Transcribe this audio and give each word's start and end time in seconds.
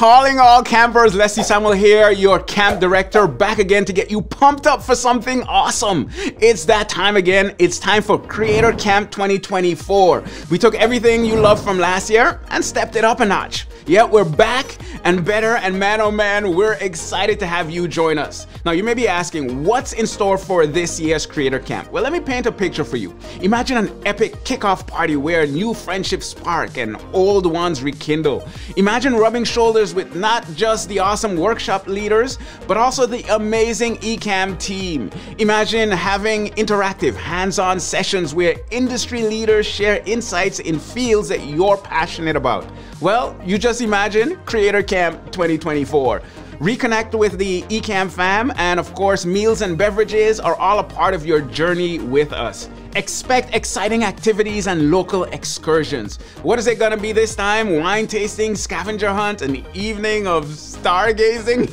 Calling 0.00 0.38
all 0.38 0.62
campers, 0.62 1.14
Leslie 1.14 1.42
Samuel 1.42 1.72
here, 1.72 2.10
your 2.10 2.38
camp 2.44 2.80
director, 2.80 3.28
back 3.28 3.58
again 3.58 3.84
to 3.84 3.92
get 3.92 4.10
you 4.10 4.22
pumped 4.22 4.66
up 4.66 4.82
for 4.82 4.94
something 4.94 5.42
awesome. 5.42 6.08
It's 6.16 6.64
that 6.64 6.88
time 6.88 7.16
again. 7.16 7.54
It's 7.58 7.78
time 7.78 8.02
for 8.02 8.18
Creator 8.18 8.72
Camp 8.76 9.10
2024. 9.10 10.24
We 10.50 10.56
took 10.56 10.74
everything 10.76 11.26
you 11.26 11.36
loved 11.36 11.62
from 11.62 11.78
last 11.78 12.08
year 12.08 12.40
and 12.48 12.64
stepped 12.64 12.96
it 12.96 13.04
up 13.04 13.20
a 13.20 13.26
notch. 13.26 13.66
Yeah, 13.86 14.04
we're 14.04 14.24
back 14.24 14.78
and 15.04 15.24
better, 15.24 15.56
and 15.56 15.78
man 15.78 16.00
oh 16.00 16.10
man, 16.10 16.54
we're 16.54 16.74
excited 16.74 17.38
to 17.40 17.46
have 17.46 17.70
you 17.70 17.88
join 17.88 18.18
us. 18.18 18.46
Now, 18.64 18.72
you 18.72 18.84
may 18.84 18.94
be 18.94 19.08
asking, 19.08 19.64
what's 19.64 19.92
in 19.94 20.06
store 20.06 20.38
for 20.38 20.66
this 20.66 21.00
year's 21.00 21.26
Creator 21.26 21.60
Camp? 21.60 21.90
Well, 21.90 22.02
let 22.02 22.12
me 22.12 22.20
paint 22.20 22.46
a 22.46 22.52
picture 22.52 22.84
for 22.84 22.96
you. 22.96 23.14
Imagine 23.40 23.76
an 23.78 24.02
epic 24.06 24.32
kickoff 24.44 24.86
party 24.86 25.16
where 25.16 25.46
new 25.46 25.74
friendships 25.74 26.26
spark 26.26 26.78
and 26.78 26.96
old 27.12 27.46
ones 27.46 27.82
rekindle. 27.82 28.46
Imagine 28.76 29.14
rubbing 29.14 29.44
shoulders 29.44 29.89
with 29.94 30.14
not 30.14 30.46
just 30.54 30.88
the 30.88 30.98
awesome 30.98 31.36
workshop 31.36 31.86
leaders, 31.86 32.38
but 32.66 32.76
also 32.76 33.06
the 33.06 33.22
amazing 33.34 33.96
Ecamm 33.98 34.58
team. 34.58 35.10
Imagine 35.38 35.90
having 35.90 36.48
interactive, 36.50 37.14
hands 37.14 37.58
on 37.58 37.80
sessions 37.80 38.34
where 38.34 38.56
industry 38.70 39.22
leaders 39.22 39.66
share 39.66 40.02
insights 40.06 40.58
in 40.60 40.78
fields 40.78 41.28
that 41.28 41.44
you're 41.46 41.76
passionate 41.76 42.36
about. 42.36 42.66
Well, 43.00 43.38
you 43.44 43.58
just 43.58 43.80
imagine 43.80 44.36
Creator 44.46 44.82
Camp 44.84 45.32
2024. 45.32 46.22
Reconnect 46.60 47.18
with 47.18 47.38
the 47.38 47.62
Ecamm 47.62 48.10
fam, 48.10 48.52
and 48.56 48.78
of 48.78 48.94
course, 48.94 49.24
meals 49.24 49.62
and 49.62 49.78
beverages 49.78 50.38
are 50.38 50.54
all 50.56 50.78
a 50.78 50.84
part 50.84 51.14
of 51.14 51.24
your 51.24 51.40
journey 51.40 51.98
with 51.98 52.34
us. 52.34 52.68
Expect 52.96 53.54
exciting 53.54 54.02
activities 54.02 54.66
and 54.66 54.90
local 54.90 55.22
excursions. 55.24 56.18
What 56.42 56.58
is 56.58 56.66
it 56.66 56.80
gonna 56.80 56.96
be 56.96 57.12
this 57.12 57.36
time? 57.36 57.76
Wine 57.78 58.08
tasting, 58.08 58.56
scavenger 58.56 59.12
hunt, 59.12 59.42
an 59.42 59.64
evening 59.74 60.26
of 60.26 60.46
stargazing? 60.46 61.70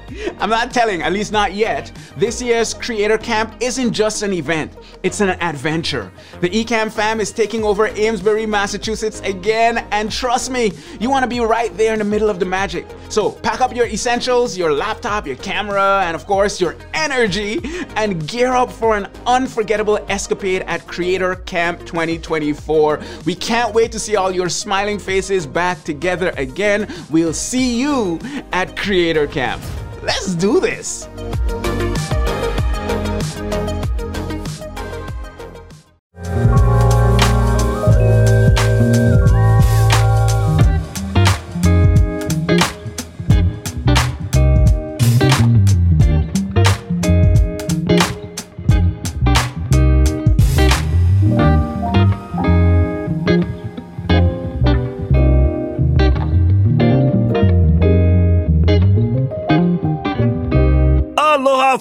I'm 0.40 0.50
not 0.50 0.72
telling, 0.72 1.02
at 1.02 1.12
least 1.12 1.32
not 1.32 1.54
yet. 1.54 1.92
This 2.16 2.40
year's 2.42 2.74
Creator 2.74 3.18
Camp 3.18 3.54
isn't 3.60 3.92
just 3.92 4.22
an 4.22 4.32
event, 4.32 4.72
it's 5.02 5.20
an 5.20 5.30
adventure. 5.30 6.10
The 6.40 6.50
Ecamm 6.50 6.90
fam 6.90 7.20
is 7.20 7.30
taking 7.30 7.62
over 7.64 7.88
Amesbury, 7.88 8.46
Massachusetts 8.46 9.20
again, 9.20 9.86
and 9.90 10.10
trust 10.10 10.50
me, 10.50 10.72
you 11.00 11.10
want 11.10 11.22
to 11.22 11.28
be 11.28 11.40
right 11.40 11.74
there 11.76 11.92
in 11.92 11.98
the 11.98 12.04
middle 12.04 12.30
of 12.30 12.40
the 12.40 12.46
magic. 12.46 12.86
So 13.08 13.32
pack 13.32 13.60
up 13.60 13.74
your 13.74 13.86
essentials, 13.86 14.56
your 14.56 14.72
laptop, 14.72 15.26
your 15.26 15.36
camera, 15.36 16.02
and 16.04 16.14
of 16.14 16.26
course 16.26 16.60
your 16.60 16.76
energy, 16.94 17.60
and 17.96 18.26
gear 18.26 18.52
up 18.52 18.72
for 18.72 18.96
an 18.96 19.08
unforgettable 19.26 19.98
escapade 20.08 20.57
at 20.62 20.86
Creator 20.86 21.36
Camp 21.46 21.80
2024. 21.80 23.00
We 23.24 23.34
can't 23.34 23.74
wait 23.74 23.92
to 23.92 23.98
see 23.98 24.16
all 24.16 24.30
your 24.30 24.48
smiling 24.48 24.98
faces 24.98 25.46
back 25.46 25.84
together 25.84 26.32
again. 26.36 26.92
We'll 27.10 27.34
see 27.34 27.80
you 27.80 28.18
at 28.52 28.76
Creator 28.76 29.28
Camp. 29.28 29.62
Let's 30.02 30.34
do 30.34 30.60
this! 30.60 31.08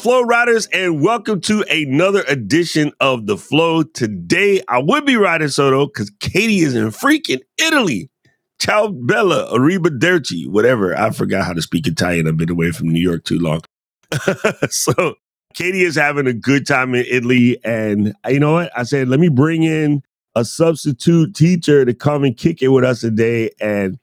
Flow 0.07 0.21
Riders, 0.21 0.67
and 0.67 1.01
welcome 1.01 1.41
to 1.41 1.65
another 1.69 2.23
edition 2.29 2.93
of 3.01 3.25
The 3.25 3.35
Flow. 3.35 3.83
Today, 3.83 4.61
I 4.69 4.81
would 4.81 5.05
be 5.05 5.17
riding 5.17 5.49
solo 5.49 5.87
because 5.87 6.09
Katie 6.21 6.59
is 6.59 6.75
in 6.75 6.91
freaking 6.91 7.41
Italy. 7.57 8.09
Ciao 8.57 8.87
Bella, 8.87 9.51
Arrivederci, 9.51 10.47
whatever. 10.47 10.97
I 10.97 11.09
forgot 11.11 11.43
how 11.43 11.51
to 11.51 11.61
speak 11.61 11.87
Italian. 11.87 12.25
I've 12.25 12.37
been 12.37 12.49
away 12.49 12.71
from 12.71 12.87
New 12.87 13.01
York 13.01 13.25
too 13.25 13.37
long. 13.37 13.59
so, 14.69 15.15
Katie 15.53 15.83
is 15.83 15.97
having 15.97 16.25
a 16.25 16.31
good 16.31 16.65
time 16.65 16.95
in 16.95 17.03
Italy. 17.11 17.57
And 17.65 18.13
uh, 18.25 18.29
you 18.29 18.39
know 18.39 18.53
what? 18.53 18.71
I 18.77 18.83
said, 18.83 19.09
let 19.09 19.19
me 19.19 19.27
bring 19.27 19.63
in 19.63 20.03
a 20.35 20.45
substitute 20.45 21.35
teacher 21.35 21.83
to 21.83 21.93
come 21.93 22.23
and 22.23 22.37
kick 22.37 22.61
it 22.61 22.69
with 22.69 22.85
us 22.85 23.01
today. 23.01 23.49
And 23.59 23.99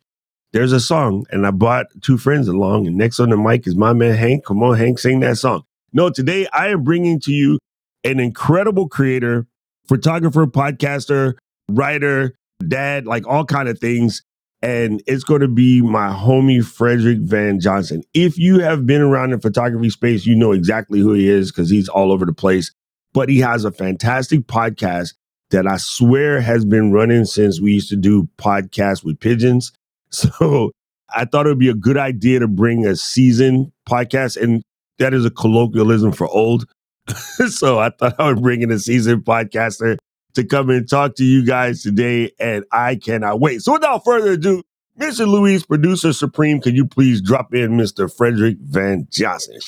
there's 0.52 0.72
a 0.72 0.80
song, 0.80 1.24
and 1.30 1.46
I 1.46 1.50
brought 1.50 1.86
two 2.02 2.18
friends 2.18 2.46
along. 2.46 2.86
And 2.86 2.98
next 2.98 3.20
on 3.20 3.30
the 3.30 3.38
mic 3.38 3.66
is 3.66 3.74
my 3.74 3.94
man 3.94 4.14
Hank. 4.14 4.44
Come 4.44 4.62
on, 4.62 4.76
Hank, 4.76 4.98
sing 4.98 5.20
that 5.20 5.38
song. 5.38 5.64
No, 5.94 6.10
today 6.10 6.48
I 6.52 6.68
am 6.68 6.82
bringing 6.82 7.20
to 7.20 7.32
you 7.32 7.60
an 8.02 8.18
incredible 8.18 8.88
creator, 8.88 9.46
photographer, 9.86 10.44
podcaster, 10.44 11.34
writer, 11.70 12.34
dad, 12.66 13.06
like 13.06 13.28
all 13.28 13.44
kind 13.44 13.68
of 13.68 13.78
things. 13.78 14.22
And 14.60 15.02
it's 15.06 15.22
going 15.22 15.42
to 15.42 15.48
be 15.48 15.82
my 15.82 16.08
homie 16.08 16.64
Frederick 16.64 17.18
Van 17.20 17.60
Johnson. 17.60 18.02
If 18.12 18.36
you 18.36 18.58
have 18.58 18.86
been 18.86 19.02
around 19.02 19.30
the 19.30 19.38
photography 19.38 19.88
space, 19.90 20.26
you 20.26 20.34
know 20.34 20.50
exactly 20.50 20.98
who 20.98 21.12
he 21.12 21.28
is 21.28 21.52
because 21.52 21.70
he's 21.70 21.88
all 21.88 22.10
over 22.10 22.26
the 22.26 22.32
place. 22.32 22.72
But 23.12 23.28
he 23.28 23.38
has 23.38 23.64
a 23.64 23.70
fantastic 23.70 24.48
podcast 24.48 25.14
that 25.50 25.68
I 25.68 25.76
swear 25.76 26.40
has 26.40 26.64
been 26.64 26.90
running 26.90 27.24
since 27.24 27.60
we 27.60 27.74
used 27.74 27.90
to 27.90 27.96
do 27.96 28.28
podcasts 28.36 29.04
with 29.04 29.20
pigeons. 29.20 29.72
So 30.10 30.70
I 31.12 31.24
thought 31.24 31.46
it 31.46 31.48
would 31.48 31.58
be 31.58 31.70
a 31.70 31.74
good 31.74 31.96
idea 31.96 32.38
to 32.38 32.46
bring 32.46 32.86
a 32.86 32.94
season 32.94 33.72
podcast. 33.88 34.40
And 34.40 34.62
that 34.98 35.14
is 35.14 35.24
a 35.24 35.30
colloquialism 35.30 36.12
for 36.12 36.26
old. 36.28 36.66
so 37.48 37.78
I 37.78 37.90
thought 37.90 38.18
I 38.18 38.28
would 38.28 38.42
bring 38.42 38.62
in 38.62 38.70
a 38.70 38.78
seasoned 38.78 39.24
podcaster 39.24 39.98
to 40.34 40.44
come 40.44 40.70
and 40.70 40.88
talk 40.88 41.14
to 41.16 41.24
you 41.24 41.44
guys 41.44 41.82
today, 41.82 42.32
and 42.38 42.64
I 42.72 42.96
cannot 42.96 43.40
wait. 43.40 43.62
So 43.62 43.72
without 43.72 44.04
further 44.04 44.32
ado, 44.32 44.62
Mr. 44.98 45.26
Luis, 45.26 45.64
producer 45.64 46.12
supreme, 46.12 46.60
can 46.60 46.74
you 46.74 46.86
please 46.86 47.20
drop 47.20 47.52
in 47.54 47.72
Mr. 47.72 48.14
Frederick 48.14 48.56
Van 48.60 49.06
Johnson? 49.10 49.58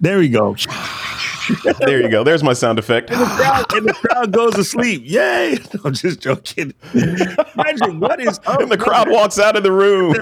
There 0.00 0.18
we 0.18 0.28
go. 0.28 0.56
there 1.78 2.02
you 2.02 2.08
go. 2.08 2.24
There's 2.24 2.42
my 2.42 2.52
sound 2.52 2.78
effect. 2.78 3.10
And 3.10 3.20
the 3.20 3.26
crowd, 3.26 3.72
and 3.72 3.88
the 3.88 3.92
crowd 3.94 4.32
goes 4.32 4.54
to 4.54 4.64
sleep. 4.64 5.02
Yay! 5.04 5.58
I'm 5.84 5.94
just 5.94 6.20
joking. 6.20 6.72
Frederick, 6.82 8.00
what 8.00 8.20
is 8.20 8.40
up? 8.46 8.60
And 8.60 8.70
the 8.70 8.76
crowd 8.76 9.08
walks 9.08 9.38
out 9.38 9.56
of 9.56 9.62
the 9.62 9.72
room. 9.72 10.16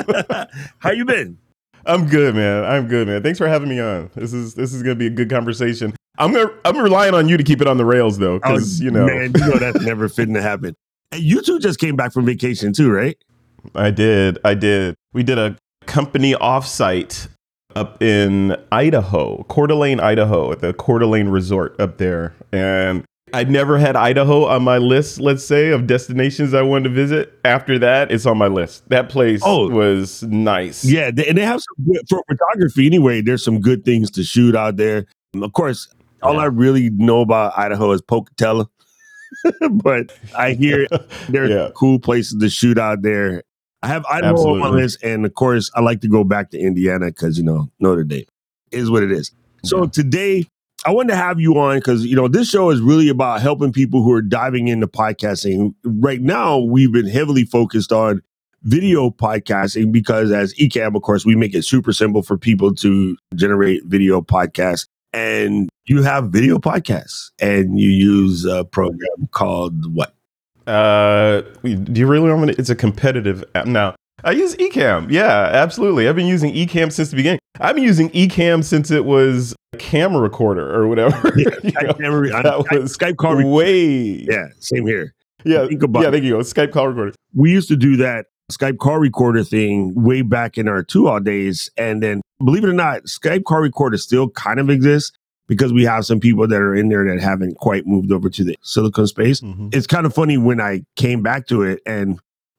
How 0.79 0.93
you 0.93 1.05
been? 1.05 1.39
I'm 1.87 2.07
good, 2.07 2.35
man. 2.35 2.65
I'm 2.65 2.89
good, 2.89 3.07
man. 3.09 3.23
Thanks 3.23 3.39
for 3.39 3.49
having 3.49 3.69
me 3.69 3.81
on. 3.81 4.11
This 4.15 4.33
is 4.33 4.55
this 4.55 4.73
is 4.73 4.83
gonna 4.83 4.95
be 4.95 5.07
a 5.07 5.11
good 5.11 5.31
conversation. 5.31 5.95
I'm 6.19 6.33
gonna 6.33 6.51
I'm 6.65 6.77
relying 6.79 7.15
on 7.15 7.29
you 7.29 7.37
to 7.37 7.45
keep 7.45 7.61
it 7.61 7.67
on 7.67 7.77
the 7.77 7.85
rails 7.85 8.19
though, 8.19 8.39
because 8.39 8.81
oh, 8.81 8.85
you 8.85 8.91
know, 8.91 9.07
man, 9.07 9.33
you 9.35 9.41
know 9.47 9.59
that's 9.59 9.81
never 9.85 10.09
fitting 10.09 10.35
to 10.35 10.43
happen. 10.43 10.75
And 11.13 11.23
you 11.23 11.43
two 11.43 11.61
just 11.61 11.79
came 11.79 11.95
back 11.95 12.13
from 12.13 12.25
vacation 12.25 12.73
too, 12.73 12.91
right? 12.91 13.17
I 13.77 13.93
did. 13.93 14.39
I 14.45 14.55
did. 14.55 14.97
We 15.13 15.23
did 15.23 15.39
a 15.39 15.57
company 15.87 16.35
offsite 16.35 17.29
up 17.77 18.03
in 18.03 18.57
Idaho, 18.73 19.45
Coeur 19.45 19.69
d'Alene, 19.69 20.01
Idaho, 20.01 20.51
at 20.51 20.61
the 20.61 20.73
Coeur 20.73 20.99
d'Alene 20.99 21.29
Resort 21.29 21.79
up 21.79 21.99
there, 21.99 22.35
and 22.51 23.05
I'd 23.35 23.51
never 23.51 23.79
had 23.79 23.97
Idaho 23.97 24.45
on 24.45 24.63
my 24.63 24.79
list, 24.79 25.19
let's 25.19 25.45
say, 25.45 25.71
of 25.71 25.89
destinations 25.89 26.55
I 26.55 26.63
wanted 26.63 26.91
to 26.91 26.95
visit. 26.95 27.33
After 27.45 27.81
that, 27.81 28.13
it's 28.13 28.27
on 28.27 28.39
my 28.39 28.47
list. 28.47 28.89
That 28.91 29.09
place 29.09 29.41
oh, 29.45 29.69
was 29.69 30.23
nice. 30.23 30.85
Yeah, 30.85 31.09
and 31.09 31.37
they 31.37 31.45
have 31.45 31.61
some 31.61 31.85
good, 31.85 32.09
for 32.09 32.23
photography 32.29 32.87
anyway. 32.87 33.23
There's 33.23 33.45
some 33.45 33.61
good 33.61 33.85
things 33.85 34.13
to 34.13 34.23
shoot 34.23 34.55
out 34.55 34.77
there. 34.77 35.07
Of 35.35 35.53
course, 35.53 35.89
all 36.23 36.35
yeah. 36.35 36.43
I 36.43 36.45
really 36.45 36.91
know 36.91 37.23
about 37.23 37.59
Idaho 37.59 37.91
is 37.91 38.03
Pocatello, 38.03 38.71
but 39.73 40.13
I 40.39 40.53
hear 40.53 40.87
there's 41.29 41.51
yeah. 41.51 41.71
cool 41.75 41.99
places 41.99 42.39
to 42.39 42.49
shoot 42.49 42.79
out 42.79 43.03
there. 43.03 43.43
I 43.83 43.89
have 43.89 44.07
Idaho 44.07 44.35
Absolutely. 44.35 44.63
on 44.63 44.71
my 44.71 44.81
list, 44.81 45.03
and 45.03 45.27
of 45.27 45.35
course, 45.35 45.73
I 45.75 45.81
like 45.81 46.01
to 46.03 46.09
go 46.09 46.23
back 46.23 46.53
to 46.53 46.59
Indiana 46.59 47.07
because 47.07 47.37
you 47.37 47.43
know 47.43 47.69
Notre 47.81 48.05
Dame 48.05 48.27
is 48.71 48.93
what 48.93 49.03
it 49.03 49.11
is. 49.11 49.33
So 49.65 49.83
yeah. 49.83 49.91
today 49.91 50.47
I 50.87 50.91
wanted 50.91 51.13
to 51.13 51.17
have 51.17 51.41
you 51.41 51.59
on 51.59 51.79
because 51.79 52.05
you 52.05 52.15
know 52.15 52.29
this 52.29 52.51
show 52.51 52.71
is 52.71 52.81
really 52.81 53.09
about 53.09 53.41
helping 53.41 53.73
people 53.73 54.03
who 54.03 54.13
are 54.13 54.23
diving 54.23 54.69
into 54.69 54.87
podcasting. 54.87 55.75
Right 55.83 56.21
now, 56.21 56.59
we've 56.59 56.93
been 56.93 57.09
heavily 57.09 57.45
focused 57.45 57.91
on 57.91 58.21
video 58.65 59.09
podcasting 59.09 59.93
because 59.93 60.31
as 60.31 60.53
Ecamm, 60.55 60.95
of 60.95 61.03
course, 61.03 61.25
we 61.25 61.37
make 61.37 61.55
it 61.55 61.65
super 61.65 61.93
simple 61.93 62.23
for 62.23 62.37
people 62.37 62.75
to 62.77 63.17
generate 63.35 63.85
video 63.87 64.21
podcasts. 64.21 64.87
And 65.15 65.71
you 65.87 66.03
have 66.03 66.31
video 66.31 66.59
podcasts, 66.59 67.31
and 67.39 67.79
you 67.79 67.89
use 67.89 68.45
a 68.45 68.65
program 68.65 69.29
called 69.31 69.95
what? 69.95 70.15
Uh, 70.67 71.43
do 71.63 71.93
you 71.95 72.07
really 72.07 72.29
want 72.29 72.43
me 72.43 72.53
to? 72.53 72.61
It's 72.61 72.71
a 72.71 72.75
competitive 72.75 73.45
app 73.55 73.67
now. 73.67 73.95
I 74.25 74.33
use 74.33 74.57
Ecamm. 74.57 75.11
Yeah, 75.11 75.51
absolutely. 75.53 76.09
I've 76.09 76.17
been 76.17 76.27
using 76.27 76.53
Ecamm 76.55 76.91
since 76.91 77.11
the 77.11 77.17
beginning. 77.17 77.41
I've 77.61 77.75
been 77.75 77.85
using 77.85 78.11
Ecamm 78.11 78.65
since 78.65 78.91
it 78.91 79.05
was 79.05 79.55
a 79.73 79.77
camera 79.77 80.21
recorder 80.21 80.75
or 80.75 80.89
whatever. 80.89 81.33
Yeah, 81.37 81.93
know, 81.99 82.65
that 82.71 82.81
was 82.81 82.97
Skype 82.97 83.17
call 83.17 83.43
way. 83.45 84.25
Yeah, 84.29 84.47
same 84.61 84.87
here. 84.87 85.15
Yeah, 85.45 85.67
think 85.67 85.83
about 85.83 86.03
yeah. 86.03 86.11
Thank 86.11 86.25
you. 86.25 86.33
go. 86.33 86.39
Skype 86.41 86.73
call 86.73 86.89
recorder. 86.89 87.13
We 87.35 87.51
used 87.51 87.69
to 87.69 87.77
do 87.77 87.97
that 87.99 88.27
Skype 88.51 88.79
call 88.79 88.99
recorder 88.99 89.45
thing 89.45 89.93
way 89.95 90.23
back 90.23 90.57
in 90.59 90.69
our 90.69 90.83
two 90.83 91.07
all 91.09 91.21
days. 91.21 91.71
And 91.77 92.03
then 92.03 92.23
believe 92.39 92.65
it 92.65 92.69
or 92.69 92.73
not, 92.75 93.03
Skype 93.05 93.45
call 93.45 93.61
recorder 93.61 93.99
still 93.99 94.31
kind 94.31 94.59
of 94.59 94.71
exists 94.71 95.13
because 95.47 95.73
we 95.73 95.85
have 95.85 96.07
some 96.07 96.21
people 96.21 96.49
that 96.49 96.61
are 96.61 96.75
in 96.75 96.89
there 96.89 97.05
that 97.05 97.21
haven't 97.21 97.59
quite 97.59 97.87
moved 97.87 98.11
over 98.13 98.31
to 98.31 98.45
the 98.45 98.57
silicon 98.63 99.07
space. 99.07 99.41
Mhm. 99.41 99.75
It's 99.75 99.87
kind 99.87 100.07
of 100.07 100.15
funny 100.15 100.39
when 100.39 100.61
I 100.61 100.83
came 100.97 101.23
back 101.23 101.47
to 101.49 101.63
it. 101.63 101.81
And 101.85 102.19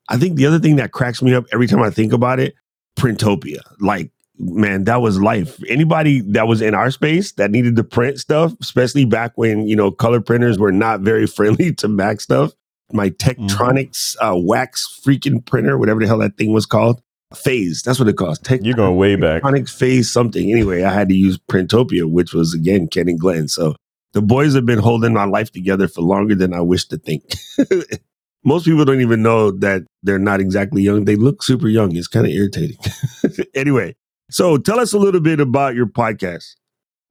I 0.10 0.18
think 0.18 0.38
the 0.38 0.46
other 0.46 0.60
thing 0.60 0.75
that 0.78 0.92
cracks 0.92 1.22
me 1.22 1.34
up 1.34 1.46
every 1.52 1.68
time 1.68 1.81
I 1.81 1.90
think 1.90 2.13
about 2.13 2.40
it, 2.40 2.56
Printopia. 2.98 3.60
Like, 3.80 4.12
man, 4.38 4.84
that 4.86 5.02
was 5.02 5.19
life. 5.19 5.60
Anybody 5.68 6.22
that 6.31 6.48
was 6.48 6.62
in 6.62 6.74
our 6.74 6.92
space 6.92 7.31
that 7.34 7.52
needed 7.52 7.75
to 7.78 7.84
print 7.84 8.19
stuff, 8.19 8.54
especially 8.62 9.06
back 9.06 9.34
when, 9.36 9.68
you 9.68 9.75
know, 9.75 9.92
color 9.92 10.22
printers 10.22 10.60
were 10.60 10.72
not 10.72 11.02
very 11.02 11.28
friendly 11.28 11.74
to 11.75 11.88
Mac 11.88 12.22
stuff. 12.22 12.54
My 12.92 13.10
Tektronix 13.10 14.16
uh, 14.22 14.36
wax 14.38 15.02
freaking 15.04 15.44
printer, 15.44 15.78
whatever 15.78 16.00
the 16.00 16.08
hell 16.08 16.19
that 16.19 16.38
thing 16.38 16.54
was 16.54 16.68
called, 16.68 17.01
Phase. 17.34 17.81
That's 17.81 17.98
what 17.98 18.08
it 18.08 18.16
calls. 18.16 18.38
Tech 18.40 18.62
You're 18.63 18.75
going 18.75 18.96
way 18.96 19.16
back. 19.16 19.42
Tektronix 19.42 19.75
Phase 19.75 20.12
something. 20.12 20.51
Anyway, 20.51 20.84
I 20.84 20.94
had 20.94 21.10
to 21.10 21.16
use 21.16 21.40
Printopia, 21.40 22.10
which 22.10 22.34
was 22.34 22.54
again 22.54 22.88
Ken 22.88 23.10
and 23.10 23.19
Glen. 23.19 23.48
So 23.48 23.75
the 24.13 24.22
boys 24.22 24.54
have 24.54 24.68
been 24.68 24.80
holding 24.80 25.13
my 25.13 25.25
life 25.25 25.51
together 25.51 25.88
for 25.88 26.01
longer 26.01 26.36
than 26.36 26.54
I 26.54 26.62
wish 26.62 26.86
to 26.90 26.98
think. 26.98 27.24
Most 28.45 28.65
people 28.65 28.86
don't 28.86 29.01
even 29.01 29.24
know 29.24 29.50
that 29.51 29.83
they're 30.03 30.19
not 30.19 30.39
exactly 30.39 30.83
young. 30.83 31.06
They 31.06 31.15
look 31.15 31.42
super 31.42 31.68
young. 31.68 31.95
It's 31.95 32.07
kind 32.07 32.25
of 32.27 32.31
irritating. 32.31 32.77
anyway, 33.56 33.95
so 34.30 34.57
tell 34.57 34.80
us 34.80 34.94
a 34.94 35.00
little 35.00 35.19
bit 35.19 35.39
about 35.39 35.74
your 35.75 35.88
podcast. 35.88 36.53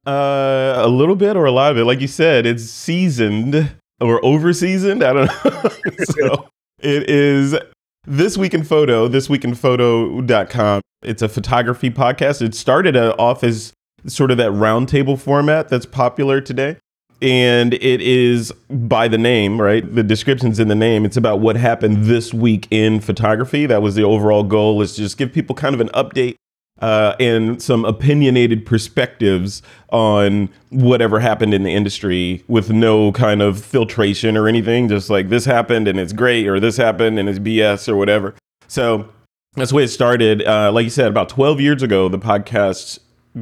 Uh, 0.07 0.75
a 0.77 0.87
little 0.87 1.15
bit 1.15 1.35
or 1.35 1.45
a 1.45 1.51
lot 1.51 1.71
of 1.71 1.77
it. 1.77 1.83
Like 1.85 1.99
you 1.99 2.07
said, 2.07 2.45
it's 2.45 2.63
seasoned 2.63 3.75
or 3.99 4.23
over 4.23 4.53
seasoned. 4.53 5.03
I 5.03 5.13
don't 5.13 5.25
know. 5.45 5.69
so 6.05 6.47
it 6.79 7.09
is 7.09 7.55
This 8.05 8.37
Week 8.37 8.53
in 8.53 8.63
Photo, 8.63 9.07
thisweekinphoto.com. 9.09 10.81
It's 11.03 11.21
a 11.21 11.27
photography 11.29 11.89
podcast. 11.89 12.41
It 12.41 12.55
started 12.55 12.95
uh, 12.95 13.15
off 13.19 13.43
as 13.43 13.73
sort 14.07 14.31
of 14.31 14.37
that 14.37 14.51
roundtable 14.51 15.19
format 15.19 15.69
that's 15.69 15.85
popular 15.85 16.39
today. 16.39 16.77
And 17.21 17.73
it 17.73 18.01
is 18.01 18.51
by 18.69 19.07
the 19.07 19.17
name, 19.17 19.59
right? 19.59 19.95
The 19.95 20.03
description's 20.03 20.59
in 20.59 20.67
the 20.67 20.75
name. 20.75 21.05
It's 21.05 21.17
about 21.17 21.39
what 21.39 21.55
happened 21.55 22.05
this 22.05 22.33
week 22.33 22.67
in 22.69 22.99
photography. 22.99 23.65
That 23.65 23.81
was 23.81 23.95
the 23.95 24.03
overall 24.03 24.43
goal 24.43 24.81
is 24.81 24.95
just 24.95 25.17
give 25.17 25.31
people 25.31 25.55
kind 25.55 25.73
of 25.73 25.81
an 25.81 25.89
update 25.89 26.35
uh, 26.81 27.15
and 27.19 27.61
some 27.61 27.85
opinionated 27.85 28.65
perspectives 28.65 29.61
on 29.89 30.49
whatever 30.69 31.19
happened 31.19 31.53
in 31.53 31.63
the 31.63 31.73
industry 31.73 32.43
with 32.47 32.69
no 32.69 33.11
kind 33.13 33.41
of 33.41 33.63
filtration 33.63 34.35
or 34.35 34.47
anything. 34.47 34.89
Just 34.89 35.09
like 35.09 35.29
this 35.29 35.45
happened 35.45 35.87
and 35.87 35.99
it's 35.99 36.13
great, 36.13 36.47
or 36.47 36.59
this 36.59 36.77
happened 36.77 37.17
and 37.17 37.29
it's 37.29 37.39
BS 37.39 37.87
or 37.87 37.95
whatever. 37.95 38.35
So 38.67 39.09
that's 39.53 39.69
the 39.69 39.77
way 39.77 39.83
it 39.85 39.89
started. 39.89 40.43
Uh, 40.43 40.71
like 40.71 40.83
you 40.83 40.89
said, 40.89 41.07
about 41.07 41.29
12 41.29 41.61
years 41.61 41.81
ago, 41.81 42.09
the 42.09 42.19
podcast 42.19 42.99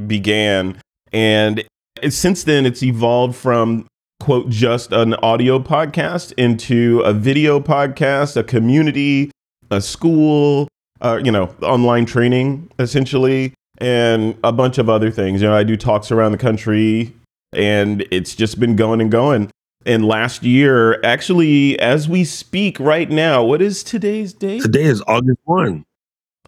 began. 0.07 0.79
And 1.11 1.63
since 2.11 2.43
then, 2.43 2.65
it's 2.65 2.81
evolved 2.81 3.35
from 3.35 3.87
quote 4.19 4.49
just 4.49 4.91
an 4.93 5.13
audio 5.15 5.59
podcast 5.59 6.33
into 6.37 7.01
a 7.01 7.13
video 7.13 7.59
podcast, 7.59 8.37
a 8.37 8.43
community, 8.43 9.31
a 9.69 9.81
school, 9.81 10.67
uh, 11.01 11.19
you 11.23 11.31
know, 11.31 11.53
online 11.61 12.05
training 12.05 12.69
essentially, 12.79 13.53
and 13.79 14.37
a 14.43 14.51
bunch 14.51 14.77
of 14.77 14.89
other 14.89 15.11
things. 15.11 15.41
You 15.41 15.49
know, 15.49 15.55
I 15.55 15.63
do 15.63 15.75
talks 15.75 16.11
around 16.11 16.31
the 16.31 16.37
country, 16.37 17.13
and 17.51 18.05
it's 18.11 18.33
just 18.35 18.59
been 18.59 18.75
going 18.75 19.01
and 19.01 19.11
going. 19.11 19.51
And 19.85 20.05
last 20.05 20.43
year, 20.43 21.01
actually, 21.03 21.77
as 21.79 22.07
we 22.07 22.23
speak 22.23 22.79
right 22.79 23.09
now, 23.09 23.43
what 23.43 23.61
is 23.61 23.83
today's 23.83 24.33
date? 24.33 24.61
Today 24.61 24.83
is 24.83 25.03
August 25.07 25.39
1. 25.43 25.83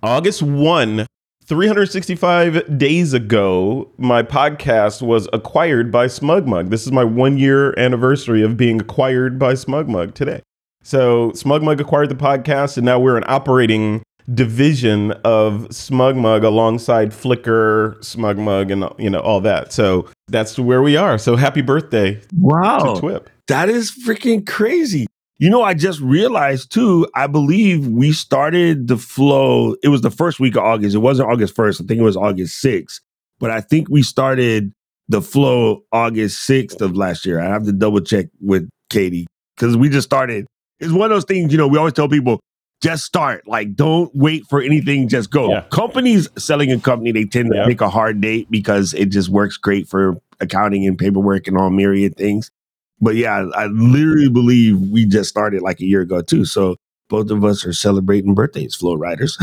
August 0.02 0.42
1, 0.42 1.06
365 1.48 2.78
days 2.78 3.14
ago, 3.14 3.92
my 3.98 4.24
podcast 4.24 5.02
was 5.04 5.28
acquired 5.32 5.92
by 5.92 6.08
SmugMug. 6.08 6.70
This 6.70 6.86
is 6.86 6.92
my 6.92 7.04
one 7.04 7.38
year 7.38 7.78
anniversary 7.80 8.42
of 8.42 8.58
being 8.58 8.82
acquired 8.82 9.38
by 9.38 9.54
SmugMug 9.54 10.16
today. 10.16 10.42
So, 10.84 11.32
SmugMug 11.32 11.80
acquired 11.80 12.10
the 12.10 12.16
podcast, 12.16 12.78
and 12.78 12.86
now 12.86 13.00
we're 13.00 13.18
an 13.18 13.24
operating 13.28 14.02
division 14.34 15.12
of 15.24 15.68
SmugMug 15.70 16.44
alongside 16.44 17.12
Flickr, 17.12 17.96
SmugMug, 18.00 18.72
and 18.72 19.00
you 19.00 19.10
know 19.10 19.20
all 19.20 19.40
that. 19.42 19.72
So 19.72 20.08
that's 20.28 20.58
where 20.58 20.82
we 20.82 20.98
are. 20.98 21.18
So 21.20 21.36
happy 21.36 21.62
birthday 21.62 22.20
Wow. 22.34 22.96
to 22.96 23.00
Twip. 23.00 23.30
That 23.48 23.70
is 23.70 23.92
freaking 24.08 24.48
crazy. 24.48 25.06
You 25.38 25.50
know, 25.50 25.64
I 25.64 25.74
just 25.74 26.00
realized 26.00 26.72
too, 26.72 27.08
I 27.14 27.28
believe 27.28 27.88
we 27.88 28.14
started 28.14 28.88
the 28.88 28.98
flow. 28.98 29.76
It 29.84 29.90
was 29.90 30.02
the 30.02 30.12
first 30.12 30.40
week 30.40 30.56
of 30.56 30.64
August. 30.64 30.96
It 30.96 31.00
wasn't 31.00 31.30
August 31.30 31.56
1st. 31.58 31.82
I 31.82 31.86
think 31.86 32.00
it 32.00 32.04
was 32.04 32.16
August 32.16 32.64
6th. 32.64 33.02
But 33.40 33.52
I 33.52 33.60
think 33.60 33.90
we 33.90 34.02
started 34.02 34.72
the 35.10 35.22
flow 35.22 35.84
August 35.92 36.50
6th 36.50 36.80
of 36.80 36.96
last 36.96 37.26
year. 37.26 37.42
I 37.42 37.46
have 37.46 37.66
to 37.66 37.74
double 37.74 38.00
check 38.00 38.28
with 38.40 38.70
Katie 38.90 39.28
because 39.58 39.76
we 39.76 39.90
just 39.90 40.08
started. 40.08 40.48
It's 40.80 40.94
one 40.94 41.12
of 41.12 41.16
those 41.16 41.26
things, 41.26 41.52
you 41.52 41.58
know, 41.58 41.68
we 41.68 41.78
always 41.78 41.94
tell 41.94 42.08
people 42.08 42.40
just 42.82 43.04
start. 43.04 43.46
Like, 43.46 43.76
don't 43.76 44.12
wait 44.16 44.46
for 44.50 44.62
anything, 44.62 45.10
just 45.10 45.32
go. 45.32 45.50
Yeah. 45.50 45.62
Companies 45.70 46.30
selling 46.38 46.72
a 46.72 46.80
company, 46.80 47.12
they 47.12 47.26
tend 47.26 47.52
to 47.52 47.58
Yeah. 47.58 47.66
pick 47.66 47.82
a 47.82 47.90
hard 47.90 48.22
date 48.22 48.48
because 48.50 48.94
it 48.94 49.08
just 49.08 49.30
works 49.30 49.58
great 49.58 49.88
for 49.88 50.18
accounting 50.40 50.86
and 50.88 50.98
paperwork 50.98 51.48
and 51.48 51.58
all 51.58 51.70
myriad 51.70 52.16
things. 52.16 52.52
But 53.02 53.16
yeah, 53.16 53.46
I 53.56 53.66
literally 53.68 54.30
believe 54.30 54.80
we 54.80 55.06
just 55.06 55.30
started 55.30 55.62
like 55.62 55.80
a 55.82 55.86
year 55.86 56.02
ago 56.02 56.22
too. 56.22 56.46
So 56.46 56.78
both 57.10 57.30
of 57.30 57.44
us 57.44 57.66
are 57.66 57.74
celebrating 57.74 58.34
birthdays, 58.34 58.76
Flow 58.76 58.96
Riders. 58.96 59.38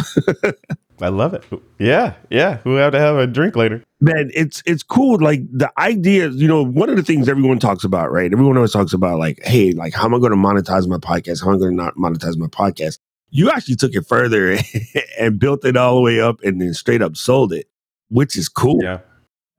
I 1.00 1.08
love 1.08 1.34
it. 1.34 1.44
Yeah, 1.78 2.14
yeah. 2.30 2.60
We'll 2.64 2.78
have 2.78 2.92
to 2.92 3.00
have 3.00 3.16
a 3.16 3.26
drink 3.26 3.56
later. 3.56 3.82
Man, 4.00 4.30
it's 4.34 4.62
it's 4.66 4.82
cool. 4.82 5.18
Like 5.20 5.40
the 5.52 5.70
idea, 5.78 6.28
you 6.28 6.46
know, 6.46 6.64
one 6.64 6.88
of 6.88 6.96
the 6.96 7.02
things 7.02 7.28
everyone 7.28 7.58
talks 7.58 7.82
about, 7.82 8.12
right? 8.12 8.32
Everyone 8.32 8.56
always 8.56 8.72
talks 8.72 8.92
about 8.92 9.18
like, 9.18 9.40
hey, 9.42 9.72
like 9.72 9.94
how 9.94 10.04
am 10.04 10.14
I 10.14 10.18
going 10.18 10.30
to 10.30 10.36
monetize 10.36 10.86
my 10.86 10.98
podcast? 10.98 11.42
How 11.42 11.50
am 11.50 11.56
I 11.56 11.58
going 11.58 11.76
to 11.76 11.76
not 11.76 11.96
monetize 11.96 12.36
my 12.36 12.46
podcast? 12.46 12.98
You 13.30 13.50
actually 13.50 13.76
took 13.76 13.94
it 13.94 14.06
further 14.06 14.58
and 15.18 15.38
built 15.38 15.64
it 15.64 15.76
all 15.76 15.96
the 15.96 16.02
way 16.02 16.20
up 16.20 16.40
and 16.42 16.60
then 16.60 16.74
straight 16.74 17.02
up 17.02 17.16
sold 17.16 17.52
it, 17.52 17.66
which 18.08 18.36
is 18.36 18.48
cool. 18.48 18.82
Yeah. 18.82 18.98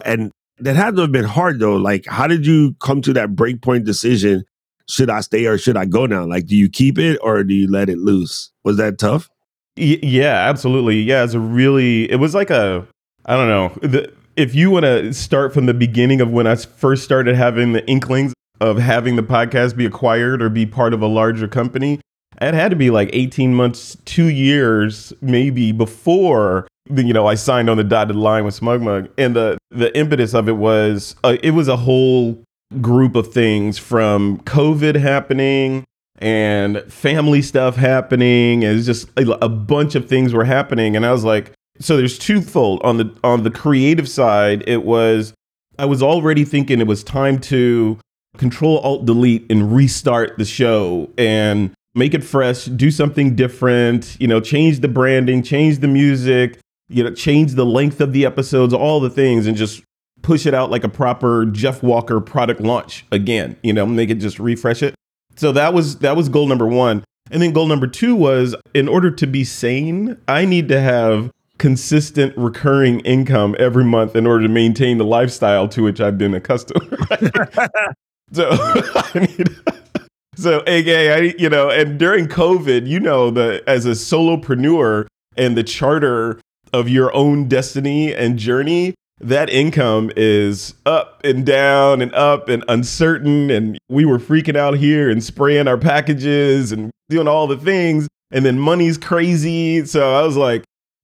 And 0.05 0.31
that 0.63 0.75
had 0.75 0.95
to 0.95 1.01
have 1.01 1.11
been 1.11 1.25
hard 1.25 1.59
though. 1.59 1.75
Like, 1.75 2.05
how 2.05 2.27
did 2.27 2.45
you 2.45 2.75
come 2.79 3.01
to 3.01 3.13
that 3.13 3.35
breakpoint 3.35 3.85
decision? 3.85 4.43
Should 4.89 5.09
I 5.09 5.21
stay 5.21 5.45
or 5.45 5.57
should 5.57 5.77
I 5.77 5.85
go 5.85 6.05
now? 6.05 6.25
Like, 6.25 6.45
do 6.45 6.55
you 6.55 6.69
keep 6.69 6.97
it 6.97 7.17
or 7.21 7.43
do 7.43 7.53
you 7.53 7.69
let 7.69 7.89
it 7.89 7.99
loose? 7.99 8.51
Was 8.63 8.77
that 8.77 8.97
tough? 8.97 9.29
Y- 9.77 9.99
yeah, 10.01 10.49
absolutely. 10.49 11.01
Yeah, 11.01 11.23
it's 11.23 11.33
a 11.33 11.39
really. 11.39 12.09
It 12.11 12.17
was 12.17 12.35
like 12.35 12.49
a. 12.49 12.87
I 13.25 13.35
don't 13.35 13.47
know. 13.47 13.87
The, 13.87 14.11
if 14.35 14.55
you 14.55 14.71
want 14.71 14.83
to 14.83 15.13
start 15.13 15.53
from 15.53 15.67
the 15.67 15.73
beginning 15.73 16.19
of 16.19 16.31
when 16.31 16.47
I 16.47 16.55
first 16.55 17.03
started 17.03 17.35
having 17.35 17.73
the 17.73 17.85
inklings 17.87 18.33
of 18.59 18.77
having 18.77 19.15
the 19.15 19.23
podcast 19.23 19.75
be 19.75 19.85
acquired 19.85 20.41
or 20.41 20.49
be 20.49 20.65
part 20.65 20.93
of 20.93 21.01
a 21.01 21.07
larger 21.07 21.47
company, 21.47 21.99
it 22.41 22.53
had 22.53 22.69
to 22.69 22.75
be 22.75 22.89
like 22.89 23.09
18 23.13 23.53
months, 23.53 23.97
two 24.05 24.27
years, 24.27 25.13
maybe 25.21 25.71
before 25.71 26.67
you 26.89 27.13
know 27.13 27.27
I 27.27 27.35
signed 27.35 27.69
on 27.69 27.77
the 27.77 27.83
dotted 27.83 28.15
line 28.15 28.45
with 28.45 28.53
Smug 28.53 28.81
Mug, 28.81 29.09
and 29.17 29.35
the 29.35 29.57
the 29.71 29.95
impetus 29.97 30.33
of 30.33 30.49
it 30.49 30.57
was 30.57 31.15
uh, 31.23 31.37
it 31.41 31.51
was 31.51 31.67
a 31.67 31.77
whole 31.77 32.43
group 32.81 33.15
of 33.15 33.31
things 33.31 33.77
from 33.77 34.39
COVID 34.39 34.95
happening 34.95 35.85
and 36.17 36.81
family 36.91 37.41
stuff 37.41 37.75
happening. 37.75 38.63
And 38.63 38.77
it's 38.77 38.85
just 38.85 39.09
a, 39.17 39.29
a 39.43 39.49
bunch 39.49 39.95
of 39.95 40.07
things 40.07 40.33
were 40.33 40.45
happening. 40.45 40.95
And 40.95 41.05
i 41.05 41.11
was 41.11 41.23
like 41.23 41.51
so 41.79 41.97
there's 41.97 42.19
twofold. 42.19 42.81
On 42.83 42.97
the 42.97 43.13
on 43.23 43.43
the 43.43 43.51
creative 43.51 44.07
side 44.07 44.63
it 44.67 44.83
was 44.83 45.33
i 45.79 45.85
was 45.85 46.03
already 46.03 46.45
thinking 46.45 46.79
it 46.79 46.87
was 46.87 47.03
time 47.03 47.39
to 47.39 47.99
control 48.37 48.79
alt 48.79 49.05
delete 49.05 49.45
and 49.49 49.75
restart 49.75 50.37
the 50.37 50.45
show 50.45 51.09
and 51.17 51.71
make 51.95 52.13
it 52.13 52.23
fresh 52.23 52.65
do 52.65 52.89
something 52.89 53.35
different 53.35 54.17
you 54.19 54.27
know 54.27 54.39
change 54.39 54.79
the 54.79 54.87
branding 54.87 55.43
change 55.43 55.79
the 55.79 55.87
music 55.87 56.59
you 56.89 57.03
know 57.03 57.13
change 57.13 57.53
the 57.53 57.65
length 57.65 58.01
of 58.01 58.13
the 58.13 58.25
episodes 58.25 58.73
all 58.73 58.99
the 58.99 59.09
things 59.09 59.47
and 59.47 59.55
just 59.57 59.83
push 60.21 60.45
it 60.45 60.53
out 60.53 60.71
like 60.71 60.83
a 60.83 60.89
proper 60.89 61.45
jeff 61.45 61.83
walker 61.83 62.19
product 62.21 62.61
launch 62.61 63.05
again 63.11 63.57
you 63.61 63.73
know 63.73 63.85
make 63.85 64.09
it 64.09 64.15
just 64.15 64.39
refresh 64.39 64.81
it. 64.81 64.95
So 65.35 65.51
that 65.53 65.73
was 65.73 65.99
that 65.99 66.15
was 66.15 66.29
goal 66.29 66.47
number 66.47 66.67
one. 66.67 67.03
And 67.31 67.41
then 67.41 67.51
goal 67.51 67.67
number 67.67 67.87
two 67.87 68.15
was 68.15 68.55
in 68.73 68.87
order 68.87 69.09
to 69.09 69.25
be 69.25 69.43
sane 69.43 70.17
i 70.27 70.45
need 70.45 70.67
to 70.67 70.79
have 70.79 71.31
consistent 71.57 72.35
recurring 72.37 72.99
income 73.01 73.55
every 73.59 73.85
month 73.85 74.15
in 74.15 74.27
order 74.27 74.45
to 74.45 74.53
maintain 74.53 74.97
the 74.97 75.05
lifestyle 75.05 75.67
to 75.69 75.83
which 75.83 76.01
i've 76.01 76.17
been 76.17 76.33
accustomed 76.33 76.81
so 78.33 78.49
i 78.51 79.27
need 79.37 79.55
so 80.35 80.63
aka 80.67 81.13
I, 81.13 81.35
you 81.37 81.49
know 81.49 81.69
and 81.69 81.97
during 81.97 82.27
covid 82.27 82.87
you 82.87 82.99
know 82.99 83.31
the 83.31 83.63
as 83.67 83.85
a 83.85 83.91
solopreneur 83.91 85.07
and 85.37 85.55
the 85.55 85.63
charter 85.63 86.41
of 86.73 86.89
your 86.89 87.15
own 87.15 87.47
destiny 87.47 88.13
and 88.13 88.37
journey 88.37 88.95
that 89.19 89.49
income 89.49 90.11
is 90.17 90.73
up 90.85 91.21
and 91.23 91.45
down 91.45 92.01
and 92.01 92.13
up 92.13 92.49
and 92.49 92.63
uncertain 92.67 93.49
and 93.49 93.77
we 93.87 94.03
were 94.03 94.19
freaking 94.19 94.57
out 94.57 94.75
here 94.75 95.09
and 95.09 95.23
spraying 95.23 95.67
our 95.67 95.77
packages 95.77 96.71
and 96.71 96.91
doing 97.09 97.27
all 97.27 97.47
the 97.47 97.57
things 97.57 98.07
and 98.31 98.45
then 98.45 98.59
money's 98.59 98.97
crazy. 98.97 99.85
So 99.85 100.15
I 100.15 100.23
was 100.23 100.35
like, 100.35 100.63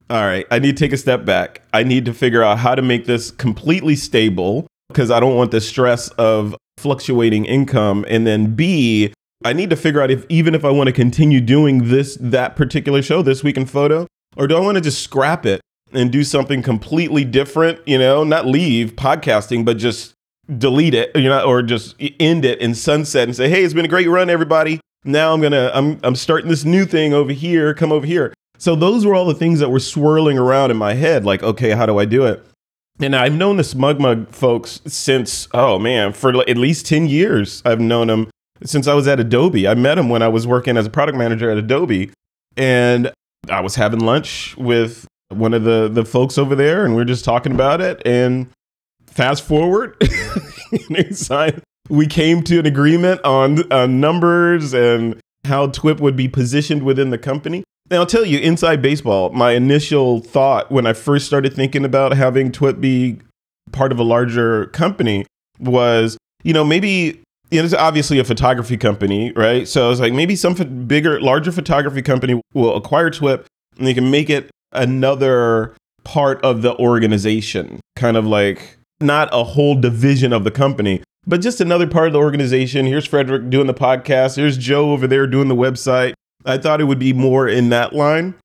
all 0.09 0.21
right, 0.21 0.45
I 0.51 0.59
need 0.59 0.75
to 0.75 0.83
take 0.83 0.91
a 0.91 0.97
step 0.97 1.23
back. 1.23 1.61
I 1.71 1.83
need 1.83 2.05
to 2.05 2.13
figure 2.13 2.43
out 2.43 2.57
how 2.57 2.75
to 2.75 2.81
make 2.81 3.05
this 3.05 3.31
completely 3.31 3.95
stable 3.95 4.67
because 4.89 5.11
I 5.11 5.19
don't 5.19 5.35
want 5.35 5.51
the 5.51 5.61
stress 5.61 6.09
of 6.09 6.55
fluctuating 6.77 7.45
income. 7.45 8.05
And 8.09 8.25
then 8.25 8.55
B, 8.55 9.13
I 9.45 9.53
need 9.53 9.69
to 9.69 9.75
figure 9.75 10.01
out 10.01 10.09
if 10.09 10.25
even 10.27 10.55
if 10.55 10.65
I 10.65 10.71
want 10.71 10.87
to 10.87 10.93
continue 10.93 11.39
doing 11.39 11.89
this, 11.89 12.17
that 12.19 12.55
particular 12.55 13.03
show, 13.03 13.21
This 13.21 13.43
Week 13.43 13.55
in 13.55 13.67
Photo, 13.67 14.07
or 14.37 14.47
do 14.47 14.55
I 14.55 14.59
want 14.59 14.75
to 14.75 14.81
just 14.81 15.01
scrap 15.01 15.45
it 15.45 15.61
and 15.91 16.11
do 16.11 16.23
something 16.23 16.61
completely 16.61 17.23
different, 17.23 17.79
you 17.87 17.97
know, 17.97 18.23
not 18.23 18.45
leave 18.45 18.95
podcasting, 18.95 19.65
but 19.65 19.77
just 19.77 20.13
delete 20.57 20.93
it, 20.93 21.15
you 21.15 21.29
know, 21.29 21.43
or 21.43 21.61
just 21.61 21.95
end 22.19 22.45
it 22.45 22.59
in 22.59 22.75
sunset 22.75 23.23
and 23.23 23.35
say, 23.35 23.49
hey, 23.49 23.63
it's 23.63 23.73
been 23.73 23.85
a 23.85 23.89
great 23.89 24.07
run, 24.07 24.29
everybody. 24.29 24.79
Now 25.05 25.33
I'm 25.33 25.41
gonna 25.41 25.71
I'm 25.73 25.99
I'm 26.03 26.15
starting 26.15 26.49
this 26.49 26.65
new 26.65 26.85
thing 26.85 27.13
over 27.13 27.31
here, 27.31 27.73
come 27.73 27.91
over 27.91 28.05
here. 28.05 28.33
So 28.57 28.75
those 28.75 29.05
were 29.05 29.15
all 29.15 29.25
the 29.25 29.33
things 29.33 29.59
that 29.59 29.69
were 29.69 29.79
swirling 29.79 30.37
around 30.37 30.71
in 30.71 30.77
my 30.77 30.93
head, 30.93 31.23
like, 31.23 31.41
okay, 31.41 31.71
how 31.71 31.85
do 31.85 31.97
I 31.97 32.05
do 32.05 32.25
it? 32.25 32.45
And 32.99 33.15
I've 33.15 33.33
known 33.33 33.55
the 33.55 33.63
Smug 33.63 34.01
Mug 34.01 34.29
folks 34.29 34.81
since, 34.85 35.47
oh 35.53 35.79
man, 35.79 36.11
for 36.11 36.37
at 36.41 36.57
least 36.57 36.85
10 36.85 37.07
years. 37.07 37.61
I've 37.63 37.79
known 37.79 38.07
them 38.07 38.29
since 38.63 38.87
I 38.87 38.93
was 38.93 39.07
at 39.07 39.21
Adobe. 39.21 39.65
I 39.65 39.73
met 39.75 39.97
him 39.97 40.09
when 40.09 40.21
I 40.21 40.27
was 40.27 40.45
working 40.45 40.75
as 40.75 40.85
a 40.85 40.89
product 40.89 41.17
manager 41.17 41.49
at 41.49 41.57
Adobe. 41.57 42.11
And 42.57 43.13
I 43.47 43.61
was 43.61 43.75
having 43.75 43.99
lunch 43.99 44.55
with 44.57 45.07
one 45.29 45.53
of 45.53 45.63
the, 45.63 45.87
the 45.87 46.05
folks 46.05 46.37
over 46.37 46.55
there, 46.55 46.85
and 46.85 46.95
we 46.95 47.01
are 47.01 47.05
just 47.05 47.23
talking 47.23 47.51
about 47.53 47.81
it. 47.81 48.01
And 48.05 48.49
fast 49.07 49.43
forward, 49.43 49.95
we 51.89 52.07
came 52.07 52.43
to 52.43 52.59
an 52.59 52.65
agreement 52.65 53.23
on, 53.23 53.71
on 53.71 53.99
numbers 53.99 54.73
and 54.73 55.19
how 55.45 55.67
TWIP 55.67 55.99
would 55.99 56.15
be 56.15 56.27
positioned 56.27 56.83
within 56.83 57.09
the 57.09 57.17
company. 57.17 57.63
And 57.89 57.99
I'll 57.99 58.05
tell 58.05 58.25
you, 58.25 58.37
inside 58.39 58.81
baseball, 58.81 59.31
my 59.31 59.51
initial 59.51 60.19
thought 60.19 60.71
when 60.71 60.85
I 60.85 60.93
first 60.93 61.25
started 61.25 61.53
thinking 61.53 61.85
about 61.85 62.13
having 62.13 62.51
TWIP 62.51 62.79
be 62.79 63.19
part 63.71 63.91
of 63.91 63.99
a 63.99 64.03
larger 64.03 64.67
company 64.67 65.25
was, 65.59 66.17
you 66.43 66.53
know, 66.53 66.63
maybe 66.63 67.21
know, 67.57 67.65
it's 67.65 67.73
obviously 67.73 68.19
a 68.19 68.23
photography 68.23 68.77
company, 68.77 69.31
right? 69.31 69.67
So 69.67 69.85
I 69.85 69.89
was 69.89 69.99
like, 69.99 70.13
maybe 70.13 70.35
some 70.35 70.53
bigger, 70.85 71.19
larger 71.19 71.51
photography 71.51 72.01
company 72.01 72.41
will 72.53 72.75
acquire 72.75 73.09
TWIP 73.09 73.45
and 73.77 73.87
they 73.87 73.93
can 73.93 74.11
make 74.11 74.29
it 74.29 74.49
another 74.71 75.75
part 76.03 76.43
of 76.43 76.61
the 76.61 76.75
organization, 76.77 77.79
kind 77.95 78.17
of 78.17 78.25
like 78.25 78.77
not 79.01 79.29
a 79.31 79.43
whole 79.43 79.75
division 79.75 80.33
of 80.33 80.43
the 80.43 80.51
company, 80.51 81.01
but 81.25 81.41
just 81.41 81.61
another 81.61 81.87
part 81.87 82.07
of 82.07 82.13
the 82.13 82.19
organization. 82.19 82.85
Here's 82.85 83.05
Frederick 83.05 83.49
doing 83.49 83.67
the 83.67 83.73
podcast. 83.73 84.35
Here's 84.35 84.57
Joe 84.57 84.91
over 84.91 85.07
there 85.07 85.25
doing 85.25 85.47
the 85.47 85.55
website. 85.55 86.13
I 86.45 86.57
thought 86.57 86.81
it 86.81 86.85
would 86.85 86.99
be 86.99 87.13
more 87.13 87.47
in 87.47 87.69
that 87.69 87.93
line. 87.93 88.35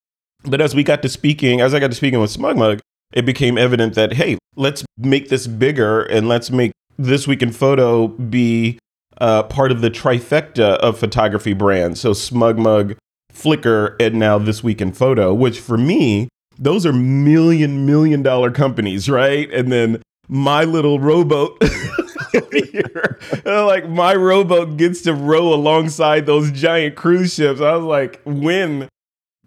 But 0.45 0.61
as 0.61 0.75
we 0.75 0.83
got 0.83 1.03
to 1.03 1.09
speaking, 1.09 1.61
as 1.61 1.75
I 1.75 1.81
got 1.81 1.89
to 1.89 1.97
speaking 1.97 2.21
with 2.21 2.31
Smug 2.31 2.57
Mug, 2.57 2.81
it 3.13 3.25
became 3.25 3.57
evident 3.57 3.95
that, 3.95 4.15
hey, 4.15 4.39
let's 4.57 4.85
make 4.99 5.29
this 5.29 5.47
bigger 5.47 6.03
and 6.03 6.29
let's 6.29 6.51
make 6.51 6.73
This 6.99 7.27
Week 7.27 7.43
in 7.43 7.53
Photo 7.53 8.09
be 8.09 8.79
uh, 9.19 9.45
part 9.45 9.71
of 9.71 9.81
the 9.81 9.91
trifecta 9.91 10.77
of 10.79 10.99
photography 10.99 11.53
brands. 11.53 12.01
So 12.01 12.13
Smug 12.13 12.59
Mug, 12.59 12.97
Flickr, 13.33 13.97
and 14.01 14.19
now 14.19 14.39
This 14.39 14.63
Week 14.63 14.81
in 14.81 14.93
Photo, 14.93 15.33
which 15.35 15.61
for 15.61 15.77
me, 15.77 16.29
those 16.59 16.87
are 16.87 16.93
million, 16.93 17.87
million 17.87 18.23
dollar 18.23 18.51
companies, 18.51 19.09
right? 19.09 19.53
And 19.53 19.73
then 19.73 20.03
my 20.29 20.65
little 20.65 21.01
rowboat 21.01 21.63
here. 22.53 23.19
like 23.45 23.89
my 23.89 24.15
rowboat 24.15 24.77
gets 24.77 25.03
to 25.03 25.15
row 25.15 25.53
alongside 25.53 26.27
those 26.27 26.51
giant 26.51 26.97
cruise 26.97 27.35
ships. 27.35 27.61
I 27.61 27.77
was 27.77 27.85
like, 27.85 28.21
win, 28.25 28.89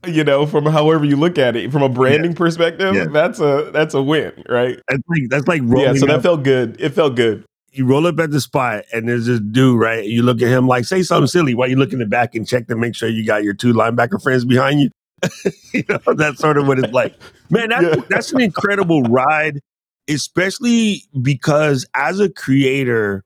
you 0.06 0.24
know, 0.24 0.46
from 0.46 0.66
however 0.66 1.06
you 1.06 1.16
look 1.16 1.38
at 1.38 1.56
it, 1.56 1.72
from 1.72 1.84
a 1.84 1.90
branding 1.90 2.32
yeah. 2.32 2.38
perspective, 2.38 2.96
yeah. 2.96 3.06
that's 3.06 3.40
a 3.40 3.70
that's 3.74 3.94
a 3.94 4.02
win, 4.02 4.44
right? 4.48 4.80
That's 4.88 5.04
like 5.08 5.24
that's 5.30 5.48
like 5.48 5.62
yeah. 5.66 5.94
So 5.94 6.06
that 6.06 6.22
felt 6.22 6.44
good. 6.44 6.80
It 6.80 6.90
felt 6.90 7.16
good. 7.16 7.46
You 7.78 7.86
roll 7.86 8.08
up 8.08 8.20
at 8.20 8.32
the 8.32 8.42
spot 8.42 8.86
and 8.92 9.08
there's 9.08 9.28
this 9.28 9.40
dude, 9.40 9.80
right? 9.80 10.04
You 10.04 10.24
look 10.24 10.42
at 10.42 10.50
him 10.50 10.68
like, 10.68 10.86
say 10.86 11.04
something 11.04 11.28
silly 11.28 11.54
while 11.54 11.70
you 11.70 11.76
look 11.76 11.94
in 11.94 12.00
the 12.00 12.06
back 12.06 12.36
and 12.36 12.48
check 12.48 12.68
to 12.68 12.76
make 12.76 12.96
sure 12.96 13.08
you 13.10 13.26
got 13.26 13.44
your 13.44 13.54
two 13.54 13.74
linebacker 13.74 14.22
friends 14.22 14.46
behind 14.46 14.82
you. 14.82 14.90
you 15.74 15.84
know, 15.90 16.14
that's 16.14 16.40
sort 16.40 16.58
of 16.58 16.68
what 16.68 16.80
it's 16.80 16.94
like. 16.94 17.16
Man, 17.50 17.70
that's, 17.70 17.84
yeah. 17.84 18.04
that's 18.10 18.34
an 18.34 18.42
incredible 18.42 19.04
ride 19.04 19.62
especially 20.08 21.04
because 21.22 21.86
as 21.94 22.20
a 22.20 22.30
creator, 22.30 23.24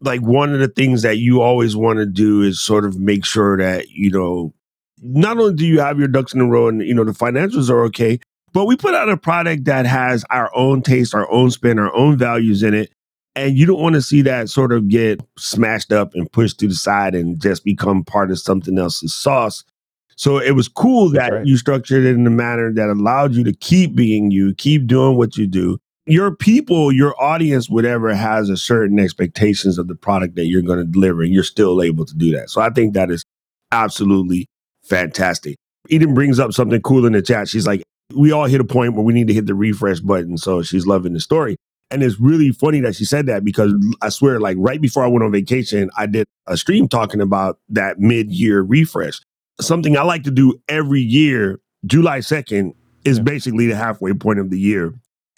like 0.00 0.20
one 0.20 0.52
of 0.52 0.60
the 0.60 0.68
things 0.68 1.02
that 1.02 1.18
you 1.18 1.40
always 1.40 1.74
want 1.74 1.98
to 1.98 2.06
do 2.06 2.42
is 2.42 2.60
sort 2.60 2.84
of 2.84 2.98
make 2.98 3.24
sure 3.24 3.56
that, 3.58 3.90
you 3.90 4.10
know, 4.10 4.54
not 5.00 5.38
only 5.38 5.54
do 5.54 5.66
you 5.66 5.80
have 5.80 5.98
your 5.98 6.08
ducks 6.08 6.34
in 6.34 6.40
a 6.40 6.46
row 6.46 6.68
and, 6.68 6.82
you 6.82 6.94
know, 6.94 7.04
the 7.04 7.12
financials 7.12 7.70
are 7.70 7.84
okay, 7.84 8.20
but 8.52 8.66
we 8.66 8.76
put 8.76 8.94
out 8.94 9.08
a 9.08 9.16
product 9.16 9.64
that 9.64 9.86
has 9.86 10.24
our 10.30 10.50
own 10.54 10.82
taste, 10.82 11.14
our 11.14 11.30
own 11.30 11.50
spin, 11.50 11.78
our 11.78 11.94
own 11.94 12.16
values 12.16 12.62
in 12.62 12.74
it. 12.74 12.90
And 13.38 13.56
you 13.56 13.66
don't 13.66 13.80
want 13.80 13.94
to 13.94 14.02
see 14.02 14.22
that 14.22 14.50
sort 14.50 14.72
of 14.72 14.88
get 14.88 15.20
smashed 15.38 15.92
up 15.92 16.14
and 16.14 16.30
pushed 16.30 16.58
to 16.60 16.68
the 16.68 16.74
side 16.74 17.14
and 17.14 17.40
just 17.40 17.64
become 17.64 18.04
part 18.04 18.30
of 18.30 18.38
something 18.38 18.78
else's 18.78 19.14
sauce. 19.14 19.64
So 20.16 20.38
it 20.38 20.52
was 20.52 20.66
cool 20.66 21.10
that 21.10 21.32
right. 21.32 21.46
you 21.46 21.56
structured 21.56 22.04
it 22.04 22.14
in 22.16 22.26
a 22.26 22.30
manner 22.30 22.72
that 22.72 22.88
allowed 22.88 23.34
you 23.34 23.44
to 23.44 23.52
keep 23.52 23.94
being 23.94 24.32
you, 24.32 24.54
keep 24.54 24.86
doing 24.86 25.16
what 25.16 25.36
you 25.36 25.46
do, 25.46 25.78
your 26.06 26.34
people, 26.34 26.90
your 26.90 27.14
audience, 27.22 27.70
whatever, 27.70 28.12
has 28.14 28.48
a 28.48 28.56
certain 28.56 28.98
expectations 28.98 29.78
of 29.78 29.88
the 29.88 29.94
product 29.94 30.34
that 30.36 30.46
you're 30.46 30.62
going 30.62 30.78
to 30.78 30.84
deliver, 30.84 31.22
and 31.22 31.32
you're 31.32 31.44
still 31.44 31.82
able 31.82 32.04
to 32.04 32.16
do 32.16 32.32
that. 32.32 32.50
So 32.50 32.60
I 32.60 32.70
think 32.70 32.94
that 32.94 33.10
is 33.10 33.24
absolutely 33.70 34.48
fantastic. 34.82 35.56
Eden 35.88 36.14
brings 36.14 36.40
up 36.40 36.52
something 36.52 36.80
cool 36.80 37.06
in 37.06 37.12
the 37.12 37.22
chat. 37.22 37.48
She's 37.48 37.66
like, 37.66 37.82
we 38.14 38.32
all 38.32 38.46
hit 38.46 38.60
a 38.60 38.64
point 38.64 38.94
where 38.94 39.04
we 39.04 39.12
need 39.12 39.28
to 39.28 39.34
hit 39.34 39.46
the 39.46 39.54
refresh 39.54 40.00
button. 40.00 40.38
So 40.38 40.62
she's 40.62 40.86
loving 40.86 41.12
the 41.12 41.20
story. 41.20 41.58
And 41.90 42.02
it's 42.02 42.20
really 42.20 42.52
funny 42.52 42.80
that 42.80 42.96
she 42.96 43.04
said 43.04 43.26
that 43.26 43.44
because 43.44 43.72
I 44.02 44.10
swear, 44.10 44.40
like 44.40 44.56
right 44.60 44.80
before 44.80 45.04
I 45.04 45.06
went 45.06 45.24
on 45.24 45.32
vacation, 45.32 45.90
I 45.96 46.06
did 46.06 46.26
a 46.46 46.56
stream 46.56 46.86
talking 46.88 47.20
about 47.20 47.58
that 47.70 47.98
mid 47.98 48.30
year 48.30 48.60
refresh. 48.60 49.20
Something 49.60 49.96
I 49.96 50.02
like 50.02 50.22
to 50.24 50.30
do 50.30 50.60
every 50.68 51.00
year, 51.00 51.60
July 51.86 52.18
2nd, 52.18 52.74
is 53.04 53.18
basically 53.20 53.66
the 53.66 53.76
halfway 53.76 54.12
point 54.12 54.38
of 54.38 54.50
the 54.50 54.58
year. 54.58 54.94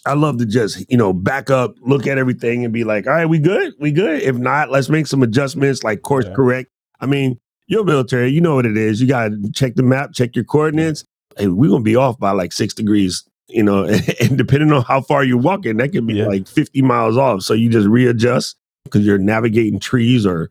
I 0.07 0.15
love 0.15 0.39
to 0.39 0.47
just, 0.47 0.91
you 0.91 0.97
know, 0.97 1.13
back 1.13 1.51
up, 1.51 1.75
look 1.83 2.07
at 2.07 2.19
everything 2.19 2.65
and 2.65 2.73
be 2.73 2.85
like, 2.85 3.07
all 3.07 3.13
right, 3.13 3.27
we 3.27 3.39
good? 3.39 3.75
We 3.79 3.93
good? 3.93 4.23
If 4.23 4.37
not, 4.37 4.71
let's 4.71 4.89
make 4.89 5.07
some 5.07 5.23
adjustments, 5.23 5.85
like 5.85 6.03
course 6.03 6.25
yeah. 6.25 6.35
correct. 6.35 6.71
I 7.01 7.07
mean, 7.07 7.39
you're 7.67 7.85
military, 7.85 8.31
you 8.31 8.41
know 8.41 8.55
what 8.55 8.67
it 8.67 8.77
is. 8.77 9.01
You 9.01 9.07
got 9.07 9.29
to 9.29 9.53
check 9.53 9.75
the 9.75 9.83
map, 9.83 10.13
check 10.13 10.35
your 10.35 10.45
coordinates. 10.45 11.05
Hey, 11.37 11.49
we're 11.49 11.69
going 11.69 11.83
to 11.83 11.85
be 11.85 11.97
off 11.97 12.19
by 12.19 12.33
like 12.33 12.53
six 12.53 12.75
degrees, 12.75 13.25
you 13.51 13.63
know, 13.63 13.85
and 14.21 14.39
depending 14.39 14.73
on 14.73 14.83
how 14.83 15.01
far 15.01 15.25
you're 15.25 15.39
walking, 15.39 15.77
that 15.79 15.91
could 15.91 16.07
be 16.07 16.15
yeah. 16.15 16.27
like 16.27 16.49
50 16.49 16.83
miles 16.83 17.17
off. 17.17 17.43
So 17.43 17.55
you 17.55 17.69
just 17.69 17.89
readjust 17.89 18.57
because 18.85 19.05
you're 19.05 19.19
navigating 19.19 19.81
trees 19.81 20.27
or 20.27 20.51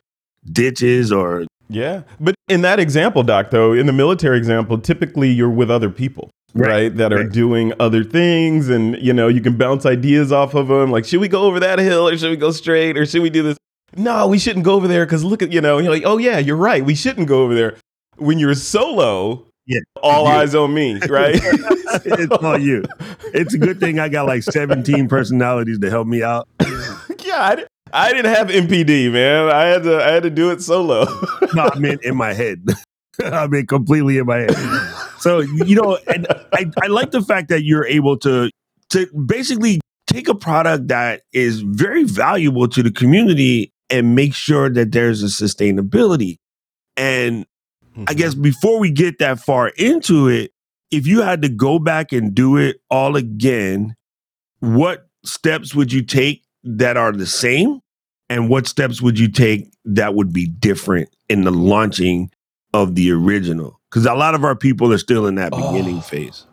ditches 0.52 1.12
or. 1.12 1.46
Yeah. 1.70 2.02
But 2.20 2.36
in 2.48 2.62
that 2.62 2.80
example, 2.80 3.22
Doc, 3.24 3.52
though, 3.52 3.74
in 3.74 3.86
the 3.86 3.94
military 3.94 4.38
example, 4.38 4.80
typically 4.80 5.30
you're 5.30 5.50
with 5.50 5.70
other 5.70 5.90
people 5.90 6.32
right, 6.54 6.70
right 6.70 6.98
that 6.98 7.14
are 7.14 7.24
right. 7.24 7.32
doing 7.32 7.74
other 7.80 8.04
things 8.04 8.70
and 8.70 8.98
you 9.02 9.14
know 9.14 9.28
you 9.28 9.42
can 9.42 9.58
bounce 9.58 9.86
ideas 9.86 10.32
off 10.32 10.54
of 10.54 10.68
them 10.68 10.92
like 10.92 11.06
should 11.06 11.20
we 11.20 11.28
go 11.28 11.44
over 11.44 11.60
that 11.60 11.80
hill 11.80 12.08
or 12.08 12.18
should 12.18 12.32
we 12.32 12.38
go 12.38 12.52
straight 12.52 12.98
or 12.98 13.06
should 13.06 13.22
we 13.22 13.30
do 13.30 13.44
this 13.44 13.58
no 13.96 14.28
we 14.28 14.40
shouldn't 14.40 14.66
go 14.66 14.74
over 14.74 14.88
there 14.88 15.06
because 15.06 15.24
look 15.24 15.42
at 15.42 15.52
you 15.52 15.62
know 15.62 15.78
you're 15.78 15.92
like 15.92 16.04
oh 16.06 16.18
yeah 16.18 16.38
you're 16.38 16.56
right 16.56 16.86
we 16.86 16.96
shouldn't 16.96 17.28
go 17.28 17.44
over 17.44 17.54
there 17.54 17.76
when 18.18 18.40
you're 18.40 18.56
solo 18.56 19.46
yeah, 19.70 19.80
all 20.04 20.26
you. 20.26 20.30
eyes 20.32 20.56
on 20.56 20.74
me, 20.74 21.00
right? 21.10 21.40
it's 21.42 22.32
on 22.44 22.62
you. 22.62 22.84
It's 23.34 23.54
a 23.54 23.58
good 23.58 23.80
thing 23.80 24.00
I 24.00 24.10
got 24.10 24.26
like 24.26 24.44
17 24.44 25.08
personalities 25.08 25.80
to 25.80 25.90
help 25.90 26.08
me 26.08 26.24
out. 26.24 26.50
yeah, 27.24 27.38
I, 27.38 27.66
I, 27.94 28.12
didn't 28.12 28.34
have 28.34 28.48
MPD, 28.48 29.12
man. 29.12 29.50
I 29.50 29.68
had 29.68 29.84
to 29.84 30.04
I 30.04 30.12
had 30.12 30.24
to 30.24 30.30
do 30.30 30.52
it 30.52 30.62
solo. 30.62 31.06
no, 31.54 31.70
I 31.72 31.80
mean 31.80 32.00
in 32.04 32.18
my 32.18 32.34
head. 32.34 32.66
I 33.24 33.48
mean 33.48 33.66
completely 33.66 34.18
in 34.18 34.26
my 34.26 34.40
head 34.40 34.56
so 35.20 35.40
you 35.40 35.76
know, 35.76 35.98
and 36.08 36.28
I, 36.54 36.72
I 36.82 36.88
like 36.88 37.12
the 37.12 37.22
fact 37.22 37.50
that 37.50 37.64
you're 37.64 37.86
able 37.86 38.18
to 38.20 38.50
to 38.92 39.08
basically 39.26 39.80
take 40.08 40.28
a 40.28 40.36
product 40.36 40.88
that 40.88 41.22
is 41.34 41.62
very 41.62 42.04
valuable 42.04 42.68
to 42.68 42.82
the 42.82 42.92
community 42.92 43.72
and 43.90 44.16
make 44.16 44.34
sure 44.34 44.70
that 44.70 44.92
there's 44.92 45.22
a 45.22 45.28
sustainability. 45.28 46.38
And 46.98 47.46
mm-hmm. 48.00 48.10
I 48.10 48.14
guess 48.14 48.34
before 48.34 48.80
we 48.80 48.92
get 48.92 49.20
that 49.20 49.40
far 49.40 49.70
into 49.70 50.28
it, 50.28 50.52
if 50.92 51.06
you 51.06 51.22
had 51.22 51.42
to 51.44 51.50
go 51.50 51.80
back 51.80 52.12
and 52.12 52.34
do 52.34 52.58
it 52.58 52.82
all 52.90 53.16
again, 53.16 53.96
what 54.60 55.08
steps 55.24 55.76
would 55.76 55.94
you 55.94 56.02
take 56.02 56.44
that 56.64 56.98
are 56.98 57.12
the 57.12 57.28
same? 57.28 57.80
And 58.30 58.50
what 58.50 58.68
steps 58.68 59.02
would 59.02 59.18
you 59.18 59.28
take 59.28 59.72
that 59.86 60.14
would 60.14 60.32
be 60.32 60.46
different 60.46 61.10
in 61.30 61.44
the 61.44 61.52
launching 61.52 62.32
of 62.74 62.96
the 62.96 63.12
original? 63.12 63.80
Because 63.90 64.06
a 64.06 64.14
lot 64.14 64.36
of 64.36 64.44
our 64.44 64.56
people 64.56 64.94
are 64.94 65.00
still 65.00 65.26
in 65.26 65.36
that 65.36 65.52
beginning 65.52 65.98
oh. 65.98 66.02
phase. 66.02 66.46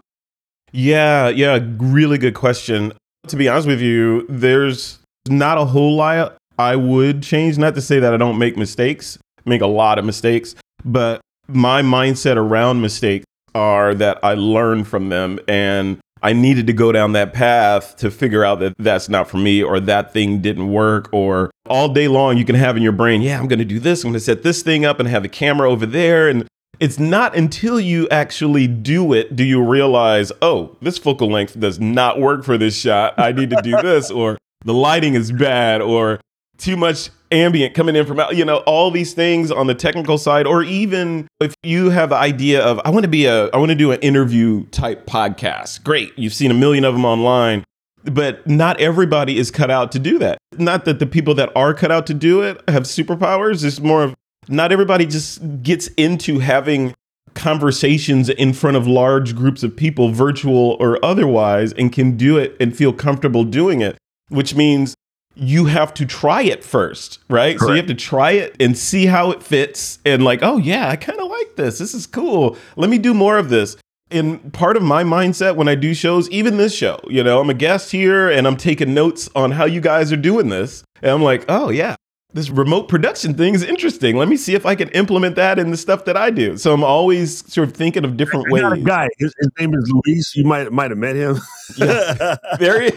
Yeah, 0.73 1.29
yeah, 1.29 1.59
really 1.79 2.19
good 2.19 2.35
question. 2.35 2.93
To 3.29 3.37
be 3.37 3.49
honest 3.49 3.67
with 3.67 3.81
you, 3.81 4.27
there's 4.29 4.99
not 5.29 5.59
a 5.59 5.65
whole 5.65 5.97
lot 5.97 6.37
I 6.59 6.77
would 6.77 7.23
change. 7.23 7.59
Not 7.59 7.75
to 7.75 7.83
say 7.83 7.99
that 7.99 8.15
I 8.15 8.17
don't 8.17 8.39
make 8.39 8.57
mistakes, 8.57 9.19
make 9.45 9.61
a 9.61 9.67
lot 9.67 9.99
of 9.99 10.05
mistakes, 10.05 10.55
but 10.85 11.21
my 11.49 11.83
mindset 11.83 12.37
around 12.37 12.81
mistakes 12.81 13.25
are 13.55 13.95
that 13.95 14.19
I 14.23 14.35
learn 14.35 14.85
from 14.85 15.09
them 15.09 15.39
and 15.49 15.99
I 16.23 16.33
needed 16.33 16.67
to 16.67 16.73
go 16.73 16.93
down 16.93 17.13
that 17.13 17.33
path 17.33 17.97
to 17.97 18.11
figure 18.11 18.45
out 18.45 18.59
that 18.61 18.75
that's 18.79 19.09
not 19.09 19.29
for 19.29 19.37
me 19.37 19.63
or 19.63 19.81
that 19.81 20.13
thing 20.13 20.41
didn't 20.41 20.73
work 20.73 21.09
or 21.13 21.51
all 21.67 21.89
day 21.89 22.09
long 22.09 22.37
you 22.37 22.45
can 22.45 22.55
have 22.55 22.77
in 22.77 22.83
your 22.83 22.93
brain, 22.93 23.23
yeah, 23.23 23.39
I'm 23.39 23.49
going 23.49 23.59
to 23.59 23.65
do 23.65 23.79
this, 23.79 24.03
I'm 24.03 24.11
going 24.11 24.15
to 24.15 24.21
set 24.21 24.43
this 24.43 24.63
thing 24.63 24.85
up 24.85 24.99
and 24.99 25.09
have 25.09 25.23
the 25.23 25.29
camera 25.29 25.71
over 25.71 25.87
there 25.87 26.29
and 26.29 26.47
it's 26.79 26.99
not 26.99 27.35
until 27.35 27.81
you 27.81 28.07
actually 28.11 28.67
do 28.67 29.13
it 29.13 29.35
do 29.35 29.45
you 29.45 29.63
realize, 29.63 30.31
oh, 30.43 30.77
this 30.83 30.99
focal 30.99 31.31
length 31.31 31.59
does 31.59 31.81
not 31.81 32.21
work 32.21 32.45
for 32.45 32.59
this 32.59 32.77
shot. 32.77 33.15
I 33.19 33.33
need 33.33 33.51
to 33.51 33.61
do 33.63 33.81
this 33.81 34.11
or 34.11 34.37
the 34.65 34.75
lighting 34.75 35.15
is 35.15 35.33
bad 35.33 35.81
or 35.81 36.21
too 36.59 36.77
much 36.77 37.11
ambient 37.31 37.75
coming 37.75 37.97
in 37.97 38.07
from 38.07 38.21
out, 38.21 38.37
you 38.37 38.45
know, 38.45 38.59
all 38.59 38.91
these 38.91 39.13
things 39.13 39.51
on 39.51 39.67
the 39.67 39.75
technical 39.75 40.19
side, 40.19 40.47
or 40.47 40.63
even 40.63 41.29
if 41.41 41.55
you 41.63 41.91
have 41.91 42.11
the 42.11 42.17
idea 42.17 42.63
of, 42.63 42.81
I 42.85 42.91
want 42.91 43.05
to 43.05 43.09
be 43.09 43.27
a, 43.27 43.49
I 43.51 43.57
want 43.59 43.71
to 43.71 43.77
do 43.77 43.93
an 43.93 44.01
interview 44.01 44.65
type 44.67 45.07
podcast. 45.07 45.83
Great. 45.83 46.13
You've 46.17 46.35
seen 46.35 46.51
a 46.51 46.55
million 46.55 46.85
of 46.85 46.95
them 46.95 47.05
online, 47.05 47.65
but 48.05 48.47
not 48.47 48.81
everybody 48.81 49.39
is 49.39 49.51
cut 49.51 49.71
out 49.71 49.93
to 49.93 49.99
do 49.99 50.19
that. 50.19 50.39
Not 50.59 50.85
that 50.85 50.99
the 50.99 51.07
people 51.07 51.35
that 51.35 51.51
are 51.57 51.75
cut 51.75 51.91
out 51.91 52.07
to 52.07 52.15
do 52.15 52.43
it 52.43 52.61
have 52.69 52.85
superpowers. 52.85 53.65
It's 53.65 53.81
more 53.81 54.03
of 54.05 54.15
not 54.49 54.71
everybody 54.71 55.07
just 55.07 55.63
gets 55.63 55.89
into 55.97 56.39
having 56.39 56.95
conversations 57.35 58.29
in 58.29 58.53
front 58.53 58.77
of 58.77 58.87
large 58.87 59.37
groups 59.37 59.63
of 59.63 59.77
people, 59.77 60.11
virtual 60.11 60.77
or 60.81 61.05
otherwise, 61.05 61.73
and 61.75 61.93
can 61.93 62.17
do 62.17 62.39
it 62.39 62.57
and 62.59 62.75
feel 62.75 62.93
comfortable 62.93 63.45
doing 63.45 63.81
it, 63.83 63.99
which 64.29 64.55
means 64.55 64.95
you 65.37 65.67
have 65.67 65.93
to 65.95 66.07
try 66.07 66.43
it 66.43 66.65
first, 66.65 67.19
right? 67.29 67.57
Correct. 67.57 67.61
So 67.61 67.71
you 67.73 67.77
have 67.77 67.87
to 67.87 67.95
try 67.95 68.33
it 68.33 68.57
and 68.59 68.77
see 68.77 69.07
how 69.07 69.31
it 69.31 69.43
fits 69.43 69.99
and 70.05 70.25
like, 70.25 70.41
oh 70.43 70.57
yeah, 70.57 70.89
I 70.89 70.97
kind 70.97 71.21
of 71.21 71.29
like 71.29 71.57
this. 71.57 71.79
This 71.79 71.95
is 71.95 72.07
cool. 72.07 72.57
Let 72.75 72.89
me 72.91 72.99
do 72.99 73.13
more 73.13 73.37
of 73.39 73.51
this. 73.51 73.77
And 74.11 74.53
part 74.53 74.77
of 74.77 74.83
my 74.83 75.05
mindset 75.05 75.57
when 75.57 75.69
I 75.69 75.75
do 75.75 75.93
shows, 75.93 76.31
even 76.31 76.57
this 76.57 76.75
show, 76.75 77.01
you 77.09 77.23
know, 77.23 77.41
I'm 77.41 77.51
a 77.51 77.55
guest 77.55 77.93
here 77.93 78.31
and 78.31 78.47
I'm 78.47 78.57
taking 78.57 78.95
notes 78.95 79.29
on 79.35 79.51
how 79.51 79.65
you 79.65 79.81
guys 79.81 80.13
are 80.13 80.17
doing 80.17 80.49
this. 80.49 80.85
And 81.03 81.11
I'm 81.11 81.23
like, 81.23 81.45
oh 81.49 81.71
yeah, 81.71 81.97
this 82.37 82.51
remote 82.51 82.89
production 82.89 83.33
thing 83.35 83.55
is 83.55 83.63
interesting. 83.63 84.17
Let 84.17 84.29
me 84.29 84.37
see 84.37 84.55
if 84.55 84.67
I 84.67 84.75
can 84.75 84.91
implement 84.91 85.37
that 85.37 85.59
in 85.59 85.71
the 85.71 85.77
stuff 85.77 86.05
that 86.05 86.19
I 86.19 86.31
do. 86.31 86.59
So 86.59 86.75
I'm 86.75 86.85
always 86.85 87.51
sort 87.51 87.69
of 87.69 87.75
thinking 87.75 88.05
of 88.05 88.19
different 88.19 88.51
ways. 88.51 88.63
a 88.63 88.77
guy. 88.77 89.09
His, 89.19 89.35
his, 89.39 89.49
name 89.59 89.73
is 89.73 89.91
Luis. 89.91 90.37
You 90.37 90.45
might 90.45 90.71
might 90.71 90.91
have 90.91 90.99
met 90.99 91.17
him. 91.17 91.39
Yeah. 91.79 92.37
Very. 92.59 92.91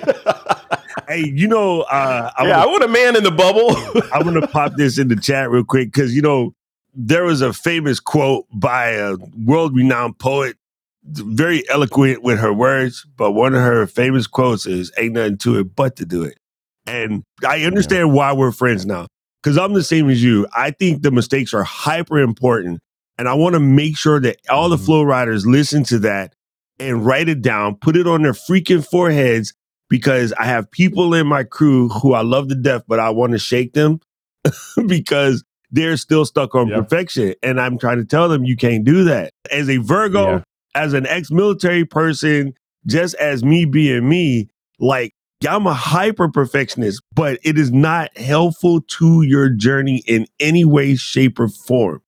hey, 1.07 1.25
you 1.25 1.47
know, 1.47 1.81
uh, 1.83 2.31
I 2.37 2.47
yeah, 2.47 2.61
I 2.61 2.65
want 2.65 2.83
a 2.83 2.89
man 2.89 3.15
in 3.15 3.23
the 3.23 3.31
bubble. 3.31 3.75
I'm 4.13 4.23
gonna 4.23 4.45
pop 4.45 4.73
this 4.75 4.97
in 4.97 5.07
the 5.07 5.15
chat 5.15 5.49
real 5.49 5.63
quick 5.63 5.93
because 5.93 6.13
you 6.13 6.21
know 6.21 6.53
there 6.93 7.23
was 7.23 7.41
a 7.41 7.53
famous 7.53 8.01
quote 8.01 8.45
by 8.51 8.89
a 8.89 9.15
world-renowned 9.45 10.19
poet, 10.19 10.57
very 11.03 11.67
eloquent 11.69 12.23
with 12.23 12.39
her 12.39 12.51
words, 12.51 13.05
but 13.15 13.31
one 13.31 13.55
of 13.55 13.61
her 13.61 13.87
famous 13.87 14.27
quotes 14.27 14.65
is 14.65 14.91
"Ain't 14.97 15.13
nothing 15.13 15.37
to 15.39 15.59
it 15.59 15.75
but 15.75 15.95
to 15.95 16.05
do 16.05 16.23
it." 16.23 16.37
And 16.85 17.23
I 17.47 17.63
understand 17.63 18.13
why 18.13 18.33
we're 18.33 18.51
friends 18.51 18.85
now 18.85 19.07
because 19.41 19.57
I'm 19.57 19.73
the 19.73 19.83
same 19.83 20.09
as 20.09 20.23
you. 20.23 20.47
I 20.55 20.71
think 20.71 21.01
the 21.01 21.11
mistakes 21.11 21.53
are 21.53 21.63
hyper 21.63 22.19
important, 22.19 22.81
and 23.17 23.27
I 23.27 23.33
want 23.33 23.53
to 23.53 23.59
make 23.59 23.97
sure 23.97 24.19
that 24.19 24.37
all 24.49 24.69
the 24.69 24.75
mm-hmm. 24.75 24.85
flow 24.85 25.03
riders 25.03 25.45
listen 25.45 25.83
to 25.85 25.99
that 25.99 26.33
and 26.79 27.05
write 27.05 27.29
it 27.29 27.41
down, 27.41 27.75
put 27.75 27.97
it 27.97 28.07
on 28.07 28.21
their 28.21 28.33
freaking 28.33 28.85
foreheads, 28.85 29.53
because 29.89 30.33
I 30.33 30.45
have 30.45 30.71
people 30.71 31.13
in 31.13 31.27
my 31.27 31.43
crew 31.43 31.89
who 31.89 32.13
I 32.13 32.21
love 32.21 32.47
to 32.49 32.55
death, 32.55 32.83
but 32.87 32.99
I 32.99 33.09
want 33.09 33.33
to 33.33 33.39
shake 33.39 33.73
them 33.73 33.99
because 34.87 35.43
they're 35.71 35.97
still 35.97 36.25
stuck 36.25 36.55
on 36.55 36.69
perfection. 36.69 37.33
And 37.43 37.59
I'm 37.59 37.77
trying 37.77 37.97
to 37.97 38.05
tell 38.05 38.29
them 38.29 38.45
you 38.45 38.55
can't 38.55 38.83
do 38.83 39.03
that. 39.05 39.31
As 39.51 39.69
a 39.69 39.77
Virgo, 39.77 40.37
yeah. 40.37 40.41
as 40.75 40.93
an 40.93 41.05
ex 41.07 41.31
military 41.31 41.85
person, 41.85 42.53
just 42.87 43.15
as 43.15 43.43
me 43.43 43.65
being 43.65 44.07
me, 44.07 44.49
like 44.79 45.13
I'm 45.47 45.67
a 45.67 45.73
hyper 45.73 46.27
perfectionist, 46.27 47.01
but 47.13 47.39
it 47.43 47.57
is 47.57 47.71
not 47.71 48.15
helpful 48.17 48.81
to 48.81 49.21
your 49.21 49.49
journey 49.49 50.03
in 50.05 50.25
any 50.39 50.65
way, 50.65 50.95
shape, 50.95 51.39
or 51.39 51.47
form. 51.47 52.01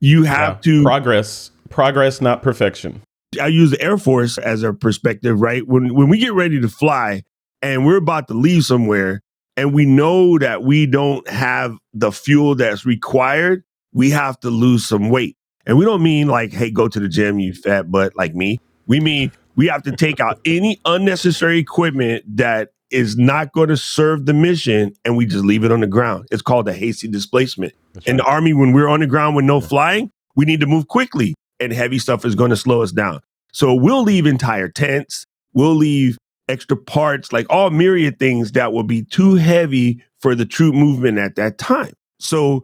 You 0.00 0.24
have 0.24 0.56
yeah. 0.56 0.60
to 0.72 0.82
progress, 0.82 1.50
progress, 1.70 2.20
not 2.20 2.42
perfection. 2.42 3.00
I 3.40 3.46
use 3.46 3.70
the 3.70 3.80
Air 3.80 3.96
Force 3.96 4.36
as 4.36 4.62
a 4.62 4.74
perspective, 4.74 5.40
right? 5.40 5.66
When 5.66 5.94
when 5.94 6.08
we 6.08 6.18
get 6.18 6.34
ready 6.34 6.60
to 6.60 6.68
fly 6.68 7.22
and 7.62 7.86
we're 7.86 7.96
about 7.96 8.28
to 8.28 8.34
leave 8.34 8.64
somewhere 8.64 9.22
and 9.56 9.72
we 9.72 9.86
know 9.86 10.38
that 10.38 10.62
we 10.62 10.84
don't 10.84 11.26
have 11.28 11.76
the 11.94 12.12
fuel 12.12 12.54
that's 12.54 12.84
required, 12.84 13.64
we 13.92 14.10
have 14.10 14.38
to 14.40 14.50
lose 14.50 14.86
some 14.86 15.08
weight. 15.08 15.36
And 15.64 15.78
we 15.78 15.84
don't 15.86 16.02
mean 16.02 16.28
like, 16.28 16.52
hey, 16.52 16.70
go 16.70 16.88
to 16.88 17.00
the 17.00 17.08
gym, 17.08 17.38
you 17.38 17.54
fat 17.54 17.90
butt 17.90 18.14
like 18.16 18.34
me. 18.34 18.60
We 18.86 19.00
mean 19.00 19.32
we 19.56 19.66
have 19.66 19.82
to 19.84 19.92
take 19.92 20.20
out 20.20 20.38
any 20.44 20.80
unnecessary 20.84 21.58
equipment 21.58 22.24
that 22.36 22.70
is 22.90 23.16
not 23.16 23.52
going 23.52 23.68
to 23.68 23.76
serve 23.76 24.26
the 24.26 24.34
mission 24.34 24.92
and 25.04 25.16
we 25.16 25.26
just 25.26 25.44
leave 25.44 25.64
it 25.64 25.72
on 25.72 25.80
the 25.80 25.86
ground. 25.86 26.26
It's 26.30 26.42
called 26.42 26.68
a 26.68 26.72
hasty 26.72 27.08
displacement. 27.08 27.72
Right. 27.94 28.06
In 28.06 28.16
the 28.18 28.22
army, 28.22 28.52
when 28.52 28.72
we're 28.72 28.88
on 28.88 29.00
the 29.00 29.06
ground 29.06 29.34
with 29.34 29.44
no 29.44 29.60
flying, 29.60 30.10
we 30.36 30.44
need 30.44 30.60
to 30.60 30.66
move 30.66 30.86
quickly 30.86 31.34
and 31.58 31.72
heavy 31.72 31.98
stuff 31.98 32.24
is 32.24 32.34
going 32.34 32.50
to 32.50 32.56
slow 32.56 32.82
us 32.82 32.92
down. 32.92 33.20
So 33.52 33.74
we'll 33.74 34.02
leave 34.02 34.26
entire 34.26 34.68
tents, 34.68 35.24
we'll 35.54 35.74
leave 35.74 36.18
extra 36.48 36.76
parts, 36.76 37.32
like 37.32 37.46
all 37.50 37.70
myriad 37.70 38.18
things 38.18 38.52
that 38.52 38.72
will 38.72 38.84
be 38.84 39.02
too 39.02 39.34
heavy 39.34 40.04
for 40.20 40.34
the 40.34 40.44
troop 40.46 40.74
movement 40.74 41.18
at 41.18 41.36
that 41.36 41.58
time. 41.58 41.94
So 42.20 42.62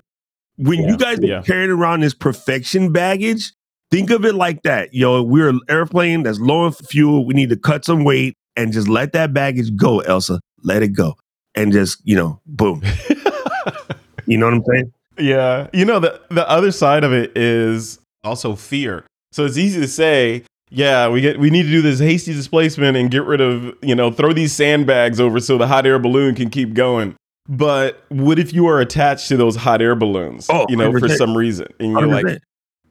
when 0.56 0.82
yeah, 0.82 0.88
you 0.88 0.96
guys 0.98 1.18
yeah. 1.22 1.38
are 1.38 1.42
carrying 1.42 1.70
around 1.70 2.00
this 2.00 2.14
perfection 2.14 2.92
baggage, 2.92 3.52
think 3.92 4.10
of 4.10 4.24
it 4.24 4.34
like 4.34 4.62
that. 4.62 4.94
Yo, 4.94 5.22
we're 5.22 5.50
an 5.50 5.60
airplane 5.68 6.22
that's 6.22 6.40
low 6.40 6.64
on 6.64 6.72
fuel. 6.72 7.26
We 7.26 7.34
need 7.34 7.50
to 7.50 7.56
cut 7.56 7.84
some 7.84 8.02
weight 8.04 8.34
and 8.56 8.72
just 8.72 8.88
let 8.88 9.12
that 9.12 9.32
baggage 9.34 9.76
go, 9.76 10.00
Elsa. 10.00 10.40
Let 10.62 10.82
it 10.82 10.88
go. 10.88 11.16
And 11.54 11.70
just, 11.70 12.00
you 12.02 12.16
know, 12.16 12.40
boom. 12.46 12.82
you 14.26 14.38
know 14.38 14.46
what 14.46 14.54
I'm 14.54 14.64
saying? 14.64 14.92
Yeah. 15.18 15.68
You 15.74 15.84
know, 15.84 16.00
the 16.00 16.20
the 16.30 16.48
other 16.48 16.72
side 16.72 17.04
of 17.04 17.12
it 17.12 17.36
is 17.36 17.98
also 18.24 18.56
fear. 18.56 19.04
So 19.30 19.44
it's 19.44 19.58
easy 19.58 19.80
to 19.80 19.88
say, 19.88 20.44
yeah, 20.70 21.08
we 21.08 21.20
get 21.20 21.38
we 21.38 21.50
need 21.50 21.64
to 21.64 21.68
do 21.68 21.82
this 21.82 21.98
hasty 21.98 22.32
displacement 22.32 22.96
and 22.96 23.10
get 23.10 23.24
rid 23.24 23.42
of, 23.42 23.74
you 23.82 23.94
know, 23.94 24.10
throw 24.10 24.32
these 24.32 24.54
sandbags 24.54 25.20
over 25.20 25.38
so 25.38 25.58
the 25.58 25.66
hot 25.66 25.86
air 25.86 25.98
balloon 25.98 26.34
can 26.34 26.48
keep 26.48 26.72
going. 26.72 27.14
But 27.46 28.02
what 28.08 28.38
if 28.38 28.54
you 28.54 28.66
are 28.68 28.80
attached 28.80 29.28
to 29.28 29.36
those 29.36 29.56
hot 29.56 29.82
air 29.82 29.94
balloons, 29.94 30.46
oh, 30.48 30.64
you 30.70 30.76
know, 30.76 30.90
100%. 30.90 31.00
for 31.00 31.08
some 31.10 31.36
reason, 31.36 31.66
and 31.78 31.90
you're 31.90 32.02
100%. 32.02 32.22
like, 32.22 32.42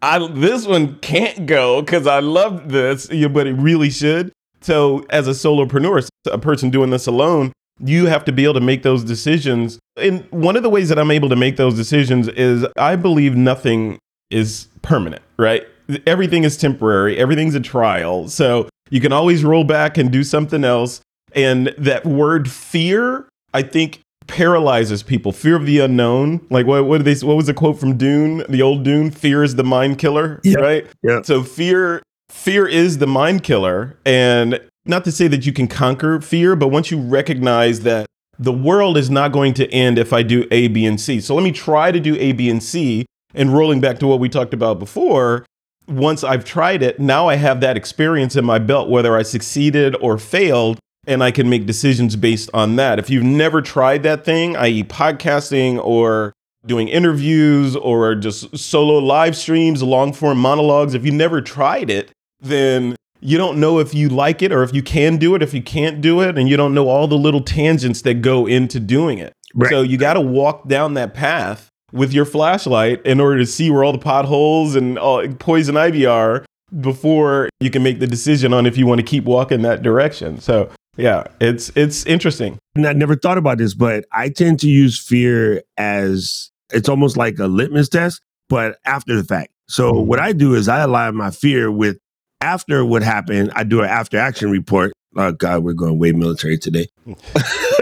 I 0.02 0.28
this 0.28 0.66
one 0.66 0.98
can't 1.00 1.46
go 1.46 1.82
because 1.82 2.08
I 2.08 2.20
love 2.20 2.70
this, 2.70 3.08
but 3.08 3.48
it 3.48 3.54
really 3.54 3.90
should. 3.90 4.32
So, 4.62 5.06
as 5.10 5.28
a 5.28 5.32
solopreneur, 5.32 6.08
a 6.32 6.38
person 6.38 6.70
doing 6.70 6.92
this 6.92 7.08
alone, 7.08 7.52
you 7.80 8.06
have 8.06 8.26
to 8.26 8.32
be 8.32 8.44
able 8.44 8.54
to 8.56 8.62
make 8.62 8.84
those 8.84 9.04
decisions. 9.04 9.80
And 9.98 10.26
one 10.32 10.56
of 10.56 10.64
the 10.64 10.70
ways 10.70 10.90
that 10.90 11.00
I'm 11.00 11.12
able 11.12 11.30
to 11.30 11.36
make 11.36 11.58
those 11.58 11.76
decisions 11.76 12.28
is 12.30 12.66
I 12.78 12.96
believe 12.96 13.36
nothing 13.36 14.00
is 14.30 14.68
permanent, 14.82 15.22
right? 15.38 15.64
Everything 16.06 16.44
is 16.44 16.58
temporary, 16.58 17.18
everything's 17.18 17.56
a 17.56 17.60
trial. 17.60 18.28
So 18.30 18.70
you 18.90 19.02
can 19.02 19.12
always 19.12 19.44
roll 19.44 19.64
back 19.64 19.98
and 19.98 20.12
do 20.12 20.24
something 20.24 20.64
else. 20.64 21.02
And 21.34 21.74
that 21.78 22.06
word 22.06 22.50
fear, 22.50 23.28
I 23.54 23.64
think, 23.64 24.02
paralyzes 24.32 25.04
people. 25.04 25.34
Fear 25.34 25.58
of 25.58 25.66
the 25.66 25.80
unknown. 25.80 26.46
Like 26.50 26.66
what 26.66 26.86
what 26.86 27.04
did 27.04 27.06
they 27.06 27.26
what 27.26 27.36
was 27.36 27.48
the 27.48 27.54
quote 27.54 27.80
from 27.80 27.98
Dune? 27.98 28.44
The 28.48 28.62
old 28.62 28.84
Dune, 28.84 29.12
fear 29.12 29.44
is 29.44 29.56
the 29.56 29.64
mind 29.64 30.00
killer, 30.00 30.40
yeah. 30.44 30.60
right? 30.60 30.88
Yeah. 31.04 31.22
So 31.22 31.44
fear 31.44 32.02
fear 32.30 32.66
is 32.66 33.00
the 33.00 33.08
mind 33.08 33.44
killer 33.44 33.98
and 34.06 34.60
not 34.86 35.04
to 35.04 35.12
say 35.12 35.28
that 35.28 35.46
you 35.46 35.54
can 35.54 35.68
conquer 35.68 36.22
fear, 36.22 36.56
but 36.56 36.70
once 36.70 36.90
you 36.90 37.00
recognize 37.00 37.82
that 37.82 38.08
the 38.40 38.54
world 38.54 38.98
is 38.98 39.10
not 39.10 39.32
going 39.32 39.54
to 39.56 39.72
end 39.72 40.00
if 40.00 40.14
I 40.14 40.24
do 40.24 40.48
A, 40.50 40.68
B, 40.70 40.86
and 40.86 41.00
C. 41.00 41.22
So 41.22 41.36
let 41.36 41.44
me 41.44 41.52
try 41.52 41.92
to 41.92 42.00
do 42.00 42.16
A, 42.16 42.32
B, 42.32 42.50
and 42.50 42.64
C. 42.64 43.06
And 43.34 43.54
rolling 43.54 43.80
back 43.80 44.00
to 44.00 44.08
what 44.08 44.20
we 44.20 44.28
talked 44.28 44.54
about 44.54 44.80
before, 44.80 45.46
once 45.88 46.24
I've 46.24 46.44
tried 46.44 46.82
it, 46.82 47.00
now 47.00 47.30
I 47.30 47.36
have 47.36 47.62
that 47.62 47.78
experience 47.78 48.36
in 48.36 48.44
my 48.44 48.60
belt, 48.60 48.90
whether 48.90 49.16
I 49.16 49.22
succeeded 49.22 49.96
or 50.02 50.18
failed, 50.18 50.80
and 51.08 51.24
I 51.24 51.32
can 51.32 51.50
make 51.50 51.66
decisions 51.66 52.16
based 52.16 52.50
on 52.54 52.76
that. 52.76 53.00
If 53.00 53.10
you've 53.10 53.24
never 53.24 53.62
tried 53.62 54.04
that 54.04 54.24
thing, 54.24 54.56
i.e., 54.56 54.84
podcasting 54.84 55.84
or 55.84 56.34
doing 56.66 56.88
interviews 56.88 57.76
or 57.76 58.14
just 58.16 58.56
solo 58.58 59.00
live 59.00 59.36
streams, 59.36 59.82
long 59.82 60.14
form 60.14 60.38
monologues, 60.38 60.94
if 60.94 61.06
you 61.06 61.12
never 61.12 61.42
tried 61.42 61.90
it, 61.90 62.12
then 62.40 62.96
you 63.20 63.38
don't 63.38 63.60
know 63.60 63.80
if 63.80 63.94
you 63.94 64.10
like 64.10 64.42
it 64.42 64.52
or 64.52 64.64
if 64.64 64.74
you 64.74 64.84
can 64.84 65.18
do 65.18 65.36
it, 65.36 65.42
if 65.42 65.54
you 65.54 65.62
can't 65.62 66.02
do 66.02 66.22
it, 66.22 66.38
and 66.38 66.50
you 66.50 66.58
don't 66.58 66.74
know 66.74 66.88
all 66.88 67.08
the 67.08 67.18
little 67.18 67.42
tangents 67.42 68.02
that 68.04 68.16
go 68.16 68.46
into 68.48 68.80
doing 68.80 69.18
it. 69.18 69.34
Right. 69.54 69.70
So 69.70 69.82
you 69.82 69.98
got 69.98 70.14
to 70.14 70.22
walk 70.22 70.68
down 70.68 70.94
that 70.96 71.14
path 71.14 71.70
with 71.92 72.14
your 72.14 72.26
flashlight 72.26 73.06
in 73.06 73.20
order 73.20 73.38
to 73.40 73.46
see 73.46 73.70
where 73.70 73.84
all 73.84 73.92
the 73.92 74.00
potholes 74.00 74.76
and 74.76 74.98
all, 74.98 75.28
poison 75.40 75.78
ivy 75.78 76.06
are 76.06 76.46
before 76.80 77.50
you 77.60 77.70
can 77.70 77.84
make 77.84 78.00
the 78.00 78.08
decision 78.08 78.54
on 78.54 78.66
if 78.66 78.78
you 78.78 78.88
want 78.88 79.00
to 79.00 79.06
keep 79.06 79.26
walking 79.26 79.62
that 79.64 79.82
direction. 79.82 80.40
So 80.40 80.70
yeah, 80.98 81.24
it's 81.40 81.72
it's 81.76 82.06
interesting. 82.06 82.60
And 82.76 82.86
I 82.86 82.94
never 82.94 83.16
thought 83.16 83.38
about 83.38 83.58
this, 83.58 83.74
but 83.74 84.06
I 84.12 84.30
tend 84.30 84.60
to 84.62 84.70
use 84.70 85.00
fear 85.00 85.64
as 85.78 86.52
it's 86.74 86.90
almost 86.90 87.18
like 87.18 87.40
a 87.40 87.48
litmus 87.48 87.90
test, 87.90 88.22
but 88.50 88.78
after 88.86 89.16
the 89.16 89.24
fact. 89.24 89.52
So 89.68 89.94
hmm. 89.94 90.08
what 90.08 90.20
I 90.20 90.34
do 90.34 90.54
is 90.54 90.68
I 90.68 90.80
align 90.82 91.16
my 91.16 91.32
fear 91.32 91.72
with 91.72 91.98
after 92.42 92.84
what 92.84 93.04
happened. 93.04 93.52
I 93.56 93.64
do 93.64 93.82
an 93.82 93.90
after 93.90 94.18
action 94.18 94.52
report. 94.52 94.92
Oh 95.16 95.32
God, 95.32 95.64
we're 95.64 95.74
going 95.74 96.00
way 96.00 96.12
military 96.12 96.58
today. 96.58 96.88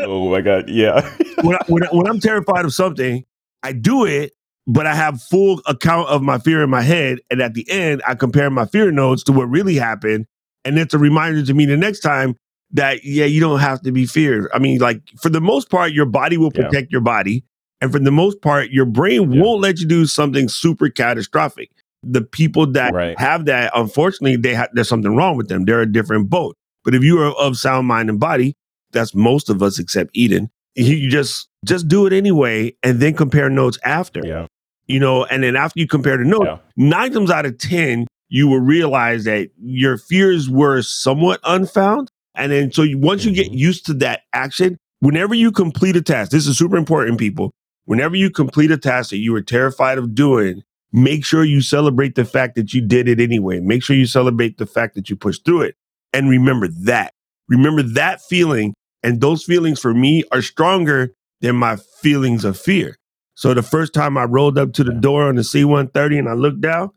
oh 0.02 0.30
my 0.30 0.42
god, 0.42 0.70
yeah. 0.70 1.02
when, 1.42 1.56
I, 1.56 1.60
when, 1.68 1.84
I- 1.84 1.90
when 1.92 2.08
I'm 2.08 2.20
terrified 2.20 2.66
of 2.66 2.74
something, 2.74 3.24
I 3.62 3.74
do 3.74 4.06
it, 4.06 4.34
but 4.66 4.88
I 4.88 4.96
have 4.96 5.22
full 5.22 5.62
account 5.66 6.10
of 6.10 6.22
my 6.22 6.40
fear 6.40 6.64
in 6.64 6.70
my 6.70 6.82
head, 6.82 7.20
and 7.30 7.42
at 7.42 7.54
the 7.54 7.70
end, 7.70 8.02
I 8.08 8.16
compare 8.16 8.50
my 8.50 8.66
fear 8.66 8.92
notes 8.92 9.24
to 9.24 9.32
what 9.32 9.46
really 9.46 9.76
happened, 9.76 10.26
and 10.66 10.80
it's 10.80 10.94
a 10.94 11.00
reminder 11.00 11.46
to 11.46 11.54
me 11.54 11.66
the 11.66 11.78
next 11.78 12.00
time 12.00 12.36
that 12.72 13.04
yeah, 13.04 13.26
you 13.26 13.40
don't 13.40 13.60
have 13.60 13.82
to 13.82 13.92
be 13.92 14.06
feared. 14.06 14.48
I 14.54 14.60
mean, 14.60 14.80
like 14.80 15.02
for 15.22 15.30
the 15.30 15.42
most 15.42 15.70
part, 15.70 15.92
your 15.92 16.06
body 16.06 16.38
will 16.38 16.52
Yeah. 16.56 16.66
protect 16.66 16.92
your 16.92 17.02
body, 17.02 17.44
and 17.82 17.92
for 17.92 18.00
the 18.00 18.12
most 18.12 18.42
part, 18.42 18.70
your 18.72 18.86
brain 18.86 19.32
Yeah. 19.32 19.42
won't 19.42 19.62
let 19.62 19.80
you 19.80 19.86
do 19.88 20.06
something 20.06 20.48
super 20.50 20.90
catastrophic. 20.90 21.70
The 22.04 22.22
people 22.22 22.66
that 22.74 22.94
Right. 22.94 23.20
have 23.20 23.46
that, 23.46 23.72
unfortunately, 23.76 24.38
they 24.38 24.54
ha- 24.54 24.68
there's 24.74 24.88
something 24.88 25.16
wrong 25.16 25.36
with 25.36 25.50
them. 25.50 25.66
They're 25.66 25.82
a 25.82 25.92
different 25.92 26.30
boat. 26.30 26.56
But 26.86 26.96
if 26.96 27.04
you 27.04 27.20
are 27.20 27.34
of 27.34 27.58
sound 27.58 27.88
mind 27.88 28.10
and 28.10 28.20
body, 28.20 28.54
that's 28.94 29.14
most 29.14 29.50
of 29.50 29.62
us 29.62 29.80
except 29.80 30.12
Eden. 30.14 30.50
You 30.76 30.96
you 30.96 31.10
just 31.10 31.48
just 31.66 31.88
do 31.90 32.06
it 32.06 32.14
anyway, 32.14 32.74
and 32.84 33.00
then 33.02 33.14
compare 33.16 33.50
notes 33.50 33.78
after. 33.84 34.22
Yeah. 34.26 34.46
You 34.88 35.00
know, 35.00 35.26
and 35.26 35.44
then 35.44 35.56
after 35.56 35.80
you 35.80 35.88
compare 35.88 36.18
the 36.18 36.24
notes, 36.24 36.46
Yeah. 36.46 36.58
nine 36.78 37.12
times 37.12 37.30
out 37.32 37.46
of 37.46 37.58
ten, 37.58 38.08
you 38.30 38.48
will 38.48 38.60
realize 38.62 39.26
that 39.26 39.50
your 39.62 39.98
fears 39.98 40.50
were 40.50 40.82
somewhat 40.82 41.40
unfound. 41.44 42.10
And 42.40 42.52
then 42.52 42.72
so 42.72 42.84
you, 42.84 42.98
once 42.98 43.26
you 43.26 43.32
get 43.34 43.52
Mhm. 43.52 43.58
used 43.58 43.86
to 43.88 43.94
that 43.96 44.22
action, 44.34 44.78
whenever 45.02 45.36
you 45.36 45.52
complete 45.52 45.96
a 45.96 46.02
task, 46.02 46.32
this 46.32 46.48
is 46.48 46.58
super 46.58 46.78
important, 46.78 47.20
people. 47.20 47.52
Whenever 47.86 48.16
you 48.16 48.30
complete 48.32 48.72
a 48.72 48.78
task 48.78 49.10
that 49.12 49.18
you 49.18 49.34
were 49.34 49.42
terrified 49.42 49.98
of 49.98 50.16
doing, 50.16 50.64
make 50.94 51.26
sure 51.26 51.44
you 51.44 51.62
celebrate 51.62 52.16
the 52.16 52.26
fact 52.26 52.56
that 52.56 52.74
you 52.74 52.82
did 52.82 53.08
it 53.08 53.20
anyway. 53.20 53.60
Make 53.60 53.84
sure 53.84 53.96
you 53.96 54.06
celebrate 54.08 54.58
the 54.58 54.66
fact 54.66 54.96
that 54.96 55.10
you 55.10 55.16
pushed 55.16 55.46
through 55.46 55.62
it. 55.64 55.76
And 56.14 56.30
remember 56.30 56.68
that. 56.84 57.14
Remember 57.48 57.84
that 57.84 58.22
feeling. 58.22 58.74
And 59.04 59.22
those 59.22 59.44
feelings 59.44 59.80
for 59.80 59.94
me 59.94 60.24
are 60.32 60.42
stronger 60.42 61.14
than 61.42 61.56
my 61.56 61.78
feelings 62.02 62.46
of 62.46 62.60
fear. 62.60 62.98
So 63.36 63.54
the 63.54 63.64
first 63.64 63.94
time 63.94 64.18
I 64.18 64.24
rolled 64.26 64.58
up 64.58 64.74
to 64.74 64.84
the 64.84 64.94
door 64.94 65.24
on 65.28 65.36
the 65.36 65.44
C 65.44 65.64
130 65.64 66.18
and 66.18 66.30
I 66.30 66.34
looked 66.34 66.62
down, 66.62 66.92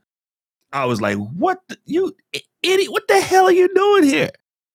I 0.73 0.87
was 0.87 1.01
like, 1.01 1.17
what 1.17 1.61
the, 1.69 1.79
you 1.87 2.15
idiot, 2.63 2.91
what 2.91 3.07
the 3.09 3.21
hell 3.21 3.47
are 3.47 3.53
you 3.53 3.73
doing 3.75 4.05
here? 4.05 4.31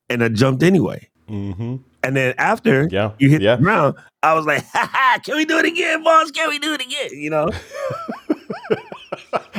And 0.09 0.23
I 0.23 0.29
jumped 0.29 0.63
anyway. 0.63 1.09
hmm 1.27 1.77
And 2.03 2.15
then 2.15 2.33
after 2.37 2.87
Yeah. 2.91 3.11
you 3.19 3.29
hit 3.29 3.41
yeah. 3.41 3.55
the 3.57 3.61
ground, 3.63 3.95
I 4.23 4.33
was 4.33 4.45
like, 4.45 4.63
ha 4.67 4.89
ha, 4.91 5.19
can 5.23 5.35
we 5.35 5.45
do 5.45 5.57
it 5.59 5.65
again, 5.65 6.03
boss? 6.03 6.31
Can 6.31 6.49
we 6.49 6.59
do 6.59 6.73
it 6.73 6.81
again? 6.81 7.09
You 7.13 7.29
know? 7.29 7.49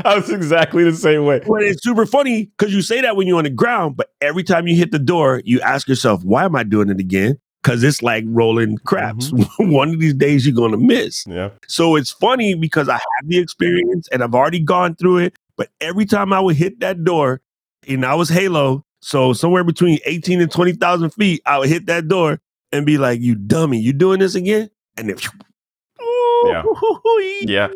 I 0.04 0.14
was 0.14 0.30
exactly 0.30 0.84
the 0.84 0.94
same 0.94 1.24
way. 1.24 1.40
But 1.46 1.62
it's 1.62 1.82
super 1.82 2.06
funny 2.06 2.44
because 2.56 2.72
you 2.72 2.82
say 2.82 3.00
that 3.00 3.16
when 3.16 3.26
you're 3.26 3.38
on 3.38 3.44
the 3.44 3.50
ground, 3.50 3.96
but 3.96 4.10
every 4.20 4.42
time 4.44 4.66
you 4.66 4.76
hit 4.76 4.92
the 4.92 4.98
door, 4.98 5.42
you 5.44 5.60
ask 5.60 5.88
yourself, 5.88 6.22
why 6.24 6.44
am 6.44 6.54
I 6.56 6.62
doing 6.62 6.88
it 6.88 7.00
again? 7.00 7.38
Because 7.62 7.82
it's 7.82 8.02
like 8.02 8.24
rolling 8.28 8.78
craps. 8.78 9.32
One 9.58 9.90
of 9.90 10.00
these 10.00 10.14
days 10.14 10.46
you're 10.46 10.54
going 10.54 10.70
to 10.70 10.78
miss. 10.78 11.26
Yeah. 11.26 11.50
So 11.66 11.96
it's 11.96 12.12
funny 12.12 12.54
because 12.54 12.88
I 12.88 12.94
have 12.94 13.26
the 13.26 13.38
experience 13.38 14.08
and 14.12 14.22
I've 14.22 14.34
already 14.34 14.60
gone 14.60 14.94
through 14.94 15.18
it. 15.18 15.34
But 15.56 15.68
every 15.80 16.06
time 16.06 16.32
I 16.32 16.40
would 16.40 16.56
hit 16.56 16.78
that 16.80 17.02
door, 17.04 17.40
and 17.88 18.06
I 18.06 18.14
was 18.14 18.28
Halo, 18.28 18.84
so 19.00 19.32
somewhere 19.32 19.64
between 19.64 19.98
18 20.06 20.40
and 20.40 20.50
20,000 20.50 21.10
feet, 21.10 21.42
I 21.46 21.58
would 21.58 21.68
hit 21.68 21.86
that 21.86 22.08
door 22.08 22.40
and 22.72 22.84
be 22.84 22.98
like, 22.98 23.20
you 23.20 23.34
dummy, 23.34 23.78
you 23.78 23.92
doing 23.92 24.20
this 24.20 24.34
again? 24.34 24.70
And 24.96 25.08
then, 25.10 25.16
Yeah. 26.46 26.62
Yeah. 27.40 27.68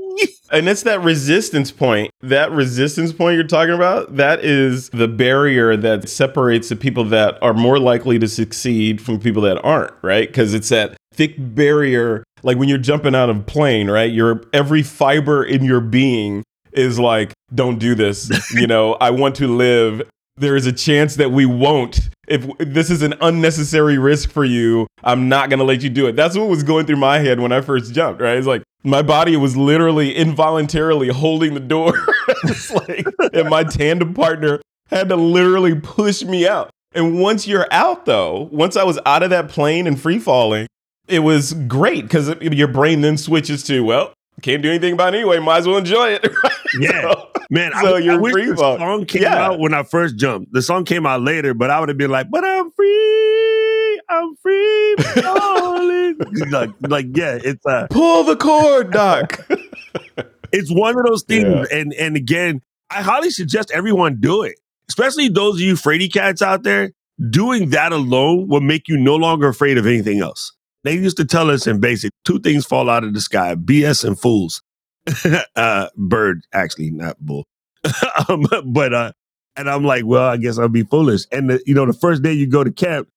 And 0.50 0.68
it's 0.68 0.82
that 0.82 1.00
resistance 1.02 1.70
point. 1.70 2.10
That 2.20 2.50
resistance 2.50 3.12
point 3.12 3.36
you're 3.36 3.46
talking 3.46 3.74
about, 3.74 4.16
that 4.16 4.44
is 4.44 4.88
the 4.90 5.08
barrier 5.08 5.76
that 5.76 6.08
separates 6.08 6.68
the 6.68 6.76
people 6.76 7.04
that 7.06 7.38
are 7.42 7.54
more 7.54 7.78
likely 7.78 8.18
to 8.18 8.28
succeed 8.28 9.00
from 9.00 9.18
people 9.20 9.42
that 9.42 9.64
aren't, 9.64 9.92
right? 10.02 10.28
Because 10.28 10.52
it's 10.52 10.68
that 10.70 10.96
thick 11.14 11.34
barrier. 11.38 12.24
Like 12.42 12.58
when 12.58 12.68
you're 12.68 12.78
jumping 12.78 13.14
out 13.14 13.30
of 13.30 13.36
a 13.38 13.42
plane, 13.42 13.88
right? 13.88 14.12
Your 14.12 14.42
every 14.52 14.82
fiber 14.82 15.44
in 15.44 15.64
your 15.64 15.80
being 15.80 16.42
is 16.72 16.98
like, 16.98 17.32
don't 17.54 17.78
do 17.78 17.94
this. 17.94 18.30
you 18.54 18.66
know, 18.66 18.94
I 18.94 19.10
want 19.10 19.36
to 19.36 19.46
live. 19.48 20.02
There 20.36 20.56
is 20.56 20.66
a 20.66 20.72
chance 20.72 21.16
that 21.16 21.30
we 21.30 21.44
won't. 21.44 22.08
If 22.26 22.46
this 22.58 22.90
is 22.90 23.02
an 23.02 23.14
unnecessary 23.20 23.98
risk 23.98 24.30
for 24.30 24.44
you, 24.44 24.86
I'm 25.04 25.28
not 25.28 25.50
going 25.50 25.58
to 25.58 25.64
let 25.64 25.82
you 25.82 25.90
do 25.90 26.06
it. 26.06 26.16
That's 26.16 26.36
what 26.36 26.48
was 26.48 26.62
going 26.62 26.86
through 26.86 26.96
my 26.96 27.18
head 27.18 27.40
when 27.40 27.52
I 27.52 27.60
first 27.60 27.92
jumped, 27.92 28.22
right? 28.22 28.36
It's 28.36 28.46
like 28.46 28.62
my 28.82 29.02
body 29.02 29.36
was 29.36 29.56
literally 29.56 30.14
involuntarily 30.14 31.08
holding 31.08 31.54
the 31.54 31.60
door. 31.60 31.92
like, 32.88 33.06
and 33.34 33.50
my 33.50 33.64
tandem 33.64 34.14
partner 34.14 34.60
had 34.88 35.08
to 35.10 35.16
literally 35.16 35.74
push 35.74 36.22
me 36.22 36.46
out. 36.48 36.70
And 36.94 37.20
once 37.20 37.46
you're 37.46 37.66
out, 37.70 38.06
though, 38.06 38.48
once 38.52 38.76
I 38.76 38.84
was 38.84 38.98
out 39.06 39.22
of 39.22 39.30
that 39.30 39.48
plane 39.48 39.86
and 39.86 40.00
free 40.00 40.18
falling, 40.18 40.66
it 41.08 41.20
was 41.20 41.52
great 41.52 42.02
because 42.02 42.34
your 42.40 42.68
brain 42.68 43.00
then 43.00 43.16
switches 43.16 43.62
to, 43.64 43.82
well, 43.82 44.14
can't 44.40 44.62
do 44.62 44.70
anything 44.70 44.94
about 44.94 45.14
it 45.14 45.18
anyway. 45.18 45.38
Might 45.38 45.58
as 45.58 45.68
well 45.68 45.78
enjoy 45.78 46.10
it. 46.10 46.26
Yeah. 46.80 47.02
So- 47.12 47.28
Man, 47.50 47.72
So 47.82 47.96
I, 47.96 47.98
you're 47.98 48.14
I 48.14 48.16
wish 48.16 48.32
free 48.32 48.46
the 48.46 48.56
song 48.56 49.04
came 49.04 49.22
Yeah. 49.22 49.46
out 49.46 49.58
when 49.58 49.74
I 49.74 49.82
first 49.82 50.16
jumped. 50.16 50.52
The 50.54 50.62
song 50.62 50.84
came 50.86 51.04
out 51.04 51.20
later, 51.20 51.52
but 51.52 51.68
I 51.68 51.78
would 51.80 51.90
have 51.90 51.98
been 51.98 52.10
like, 52.10 52.30
"But 52.30 52.44
I'm 52.46 52.70
free, 52.70 54.00
I'm 54.08 54.34
free, 54.42 54.94
falling." 55.22 56.16
like, 56.50 56.70
like, 56.80 57.06
yeah, 57.14 57.38
it's 57.44 57.64
uh, 57.66 57.88
Pull 57.90 58.24
the 58.24 58.36
cord, 58.36 58.90
Doc. 58.90 59.46
it's 60.52 60.70
one 60.72 60.98
of 60.98 61.04
those 61.04 61.24
things. 61.24 61.44
Yeah. 61.70 61.78
And 61.78 61.92
and 61.94 62.16
again, 62.16 62.62
I 62.90 63.02
highly 63.02 63.28
suggest 63.30 63.70
everyone 63.72 64.18
do 64.20 64.42
it, 64.42 64.58
especially 64.88 65.28
those 65.28 65.56
of 65.56 65.60
you 65.60 65.74
fraidy 65.74 66.10
cats 66.10 66.40
out 66.40 66.62
there. 66.62 66.92
Doing 67.30 67.68
that 67.70 67.92
alone 67.92 68.48
will 68.48 68.62
make 68.62 68.88
you 68.88 68.96
no 68.96 69.16
longer 69.16 69.48
afraid 69.48 69.76
of 69.76 69.86
anything 69.86 70.20
else. 70.20 70.52
They 70.84 70.94
used 70.94 71.18
to 71.18 71.24
tell 71.26 71.50
us 71.50 71.66
in 71.66 71.80
basic 71.80 72.12
two 72.24 72.40
things 72.40 72.64
fall 72.64 72.88
out 72.88 73.04
of 73.04 73.12
the 73.12 73.20
sky: 73.20 73.56
BS 73.56 74.04
and 74.06 74.18
fools. 74.18 74.62
uh, 75.56 75.88
bird, 75.96 76.42
actually, 76.52 76.90
not 76.90 77.18
bull. 77.20 77.44
um, 78.28 78.46
but 78.66 78.94
uh, 78.94 79.12
and 79.56 79.68
I'm 79.68 79.84
like, 79.84 80.04
well, 80.06 80.28
I 80.28 80.36
guess 80.36 80.58
I'll 80.58 80.68
be 80.68 80.84
foolish. 80.84 81.22
And 81.32 81.50
the, 81.50 81.62
you 81.66 81.74
know, 81.74 81.86
the 81.86 81.92
first 81.92 82.22
day 82.22 82.32
you 82.32 82.46
go 82.46 82.62
to 82.64 82.70
camp, 82.72 83.08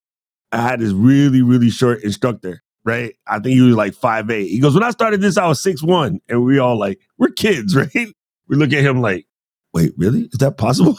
I 0.52 0.62
had 0.62 0.80
this 0.80 0.92
really, 0.92 1.42
really 1.42 1.70
short 1.70 2.04
instructor. 2.04 2.62
Right, 2.84 3.16
I 3.26 3.40
think 3.40 3.56
he 3.56 3.62
was 3.62 3.76
like 3.76 3.96
five 3.96 4.30
eight. 4.30 4.48
He 4.50 4.60
goes, 4.60 4.76
when 4.76 4.84
I 4.84 4.92
started 4.92 5.20
this, 5.20 5.38
I 5.38 5.48
was 5.48 5.60
six 5.62 5.82
one, 5.82 6.20
and 6.30 6.46
we 6.46 6.60
all 6.60 6.78
like, 6.78 7.00
we're 7.18 7.30
kids, 7.30 7.76
right? 7.76 7.90
We 8.48 8.56
look 8.58 8.72
at 8.74 8.84
him 8.84 9.02
like, 9.02 9.26
wait, 9.74 9.94
really? 9.98 10.30
Is 10.32 10.38
that 10.38 10.58
possible? 10.58 10.96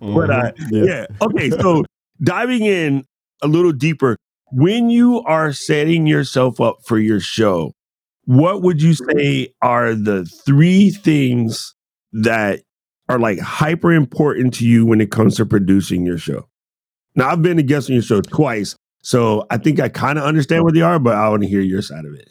But 0.00 0.30
uh, 0.30 0.52
Mhm. 0.52 0.86
yeah. 0.86 1.06
Okay. 1.20 1.50
So 1.50 1.84
diving 2.22 2.64
in 2.64 3.04
a 3.42 3.46
little 3.48 3.72
deeper, 3.72 4.16
when 4.52 4.90
you 4.90 5.20
are 5.22 5.52
setting 5.52 6.06
yourself 6.06 6.60
up 6.60 6.78
for 6.86 6.98
your 6.98 7.20
show, 7.20 7.72
what 8.28 8.60
would 8.60 8.82
you 8.82 8.92
say 8.92 9.48
are 9.62 9.94
the 9.94 10.26
three 10.44 10.90
things 10.90 11.74
that 12.12 12.60
are 13.08 13.18
like 13.18 13.38
hyper 13.38 13.90
important 13.90 14.52
to 14.52 14.66
you 14.66 14.84
when 14.84 15.00
it 15.00 15.10
comes 15.10 15.36
to 15.36 15.46
producing 15.46 16.04
your 16.04 16.18
show? 16.18 16.46
Now, 17.14 17.30
I've 17.30 17.40
been 17.40 17.58
a 17.58 17.62
guest 17.62 17.88
on 17.88 17.94
your 17.94 18.02
show 18.02 18.20
twice, 18.20 18.76
so 19.02 19.46
I 19.48 19.56
think 19.56 19.80
I 19.80 19.88
kind 19.88 20.18
of 20.18 20.24
understand 20.24 20.64
what 20.64 20.74
they 20.74 20.82
are, 20.82 20.98
but 20.98 21.14
I 21.16 21.26
want 21.30 21.42
to 21.44 21.48
hear 21.48 21.62
your 21.62 21.80
side 21.80 22.04
of 22.04 22.12
it. 22.12 22.28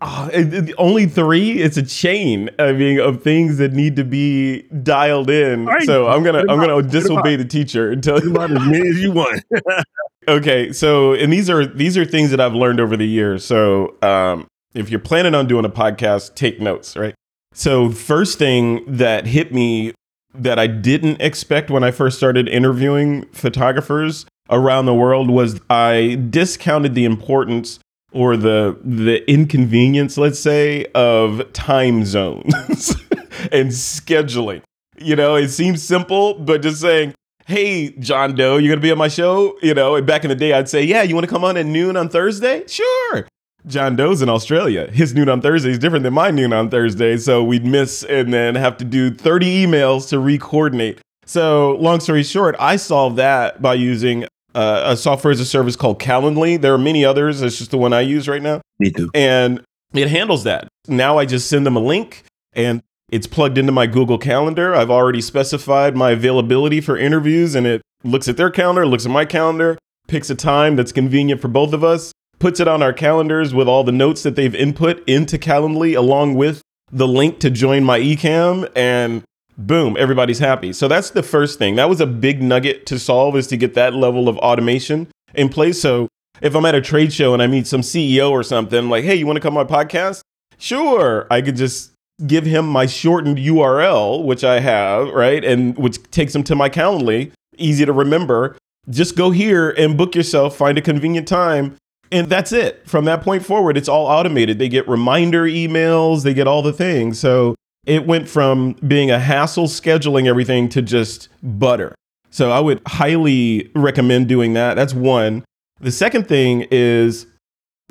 Ah, 0.00 0.28
it- 0.32 0.54
it- 0.54 0.74
only 0.78 1.06
three. 1.06 1.54
It's 1.58 1.76
a 1.76 1.82
chain. 1.82 2.48
I 2.60 2.70
mean, 2.72 3.00
of 3.00 3.20
things 3.24 3.56
that 3.58 3.72
need 3.72 3.96
to 3.96 4.04
be 4.04 4.62
dialed 4.84 5.28
in. 5.28 5.66
Right. 5.66 5.82
So 5.82 6.06
I'm 6.06 6.22
gonna 6.22 6.38
I'm 6.48 6.60
gonna 6.60 6.76
out. 6.76 6.84
Put 6.84 6.94
'em 6.94 7.00
disobey 7.00 7.34
the 7.34 7.44
teacher 7.44 7.90
and 7.90 8.00
tell 8.02 8.22
You 8.22 8.30
want 8.32 8.52
as 8.52 8.64
many 8.64 8.88
as 8.88 9.00
you 9.00 9.10
want. 9.10 9.42
Okay, 10.28 10.70
so 10.72 11.14
and 11.14 11.32
these 11.32 11.50
are 11.50 11.66
these 11.66 11.98
are 11.98 12.04
things 12.04 12.30
that 12.30 12.40
I've 12.40 12.54
learned 12.54 12.78
over 12.78 12.96
the 12.96 13.06
years. 13.08 13.44
So 13.44 13.96
um, 14.02 14.46
if 14.74 14.90
you're 14.90 15.00
planning 15.00 15.34
on 15.34 15.46
doing 15.46 15.64
a 15.64 15.70
podcast, 15.70 16.34
take 16.34 16.60
notes, 16.60 16.96
right? 16.96 17.14
So 17.52 17.90
first 17.90 18.38
thing 18.38 18.84
that 18.86 19.26
hit 19.26 19.52
me 19.52 19.92
that 20.34 20.58
I 20.58 20.66
didn't 20.66 21.20
expect 21.20 21.70
when 21.70 21.82
I 21.82 21.90
first 21.90 22.16
started 22.16 22.48
interviewing 22.48 23.26
photographers 23.32 24.26
around 24.48 24.86
the 24.86 24.94
world 24.94 25.30
was 25.30 25.60
I 25.68 26.18
discounted 26.30 26.94
the 26.94 27.04
importance 27.04 27.80
or 28.12 28.36
the 28.36 28.78
the 28.84 29.28
inconvenience, 29.30 30.16
let's 30.16 30.38
say, 30.38 30.86
of 30.94 31.52
time 31.52 32.04
zones 32.04 32.94
and 33.52 33.70
scheduling. 33.70 34.62
You 34.98 35.16
know, 35.16 35.34
it 35.34 35.48
seems 35.48 35.82
simple, 35.82 36.34
but 36.34 36.62
just 36.62 36.80
saying, 36.80 37.14
hey, 37.46 37.90
John 37.98 38.34
Doe, 38.34 38.58
you're 38.58 38.74
gonna 38.74 38.82
be 38.82 38.92
on 38.92 38.98
my 38.98 39.08
show? 39.08 39.56
You 39.62 39.74
know, 39.74 40.00
back 40.02 40.24
in 40.24 40.28
the 40.28 40.34
day, 40.36 40.52
I'd 40.52 40.68
say, 40.68 40.84
yeah, 40.84 41.02
you 41.02 41.14
wanna 41.14 41.26
come 41.26 41.44
on 41.44 41.56
at 41.56 41.66
noon 41.66 41.96
on 41.96 42.08
Thursday? 42.08 42.64
Sure. 42.66 43.26
John 43.66 43.96
Doe's 43.96 44.22
in 44.22 44.28
Australia. 44.28 44.90
His 44.90 45.14
noon 45.14 45.28
on 45.28 45.40
Thursday 45.40 45.70
is 45.70 45.78
different 45.78 46.02
than 46.02 46.14
my 46.14 46.30
noon 46.30 46.52
on 46.52 46.70
Thursday. 46.70 47.16
So 47.16 47.42
we'd 47.44 47.64
miss 47.64 48.02
and 48.04 48.32
then 48.32 48.54
have 48.54 48.76
to 48.78 48.84
do 48.84 49.10
30 49.12 49.66
emails 49.66 50.08
to 50.10 50.18
re 50.18 50.38
coordinate. 50.38 51.00
So, 51.26 51.76
long 51.76 52.00
story 52.00 52.22
short, 52.24 52.56
I 52.58 52.74
solved 52.76 53.16
that 53.16 53.62
by 53.62 53.74
using 53.74 54.24
uh, 54.54 54.82
a 54.86 54.96
software 54.96 55.30
as 55.30 55.38
a 55.38 55.44
service 55.44 55.76
called 55.76 56.00
Calendly. 56.00 56.60
There 56.60 56.74
are 56.74 56.78
many 56.78 57.04
others. 57.04 57.40
It's 57.40 57.58
just 57.58 57.70
the 57.70 57.78
one 57.78 57.92
I 57.92 58.00
use 58.00 58.26
right 58.26 58.42
now 58.42 58.60
Me 58.80 58.90
too. 58.90 59.10
and 59.14 59.62
it 59.94 60.08
handles 60.08 60.42
that. 60.44 60.66
Now 60.88 61.18
I 61.18 61.26
just 61.26 61.48
send 61.48 61.64
them 61.66 61.76
a 61.76 61.80
link 61.80 62.24
and 62.52 62.82
It's 63.12 63.26
plugged 63.28 63.58
into 63.58 63.70
my 63.72 63.86
Google 63.86 64.18
Calendar. 64.18 64.74
I've 64.74 64.90
already 64.90 65.20
specified 65.20 65.96
my 65.96 66.12
availability 66.12 66.80
for 66.80 66.96
interviews, 66.96 67.54
and 67.56 67.66
it 67.66 67.82
looks 68.04 68.28
at 68.28 68.36
their 68.36 68.50
calendar, 68.50 68.86
looks 68.86 69.04
at 69.04 69.10
my 69.12 69.24
calendar, 69.24 69.76
picks 70.08 70.30
a 70.30 70.34
time 70.34 70.76
that's 70.76 70.92
convenient 70.92 71.40
for 71.40 71.48
both 71.48 71.72
of 71.72 71.82
us, 71.84 72.12
puts 72.40 72.58
it 72.58 72.66
on 72.66 72.82
our 72.82 72.92
calendars 72.92 73.54
with 73.54 73.68
all 73.68 73.84
the 73.84 73.92
notes 73.92 74.24
that 74.24 74.34
they've 74.34 74.54
input 74.54 75.06
into 75.08 75.38
Calendly, 75.38 75.96
along 75.96 76.34
with 76.34 76.62
the 76.90 77.06
link 77.06 77.38
to 77.38 77.50
join 77.50 77.84
my 77.84 78.00
Ecamm 78.00 78.68
and 78.74 79.22
boom, 79.56 79.96
everybody's 79.98 80.38
happy. 80.38 80.72
So 80.72 80.88
that's 80.88 81.10
the 81.10 81.22
first 81.22 81.58
thing. 81.58 81.76
That 81.76 81.88
was 81.88 82.00
a 82.00 82.06
big 82.06 82.42
nugget 82.42 82.86
to 82.86 82.98
solve 82.98 83.36
is 83.36 83.46
to 83.48 83.56
get 83.56 83.74
that 83.74 83.94
level 83.94 84.28
of 84.28 84.38
automation 84.38 85.08
in 85.34 85.50
place. 85.50 85.80
So 85.80 86.08
if 86.40 86.56
I'm 86.56 86.64
at 86.64 86.74
a 86.74 86.80
trade 86.80 87.12
show 87.12 87.34
and 87.34 87.42
I 87.42 87.46
meet 87.46 87.66
some 87.66 87.82
CEO 87.82 88.30
or 88.30 88.42
something, 88.42 88.88
like, 88.88 89.04
hey, 89.04 89.14
you 89.14 89.26
want 89.26 89.36
to 89.36 89.40
come 89.40 89.56
on 89.56 89.66
my 89.66 89.84
podcast? 89.84 90.22
Sure. 90.58 91.26
I 91.30 91.42
could 91.42 91.56
just 91.56 91.92
give 92.26 92.44
him 92.44 92.66
my 92.66 92.86
shortened 92.86 93.38
URL, 93.38 94.24
which 94.24 94.44
I 94.44 94.60
have, 94.60 95.08
right? 95.10 95.44
And 95.44 95.76
which 95.76 96.02
takes 96.10 96.34
him 96.34 96.42
to 96.44 96.54
my 96.54 96.68
Calendly, 96.70 97.32
easy 97.56 97.84
to 97.84 97.92
remember. 97.92 98.56
Just 98.88 99.14
go 99.14 99.30
here 99.30 99.70
and 99.70 99.96
book 99.96 100.14
yourself, 100.14 100.56
find 100.56 100.78
a 100.78 100.82
convenient 100.82 101.28
time. 101.28 101.76
And 102.12 102.28
that's 102.28 102.52
it. 102.52 102.88
From 102.88 103.04
that 103.04 103.22
point 103.22 103.44
forward, 103.44 103.76
it's 103.76 103.88
all 103.88 104.06
automated. 104.06 104.58
They 104.58 104.68
get 104.68 104.88
reminder 104.88 105.44
emails, 105.44 106.24
they 106.24 106.34
get 106.34 106.46
all 106.46 106.62
the 106.62 106.72
things. 106.72 107.18
So 107.20 107.54
it 107.86 108.06
went 108.06 108.28
from 108.28 108.72
being 108.86 109.10
a 109.10 109.18
hassle 109.18 109.66
scheduling 109.66 110.26
everything 110.26 110.68
to 110.70 110.82
just 110.82 111.28
butter. 111.42 111.94
So 112.30 112.50
I 112.50 112.60
would 112.60 112.80
highly 112.86 113.70
recommend 113.74 114.28
doing 114.28 114.54
that. 114.54 114.74
That's 114.74 114.94
one. 114.94 115.44
The 115.80 115.92
second 115.92 116.28
thing 116.28 116.66
is 116.70 117.26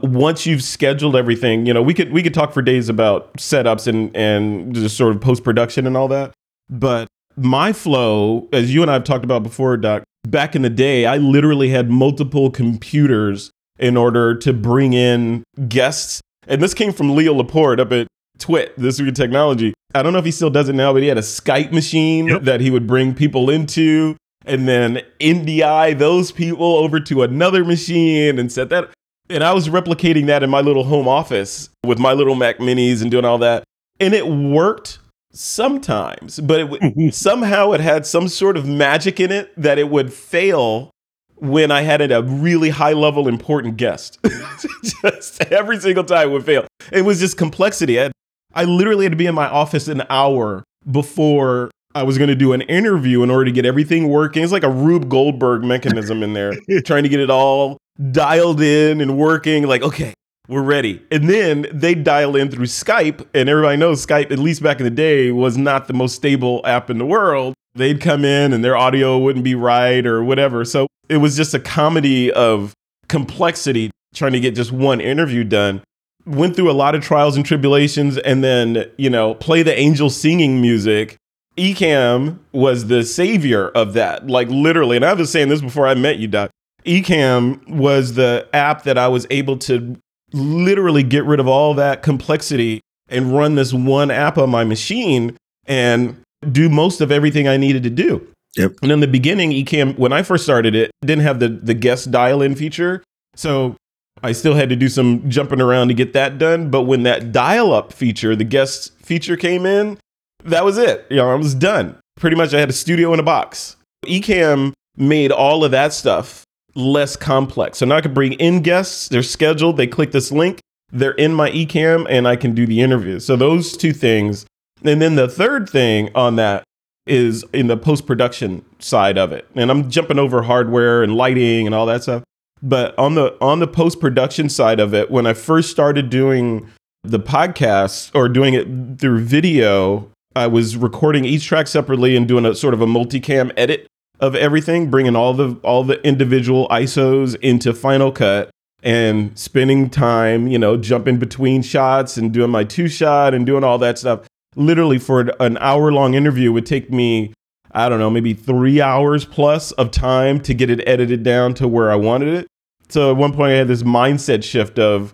once 0.02 0.46
you've 0.46 0.64
scheduled 0.64 1.16
everything, 1.16 1.66
you 1.66 1.74
know, 1.74 1.82
we 1.82 1.94
could 1.94 2.12
we 2.12 2.24
could 2.24 2.34
talk 2.34 2.54
for 2.54 2.62
days 2.62 2.88
about 2.90 3.34
setups 3.34 3.88
and 3.88 4.16
and 4.16 4.74
just 4.74 4.96
sort 4.96 5.16
of 5.16 5.22
post 5.22 5.44
production 5.44 5.86
and 5.88 5.98
all 5.98 6.08
that. 6.10 6.34
But 6.70 7.08
my 7.36 7.74
flow, 7.74 8.48
as 8.54 8.74
you 8.74 8.82
and 8.82 8.92
I 8.92 8.96
have 8.96 9.04
talked 9.04 9.26
about 9.26 9.44
before, 9.44 9.76
Doc, 9.78 10.04
back 10.28 10.56
in 10.56 10.62
the 10.62 10.70
day, 10.70 11.06
I 11.06 11.18
literally 11.18 11.70
had 11.70 11.90
multiple 11.90 12.52
computers 12.52 13.52
in 13.80 13.98
order 13.98 14.36
to 14.36 14.54
bring 14.54 14.94
in 14.94 15.44
guests. 15.68 16.22
And 16.48 16.62
this 16.62 16.74
came 16.74 16.92
from 16.92 17.16
Leo 17.16 17.34
Laporte 17.34 17.80
up 17.80 17.92
at 17.92 18.08
Twit, 18.38 18.74
this 18.78 19.02
week 19.02 19.16
technology. 19.16 19.74
I 19.94 20.04
don't 20.04 20.14
know 20.14 20.20
if 20.20 20.26
he 20.26 20.32
still 20.32 20.50
does 20.50 20.70
it 20.70 20.74
now, 20.74 20.94
but 20.94 21.02
he 21.02 21.08
had 21.08 21.18
a 21.18 21.22
Skype 21.22 21.72
machine 21.72 22.28
yep. 22.28 22.44
that 22.44 22.62
he 22.62 22.70
would 22.70 22.88
bring 22.88 23.16
people 23.16 23.50
into 23.50 24.16
and 24.46 24.68
then 24.68 25.02
NDI 25.20 25.98
those 25.98 26.32
people 26.32 26.78
over 26.78 27.00
to 27.00 27.24
another 27.24 27.66
machine 27.66 28.40
and 28.40 28.52
set 28.52 28.70
that. 28.70 28.90
And 29.30 29.44
I 29.44 29.54
was 29.54 29.70
replicating 29.70 30.26
that 30.28 30.44
in 30.44 30.50
my 30.50 30.62
little 30.62 30.86
home 30.86 31.08
office 31.08 31.70
with 31.86 32.00
my 32.00 32.14
little 32.14 32.36
Mac 32.36 32.58
minis 32.58 33.02
and 33.02 33.12
doing 33.12 33.26
all 33.26 33.38
that. 33.40 33.64
And 34.00 34.14
it 34.14 34.28
worked 34.28 35.00
sometimes, 35.32 36.40
but 36.40 36.60
it 36.60 36.72
w- 36.72 37.12
somehow 37.12 37.72
it 37.74 37.82
had 37.82 38.06
some 38.06 38.28
sort 38.28 38.58
of 38.58 38.68
magic 38.68 39.20
in 39.20 39.32
it 39.32 39.52
that 39.56 39.78
it 39.78 39.90
would 39.90 40.14
fail 40.14 40.92
when 41.40 41.72
I 41.72 41.82
had 41.82 42.02
a 42.12 42.24
really 42.24 42.70
high 42.70 42.94
level 42.94 43.28
important 43.28 43.78
guest. 43.78 44.20
just 45.02 45.42
every 45.46 45.80
single 45.80 46.04
time 46.04 46.32
would 46.32 46.46
fail. 46.46 46.68
It 46.92 47.04
was 47.04 47.20
just 47.20 47.38
complexity. 47.38 48.02
I, 48.02 48.12
I 48.54 48.64
literally 48.64 49.06
had 49.06 49.12
to 49.12 49.18
be 49.18 49.26
in 49.26 49.36
my 49.36 49.48
office 49.48 49.88
an 49.88 50.04
hour 50.10 50.64
before 50.90 51.72
I 51.96 52.04
was 52.04 52.18
going 52.18 52.30
to 52.30 52.36
do 52.36 52.54
an 52.54 52.62
interview 52.62 53.24
in 53.24 53.32
order 53.32 53.46
to 53.46 53.52
get 53.52 53.66
everything 53.66 54.10
working. 54.10 54.44
It's 54.44 54.52
like 54.52 54.64
a 54.64 54.70
Rube 54.70 55.10
Goldberg 55.10 55.64
mechanism 55.64 56.24
in 56.24 56.34
there, 56.34 56.54
trying 56.86 57.04
to 57.04 57.10
get 57.10 57.20
it 57.20 57.30
all 57.30 57.78
dialed 58.12 58.62
in 58.62 59.02
and 59.02 59.18
working. 59.18 59.66
Like, 59.68 59.82
okay, 59.82 60.14
we're 60.48 60.62
ready. 60.62 61.02
And 61.12 61.30
then 61.30 61.68
they 61.72 61.96
dial 61.96 62.36
in 62.36 62.50
through 62.50 62.66
Skype, 62.66 63.26
and 63.34 63.50
everybody 63.50 63.78
knows 63.78 64.06
Skype, 64.06 64.32
at 64.32 64.40
least 64.40 64.62
back 64.62 64.80
in 64.80 64.84
the 64.84 64.92
day, 64.92 65.32
was 65.32 65.58
not 65.58 65.88
the 65.88 65.94
most 65.94 66.16
stable 66.16 66.62
app 66.66 66.90
in 66.90 66.98
the 66.98 67.06
world. 67.06 67.54
They'd 67.76 68.02
come 68.02 68.26
in 68.26 68.54
and 68.54 68.64
their 68.64 68.76
audio 68.76 69.18
wouldn't 69.18 69.46
be 69.46 69.56
right 69.56 70.06
or 70.06 70.24
whatever. 70.24 70.66
So 70.66 70.88
it 71.08 71.18
was 71.18 71.36
just 71.36 71.54
a 71.54 71.60
comedy 71.60 72.32
of 72.32 72.74
complexity 73.08 73.92
trying 74.14 74.34
to 74.34 74.40
get 74.40 74.56
just 74.56 74.72
one 74.72 75.00
interview 75.02 75.44
done. 75.44 75.82
Went 76.26 76.56
through 76.56 76.70
a 76.70 76.74
lot 76.74 76.96
of 76.96 77.02
trials 77.02 77.36
and 77.36 77.46
tribulations, 77.46 78.18
and 78.18 78.44
then, 78.44 78.86
you 78.98 79.10
know, 79.10 79.34
play 79.36 79.64
the 79.64 79.78
angel 79.78 80.10
singing 80.10 80.62
music 80.62 81.18
Ecamm 81.60 82.40
was 82.52 82.88
the 82.88 83.04
savior 83.04 83.70
of 83.70 83.94
that. 83.94 84.28
Like 84.28 84.48
literally, 84.50 84.96
and 84.96 85.06
I 85.06 85.14
was 85.14 85.32
saying 85.32 85.50
this 85.50 85.62
before 85.62 85.88
I 85.88 85.94
met 85.94 86.18
you, 86.18 86.28
Doc. 86.28 86.52
Ecamm 86.86 87.68
was 87.70 88.14
the 88.14 88.48
app 88.54 88.84
that 88.84 88.98
I 88.98 89.10
was 89.10 89.28
able 89.30 89.58
to 89.58 89.98
literally 90.32 91.04
get 91.04 91.26
rid 91.26 91.40
of 91.40 91.48
all 91.48 91.74
that 91.74 92.02
complexity 92.02 92.80
and 93.10 93.36
run 93.36 93.56
this 93.56 93.74
one 93.74 94.10
app 94.12 94.38
on 94.38 94.50
my 94.50 94.64
machine 94.64 95.36
and 95.66 96.22
do 96.52 96.70
most 96.70 97.02
of 97.02 97.12
everything 97.12 97.48
I 97.48 97.58
needed 97.58 97.84
to 97.84 97.90
do. 97.90 98.28
Yep. 98.56 98.74
And 98.82 98.92
in 98.92 99.00
the 99.00 99.08
beginning, 99.08 99.52
Ecamm, 99.52 99.98
when 99.98 100.12
I 100.12 100.24
first 100.24 100.44
started 100.44 100.76
it, 100.76 100.92
didn't 101.02 101.24
have 101.24 101.40
the 101.40 101.50
the 101.50 101.74
guest 101.74 102.12
dial 102.12 102.42
in 102.42 102.56
feature. 102.56 103.04
So 103.36 103.76
I 104.24 104.32
still 104.32 104.56
had 104.56 104.70
to 104.70 104.76
do 104.76 104.90
some 104.90 105.30
jumping 105.30 105.62
around 105.62 105.90
to 105.90 105.94
get 105.94 106.14
that 106.14 106.38
done. 106.38 106.70
But 106.70 106.84
when 106.84 107.04
that 107.04 107.32
dial 107.32 107.74
up 107.74 107.94
feature, 107.94 108.36
the 108.36 108.44
guest 108.44 108.94
feature 109.00 109.38
came 109.38 109.66
in, 109.66 109.98
that 110.44 110.66
was 110.66 110.78
it. 110.78 111.06
You 111.10 111.18
know, 111.18 111.30
I 111.30 111.36
was 111.36 111.54
done. 111.54 111.98
Pretty 112.18 112.36
much, 112.36 112.54
I 112.54 112.60
had 112.60 112.70
a 112.70 112.74
studio 112.74 113.14
in 113.14 113.20
a 113.20 113.24
box. 113.24 113.78
Ecamm 114.06 114.74
made 114.98 115.32
all 115.32 115.64
of 115.64 115.72
that 115.72 115.94
stuff 115.94 116.44
less 116.76 117.16
complex. 117.16 117.78
So 117.78 117.86
now 117.86 117.96
I 117.96 118.02
can 118.02 118.14
bring 118.14 118.34
in 118.34 118.62
guests. 118.62 119.08
They're 119.08 119.24
scheduled. 119.24 119.78
They 119.78 119.88
click 119.88 120.12
this 120.12 120.32
link. 120.32 120.60
They're 120.92 121.12
in 121.12 121.34
my 121.34 121.52
Ecamm, 121.52 122.06
and 122.10 122.28
I 122.28 122.36
can 122.36 122.54
do 122.56 122.66
the 122.66 122.82
interview. 122.82 123.20
So 123.20 123.36
those 123.36 123.78
two 123.78 123.94
things. 123.94 124.46
And 124.84 125.02
then 125.02 125.16
the 125.16 125.28
third 125.28 125.70
thing 125.70 126.10
on 126.16 126.36
that 126.38 126.64
is 127.06 127.44
in 127.54 127.68
the 127.68 127.78
post 127.78 128.06
production 128.06 128.64
side 128.80 129.18
of 129.18 129.32
it. 129.32 129.48
And 129.56 129.72
I'm 129.72 129.90
jumping 129.90 130.20
over 130.20 130.44
hardware 130.44 131.04
and 131.04 131.16
lighting 131.16 131.66
and 131.66 131.76
all 131.76 131.86
that 131.88 132.04
stuff. 132.04 132.24
But 132.62 132.98
on 132.98 133.16
the 133.16 133.38
on 133.42 133.60
the 133.60 133.68
post 133.68 134.00
production 134.00 134.50
side 134.50 134.80
of 134.80 134.94
it, 134.94 135.10
when 135.10 135.26
I 135.26 135.34
first 135.34 135.72
started 135.72 136.10
doing 136.10 136.70
the 137.04 137.20
podcast 137.20 138.12
or 138.14 138.28
doing 138.28 138.54
it 138.54 139.00
through 139.00 139.20
video, 139.20 140.12
I 140.36 140.48
was 140.48 140.76
recording 140.76 141.26
each 141.26 141.46
track 141.46 141.68
separately 141.68 142.16
and 142.16 142.28
doing 142.28 142.46
a 142.46 142.54
sort 142.54 142.74
of 142.74 142.82
a 142.82 142.86
multicam 142.86 143.52
edit 143.56 143.88
of 144.20 144.36
everything, 144.36 144.90
bringing 144.90 145.16
all 145.16 145.34
the 145.34 145.56
all 145.64 145.84
the 145.84 146.06
individual 146.06 146.68
ISOs 146.70 147.36
into 147.42 147.74
Final 147.74 148.12
Cut 148.12 148.50
and 148.84 149.38
spending 149.38 149.90
time, 149.90 150.48
you 150.48 150.58
know, 150.58 150.78
jumping 150.78 151.18
between 151.18 151.62
shots 151.62 152.18
and 152.18 152.34
doing 152.34 152.50
my 152.50 152.64
two 152.64 152.88
shot 152.88 153.34
and 153.34 153.46
doing 153.46 153.64
all 153.64 153.78
that 153.78 153.98
stuff. 153.98 154.22
Literally 154.60 155.00
for 155.00 155.32
an 155.40 155.58
hour 155.60 155.92
long 155.92 156.14
interview 156.14 156.52
would 156.52 156.66
take 156.66 156.92
me, 156.92 157.34
I 157.72 157.88
don't 157.88 157.98
know, 157.98 158.10
maybe 158.10 158.34
three 158.34 158.82
hours 158.82 159.24
plus 159.24 159.72
of 159.72 159.90
time 159.90 160.42
to 160.42 160.54
get 160.54 160.70
it 160.70 160.86
edited 160.86 161.24
down 161.24 161.54
to 161.56 161.68
where 161.68 161.90
I 161.90 161.96
wanted 161.96 162.34
it. 162.34 162.48
So 162.90 163.10
at 163.10 163.18
one 163.18 163.32
point 163.32 163.54
I 163.54 163.56
had 163.56 163.70
this 163.70 163.84
mindset 163.84 164.44
shift 164.44 164.78
of 164.78 165.14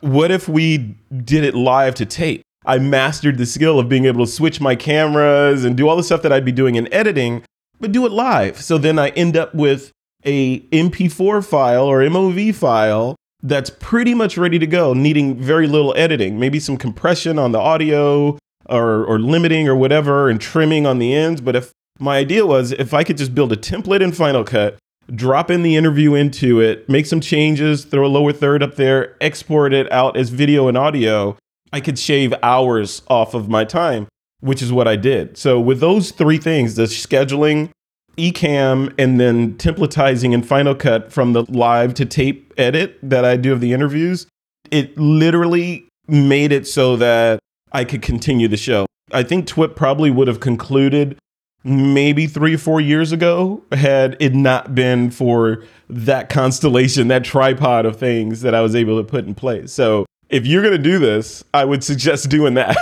what 0.00 0.30
if 0.30 0.48
we 0.48 0.96
did 1.24 1.42
it 1.42 1.54
live 1.54 1.96
to 1.96 2.06
tape? 2.06 2.42
I 2.66 2.78
mastered 2.78 3.36
the 3.36 3.46
skill 3.46 3.80
of 3.80 3.88
being 3.88 4.04
able 4.04 4.24
to 4.24 4.30
switch 4.30 4.60
my 4.60 4.76
cameras 4.76 5.64
and 5.64 5.76
do 5.76 5.88
all 5.88 5.96
the 5.96 6.04
stuff 6.04 6.22
that 6.22 6.32
I'd 6.32 6.44
be 6.44 6.52
doing 6.52 6.76
in 6.76 6.92
editing, 6.92 7.42
but 7.80 7.90
do 7.90 8.06
it 8.06 8.12
live. 8.12 8.60
So 8.60 8.78
then 8.78 8.98
I 8.98 9.08
end 9.10 9.36
up 9.36 9.54
with 9.54 9.90
a 10.24 10.60
MP4 10.60 11.44
file 11.44 11.84
or 11.84 12.00
MOV 12.00 12.54
file 12.54 13.16
that's 13.42 13.70
pretty 13.70 14.14
much 14.14 14.38
ready 14.38 14.58
to 14.58 14.66
go, 14.66 14.94
needing 14.94 15.36
very 15.36 15.66
little 15.66 15.94
editing, 15.96 16.38
maybe 16.38 16.60
some 16.60 16.76
compression 16.76 17.38
on 17.38 17.52
the 17.52 17.58
audio 17.58 18.38
or, 18.66 19.04
or 19.04 19.18
limiting 19.18 19.68
or 19.68 19.76
whatever 19.76 20.28
and 20.28 20.40
trimming 20.40 20.86
on 20.86 20.98
the 20.98 21.14
ends. 21.14 21.40
But 21.40 21.56
if 21.56 21.72
my 21.98 22.18
idea 22.18 22.46
was 22.46 22.72
if 22.72 22.92
I 22.94 23.04
could 23.04 23.16
just 23.16 23.34
build 23.34 23.52
a 23.52 23.56
template 23.56 24.00
in 24.00 24.12
Final 24.12 24.44
Cut, 24.44 24.76
drop 25.14 25.50
in 25.50 25.62
the 25.62 25.76
interview 25.76 26.14
into 26.14 26.60
it, 26.60 26.88
make 26.88 27.06
some 27.06 27.20
changes, 27.20 27.84
throw 27.84 28.06
a 28.06 28.08
lower 28.08 28.32
third 28.32 28.62
up 28.62 28.76
there, 28.76 29.16
export 29.20 29.72
it 29.72 29.90
out 29.92 30.16
as 30.16 30.30
video 30.30 30.68
and 30.68 30.76
audio, 30.76 31.36
I 31.72 31.80
could 31.80 31.98
shave 31.98 32.32
hours 32.42 33.02
off 33.08 33.34
of 33.34 33.48
my 33.48 33.64
time, 33.64 34.06
which 34.40 34.62
is 34.62 34.72
what 34.72 34.88
I 34.88 34.96
did. 34.96 35.36
So 35.36 35.60
with 35.60 35.80
those 35.80 36.10
three 36.10 36.38
things, 36.38 36.76
the 36.76 36.84
scheduling, 36.84 37.70
Ecamm, 38.16 38.94
and 38.96 39.18
then 39.18 39.54
templatizing 39.54 40.32
in 40.32 40.42
Final 40.42 40.74
Cut 40.74 41.12
from 41.12 41.32
the 41.32 41.44
live 41.50 41.94
to 41.94 42.06
tape 42.06 42.54
edit 42.56 42.98
that 43.02 43.24
I 43.24 43.36
do 43.36 43.52
of 43.52 43.60
the 43.60 43.72
interviews, 43.72 44.26
it 44.70 44.96
literally 44.96 45.88
made 46.06 46.52
it 46.52 46.66
so 46.66 46.96
that 46.96 47.40
I 47.74 47.84
could 47.84 48.00
continue 48.00 48.48
the 48.48 48.56
show. 48.56 48.86
I 49.12 49.22
think 49.22 49.46
TWIP 49.46 49.76
probably 49.76 50.10
would 50.10 50.28
have 50.28 50.40
concluded 50.40 51.18
maybe 51.64 52.26
three 52.26 52.54
or 52.54 52.58
four 52.58 52.80
years 52.80 53.10
ago 53.12 53.62
had 53.72 54.16
it 54.20 54.34
not 54.34 54.74
been 54.74 55.10
for 55.10 55.64
that 55.88 56.30
constellation, 56.30 57.08
that 57.08 57.24
tripod 57.24 57.84
of 57.84 57.96
things 57.98 58.42
that 58.42 58.54
I 58.54 58.60
was 58.60 58.74
able 58.74 58.96
to 58.98 59.04
put 59.04 59.26
in 59.26 59.34
place. 59.34 59.72
So 59.72 60.06
if 60.28 60.46
you're 60.46 60.62
gonna 60.62 60.78
do 60.78 60.98
this, 60.98 61.42
I 61.52 61.64
would 61.64 61.82
suggest 61.82 62.28
doing 62.28 62.54
that. 62.54 62.76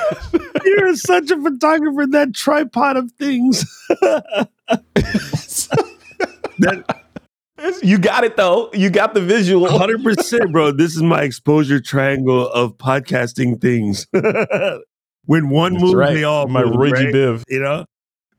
you're 0.64 0.94
such 0.96 1.30
a 1.30 1.40
photographer. 1.40 2.06
That 2.06 2.34
tripod 2.34 2.96
of 2.96 3.10
things. 3.12 3.64
that, 6.58 7.01
you 7.82 7.98
got 7.98 8.24
it 8.24 8.36
though. 8.36 8.70
You 8.72 8.90
got 8.90 9.14
the 9.14 9.20
visual. 9.20 9.68
Hundred 9.68 10.02
percent, 10.02 10.52
bro. 10.52 10.72
This 10.72 10.94
is 10.96 11.02
my 11.02 11.22
exposure 11.22 11.80
triangle 11.80 12.48
of 12.50 12.76
podcasting 12.78 13.60
things. 13.60 14.06
when 15.26 15.48
one 15.50 15.72
That's 15.74 15.82
moves, 15.84 15.94
right. 15.94 16.14
they 16.14 16.24
all 16.24 16.48
My 16.48 16.64
move, 16.64 16.72
G. 16.74 16.92
right? 16.92 17.06
Biv. 17.14 17.42
You 17.48 17.60
know, 17.60 17.84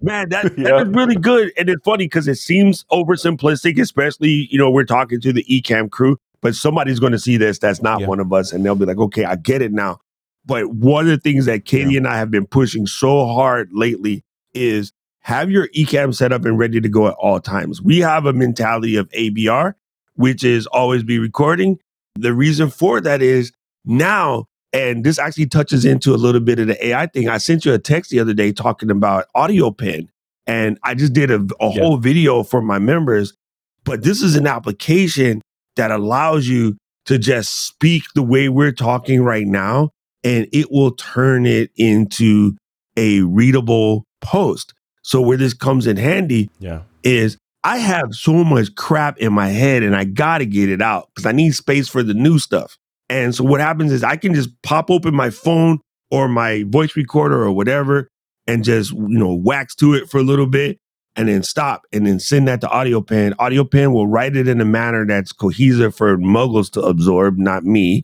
man, 0.01 0.29
that 0.29 0.45
Yeah. 0.57 0.69
that 0.79 0.87
is 0.87 0.93
really 0.93 1.15
good, 1.15 1.51
and 1.57 1.69
it's 1.69 1.83
funny 1.83 2.05
because 2.05 2.27
it 2.27 2.35
seems 2.35 2.83
oversimplistic, 2.91 3.79
especially 3.79 4.47
you 4.51 4.57
know 4.57 4.69
we're 4.69 4.83
talking 4.85 5.21
to 5.21 5.33
the 5.33 5.43
Ecamm 5.45 5.89
crew, 5.89 6.17
but 6.41 6.55
somebody's 6.55 6.99
going 6.99 7.13
to 7.13 7.19
see 7.19 7.37
this 7.37 7.59
that's 7.59 7.81
not 7.81 8.01
Yeah. 8.01 8.07
one 8.07 8.19
of 8.19 8.31
us, 8.33 8.51
and 8.51 8.65
they'll 8.65 8.75
be 8.75 8.85
like, 8.85 8.97
okay, 8.97 9.25
I 9.25 9.35
get 9.35 9.61
it 9.61 9.71
now. 9.71 9.99
But 10.45 10.73
one 10.73 11.05
of 11.05 11.11
the 11.11 11.17
things 11.19 11.45
that 11.45 11.63
Katie 11.65 11.95
and 11.95 12.05
I 12.07 12.17
have 12.17 12.29
been 12.29 12.45
pushing 12.45 12.85
so 12.85 13.25
hard 13.27 13.69
lately 13.71 14.25
is 14.53 14.91
have 15.23 15.49
your 15.49 15.67
Ecamm 15.69 16.13
set 16.13 16.31
up 16.31 16.45
and 16.45 16.57
ready 16.57 16.79
to 16.81 16.89
go 16.89 17.07
at 17.07 17.15
all 17.15 17.39
times. 17.39 17.81
We 17.81 17.99
have 17.99 18.25
a 18.25 18.33
mentality 18.33 18.95
of 18.95 19.09
ABR, 19.09 19.73
which 20.15 20.43
is 20.43 20.67
always 20.67 21.03
be 21.03 21.19
recording. 21.19 21.79
The 22.15 22.33
reason 22.33 22.69
for 22.69 23.01
that 23.01 23.21
is 23.21 23.51
now, 23.85 24.45
and 24.73 25.03
this 25.03 25.17
actually 25.19 25.47
touches 25.47 25.85
into 25.85 26.13
a 26.13 26.17
little 26.17 26.41
bit 26.41 26.59
of 26.59 26.67
the 26.67 26.87
AI 26.87 27.07
thing. 27.07 27.29
I 27.29 27.37
sent 27.37 27.65
you 27.65 27.73
a 27.73 27.79
text 27.79 28.11
the 28.11 28.19
other 28.19 28.33
day 28.33 28.51
talking 28.51 28.91
about 28.91 29.25
AudioPen, 29.35 30.07
and 30.45 30.77
I 30.83 30.93
just 30.93 31.13
did 31.13 31.31
a, 31.31 31.35
a 31.59 31.69
Yeah. 31.73 31.81
whole 31.83 31.97
video 31.97 32.43
for 32.43 32.61
my 32.61 32.79
members. 32.79 33.33
But 33.85 34.03
this 34.03 34.21
is 34.21 34.35
an 34.35 34.47
application 34.47 35.41
that 35.75 35.91
allows 35.91 36.47
you 36.47 36.77
to 37.05 37.17
just 37.17 37.65
speak 37.67 38.03
the 38.15 38.23
way 38.23 38.47
we're 38.49 38.71
talking 38.71 39.21
right 39.23 39.45
now, 39.47 39.89
and 40.23 40.47
it 40.53 40.71
will 40.71 40.91
turn 40.91 41.45
it 41.45 41.71
into 41.75 42.55
a 42.95 43.21
readable 43.21 44.03
post. 44.21 44.73
So, 45.03 45.21
where 45.21 45.37
this 45.37 45.53
comes 45.53 45.85
in 45.85 45.97
handy 45.97 46.49
Yeah. 46.59 46.81
is 47.03 47.37
I 47.63 47.77
have 47.77 48.13
so 48.13 48.43
much 48.43 48.75
crap 48.75 49.17
in 49.19 49.31
my 49.31 49.47
head 49.49 49.83
and 49.83 49.95
I 49.95 50.03
got 50.03 50.39
to 50.39 50.45
get 50.45 50.69
it 50.69 50.81
out 50.81 51.09
because 51.13 51.25
I 51.25 51.31
need 51.31 51.53
space 51.55 51.87
for 51.87 52.03
the 52.03 52.13
new 52.13 52.39
stuff. 52.39 52.77
And 53.09 53.33
so 53.35 53.43
what 53.43 53.61
happens 53.61 53.91
is 53.91 54.03
I 54.03 54.15
can 54.17 54.33
just 54.33 54.49
pop 54.63 54.89
open 54.89 55.13
my 55.15 55.29
phone 55.29 55.79
or 56.11 56.27
my 56.27 56.63
voice 56.67 56.95
recorder 56.95 57.41
or 57.43 57.51
whatever 57.51 58.07
and 58.47 58.63
just, 58.63 58.91
you 58.91 59.07
know, 59.07 59.33
wax 59.33 59.75
to 59.75 59.93
it 59.93 60.09
for 60.09 60.17
a 60.17 60.23
little 60.23 60.47
bit 60.47 60.77
and 61.15 61.27
then 61.29 61.43
stop 61.43 61.83
and 61.93 62.05
then 62.07 62.19
send 62.19 62.47
that 62.47 62.59
to 62.61 62.67
AudioPen. 62.67 63.33
Audio 63.39 63.63
Pen 63.63 63.93
will 63.93 64.07
write 64.07 64.35
it 64.35 64.47
in 64.47 64.59
a 64.59 64.65
manner 64.65 65.05
that's 65.05 65.31
cohesive 65.31 65.95
for 65.95 66.17
muggles 66.17 66.69
to 66.71 66.81
absorb, 66.81 67.37
not 67.37 67.63
me. 67.63 68.03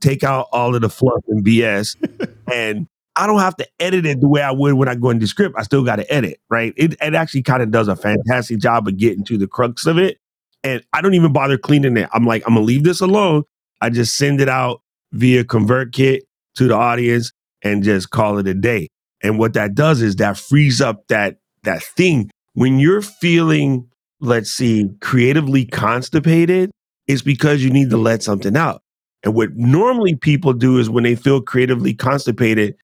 Take 0.00 0.24
out 0.24 0.48
all 0.52 0.74
of 0.74 0.80
the 0.80 0.88
fluff 0.88 1.22
and 1.28 1.44
BS 1.44 1.96
and 2.52 2.86
I 3.16 3.26
don't 3.26 3.40
have 3.40 3.56
to 3.56 3.66
edit 3.80 4.04
it 4.04 4.20
the 4.20 4.28
way 4.28 4.42
I 4.42 4.50
would 4.50 4.74
when 4.74 4.88
I 4.88 4.94
go 4.94 5.10
into 5.10 5.26
script. 5.26 5.56
I 5.58 5.62
still 5.62 5.84
got 5.84 5.96
to 5.96 6.12
edit, 6.12 6.38
right? 6.50 6.74
It, 6.76 6.96
it 7.00 7.14
actually 7.14 7.42
kind 7.42 7.62
of 7.62 7.70
does 7.70 7.88
a 7.88 7.96
fantastic 7.96 8.58
job 8.58 8.86
of 8.86 8.96
getting 8.98 9.24
to 9.24 9.38
the 9.38 9.46
crux 9.46 9.86
of 9.86 9.98
it. 9.98 10.18
And 10.62 10.82
I 10.92 11.00
don't 11.00 11.14
even 11.14 11.32
bother 11.32 11.58
cleaning 11.58 11.96
it. 11.96 12.08
I'm 12.12 12.26
like, 12.26 12.42
I'm 12.46 12.54
gonna 12.54 12.66
leave 12.66 12.84
this 12.84 13.00
alone. 13.00 13.44
I 13.80 13.90
just 13.90 14.16
send 14.16 14.40
it 14.40 14.48
out 14.48 14.82
via 15.12 15.44
ConvertKit 15.44 16.20
to 16.56 16.68
the 16.68 16.74
audience 16.74 17.32
and 17.62 17.82
just 17.82 18.10
call 18.10 18.38
it 18.38 18.46
a 18.48 18.54
day. 18.54 18.88
And 19.22 19.38
what 19.38 19.54
that 19.54 19.74
does 19.74 20.02
is 20.02 20.16
that 20.16 20.36
frees 20.36 20.80
up 20.80 21.06
that 21.08 21.38
that 21.62 21.82
thing 21.82 22.30
when 22.54 22.78
you're 22.78 23.02
feeling, 23.02 23.88
let's 24.20 24.50
see, 24.50 24.88
creatively 25.00 25.64
constipated. 25.64 26.70
It's 27.06 27.22
because 27.22 27.62
you 27.62 27.70
need 27.70 27.90
to 27.90 27.96
let 27.96 28.22
something 28.22 28.56
out. 28.56 28.82
And 29.22 29.34
what 29.34 29.54
normally 29.54 30.16
people 30.16 30.52
do 30.52 30.78
is 30.78 30.90
when 30.90 31.04
they 31.04 31.14
feel 31.16 31.40
creatively 31.40 31.94
constipated, 31.94 32.76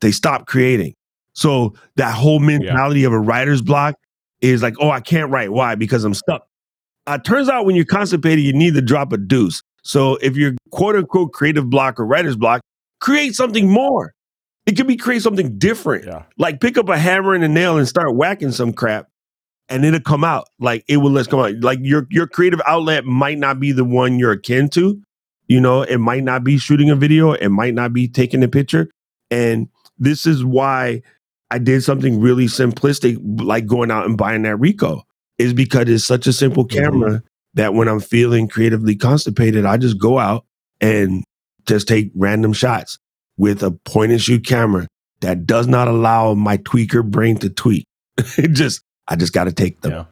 they 0.00 0.12
stop 0.12 0.46
creating. 0.46 0.94
So 1.34 1.74
that 1.96 2.14
whole 2.14 2.38
mentality 2.38 3.04
of 3.04 3.12
a 3.12 3.20
writer's 3.20 3.62
block 3.62 3.96
is 4.40 4.62
like, 4.62 4.74
oh, 4.80 4.90
I 4.90 5.00
can't 5.00 5.30
write. 5.30 5.52
Why? 5.52 5.74
Because 5.74 6.04
I'm 6.04 6.14
stuck. 6.14 6.46
Uh, 7.06 7.18
turns 7.18 7.48
out 7.48 7.66
when 7.66 7.76
you're 7.76 7.84
constipated, 7.84 8.44
you 8.44 8.52
need 8.52 8.74
to 8.74 8.82
drop 8.82 9.12
a 9.12 9.16
deuce. 9.16 9.62
So 9.82 10.16
if 10.16 10.36
you're 10.36 10.54
quote 10.70 10.96
unquote 10.96 11.32
creative 11.32 11.70
block 11.70 12.00
or 12.00 12.06
writer's 12.06 12.36
block, 12.36 12.60
create 13.00 13.34
something 13.34 13.70
more. 13.70 14.12
It 14.66 14.76
could 14.76 14.88
be 14.88 14.96
create 14.96 15.22
something 15.22 15.58
different. 15.58 16.06
Yeah. 16.06 16.24
Like 16.38 16.60
pick 16.60 16.76
up 16.76 16.88
a 16.88 16.98
hammer 16.98 17.34
and 17.34 17.44
a 17.44 17.48
nail 17.48 17.78
and 17.78 17.86
start 17.86 18.16
whacking 18.16 18.50
some 18.50 18.72
crap, 18.72 19.06
and 19.68 19.84
it'll 19.84 20.00
come 20.00 20.24
out. 20.24 20.48
Like 20.58 20.84
it 20.88 20.96
will 20.96 21.12
let's 21.12 21.28
come 21.28 21.38
out. 21.38 21.52
Like 21.60 21.78
your 21.82 22.08
your 22.10 22.26
creative 22.26 22.60
outlet 22.66 23.04
might 23.04 23.38
not 23.38 23.60
be 23.60 23.70
the 23.70 23.84
one 23.84 24.18
you're 24.18 24.32
akin 24.32 24.68
to. 24.70 25.00
You 25.46 25.60
know, 25.60 25.82
it 25.82 25.98
might 25.98 26.24
not 26.24 26.42
be 26.42 26.58
shooting 26.58 26.90
a 26.90 26.96
video, 26.96 27.32
it 27.32 27.50
might 27.50 27.74
not 27.74 27.92
be 27.92 28.08
taking 28.08 28.42
a 28.42 28.48
picture. 28.48 28.90
And 29.30 29.68
this 29.98 30.26
is 30.26 30.44
why 30.44 31.02
I 31.50 31.58
did 31.58 31.82
something 31.82 32.20
really 32.20 32.46
simplistic, 32.46 33.18
like 33.22 33.66
going 33.66 33.90
out 33.90 34.06
and 34.06 34.16
buying 34.16 34.42
that 34.42 34.56
Ricoh, 34.56 35.02
is 35.38 35.54
because 35.54 35.88
it's 35.88 36.04
such 36.04 36.26
a 36.26 36.32
simple 36.32 36.66
mm-hmm. 36.66 36.78
camera 36.78 37.22
that 37.54 37.74
when 37.74 37.88
I'm 37.88 38.00
feeling 38.00 38.48
creatively 38.48 38.96
constipated, 38.96 39.64
I 39.64 39.76
just 39.76 39.98
go 39.98 40.18
out 40.18 40.44
and 40.80 41.24
just 41.66 41.88
take 41.88 42.10
random 42.14 42.52
shots 42.52 42.98
with 43.36 43.62
a 43.62 43.70
point 43.70 44.12
and 44.12 44.20
shoot 44.20 44.46
camera 44.46 44.86
that 45.20 45.46
does 45.46 45.66
not 45.66 45.88
allow 45.88 46.34
my 46.34 46.58
tweaker 46.58 47.04
brain 47.04 47.36
to 47.38 47.50
tweak. 47.50 47.86
it 48.18 48.52
just, 48.52 48.82
I 49.08 49.16
just 49.16 49.32
got 49.32 49.44
to 49.44 49.52
take 49.52 49.80
them. 49.80 49.92
Yeah. 49.92 50.04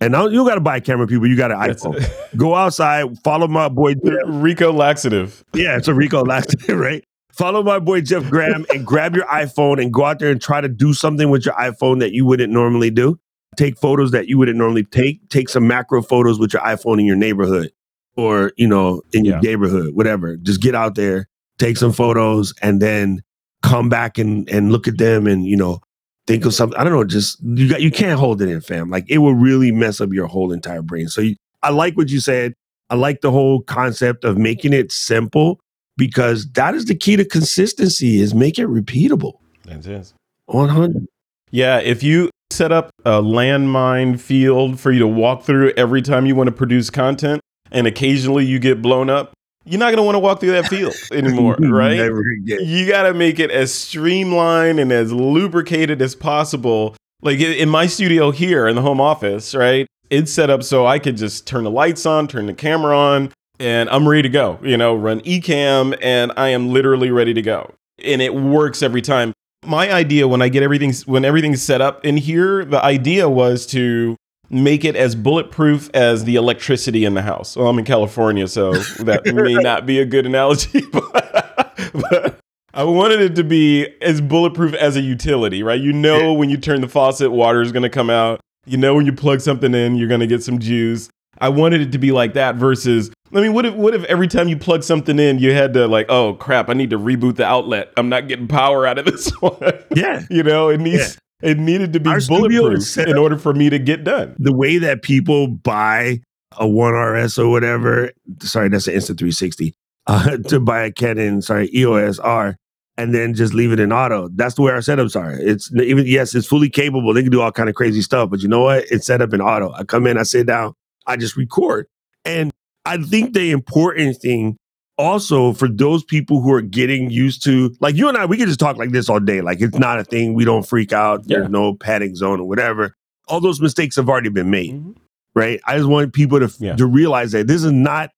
And 0.00 0.10
now 0.12 0.26
you 0.26 0.44
got 0.44 0.56
to 0.56 0.60
buy 0.60 0.78
a 0.78 0.80
camera, 0.80 1.06
people. 1.06 1.28
You 1.28 1.36
got 1.36 1.52
an 1.52 1.58
iPhone. 1.58 2.36
Go 2.36 2.56
outside, 2.56 3.16
follow 3.22 3.46
my 3.46 3.68
boy. 3.68 3.94
Rico 4.26 4.72
laxative. 4.72 5.44
Yeah, 5.54 5.76
it's 5.76 5.86
a 5.86 5.94
Rico 5.94 6.24
Laxative, 6.24 6.76
right? 6.78 7.04
Follow 7.32 7.62
my 7.62 7.78
boy 7.78 8.00
Jeff 8.02 8.28
Graham 8.28 8.66
and 8.74 8.86
grab 8.86 9.16
your 9.16 9.24
iPhone 9.26 9.80
and 9.80 9.92
go 9.92 10.04
out 10.04 10.18
there 10.18 10.30
and 10.30 10.40
try 10.40 10.60
to 10.60 10.68
do 10.68 10.92
something 10.92 11.30
with 11.30 11.46
your 11.46 11.54
iPhone 11.54 12.00
that 12.00 12.12
you 12.12 12.26
wouldn't 12.26 12.52
normally 12.52 12.90
do. 12.90 13.18
Take 13.56 13.78
photos 13.78 14.10
that 14.10 14.28
you 14.28 14.38
wouldn't 14.38 14.58
normally 14.58 14.84
take. 14.84 15.28
Take 15.30 15.48
some 15.48 15.66
macro 15.66 16.02
photos 16.02 16.38
with 16.38 16.52
your 16.52 16.62
iPhone 16.62 16.98
in 17.00 17.06
your 17.06 17.16
neighborhood 17.16 17.70
or, 18.16 18.52
you 18.56 18.66
know, 18.66 19.02
in 19.12 19.24
your 19.24 19.36
Yeah. 19.36 19.40
neighborhood, 19.40 19.94
whatever. 19.94 20.36
Just 20.36 20.60
get 20.60 20.74
out 20.74 20.94
there, 20.94 21.28
take 21.58 21.76
some 21.78 21.92
photos, 21.92 22.52
and 22.60 22.80
then 22.80 23.22
come 23.62 23.88
back 23.88 24.18
and, 24.18 24.48
and 24.50 24.70
look 24.72 24.86
at 24.86 24.98
them 24.98 25.26
and, 25.26 25.46
you 25.46 25.56
know, 25.56 25.80
think 26.26 26.44
of 26.44 26.52
something. 26.54 26.78
I 26.78 26.84
don't 26.84 26.92
know, 26.92 27.04
just 27.04 27.38
you 27.42 27.68
got 27.68 27.80
you 27.80 27.90
can't 27.90 28.18
hold 28.18 28.42
it 28.42 28.48
in, 28.48 28.60
fam. 28.60 28.90
Like 28.90 29.06
it 29.08 29.18
will 29.18 29.34
really 29.34 29.72
mess 29.72 30.00
up 30.00 30.12
your 30.12 30.26
whole 30.26 30.52
entire 30.52 30.82
brain. 30.82 31.08
So 31.08 31.20
you, 31.22 31.36
I 31.62 31.70
like 31.70 31.96
what 31.96 32.10
you 32.10 32.20
said. 32.20 32.54
I 32.90 32.94
like 32.94 33.22
the 33.22 33.30
whole 33.30 33.62
concept 33.62 34.24
of 34.24 34.36
making 34.36 34.72
it 34.74 34.92
simple 34.92 35.60
because 35.96 36.50
that 36.52 36.74
is 36.74 36.86
the 36.86 36.94
key 36.94 37.16
to 37.16 37.24
consistency 37.24 38.20
is 38.20 38.34
make 38.34 38.58
it 38.58 38.66
repeatable. 38.66 39.34
That's 39.64 39.86
it. 39.86 40.12
100. 40.46 41.06
Yeah, 41.50 41.78
if 41.78 42.02
you 42.02 42.30
set 42.50 42.72
up 42.72 42.90
a 43.04 43.22
landmine 43.22 44.18
field 44.18 44.80
for 44.80 44.90
you 44.90 44.98
to 45.00 45.06
walk 45.06 45.42
through 45.44 45.72
every 45.76 46.02
time 46.02 46.26
you 46.26 46.34
want 46.34 46.48
to 46.48 46.52
produce 46.52 46.90
content 46.90 47.40
and 47.70 47.86
occasionally 47.86 48.44
you 48.44 48.58
get 48.58 48.82
blown 48.82 49.10
up, 49.10 49.32
you're 49.64 49.78
not 49.78 49.86
going 49.86 49.98
to 49.98 50.02
want 50.02 50.16
to 50.16 50.18
walk 50.18 50.40
through 50.40 50.52
that 50.52 50.66
field 50.66 50.94
anymore, 51.12 51.56
right? 51.60 51.96
Never 51.96 52.20
again. 52.20 52.60
You 52.62 52.86
got 52.88 53.04
to 53.04 53.14
make 53.14 53.38
it 53.38 53.50
as 53.50 53.72
streamlined 53.72 54.80
and 54.80 54.90
as 54.90 55.12
lubricated 55.12 56.02
as 56.02 56.14
possible. 56.14 56.96
Like 57.20 57.38
in 57.38 57.68
my 57.68 57.86
studio 57.86 58.32
here 58.32 58.66
in 58.66 58.74
the 58.74 58.82
home 58.82 59.00
office, 59.00 59.54
right? 59.54 59.86
It's 60.10 60.32
set 60.32 60.50
up 60.50 60.62
so 60.62 60.86
I 60.86 60.98
could 60.98 61.16
just 61.16 61.46
turn 61.46 61.64
the 61.64 61.70
lights 61.70 62.04
on, 62.04 62.26
turn 62.26 62.46
the 62.46 62.54
camera 62.54 62.96
on, 62.96 63.32
and 63.58 63.88
I'm 63.90 64.08
ready 64.08 64.22
to 64.22 64.28
go. 64.28 64.58
You 64.62 64.76
know, 64.76 64.94
run 64.94 65.20
Ecamm, 65.20 65.96
and 66.02 66.32
I 66.36 66.48
am 66.48 66.70
literally 66.70 67.10
ready 67.10 67.34
to 67.34 67.42
go. 67.42 67.74
And 68.02 68.22
it 68.22 68.34
works 68.34 68.82
every 68.82 69.02
time. 69.02 69.32
My 69.64 69.92
idea 69.92 70.26
when 70.26 70.42
I 70.42 70.48
get 70.48 70.62
everything 70.62 70.92
when 71.06 71.24
everything's 71.24 71.62
set 71.62 71.80
up 71.80 72.04
in 72.04 72.16
here, 72.16 72.64
the 72.64 72.82
idea 72.82 73.28
was 73.28 73.64
to 73.66 74.16
make 74.50 74.84
it 74.84 74.94
as 74.94 75.14
bulletproof 75.14 75.88
as 75.94 76.24
the 76.24 76.36
electricity 76.36 77.04
in 77.04 77.14
the 77.14 77.22
house. 77.22 77.56
Well, 77.56 77.68
I'm 77.68 77.78
in 77.78 77.84
California, 77.84 78.46
so 78.46 78.72
that 79.00 79.24
may 79.26 79.54
not 79.54 79.86
be 79.86 79.98
a 79.98 80.04
good 80.04 80.26
analogy, 80.26 80.82
but, 80.92 81.74
but 81.94 82.38
I 82.74 82.84
wanted 82.84 83.20
it 83.20 83.34
to 83.36 83.44
be 83.44 83.88
as 84.00 84.20
bulletproof 84.20 84.74
as 84.74 84.96
a 84.96 85.00
utility, 85.00 85.62
right? 85.62 85.80
You 85.80 85.92
know, 85.92 86.32
when 86.34 86.50
you 86.50 86.56
turn 86.56 86.80
the 86.80 86.88
faucet, 86.88 87.32
water 87.32 87.62
is 87.62 87.72
going 87.72 87.82
to 87.82 87.90
come 87.90 88.10
out. 88.10 88.40
You 88.66 88.76
know, 88.76 88.94
when 88.94 89.06
you 89.06 89.12
plug 89.12 89.40
something 89.40 89.74
in, 89.74 89.96
you're 89.96 90.08
going 90.08 90.20
to 90.20 90.26
get 90.26 90.42
some 90.42 90.58
juice. 90.58 91.08
I 91.42 91.48
wanted 91.48 91.80
it 91.80 91.90
to 91.90 91.98
be 91.98 92.12
like 92.12 92.34
that 92.34 92.54
versus, 92.54 93.10
I 93.34 93.40
mean, 93.40 93.52
what 93.52 93.66
if, 93.66 93.74
what 93.74 93.96
if 93.96 94.04
every 94.04 94.28
time 94.28 94.48
you 94.48 94.56
plug 94.56 94.84
something 94.84 95.18
in, 95.18 95.40
you 95.40 95.52
had 95.52 95.74
to, 95.74 95.88
like, 95.88 96.06
oh 96.08 96.34
crap, 96.34 96.68
I 96.68 96.74
need 96.74 96.90
to 96.90 96.98
reboot 96.98 97.34
the 97.34 97.44
outlet. 97.44 97.92
I'm 97.96 98.08
not 98.08 98.28
getting 98.28 98.46
power 98.46 98.86
out 98.86 98.96
of 98.96 99.06
this 99.06 99.30
one. 99.40 99.58
Yeah. 99.92 100.22
you 100.30 100.44
know, 100.44 100.68
it 100.68 100.78
needs, 100.78 101.18
it 101.42 101.58
needed 101.58 101.92
to 101.94 102.00
be 102.00 102.10
Our 102.10 102.20
bulletproof 102.20 102.96
in 102.96 103.18
order 103.18 103.36
for 103.36 103.52
me 103.54 103.70
to 103.70 103.80
get 103.80 104.04
done. 104.04 104.36
The 104.38 104.54
way 104.54 104.78
that 104.78 105.02
people 105.02 105.48
buy 105.48 106.20
a 106.52 106.64
1RS 106.64 107.40
or 107.40 107.48
whatever, 107.48 108.12
sorry, 108.40 108.68
that's 108.68 108.86
an 108.86 108.94
Insta 108.94 109.18
360, 109.18 109.74
uh, 110.06 110.36
to 110.36 110.60
buy 110.60 110.84
a 110.84 110.92
Canon, 110.92 111.42
sorry, 111.42 111.68
EOS 111.74 112.20
R, 112.20 112.56
and 112.96 113.12
then 113.12 113.34
just 113.34 113.52
leave 113.52 113.72
it 113.72 113.80
in 113.80 113.90
auto. 113.90 114.28
That's 114.32 114.54
the 114.54 114.62
way 114.62 114.70
our 114.70 114.78
setups 114.78 115.20
are. 115.20 115.32
It's 115.32 115.74
even, 115.74 116.06
yes, 116.06 116.36
it's 116.36 116.46
fully 116.46 116.70
capable. 116.70 117.12
They 117.12 117.22
can 117.22 117.32
do 117.32 117.40
all 117.40 117.50
kind 117.50 117.68
of 117.68 117.74
crazy 117.74 118.00
stuff, 118.00 118.30
but 118.30 118.42
you 118.42 118.48
know 118.48 118.62
what? 118.62 118.84
It's 118.92 119.06
set 119.06 119.20
up 119.20 119.32
in 119.32 119.40
auto. 119.40 119.72
I 119.72 119.82
come 119.82 120.06
in, 120.06 120.18
I 120.18 120.22
sit 120.22 120.46
down, 120.46 120.74
I 121.06 121.16
just 121.16 121.36
record. 121.36 121.86
And 122.24 122.50
I 122.84 122.98
think 122.98 123.34
the 123.34 123.50
important 123.50 124.16
thing 124.18 124.56
also 124.98 125.52
for 125.52 125.68
those 125.68 126.04
people 126.04 126.40
who 126.40 126.52
are 126.52 126.60
getting 126.62 127.10
used 127.10 127.42
to 127.44 127.74
like 127.80 127.96
you 127.96 128.08
and 128.08 128.16
I, 128.18 128.26
we 128.26 128.36
can 128.36 128.46
just 128.46 128.60
talk 128.60 128.76
like 128.76 128.90
this 128.90 129.08
all 129.08 129.20
day. 129.20 129.40
Like 129.40 129.60
it's 129.60 129.78
not 129.78 129.98
a 129.98 130.04
thing. 130.04 130.34
We 130.34 130.44
don't 130.44 130.66
freak 130.66 130.92
out. 130.92 131.26
There's 131.26 131.48
no 131.48 131.74
panic 131.74 132.16
zone 132.16 132.40
or 132.40 132.48
whatever. 132.48 132.94
All 133.28 133.40
those 133.40 133.60
mistakes 133.60 133.96
have 133.96 134.08
already 134.08 134.28
been 134.28 134.50
made, 134.50 134.72
Mhm. 134.74 134.96
right? 135.34 135.60
I 135.66 135.76
just 135.76 135.88
want 135.88 136.12
people 136.12 136.40
to 136.40 136.52
Yeah. 136.60 136.76
to 136.76 136.86
realize 136.86 137.32
that 137.32 137.46
this 137.46 137.64
is 137.64 137.72
not 137.72 138.10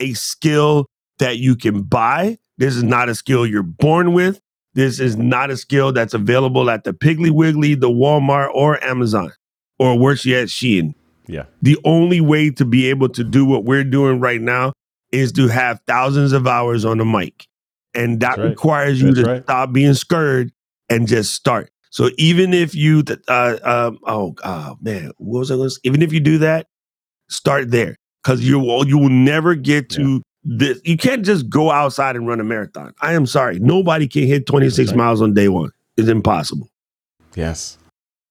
a 0.00 0.12
skill 0.14 0.86
that 1.18 1.38
you 1.38 1.56
can 1.56 1.82
buy. 1.82 2.38
This 2.58 2.76
is 2.76 2.82
not 2.84 3.08
a 3.08 3.14
skill 3.14 3.46
you're 3.46 3.62
born 3.62 4.12
with. 4.12 4.40
This 4.74 5.00
is 5.00 5.16
not 5.16 5.50
a 5.50 5.56
skill 5.56 5.92
that's 5.92 6.14
available 6.14 6.70
at 6.70 6.84
the 6.84 6.92
Piggly 6.92 7.30
Wiggly, 7.30 7.74
the 7.74 7.88
Walmart, 7.88 8.50
or 8.52 8.82
Amazon, 8.84 9.32
or 9.78 9.98
worse 9.98 10.24
yet, 10.26 10.48
Shein. 10.48 10.94
Yeah. 11.28 11.44
The 11.62 11.78
only 11.84 12.20
way 12.20 12.50
to 12.50 12.64
be 12.64 12.86
able 12.86 13.08
to 13.10 13.22
do 13.22 13.44
what 13.44 13.64
we're 13.64 13.84
doing 13.84 14.18
right 14.18 14.40
now 14.40 14.72
is 15.12 15.32
to 15.32 15.48
have 15.48 15.80
thousands 15.86 16.32
of 16.32 16.46
hours 16.46 16.84
on 16.84 16.98
the 16.98 17.04
mic. 17.04 17.46
And 17.94 18.20
that 18.20 18.38
right. 18.38 18.48
requires 18.48 19.00
you 19.00 19.12
That's 19.12 19.26
to 19.26 19.32
right. 19.34 19.42
stop 19.44 19.72
being 19.72 19.94
scared 19.94 20.52
and 20.88 21.06
just 21.06 21.34
start. 21.34 21.70
So 21.90 22.10
even 22.18 22.52
if 22.52 22.74
you, 22.74 23.02
th- 23.02 23.20
uh, 23.28 23.58
um, 23.62 23.98
oh, 24.06 24.34
oh 24.44 24.76
man, 24.80 25.12
what 25.18 25.40
was 25.40 25.50
I 25.50 25.56
going 25.56 25.66
to 25.66 25.70
say? 25.70 25.80
Even 25.84 26.02
if 26.02 26.12
you 26.12 26.20
do 26.20 26.38
that, 26.38 26.66
start 27.28 27.70
there 27.70 27.96
because 28.22 28.42
you 28.42 28.58
will, 28.58 28.86
you 28.86 28.98
will 28.98 29.08
never 29.08 29.54
get 29.54 29.90
to 29.90 30.22
this. 30.44 30.80
You 30.84 30.96
can't 30.96 31.24
just 31.24 31.48
go 31.48 31.70
outside 31.70 32.16
and 32.16 32.26
run 32.26 32.40
a 32.40 32.44
marathon. 32.44 32.94
I 33.00 33.14
am 33.14 33.26
sorry. 33.26 33.58
Nobody 33.58 34.06
can 34.06 34.26
hit 34.26 34.46
26 34.46 34.90
right. 34.90 34.96
miles 34.96 35.22
on 35.22 35.34
day 35.34 35.48
one. 35.48 35.70
It's 35.96 36.08
impossible. 36.08 36.68
Yes. 37.34 37.78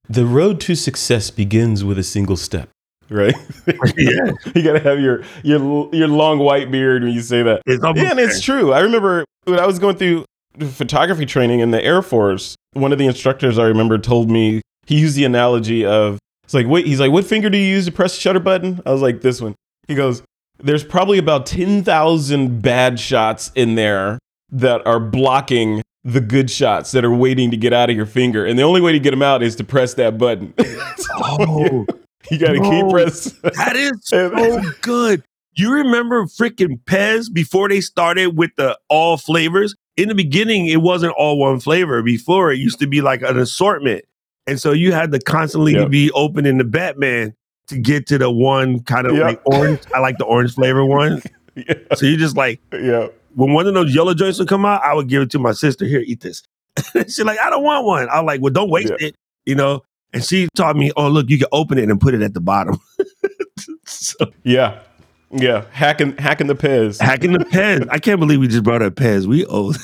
The 0.10 0.26
road 0.26 0.62
to 0.62 0.76
success 0.76 1.30
begins 1.30 1.84
with 1.84 2.00
a 2.00 2.04
single 2.04 2.38
step, 2.38 2.70
right? 3.10 3.36
yeah. 3.98 4.32
you 4.56 4.64
gotta 4.64 4.80
have 4.80 5.00
your 5.00 5.24
your 5.44 5.90
your 5.94 6.08
long 6.08 6.40
white 6.40 6.72
beard 6.72 7.04
when 7.04 7.14
you 7.14 7.22
say 7.22 7.44
that. 7.44 7.62
It's 7.66 7.84
Yeah, 7.84 8.12
and 8.12 8.20
it's 8.20 8.42
true. 8.42 8.74
I 8.74 8.80
remember 8.80 9.26
when 9.46 9.60
I 9.60 9.66
was 9.66 9.80
going 9.80 9.98
through 9.98 10.26
photography 10.72 11.26
training 11.26 11.60
in 11.60 11.72
the 11.72 11.84
Air 11.84 12.02
Force, 12.02 12.56
one 12.74 12.92
of 12.92 12.98
the 12.98 13.06
instructors 13.06 13.60
I 13.60 13.66
remember 13.66 13.98
told 13.98 14.30
me 14.30 14.62
he 14.86 15.00
used 15.00 15.16
the 15.16 15.26
analogy 15.26 15.86
of 15.86 16.18
it's 16.44 16.54
like, 16.54 16.68
wait, 16.68 16.86
he's 16.86 17.02
like, 17.02 17.12
what 17.12 17.26
finger 17.26 17.50
do 17.50 17.58
you 17.58 17.66
use 17.66 17.86
to 17.88 17.92
press 17.92 18.16
the 18.16 18.22
shutter 18.22 18.40
button? 18.40 18.82
I 18.86 18.92
was 18.92 19.02
like, 19.02 19.20
this 19.20 19.42
one. 19.42 19.54
He 19.90 19.96
goes, 19.96 20.24
there's 20.60 20.84
probably 20.84 21.18
about 21.18 21.46
10,000 21.46 22.62
bad 22.62 23.00
shots 23.00 23.52
in 23.54 23.76
there 23.76 24.18
that 24.52 24.86
are 24.88 25.00
blocking 25.00 25.82
the 26.06 26.22
good 26.22 26.50
shots 26.50 26.94
that 26.94 27.04
are 27.04 27.14
waiting 27.14 27.52
to 27.52 27.58
get 27.58 27.74
out 27.74 27.90
of 27.90 27.98
your 27.98 28.06
finger. 28.06 28.46
And 28.46 28.58
the 28.58 28.64
only 28.64 28.80
way 28.80 28.94
to 28.94 29.00
get 29.00 29.12
them 29.12 29.22
out 29.22 29.44
is 29.44 29.58
to 29.58 29.66
press 29.66 29.94
that 29.96 30.18
button. 30.18 30.54
Oh, 31.20 31.86
you 32.32 32.38
got 32.38 32.54
to 32.54 32.60
keep 32.60 32.90
pressing. 32.90 33.38
that 33.44 33.76
is 33.76 33.92
so 34.04 34.62
good. 34.82 35.24
You 35.56 35.74
remember 35.74 36.26
freaking 36.26 36.80
Pez 36.86 37.34
before 37.34 37.68
they 37.70 37.82
started 37.82 38.38
with 38.38 38.52
the 38.58 38.78
all 38.90 39.18
flavors? 39.18 39.76
In 39.96 40.10
the 40.10 40.16
beginning, 40.16 40.68
it 40.68 40.82
wasn't 40.84 41.14
all 41.18 41.40
one 41.40 41.60
flavor. 41.60 42.04
Before, 42.04 42.52
it 42.52 42.60
used 42.60 42.80
to 42.80 42.88
be 42.88 43.02
like 43.02 43.24
an 43.24 43.38
assortment. 43.40 44.06
And 44.46 44.60
so 44.60 44.72
you 44.72 44.92
had 44.94 45.12
to 45.12 45.20
constantly 45.20 45.74
Yep. 45.74 45.90
be 45.90 46.12
opening 46.12 46.58
the 46.60 46.64
Batman 46.64 47.34
to 47.68 47.78
get 47.80 48.06
to 48.08 48.18
the 48.20 48.30
one 48.30 48.82
kind 48.82 49.08
of 49.08 49.14
Yep. 49.16 49.24
like 49.24 49.42
orange. 49.46 49.80
I 49.96 50.00
like 50.00 50.20
the 50.20 50.26
orange 50.26 50.54
flavor 50.54 50.86
one. 50.86 51.22
yeah. 51.56 51.74
So 51.96 52.06
you 52.06 52.16
just 52.18 52.38
like, 52.38 52.62
yeah. 52.72 53.08
when 53.34 53.54
one 53.54 53.66
of 53.68 53.74
those 53.74 53.94
yellow 53.96 54.14
joints 54.14 54.38
would 54.38 54.48
come 54.48 54.64
out, 54.66 54.84
I 54.84 54.94
would 54.94 55.10
give 55.10 55.24
it 55.24 55.32
to 55.32 55.40
my 55.40 55.52
sister. 55.54 55.86
Here, 55.86 56.02
eat 56.06 56.22
this. 56.22 56.44
She's 56.94 57.24
like, 57.24 57.40
I 57.40 57.50
don't 57.50 57.64
want 57.64 57.84
one. 57.86 58.08
I'm 58.12 58.26
like, 58.28 58.40
well, 58.42 58.54
don't 58.54 58.70
waste 58.70 58.94
Yeah. 59.00 59.08
it, 59.08 59.16
you 59.48 59.56
know. 59.56 59.82
And 60.14 60.24
she 60.24 60.48
taught 60.56 60.76
me, 60.76 60.92
oh, 60.98 61.10
look, 61.10 61.30
you 61.30 61.38
can 61.38 61.48
open 61.52 61.78
it 61.78 61.90
and 61.90 62.00
put 62.00 62.14
it 62.14 62.22
at 62.22 62.34
the 62.34 62.40
bottom. 62.42 62.80
so, 63.86 64.16
Yeah. 64.44 64.80
Yeah. 65.32 65.66
Hacking 65.72 66.16
hacking 66.18 66.48
the 66.48 66.56
Pez. 66.56 67.02
hacking 67.02 67.34
the 67.34 67.40
Pez. 67.40 67.86
I 67.92 68.00
can't 68.00 68.20
believe 68.20 68.40
we 68.40 68.48
just 68.48 68.64
brought 68.64 68.82
up 68.82 68.94
Pez. 68.96 69.26
We 69.26 69.46
old. 69.46 69.76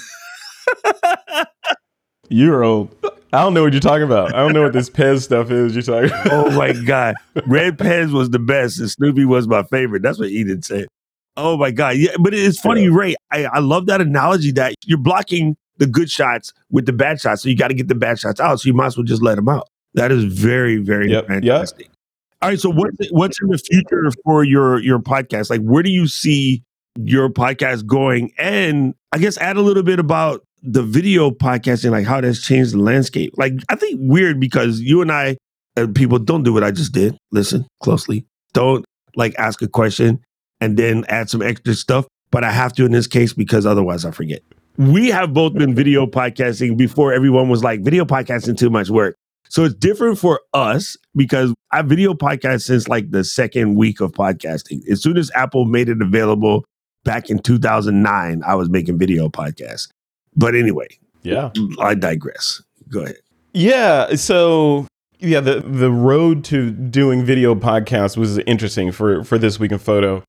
You're 2.29 2.63
old. 2.63 2.95
I 3.33 3.41
don't 3.41 3.53
know 3.53 3.63
what 3.63 3.73
you're 3.73 3.79
talking 3.81 4.03
about. 4.03 4.33
I 4.33 4.37
don't 4.37 4.53
know 4.53 4.61
what 4.63 4.73
this 4.73 4.89
Pez 4.89 5.23
stuff 5.23 5.49
is 5.51 5.73
you're 5.75 5.81
talking 5.83 6.09
about. 6.09 6.31
oh 6.31 6.51
my 6.57 6.71
God. 6.85 7.15
Red 7.47 7.77
Pez 7.77 8.11
was 8.13 8.29
the 8.29 8.39
best 8.39 8.79
and 8.79 8.89
Snoopy 8.89 9.25
was 9.25 9.47
my 9.47 9.63
favorite. 9.63 10.03
That's 10.03 10.19
what 10.19 10.29
Eden 10.29 10.61
said. 10.61 10.87
Oh 11.35 11.57
my 11.57 11.71
God. 11.71 11.95
Yeah, 11.97 12.11
but 12.19 12.33
it's 12.33 12.59
funny, 12.59 12.89
Ray. 12.89 13.15
I, 13.31 13.45
I 13.45 13.59
love 13.59 13.87
that 13.87 14.01
analogy 14.01 14.51
that 14.51 14.75
you're 14.85 14.99
blocking 14.99 15.57
the 15.77 15.87
good 15.87 16.09
shots 16.11 16.53
with 16.69 16.85
the 16.85 16.93
bad 16.93 17.19
shots. 17.19 17.41
So 17.41 17.49
you 17.49 17.57
got 17.57 17.69
to 17.69 17.73
get 17.73 17.87
the 17.87 17.95
bad 17.95 18.19
shots 18.19 18.39
out. 18.39 18.59
So 18.61 18.67
you 18.67 18.73
might 18.73 18.87
as 18.87 18.97
well 18.97 19.03
just 19.03 19.23
let 19.23 19.35
them 19.35 19.49
out. 19.49 19.67
That 19.95 20.11
is 20.11 20.23
very, 20.25 20.77
very 20.77 21.11
Yep, 21.11 21.23
yep. 21.23 21.27
fantastic. 21.27 21.89
All 22.41 22.49
right. 22.49 22.59
So 22.59 22.69
what's 22.69 22.97
what's 23.11 23.41
in 23.41 23.47
the 23.49 23.57
future 23.57 24.11
for 24.25 24.43
your 24.43 24.79
your 24.79 24.99
podcast? 24.99 25.49
Like 25.49 25.61
where 25.61 25.83
do 25.83 25.89
you 25.89 26.07
see 26.07 26.63
your 26.97 27.29
podcast 27.29 27.85
going? 27.85 28.31
And 28.37 28.95
I 29.11 29.17
guess 29.19 29.37
add 29.37 29.55
a 29.57 29.61
little 29.61 29.83
bit 29.83 29.99
about 29.99 30.43
the 30.61 30.83
video 30.83 31.29
podcasting, 31.31 31.91
like 31.91 32.05
how 32.05 32.21
that's 32.21 32.41
changed 32.45 32.73
the 32.73 32.79
landscape. 32.79 33.33
Like 33.37 33.53
I 33.69 33.75
think 33.75 33.99
weird 34.01 34.39
because 34.39 34.79
you 34.81 35.01
and 35.01 35.11
I 35.11 35.37
and 35.75 35.95
people 35.95 36.19
don't 36.19 36.43
do 36.43 36.53
what 36.53 36.63
I 36.63 36.71
just 36.71 36.91
did. 36.93 37.17
Listen 37.31 37.65
closely. 37.81 38.25
Don't 38.53 38.83
like 39.15 39.35
ask 39.37 39.61
a 39.61 39.67
question 39.67 40.19
and 40.59 40.75
then 40.77 41.05
add 41.07 41.29
some 41.29 41.41
extra 41.41 41.73
stuff. 41.75 42.05
But 42.31 42.43
I 42.43 42.51
have 42.51 42.73
to 42.73 42.85
in 42.85 42.91
this 42.91 43.07
case 43.07 43.31
because 43.31 43.65
otherwise 43.65 44.05
I 44.05 44.11
forget. 44.11 44.41
We 44.77 45.09
have 45.09 45.33
both 45.33 45.53
been 45.53 45.75
video 45.75 46.07
podcasting 46.07 46.77
before 46.77 47.13
everyone 47.13 47.47
was 47.47 47.63
like, 47.63 47.81
video 47.81 48.05
podcasting 48.05 48.57
too 48.57 48.71
much 48.71 48.89
work. 48.89 49.15
So 49.53 49.65
it's 49.65 49.75
different 49.75 50.17
for 50.17 50.41
us 50.55 50.97
because 51.15 51.53
I 51.71 51.83
video 51.83 52.15
podcast 52.15 52.61
since 52.61 52.87
like 52.87 53.11
the 53.11 53.23
second 53.23 53.75
week 53.75 54.01
of 54.01 54.11
podcasting. 54.11 54.81
As 54.89 54.99
soon 55.03 55.15
as 55.15 55.29
Apple 55.35 55.65
made 55.65 55.89
it 55.89 56.01
available 56.01 56.65
back 57.03 57.29
in 57.29 57.37
2009, 57.37 58.41
I 58.43 58.55
was 58.55 58.71
making 58.71 58.97
video 58.97 59.29
podcasts. 59.29 59.89
But 60.35 60.55
anyway, 60.55 60.87
Yeah. 61.21 61.51
I 61.79 61.93
digress. 61.93 62.63
Go 62.89 63.03
ahead. 63.03 63.17
Yeah. 63.53 64.15
So 64.15 64.87
yeah, 65.19 65.39
the 65.39 65.59
the 65.59 65.91
road 65.91 66.43
to 66.45 66.71
doing 66.71 67.23
video 67.23 67.53
podcasts 67.53 68.17
was 68.17 68.39
interesting 68.39 68.91
for 68.91 69.23
for 69.23 69.37
this 69.37 69.59
week 69.59 69.71
in 69.71 69.77
photo. 69.77 70.23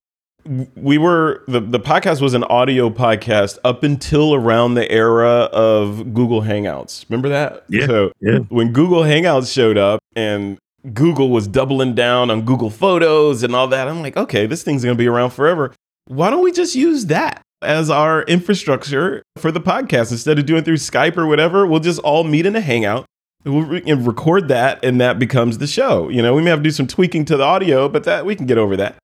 We 0.76 0.98
were 0.98 1.42
the 1.48 1.60
the 1.60 1.80
podcast 1.80 2.20
was 2.20 2.34
an 2.34 2.44
audio 2.44 2.90
podcast 2.90 3.58
up 3.64 3.82
until 3.82 4.34
around 4.34 4.74
the 4.74 4.90
era 4.90 5.48
of 5.52 6.12
Google 6.12 6.42
Hangouts. 6.42 7.04
Remember 7.08 7.28
that? 7.30 7.64
Yeah, 7.68 7.86
So 7.86 8.12
yeah. 8.20 8.38
when 8.50 8.72
Google 8.72 9.02
Hangouts 9.02 9.52
showed 9.52 9.78
up 9.78 10.00
and 10.14 10.58
Google 10.92 11.30
was 11.30 11.48
doubling 11.48 11.94
down 11.94 12.30
on 12.30 12.42
Google 12.42 12.68
Photos 12.68 13.42
and 13.42 13.54
all 13.56 13.68
that, 13.68 13.88
I'm 13.88 14.02
like, 14.02 14.16
okay, 14.18 14.44
this 14.46 14.62
thing's 14.62 14.84
gonna 14.84 14.96
be 14.96 15.08
around 15.08 15.30
forever. 15.30 15.72
Why 16.08 16.28
don't 16.28 16.44
we 16.44 16.52
just 16.52 16.74
use 16.74 17.06
that 17.06 17.40
as 17.62 17.88
our 17.88 18.22
infrastructure 18.24 19.22
for 19.38 19.50
the 19.50 19.60
podcast 19.60 20.12
instead 20.12 20.38
of 20.38 20.44
doing 20.44 20.62
through 20.62 20.76
Skype 20.76 21.16
or 21.16 21.26
whatever? 21.26 21.66
We'll 21.66 21.80
just 21.80 22.00
all 22.00 22.22
meet 22.24 22.44
in 22.44 22.54
a 22.54 22.60
Hangout. 22.60 23.06
We'll 23.46 23.62
re- 23.62 23.82
and 23.86 24.06
record 24.06 24.48
that, 24.48 24.82
and 24.84 25.00
that 25.00 25.18
becomes 25.18 25.58
the 25.58 25.66
show. 25.66 26.08
You 26.08 26.22
know, 26.22 26.34
we 26.34 26.42
may 26.42 26.50
have 26.50 26.58
to 26.60 26.62
do 26.62 26.70
some 26.70 26.86
tweaking 26.86 27.24
to 27.26 27.36
the 27.36 27.42
audio, 27.44 27.88
but 27.88 28.04
that 28.04 28.24
we 28.26 28.36
can 28.36 28.46
get 28.46 28.56
over 28.58 28.76
that. 28.76 28.96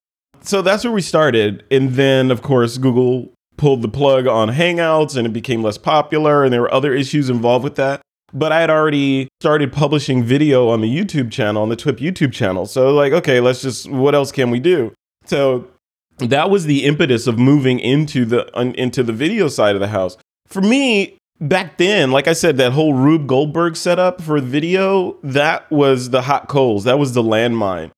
So 0.42 0.62
that's 0.62 0.84
where 0.84 0.92
we 0.92 1.02
started, 1.02 1.64
and 1.70 1.90
then 1.90 2.30
of 2.30 2.42
course 2.42 2.78
Google 2.78 3.32
pulled 3.56 3.82
the 3.82 3.88
plug 3.88 4.26
on 4.26 4.48
Hangouts, 4.48 5.16
and 5.16 5.26
it 5.26 5.32
became 5.32 5.62
less 5.62 5.78
popular, 5.78 6.44
and 6.44 6.52
there 6.52 6.62
were 6.62 6.72
other 6.72 6.94
issues 6.94 7.28
involved 7.28 7.62
with 7.62 7.76
that. 7.76 8.00
But 8.32 8.52
I 8.52 8.60
had 8.60 8.70
already 8.70 9.28
started 9.40 9.72
publishing 9.72 10.22
video 10.22 10.68
on 10.68 10.80
the 10.80 10.88
YouTube 10.88 11.30
channel, 11.30 11.62
on 11.62 11.68
the 11.68 11.76
TWIP 11.76 11.98
YouTube 11.98 12.32
channel. 12.32 12.64
So 12.64 12.94
like, 12.94 13.12
okay, 13.12 13.40
let's 13.40 13.60
just 13.60 13.90
what 13.90 14.14
else 14.14 14.32
can 14.32 14.50
we 14.50 14.60
do? 14.60 14.94
So 15.26 15.68
that 16.18 16.48
was 16.48 16.64
the 16.64 16.84
impetus 16.84 17.26
of 17.26 17.38
moving 17.38 17.80
into 17.80 18.24
the 18.24 18.56
un, 18.56 18.74
into 18.74 19.02
the 19.02 19.12
video 19.12 19.48
side 19.48 19.74
of 19.74 19.80
the 19.80 19.88
house. 19.88 20.16
For 20.46 20.60
me, 20.60 21.18
back 21.40 21.76
then, 21.76 22.12
like 22.12 22.28
I 22.28 22.32
said, 22.32 22.56
that 22.58 22.72
whole 22.72 22.94
Rube 22.94 23.26
Goldberg 23.26 23.76
setup 23.76 24.22
for 24.22 24.40
video, 24.40 25.16
that 25.22 25.70
was 25.70 26.10
the 26.10 26.22
hot 26.22 26.48
coals. 26.48 26.84
That 26.84 26.98
was 26.98 27.14
the 27.14 27.22
landmine. 27.22 27.90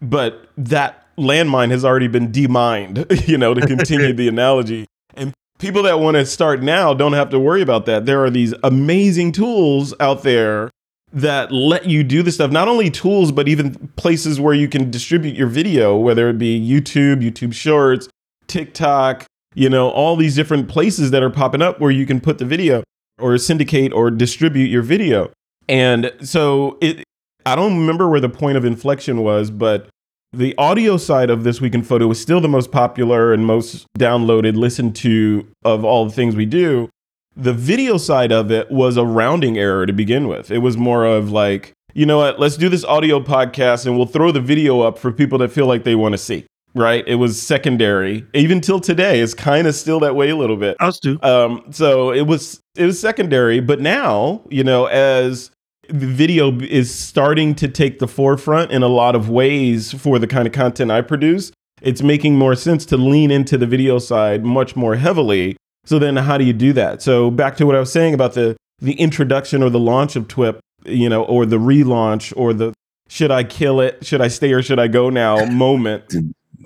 But 0.00 0.48
that 0.56 1.01
landmine 1.18 1.70
has 1.70 1.84
already 1.84 2.08
been 2.08 2.32
demined, 2.32 3.06
you 3.26 3.38
know, 3.38 3.54
to 3.54 3.66
continue 3.66 4.12
the 4.14 4.28
analogy. 4.28 4.86
And 5.14 5.32
people 5.58 5.82
that 5.84 6.00
want 6.00 6.16
to 6.16 6.26
start 6.26 6.62
now 6.62 6.94
don't 6.94 7.12
have 7.12 7.30
to 7.30 7.38
worry 7.38 7.62
about 7.62 7.86
that. 7.86 8.06
There 8.06 8.24
are 8.24 8.30
these 8.30 8.54
amazing 8.62 9.32
tools 9.32 9.94
out 10.00 10.22
there 10.22 10.70
that 11.12 11.52
let 11.52 11.86
you 11.86 12.02
do 12.02 12.22
this 12.22 12.36
stuff. 12.36 12.50
Not 12.50 12.68
only 12.68 12.90
tools, 12.90 13.32
but 13.32 13.46
even 13.46 13.74
places 13.96 14.40
where 14.40 14.54
you 14.54 14.68
can 14.68 14.90
distribute 14.90 15.36
your 15.36 15.48
video, 15.48 15.96
whether 15.96 16.28
it 16.30 16.38
be 16.38 16.58
YouTube, 16.58 17.22
YouTube 17.22 17.52
Shorts, 17.52 18.08
TikTok, 18.46 19.26
you 19.54 19.68
know, 19.68 19.90
all 19.90 20.16
these 20.16 20.34
different 20.34 20.68
places 20.68 21.10
that 21.10 21.22
are 21.22 21.30
popping 21.30 21.60
up 21.60 21.80
where 21.80 21.90
you 21.90 22.06
can 22.06 22.20
put 22.20 22.38
the 22.38 22.46
video 22.46 22.82
or 23.18 23.36
syndicate 23.36 23.92
or 23.92 24.10
distribute 24.10 24.66
your 24.66 24.82
video. 24.82 25.30
And 25.68 26.12
so 26.22 26.78
it 26.80 27.04
I 27.44 27.56
don't 27.56 27.78
remember 27.78 28.08
where 28.08 28.20
the 28.20 28.28
point 28.28 28.56
of 28.56 28.64
inflection 28.64 29.22
was, 29.22 29.50
but 29.50 29.88
the 30.32 30.54
audio 30.56 30.96
side 30.96 31.28
of 31.30 31.44
this 31.44 31.60
week 31.60 31.74
in 31.74 31.82
photo 31.82 32.06
was 32.06 32.20
still 32.20 32.40
the 32.40 32.48
most 32.48 32.72
popular 32.72 33.32
and 33.32 33.44
most 33.44 33.86
downloaded, 33.98 34.56
listened 34.56 34.96
to 34.96 35.46
of 35.64 35.84
all 35.84 36.06
the 36.06 36.12
things 36.12 36.34
we 36.34 36.46
do. 36.46 36.88
The 37.36 37.52
video 37.52 37.98
side 37.98 38.32
of 38.32 38.50
it 38.50 38.70
was 38.70 38.96
a 38.96 39.04
rounding 39.04 39.58
error 39.58 39.86
to 39.86 39.92
begin 39.92 40.28
with. 40.28 40.50
It 40.50 40.58
was 40.58 40.76
more 40.76 41.04
of 41.04 41.30
like, 41.30 41.72
you 41.94 42.06
know 42.06 42.18
what, 42.18 42.40
let's 42.40 42.56
do 42.56 42.68
this 42.68 42.84
audio 42.84 43.20
podcast 43.20 43.86
and 43.86 43.96
we'll 43.96 44.06
throw 44.06 44.32
the 44.32 44.40
video 44.40 44.80
up 44.80 44.98
for 44.98 45.12
people 45.12 45.38
that 45.38 45.50
feel 45.50 45.66
like 45.66 45.84
they 45.84 45.94
want 45.94 46.12
to 46.12 46.18
see. 46.18 46.46
Right? 46.74 47.06
It 47.06 47.16
was 47.16 47.40
secondary. 47.40 48.26
Even 48.32 48.62
till 48.62 48.80
today, 48.80 49.20
it's 49.20 49.34
kind 49.34 49.66
of 49.66 49.74
still 49.74 50.00
that 50.00 50.16
way 50.16 50.30
a 50.30 50.36
little 50.36 50.56
bit. 50.56 50.80
Us 50.80 50.98
too. 50.98 51.18
Um, 51.22 51.64
so 51.70 52.10
it 52.12 52.22
was 52.22 52.60
it 52.74 52.86
was 52.86 52.98
secondary, 52.98 53.60
but 53.60 53.80
now 53.80 54.40
you 54.48 54.64
know 54.64 54.86
as 54.86 55.50
video 55.92 56.58
is 56.60 56.92
starting 56.92 57.54
to 57.56 57.68
take 57.68 57.98
the 57.98 58.08
forefront 58.08 58.70
in 58.70 58.82
a 58.82 58.88
lot 58.88 59.14
of 59.14 59.28
ways 59.28 59.92
for 59.92 60.18
the 60.18 60.26
kind 60.26 60.46
of 60.46 60.52
content 60.52 60.90
I 60.90 61.02
produce. 61.02 61.52
It's 61.80 62.02
making 62.02 62.36
more 62.36 62.54
sense 62.54 62.86
to 62.86 62.96
lean 62.96 63.30
into 63.30 63.58
the 63.58 63.66
video 63.66 63.98
side 63.98 64.44
much 64.44 64.76
more 64.76 64.96
heavily. 64.96 65.56
So 65.84 65.98
then, 65.98 66.16
how 66.16 66.38
do 66.38 66.44
you 66.44 66.52
do 66.52 66.72
that? 66.74 67.02
So 67.02 67.30
back 67.30 67.56
to 67.56 67.66
what 67.66 67.74
I 67.74 67.80
was 67.80 67.92
saying 67.92 68.14
about 68.14 68.34
the 68.34 68.56
the 68.78 68.94
introduction 68.94 69.62
or 69.62 69.70
the 69.70 69.78
launch 69.78 70.16
of 70.16 70.28
TWIP, 70.28 70.58
you 70.84 71.08
know, 71.08 71.24
or 71.24 71.46
the 71.46 71.58
relaunch 71.58 72.32
or 72.36 72.52
the 72.52 72.72
should 73.08 73.30
I 73.30 73.44
kill 73.44 73.80
it, 73.80 74.04
should 74.04 74.20
I 74.20 74.28
stay 74.28 74.52
or 74.52 74.62
should 74.62 74.78
I 74.78 74.88
go 74.88 75.10
now 75.10 75.44
moment 75.50 76.14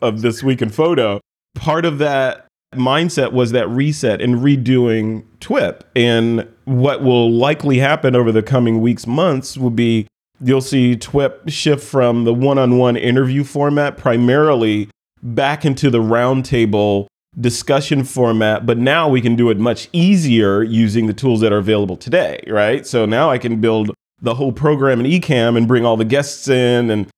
of 0.02 0.22
this 0.22 0.42
week 0.42 0.62
in 0.62 0.70
photo. 0.70 1.20
Part 1.54 1.84
of 1.84 1.98
that 1.98 2.45
mindset 2.74 3.32
was 3.32 3.52
that 3.52 3.68
reset 3.68 4.20
and 4.20 4.36
redoing 4.36 5.24
TWIP. 5.40 5.84
And 5.94 6.48
what 6.64 7.02
will 7.02 7.30
likely 7.30 7.78
happen 7.78 8.14
over 8.16 8.32
the 8.32 8.42
coming 8.42 8.80
weeks, 8.80 9.06
months 9.06 9.56
will 9.56 9.70
be 9.70 10.06
you'll 10.42 10.60
see 10.60 10.96
TWIP 10.96 11.50
shift 11.50 11.84
from 11.84 12.24
the 12.24 12.34
one 12.34 12.58
on 12.58 12.78
one 12.78 12.96
interview 12.96 13.44
format 13.44 13.96
primarily 13.96 14.90
back 15.22 15.64
into 15.64 15.90
the 15.90 15.98
roundtable 15.98 17.06
discussion 17.38 18.04
format, 18.04 18.64
but 18.64 18.78
now 18.78 19.08
we 19.08 19.20
can 19.20 19.36
do 19.36 19.50
it 19.50 19.58
much 19.58 19.88
easier 19.92 20.62
using 20.62 21.06
the 21.06 21.12
tools 21.12 21.40
that 21.40 21.52
are 21.52 21.58
available 21.58 21.96
today, 21.96 22.42
right? 22.46 22.86
So 22.86 23.04
now 23.04 23.30
I 23.30 23.38
can 23.38 23.60
build 23.60 23.90
the 24.20 24.34
whole 24.34 24.52
program 24.52 25.00
in 25.00 25.06
Ecamm 25.06 25.56
and 25.56 25.68
bring 25.68 25.84
all 25.84 25.96
the 25.96 26.04
guests 26.04 26.48
in 26.48 26.90
and 26.90 27.08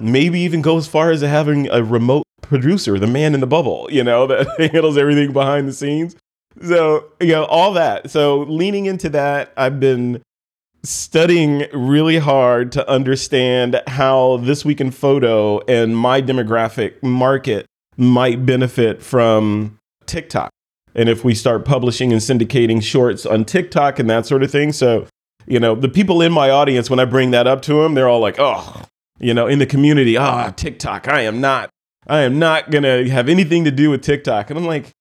maybe 0.00 0.40
even 0.40 0.62
go 0.62 0.76
as 0.76 0.86
far 0.86 1.10
as 1.10 1.20
having 1.20 1.68
a 1.70 1.82
remote 1.82 2.24
producer, 2.42 2.98
the 2.98 3.06
man 3.06 3.34
in 3.34 3.40
the 3.40 3.46
bubble, 3.46 3.88
you 3.90 4.02
know, 4.02 4.26
that 4.28 4.46
handles 4.58 4.96
everything 4.96 5.32
behind 5.32 5.68
the 5.68 5.72
scenes. 5.72 6.16
So, 6.62 7.06
you 7.20 7.32
know, 7.32 7.44
all 7.44 7.72
that. 7.74 8.10
So, 8.10 8.40
leaning 8.40 8.86
into 8.86 9.08
that, 9.10 9.52
I've 9.56 9.78
been 9.78 10.22
studying 10.82 11.66
really 11.72 12.18
hard 12.18 12.72
to 12.72 12.88
understand 12.88 13.80
how 13.86 14.38
this 14.38 14.64
week 14.64 14.80
in 14.80 14.90
photo 14.90 15.60
and 15.66 15.96
my 15.96 16.22
demographic 16.22 17.02
market 17.02 17.66
might 17.96 18.46
benefit 18.46 19.02
from 19.02 19.78
TikTok. 20.06 20.50
And 20.94 21.08
if 21.08 21.24
we 21.24 21.34
start 21.34 21.64
publishing 21.64 22.12
and 22.12 22.20
syndicating 22.20 22.82
shorts 22.82 23.26
on 23.26 23.44
TikTok 23.44 23.98
and 23.98 24.08
that 24.10 24.26
sort 24.26 24.42
of 24.42 24.50
thing. 24.50 24.72
So, 24.72 25.06
you 25.46 25.60
know, 25.60 25.74
the 25.74 25.88
people 25.88 26.22
in 26.22 26.32
my 26.32 26.50
audience, 26.50 26.90
when 26.90 27.00
I 27.00 27.04
bring 27.04 27.30
that 27.32 27.46
up 27.46 27.62
to 27.62 27.82
them, 27.82 27.94
they're 27.94 28.08
all 28.08 28.20
like, 28.20 28.36
oh, 28.38 28.82
you 29.18 29.34
know, 29.34 29.46
in 29.46 29.58
the 29.58 29.66
community, 29.66 30.16
ah, 30.16 30.46
oh, 30.48 30.52
TikTok, 30.52 31.08
I 31.08 31.22
am 31.22 31.40
not, 31.40 31.70
I 32.06 32.20
am 32.20 32.38
not 32.38 32.70
going 32.70 32.84
to 32.84 33.08
have 33.10 33.28
anything 33.28 33.64
to 33.64 33.70
do 33.70 33.90
with 33.90 34.02
TikTok. 34.02 34.50
And 34.50 34.58
I'm 34.58 34.66
like, 34.66 34.92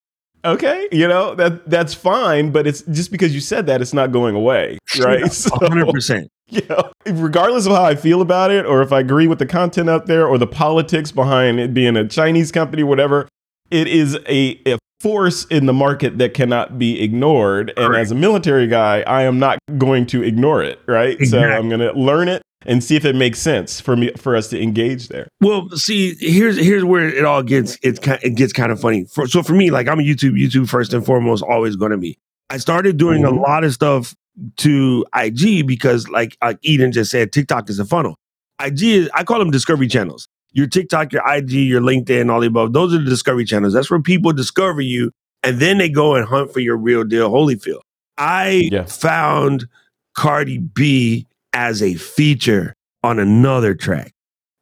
okay, 0.43 0.88
you 0.91 1.07
know, 1.07 1.36
that 1.36 1.70
that's 1.70 1.93
fine, 1.93 2.51
but 2.51 2.65
it's 2.68 2.82
just 2.84 3.11
because 3.11 3.34
you 3.34 3.41
said 3.41 3.68
that, 3.68 3.82
it's 3.82 3.93
not 3.93 4.11
going 4.11 4.36
away, 4.36 4.78
right? 4.99 5.20
Yeah, 5.20 5.28
100%. 5.30 6.01
So, 6.01 6.28
you 6.49 6.61
know, 6.70 6.91
regardless 7.05 7.65
of 7.65 7.74
how 7.74 7.84
I 7.84 7.95
feel 7.95 8.22
about 8.22 8.51
it, 8.51 8.65
or 8.65 8.82
if 8.82 8.91
I 8.91 9.01
agree 9.01 9.28
with 9.28 9.39
the 9.39 9.45
content 9.45 9.89
out 9.89 10.05
there, 10.05 10.26
or 10.26 10.38
the 10.38 10.47
politics 10.47 11.11
behind 11.11 11.59
it 11.59 11.74
being 11.74 11.97
a 11.97 12.07
Chinese 12.07 12.51
company, 12.51 12.84
whatever, 12.84 13.28
it 13.70 13.88
is 13.88 14.15
a, 14.28 14.59
a 14.65 14.78
force 15.01 15.45
in 15.45 15.65
the 15.65 15.74
market 15.74 16.18
that 16.18 16.34
cannot 16.34 16.80
be 16.80 17.01
ignored. 17.01 17.74
And 17.76 17.95
as 17.95 18.11
a 18.11 18.15
military 18.15 18.68
guy, 18.68 19.01
I 19.01 19.24
am 19.24 19.39
not 19.39 19.59
going 19.78 20.05
to 20.07 20.24
ignore 20.24 20.63
it, 20.63 20.80
right? 20.88 21.20
Exactly. 21.20 21.51
So 21.51 21.57
I'm 21.57 21.70
going 21.70 21.82
to 21.82 21.91
learn 21.93 22.30
it 22.30 22.41
and 22.66 22.84
see 22.84 22.95
if 22.95 23.05
it 23.05 23.16
makes 23.16 23.39
sense 23.39 23.80
for 23.80 23.95
me 23.95 24.12
for 24.18 24.36
us 24.36 24.49
to 24.49 24.62
engage 24.62 25.10
there. 25.10 25.28
Well, 25.41 25.70
see, 25.72 26.16
here's 26.20 26.58
here's 26.58 26.84
where 26.84 27.08
it 27.08 27.26
all 27.26 27.43
gets 27.43 27.78
it's 27.84 27.99
it 28.24 28.36
gets 28.36 28.53
kind 28.53 28.72
of 28.72 28.80
funny. 28.80 29.05
For, 29.05 29.28
so 29.28 29.43
for 29.43 29.53
me, 29.53 29.72
like 29.72 29.88
I'm 29.88 29.99
a 29.99 30.03
YouTube 30.03 30.34
YouTube 30.34 30.70
first 30.70 30.93
and 30.93 31.05
foremost, 31.05 31.43
always 31.43 31.76
going 31.76 31.91
to 31.91 31.97
be. 31.97 32.18
I 32.49 32.58
started 32.58 32.97
doing 32.97 33.24
mm-hmm. 33.24 33.38
a 33.38 33.41
lot 33.41 33.64
of 33.64 33.74
stuff 33.74 34.16
to 34.58 35.05
IG 35.16 35.68
because, 35.68 36.08
like 36.10 36.38
like 36.41 36.60
Eden 36.62 36.91
just 36.91 37.12
said, 37.12 37.32
TikTok 37.32 37.70
is 37.70 37.80
a 37.80 37.86
funnel. 37.86 38.18
IG 38.64 38.84
is 38.84 39.10
I 39.14 39.24
call 39.24 39.39
them 39.39 39.51
discovery 39.51 39.88
channels. 39.88 40.28
Your 40.53 40.68
TikTok, 40.68 41.14
your 41.14 41.22
IG, 41.28 41.51
your 41.51 41.82
LinkedIn, 41.82 42.32
all 42.32 42.39
the 42.39 42.47
above. 42.47 42.74
Those 42.74 42.93
are 42.93 42.97
the 42.97 43.10
discovery 43.10 43.45
channels. 43.45 43.74
That's 43.74 43.91
where 43.91 44.01
people 44.01 44.34
discover 44.34 44.82
you, 44.82 45.12
and 45.43 45.60
then 45.60 45.78
they 45.78 45.89
go 45.89 46.16
and 46.16 46.26
hunt 46.26 46.51
for 46.51 46.60
your 46.60 46.78
real 46.78 47.03
deal 47.03 47.30
Holyfield. 47.30 47.82
I 48.18 48.70
yeah. 48.72 48.86
found 48.86 49.68
Cardi 50.16 50.58
B 50.58 51.26
as 51.58 51.82
a 51.82 51.95
feature 51.95 52.76
on 53.03 53.18
another 53.18 53.74
track. 53.74 54.14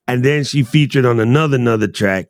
And 0.08 0.24
then 0.24 0.46
she 0.46 0.64
featured 0.64 1.06
on 1.06 1.20
another 1.20 1.58
another 1.58 1.88
track. 1.88 2.28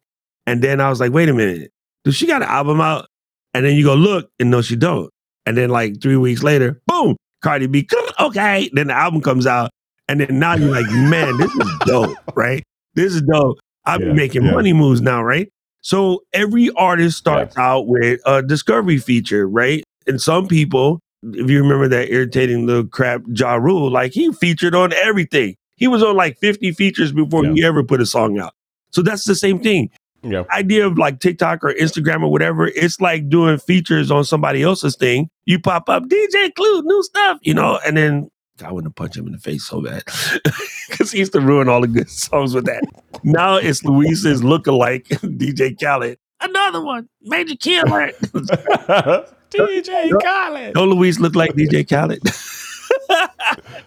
And 0.48 0.62
then 0.64 0.82
I 0.82 0.90
was 0.90 1.00
like, 1.00 1.12
wait 1.12 1.30
a 1.30 1.34
minute, 1.34 1.72
does 2.04 2.16
she 2.16 2.26
got 2.26 2.42
an 2.42 2.50
album 2.50 2.82
out? 2.82 3.08
And 3.54 3.64
then 3.64 3.76
you 3.76 3.86
go 3.86 3.94
look, 3.94 4.30
and 4.40 4.50
no, 4.50 4.62
she 4.62 4.76
don't. 4.76 5.10
And 5.46 5.56
then 5.56 5.70
like 5.70 6.02
three 6.02 6.18
weeks 6.18 6.42
later, 6.44 6.82
boom, 6.88 7.16
Cardi 7.42 7.68
B, 7.68 7.88
okay. 8.20 8.70
Then 8.74 8.88
the 8.88 8.94
album 8.94 9.22
comes 9.22 9.46
out. 9.46 9.70
And 10.08 10.20
then 10.20 10.40
now 10.40 10.56
you're 10.56 10.72
like, 10.72 10.90
man, 10.90 11.38
this 11.38 11.54
is 11.54 11.72
dope, 11.86 12.18
right? 12.36 12.64
This 12.96 13.14
is 13.14 13.22
dope. 13.22 13.58
I'm 13.86 14.02
yeah, 14.02 14.14
making 14.14 14.46
yeah. 14.46 14.52
money 14.52 14.74
moves 14.74 15.02
now, 15.02 15.22
right? 15.22 15.48
So 15.82 16.24
every 16.34 16.72
artist 16.72 17.18
starts 17.18 17.56
yeah. 17.56 17.64
out 17.64 17.88
with 17.88 18.20
a 18.26 18.42
discovery 18.42 18.98
feature, 18.98 19.48
right? 19.48 19.84
And 20.08 20.20
some 20.20 20.48
people 20.48 21.00
if 21.34 21.50
you 21.50 21.62
remember 21.62 21.88
that 21.88 22.12
irritating 22.12 22.66
little 22.66 22.86
crap 22.86 23.22
Ja 23.28 23.56
Rule, 23.56 23.90
like 23.90 24.14
he 24.14 24.32
featured 24.34 24.76
on 24.76 24.94
everything. 24.94 25.56
He 25.76 25.88
was 25.88 26.02
on 26.04 26.16
like 26.16 26.38
50 26.40 26.72
features 26.72 27.12
before 27.12 27.46
yeah. 27.46 27.54
he 27.54 27.66
ever 27.66 27.84
put 27.84 28.02
a 28.02 28.06
song 28.06 28.40
out. 28.40 28.54
So 28.92 29.02
that's 29.02 29.26
the 29.26 29.36
same 29.36 29.60
thing. 29.60 29.90
Yeah. 30.24 30.44
Idea 30.52 30.88
of 30.88 30.98
like 30.98 31.20
TikTok 31.20 31.64
or 31.64 31.74
Instagram 31.74 32.24
or 32.24 32.32
whatever, 32.32 32.68
it's 32.68 33.00
like 33.00 33.30
doing 33.30 33.60
features 33.60 34.10
on 34.10 34.24
somebody 34.24 34.64
else's 34.64 34.96
thing. 34.96 35.30
You 35.46 35.60
pop 35.60 35.90
up 35.90 36.04
DJ 36.04 36.54
Clue, 36.56 36.82
new 36.82 37.04
stuff, 37.04 37.38
you 37.42 37.54
know, 37.54 37.80
and 37.86 37.96
then 37.96 38.30
I 38.64 38.72
wouldn't 38.72 38.96
punch 38.96 39.18
him 39.18 39.28
in 39.28 39.34
the 39.34 39.38
face 39.38 39.66
so 39.66 39.82
bad 39.82 40.04
because 40.90 41.12
he 41.12 41.20
used 41.20 41.34
to 41.34 41.42
ruin 41.42 41.68
all 41.68 41.82
the 41.82 41.88
good 41.88 42.10
songs 42.10 42.56
with 42.56 42.66
that. 42.66 42.84
now 43.24 43.58
it's 43.58 43.84
Luis's 43.84 44.42
lookalike, 44.42 45.08
DJ 45.38 45.80
Khaled. 45.80 46.18
Another 46.42 46.82
one, 46.82 47.10
Major 47.22 47.56
Killer. 47.56 48.12
DJ 49.52 50.22
Khaled. 50.22 50.74
Don't 50.74 50.90
Luis 50.90 51.20
look 51.20 51.36
like 51.36 51.54
DJ 51.54 51.88
Khaled? 51.88 52.22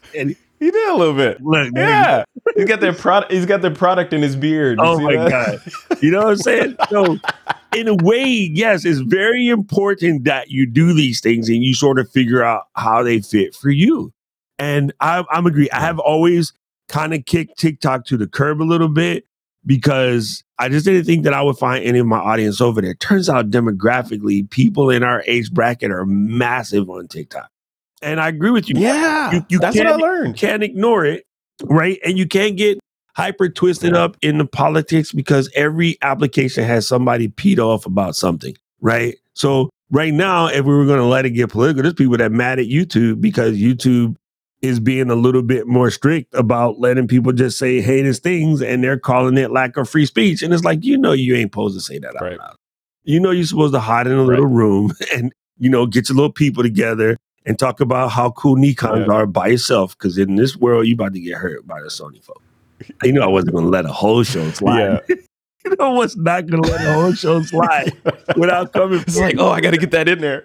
and 0.17 0.35
he 0.59 0.71
did 0.71 0.89
a 0.89 0.95
little 0.95 1.15
bit. 1.15 1.41
Look, 1.41 1.73
yeah, 1.77 2.25
he's 2.57 2.65
got 2.65 2.81
their 2.81 2.93
product. 2.93 3.33
He's 3.33 3.47
got 3.47 3.63
their 3.63 3.75
product 3.75 4.13
in 4.13 4.23
his 4.23 4.35
beard. 4.35 4.79
You 4.79 4.85
oh 4.85 4.99
my 4.99 5.17
that? 5.17 5.31
god! 5.31 6.03
You 6.03 6.11
know 6.11 6.19
what 6.19 6.29
I'm 6.29 6.37
saying? 6.37 6.77
So, 6.91 7.19
in 7.75 7.87
a 7.87 7.95
way, 7.95 8.25
yes, 8.27 8.85
it's 8.85 9.01
very 9.01 9.49
important 9.49 10.25
that 10.25 10.51
you 10.51 10.67
do 10.67 10.93
these 10.95 11.21
things 11.21 11.49
and 11.49 11.63
you 11.63 11.75
sort 11.75 11.99
of 11.99 12.11
figure 12.11 12.43
out 12.43 12.65
how 12.75 13.03
they 13.03 13.21
fit 13.21 13.55
for 13.55 13.71
you. 13.71 14.13
And 14.59 14.93
I, 15.01 15.25
I'm 15.31 15.47
agree. 15.47 15.71
I 15.71 15.81
have 15.81 15.99
always 15.99 16.53
kind 16.89 17.15
of 17.15 17.25
kicked 17.27 17.59
TikTok 17.59 18.07
to 18.07 18.17
the 18.17 18.27
curb 18.27 18.63
a 18.63 18.65
little 18.65 18.89
bit 18.89 19.28
because 19.69 20.43
I 20.59 20.71
just 20.71 20.87
didn't 20.87 21.05
think 21.05 21.25
that 21.25 21.35
I 21.35 21.43
would 21.43 21.59
find 21.59 21.85
any 21.85 21.99
of 21.99 22.07
my 22.07 22.19
audience 22.19 22.59
over 22.61 22.81
there. 22.81 22.95
Turns 22.95 23.29
out 23.29 23.51
demographically, 23.51 24.49
people 24.49 24.89
in 24.89 25.03
our 25.03 25.23
age 25.27 25.53
bracket 25.53 25.91
are 25.91 26.07
massive 26.07 26.89
on 26.89 27.07
TikTok. 27.07 27.51
And 28.01 28.19
I 28.19 28.29
agree 28.29 28.51
with 28.51 28.69
you. 28.69 28.81
Yeah. 28.81 29.33
You, 29.33 29.47
you 29.51 29.59
that's 29.59 29.77
what 29.77 29.87
I 29.87 29.97
learned. 29.97 30.37
can't 30.37 30.63
ignore 30.63 31.05
it. 31.05 31.27
Right. 31.63 31.99
And 32.03 32.17
you 32.17 32.27
can't 32.27 32.57
get 32.57 32.79
hyper 33.15 33.51
twisted 33.51 33.95
up 33.95 34.17
in 34.23 34.39
the 34.39 34.47
politics 34.47 35.13
because 35.13 35.51
every 35.55 35.99
application 36.01 36.65
has 36.65 36.89
somebody 36.89 37.29
peed 37.29 37.59
off 37.59 37.85
about 37.85 38.17
something. 38.17 38.57
Right. 38.81 39.17
So 39.35 39.69
right 39.91 40.15
now, 40.15 40.47
if 40.47 40.65
we 40.65 40.75
were 40.75 40.87
going 40.87 41.01
to 41.01 41.05
let 41.05 41.27
it 41.27 41.31
get 41.31 41.51
political, 41.51 41.83
there's 41.83 41.95
people 41.95 42.17
that 42.17 42.33
mad 42.33 42.59
at 42.59 42.67
YouTube 42.67 43.21
because 43.21 43.59
YouTube 43.59 44.17
is 44.61 44.81
being 44.81 45.11
a 45.11 45.15
little 45.15 45.43
bit 45.43 45.67
more 45.67 45.91
strict 45.91 46.35
about 46.35 46.81
letting 46.81 47.07
people 47.07 47.33
just 47.33 47.59
say 47.59 47.81
heinous 47.81 48.19
things 48.19 48.61
and 48.61 48.83
they're 48.83 48.99
calling 48.99 49.39
it 49.39 49.51
lack 49.53 49.77
of 49.77 49.89
free 49.89 50.07
speech. 50.07 50.43
And 50.43 50.53
it's 50.53 50.65
like, 50.65 50.85
you 50.85 50.99
know, 50.99 51.13
you 51.13 51.37
ain't 51.37 51.53
supposed 51.53 51.77
to 51.77 51.81
say 51.81 51.99
that 51.99 52.17
out 52.17 52.23
right. 52.23 52.39
loud. 52.39 52.57
You 53.05 53.21
know, 53.21 53.31
you're 53.31 53.45
supposed 53.45 53.75
to 53.75 53.81
hide 53.81 54.07
in 54.07 54.15
a 54.15 54.23
little 54.23 54.47
right. 54.47 54.55
room 54.55 54.93
and, 55.15 55.33
you 55.59 55.71
know, 55.71 55.87
get 55.87 56.09
your 56.09 56.17
little 56.17 56.33
people 56.33 56.63
together 56.63 57.17
and 57.47 57.59
talk 57.59 57.81
about 57.81 58.09
how 58.11 58.33
cool 58.33 58.57
Nikons 58.57 59.07
yeah. 59.07 59.13
are 59.13 59.27
by 59.27 59.47
yourself. 59.49 59.97
Cause 59.99 60.19
in 60.19 60.35
this 60.35 60.57
world, 60.57 60.87
you 60.87 60.95
about 60.95 61.15
to 61.15 61.21
get 61.21 61.37
hurt 61.37 61.67
by 61.67 61.81
the 61.81 61.89
Sony 61.89 62.23
folks. 62.23 62.43
You 63.03 63.13
know, 63.13 63.23
I 63.23 63.27
wasn't 63.27 63.53
going 63.53 63.65
to 63.65 63.71
let 63.71 63.85
a 63.85 63.93
whole 63.93 64.23
show 64.25 64.51
slide. 64.53 65.01
Yeah. 65.09 65.17
you 65.65 65.77
know 65.79 65.93
what's 65.93 66.17
not 66.17 66.47
going 66.47 66.63
to 66.63 66.71
let 66.71 66.85
a 66.85 66.93
whole 66.93 67.13
show 67.13 67.43
slide 67.43 67.93
without 68.37 68.73
coming. 68.73 69.01
It's 69.01 69.19
like, 69.19 69.37
oh, 69.39 69.51
I 69.51 69.61
got 69.61 69.73
to 69.73 69.79
get 69.79 69.91
that 69.93 70.09
in 70.09 70.21
there. 70.21 70.43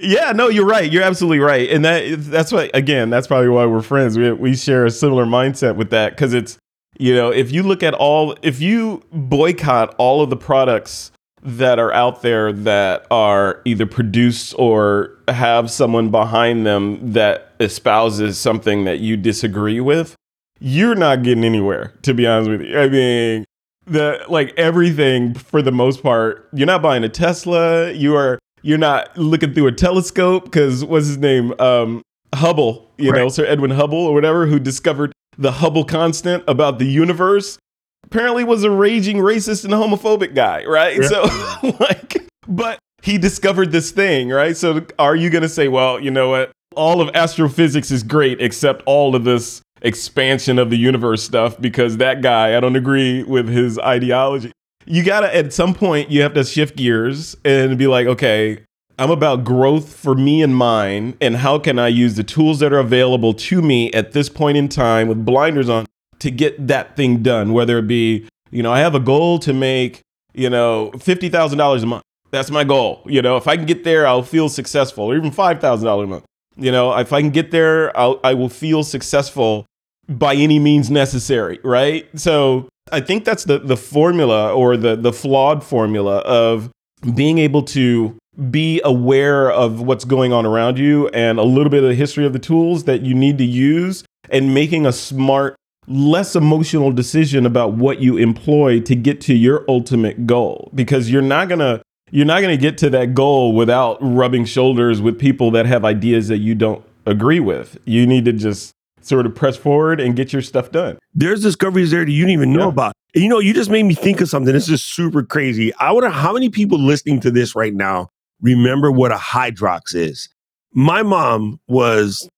Yeah, 0.00 0.32
no, 0.32 0.48
you're 0.48 0.66
right. 0.66 0.90
You're 0.90 1.02
absolutely 1.02 1.38
right, 1.38 1.68
and 1.70 1.84
that 1.84 2.16
that's 2.18 2.52
what 2.52 2.70
again. 2.74 3.10
That's 3.10 3.26
probably 3.26 3.48
why 3.48 3.66
we're 3.66 3.82
friends. 3.82 4.18
We 4.18 4.32
we 4.32 4.56
share 4.56 4.84
a 4.84 4.90
similar 4.90 5.24
mindset 5.24 5.76
with 5.76 5.90
that 5.90 6.10
because 6.10 6.34
it's 6.34 6.58
you 6.98 7.14
know 7.14 7.30
if 7.30 7.52
you 7.52 7.62
look 7.62 7.82
at 7.82 7.94
all 7.94 8.36
if 8.42 8.60
you 8.60 9.02
boycott 9.12 9.94
all 9.98 10.22
of 10.22 10.30
the 10.30 10.36
products 10.36 11.12
that 11.42 11.78
are 11.78 11.92
out 11.92 12.22
there 12.22 12.52
that 12.52 13.06
are 13.10 13.60
either 13.64 13.86
produced 13.86 14.54
or 14.58 15.16
have 15.28 15.70
someone 15.70 16.10
behind 16.10 16.66
them 16.66 17.12
that 17.12 17.52
espouses 17.60 18.38
something 18.38 18.84
that 18.84 19.00
you 19.00 19.16
disagree 19.16 19.78
with, 19.80 20.16
you're 20.58 20.94
not 20.94 21.22
getting 21.22 21.44
anywhere. 21.44 21.92
To 22.02 22.14
be 22.14 22.26
honest 22.26 22.50
with 22.50 22.62
you, 22.62 22.78
I 22.78 22.88
mean 22.88 23.44
the 23.86 24.24
like 24.28 24.52
everything 24.56 25.34
for 25.34 25.62
the 25.62 25.72
most 25.72 26.02
part. 26.02 26.48
You're 26.52 26.66
not 26.66 26.82
buying 26.82 27.04
a 27.04 27.08
Tesla. 27.08 27.92
You 27.92 28.16
are 28.16 28.38
you're 28.64 28.78
not 28.78 29.16
looking 29.18 29.52
through 29.52 29.66
a 29.66 29.72
telescope 29.72 30.44
because 30.44 30.82
what's 30.84 31.06
his 31.06 31.18
name? 31.18 31.52
Um, 31.60 32.02
Hubble, 32.34 32.90
you 32.96 33.12
right. 33.12 33.18
know, 33.18 33.28
Sir 33.28 33.44
Edwin 33.44 33.70
Hubble 33.70 33.98
or 33.98 34.14
whatever, 34.14 34.46
who 34.46 34.58
discovered 34.58 35.12
the 35.36 35.52
Hubble 35.52 35.84
constant 35.84 36.42
about 36.48 36.78
the 36.78 36.86
universe, 36.86 37.58
apparently 38.04 38.42
was 38.42 38.64
a 38.64 38.70
raging 38.70 39.18
racist 39.18 39.64
and 39.64 39.74
homophobic 39.74 40.34
guy, 40.34 40.64
right? 40.64 40.96
Yeah. 41.00 41.08
So, 41.08 41.76
like, 41.80 42.26
but 42.48 42.78
he 43.02 43.18
discovered 43.18 43.70
this 43.70 43.90
thing, 43.90 44.30
right? 44.30 44.56
So 44.56 44.84
are 44.98 45.14
you 45.14 45.28
going 45.28 45.42
to 45.42 45.48
say, 45.48 45.68
well, 45.68 46.00
you 46.00 46.10
know 46.10 46.30
what? 46.30 46.50
All 46.74 47.02
of 47.02 47.14
astrophysics 47.14 47.90
is 47.90 48.02
great 48.02 48.40
except 48.40 48.82
all 48.86 49.14
of 49.14 49.24
this 49.24 49.60
expansion 49.82 50.58
of 50.58 50.70
the 50.70 50.78
universe 50.78 51.22
stuff 51.22 51.60
because 51.60 51.98
that 51.98 52.22
guy, 52.22 52.56
I 52.56 52.60
don't 52.60 52.76
agree 52.76 53.22
with 53.24 53.46
his 53.46 53.78
ideology. 53.78 54.52
You 54.86 55.02
got 55.02 55.20
to, 55.20 55.34
at 55.34 55.52
some 55.52 55.74
point, 55.74 56.10
you 56.10 56.22
have 56.22 56.34
to 56.34 56.44
shift 56.44 56.76
gears 56.76 57.36
and 57.44 57.78
be 57.78 57.86
like, 57.86 58.06
okay, 58.06 58.64
I'm 58.98 59.10
about 59.10 59.44
growth 59.44 59.94
for 59.94 60.14
me 60.14 60.42
and 60.42 60.54
mine, 60.54 61.16
and 61.20 61.36
how 61.36 61.58
can 61.58 61.78
I 61.78 61.88
use 61.88 62.14
the 62.14 62.22
tools 62.22 62.60
that 62.60 62.72
are 62.72 62.78
available 62.78 63.34
to 63.34 63.60
me 63.60 63.90
at 63.92 64.12
this 64.12 64.28
point 64.28 64.56
in 64.56 64.68
time 64.68 65.08
with 65.08 65.24
blinders 65.24 65.68
on 65.68 65.86
to 66.20 66.30
get 66.30 66.68
that 66.68 66.96
thing 66.96 67.22
done? 67.22 67.52
Whether 67.52 67.78
it 67.78 67.88
be, 67.88 68.28
you 68.50 68.62
know, 68.62 68.72
I 68.72 68.80
have 68.80 68.94
a 68.94 69.00
goal 69.00 69.38
to 69.40 69.52
make, 69.52 70.00
you 70.32 70.48
know, 70.48 70.92
$50,000 70.94 71.82
a 71.82 71.86
month. 71.86 72.02
That's 72.30 72.50
my 72.50 72.64
goal. 72.64 73.02
You 73.06 73.22
know, 73.22 73.36
if 73.36 73.48
I 73.48 73.56
can 73.56 73.66
get 73.66 73.84
there, 73.84 74.06
I'll 74.06 74.22
feel 74.22 74.48
successful, 74.48 75.04
or 75.04 75.16
even 75.16 75.30
$5,000 75.30 76.04
a 76.04 76.06
month. 76.06 76.24
You 76.56 76.70
know, 76.70 76.96
if 76.96 77.12
I 77.12 77.20
can 77.20 77.30
get 77.30 77.50
there, 77.50 77.96
I'll, 77.98 78.20
I 78.22 78.34
will 78.34 78.48
feel 78.48 78.84
successful 78.84 79.66
by 80.08 80.34
any 80.34 80.58
means 80.58 80.90
necessary, 80.90 81.58
right? 81.64 82.08
So 82.18 82.68
I 82.92 83.00
think 83.00 83.24
that's 83.24 83.44
the, 83.44 83.58
the 83.58 83.76
formula 83.76 84.52
or 84.52 84.76
the, 84.76 84.96
the 84.96 85.12
flawed 85.12 85.64
formula 85.64 86.18
of 86.18 86.70
being 87.14 87.38
able 87.38 87.62
to 87.62 88.16
be 88.50 88.80
aware 88.84 89.50
of 89.50 89.80
what's 89.80 90.04
going 90.04 90.32
on 90.32 90.44
around 90.44 90.78
you 90.78 91.08
and 91.08 91.38
a 91.38 91.42
little 91.42 91.70
bit 91.70 91.82
of 91.82 91.88
the 91.88 91.94
history 91.94 92.26
of 92.26 92.32
the 92.32 92.38
tools 92.38 92.84
that 92.84 93.02
you 93.02 93.14
need 93.14 93.38
to 93.38 93.44
use 93.44 94.04
and 94.30 94.54
making 94.54 94.86
a 94.86 94.92
smart 94.92 95.56
less 95.86 96.34
emotional 96.34 96.90
decision 96.90 97.46
about 97.46 97.74
what 97.74 98.00
you 98.00 98.16
employ 98.16 98.80
to 98.80 98.94
get 98.94 99.20
to 99.20 99.34
your 99.34 99.64
ultimate 99.68 100.26
goal. 100.26 100.70
Because 100.74 101.10
you're 101.10 101.22
not 101.22 101.48
going 101.48 101.60
to 101.60 101.82
you're 102.10 102.26
not 102.26 102.42
going 102.42 102.56
to 102.56 102.60
get 102.60 102.78
to 102.78 102.90
that 102.90 103.14
goal 103.14 103.54
without 103.54 103.98
rubbing 104.00 104.44
shoulders 104.44 105.00
with 105.00 105.18
people 105.18 105.50
that 105.52 105.66
have 105.66 105.84
ideas 105.84 106.28
that 106.28 106.38
you 106.38 106.54
don't 106.54 106.84
agree 107.06 107.40
with. 107.40 107.76
You 107.84 108.06
need 108.06 108.24
to 108.26 108.32
just 108.32 108.72
sort 109.06 109.26
of 109.26 109.34
press 109.34 109.56
forward 109.56 110.00
and 110.00 110.16
get 110.16 110.32
your 110.32 110.42
stuff 110.42 110.70
done 110.70 110.98
There's 111.14 111.42
discoveries 111.42 111.90
there 111.90 112.04
that 112.04 112.10
you 112.10 112.22
didn't 112.24 112.32
even 112.32 112.52
know 112.52 112.62
Yeah. 112.62 112.68
about. 112.68 112.92
And 113.14 113.22
you 113.22 113.28
know, 113.30 113.38
you 113.38 113.52
just 113.54 113.70
made 113.70 113.84
me 113.84 113.94
think 113.94 114.20
of 114.20 114.28
something. 114.28 114.52
This 114.52 114.68
is 114.68 114.82
super 114.82 115.22
crazy. 115.22 115.72
I 115.76 115.92
wonder 115.92 116.08
how 116.10 116.32
many 116.32 116.48
people 116.48 116.78
listening 116.78 117.20
to 117.20 117.30
this 117.30 117.54
right 117.54 117.72
now 117.74 118.08
remember 118.40 118.90
what 118.90 119.12
a 119.12 119.16
Hydrox 119.16 119.94
is. 119.94 120.28
My 120.72 121.02
mom 121.02 121.60
was 121.68 122.28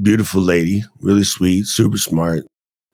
beautiful 0.00 0.40
lady, 0.40 0.82
really 1.00 1.24
sweet, 1.24 1.66
super 1.66 1.98
smart, 1.98 2.44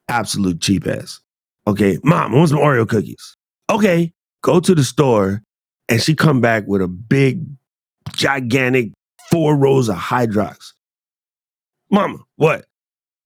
absolute 0.09 0.59
cheap 0.59 0.85
ass. 0.85 1.21
Okay, 1.67 1.97
mom, 2.03 2.33
I 2.33 2.37
want 2.37 2.49
some 2.49 2.59
Oreo 2.59 2.87
cookies. 2.87 3.35
Okay, 3.69 4.11
go 4.41 4.59
to 4.59 4.75
the 4.75 4.83
store, 4.83 5.41
and 5.87 6.01
she 6.01 6.15
come 6.15 6.41
back 6.41 6.65
with 6.67 6.81
a 6.81 6.87
big, 6.87 7.45
gigantic 8.13 8.91
four 9.31 9.55
rows 9.55 9.87
of 9.87 9.95
Hydrox. 9.95 10.73
Mama, 11.91 12.17
what? 12.35 12.65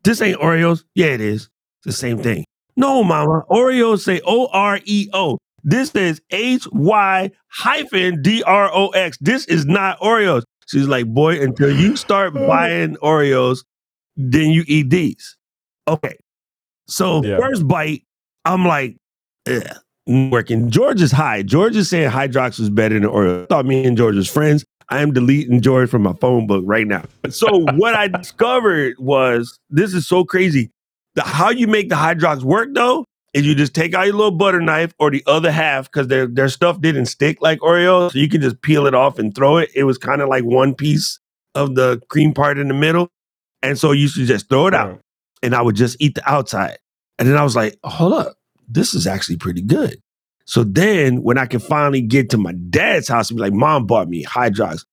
This 0.04 0.22
ain't 0.22 0.40
Oreos? 0.40 0.84
Yeah, 0.96 1.08
it 1.08 1.22
is. 1.22 1.44
It's 1.44 1.86
the 1.86 1.92
same 1.94 2.20
thing. 2.22 2.46
No, 2.76 3.04
mama. 3.04 3.44
Oreos 3.50 4.00
say 4.02 4.22
O 4.26 4.48
R 4.52 4.80
E 4.86 5.10
O. 5.14 5.38
This 5.64 5.92
says 5.92 6.22
H 6.32 6.68
Y 6.72 7.32
hyphen 7.50 8.22
D 8.22 8.44
R 8.44 8.70
O 8.74 8.90
X. 8.90 9.18
This 9.22 9.46
is 9.46 9.66
not 9.66 10.00
Oreos. 10.00 10.44
She's 10.68 10.88
like, 10.88 11.06
boy, 11.08 11.42
until 11.42 11.72
you 11.72 11.96
start 11.96 12.34
buying 12.48 12.96
Oreos, 12.98 13.60
then 14.18 14.50
you 14.50 14.64
eat 14.68 14.90
these. 14.90 15.38
Okay. 15.88 16.18
So 16.88 17.24
Yeah. 17.24 17.38
first 17.38 17.68
bite, 17.68 18.04
I'm 18.46 18.66
like, 18.66 18.98
Ugh, 19.48 19.62
working. 20.08 20.70
George 20.70 21.02
is 21.02 21.12
high. 21.12 21.44
George 21.44 21.76
is 21.76 21.90
saying 21.90 22.10
Hydrox 22.10 22.60
was 22.60 22.70
better 22.70 23.00
than 23.00 23.10
Oreo. 23.10 23.44
I 23.44 23.46
thought 23.48 23.66
me 23.66 23.86
and 23.86 23.98
George 23.98 24.16
was 24.16 24.30
friends. 24.30 24.66
I 24.90 25.02
am 25.02 25.14
deleting 25.14 25.62
George 25.62 25.90
from 25.90 26.04
my 26.04 26.14
phone 26.14 26.48
book 26.48 26.64
right 26.66 26.88
now. 26.88 27.04
So 27.30 27.48
what 27.76 27.96
I 27.96 28.08
discovered 28.08 28.96
was 29.00 29.60
this 29.70 29.94
is 29.94 30.08
so 30.08 30.24
crazy. 30.24 30.72
The 31.16 31.24
how 31.24 31.50
you 31.50 31.68
make 31.68 31.90
the 31.90 31.96
Hydrox 31.96 32.44
work 32.44 32.70
though 32.74 33.06
is 33.34 33.46
you 33.46 33.56
just 33.56 33.74
take 33.74 33.94
out 33.94 34.06
your 34.06 34.16
little 34.16 34.32
butter 34.32 34.62
knife 34.62 34.94
or 35.00 35.10
the 35.10 35.24
other 35.26 35.52
half 35.52 35.92
because 35.92 36.08
their 36.08 36.28
their 36.28 36.50
stuff 36.50 36.80
didn't 36.82 37.08
stick 37.08 37.42
like 37.42 37.60
Oreo, 37.60 38.12
so 38.12 38.18
you 38.20 38.30
can 38.30 38.42
just 38.42 38.62
peel 38.62 38.86
it 38.88 38.94
off 38.94 39.20
and 39.20 39.34
throw 39.34 39.58
it. 39.58 39.70
It 39.76 39.84
was 39.84 39.98
kind 39.98 40.22
of 40.22 40.30
like 40.30 40.44
one 40.44 40.74
piece 40.74 41.20
of 41.56 41.76
the 41.76 42.02
cream 42.10 42.34
part 42.34 42.58
in 42.58 42.68
the 42.68 42.74
middle, 42.74 43.10
and 43.62 43.78
so 43.78 43.92
you 43.92 44.08
should 44.08 44.28
just 44.28 44.50
throw 44.50 44.68
it 44.68 44.74
out, 44.74 45.00
and 45.42 45.56
I 45.56 45.62
would 45.62 45.76
just 45.76 45.98
eat 46.00 46.16
the 46.16 46.30
outside. 46.30 46.78
And 47.20 47.28
then 47.28 47.38
I 47.38 47.44
was 47.44 47.56
like, 47.56 47.78
hold 47.84 48.14
up, 48.14 48.36
this 48.68 48.94
is 48.94 49.08
actually 49.08 49.38
pretty 49.38 49.62
good. 49.62 50.00
So 50.46 50.64
then 50.64 51.24
when 51.24 51.38
I 51.38 51.46
could 51.46 51.64
finally 51.64 52.02
get 52.02 52.30
to 52.32 52.38
my 52.38 52.54
dad's 52.70 53.08
house 53.08 53.30
and 53.30 53.38
be 53.38 53.42
like, 53.42 53.54
mom 53.54 53.86
bought 53.86 54.10
me 54.10 54.24
Hydrox. 54.24 54.86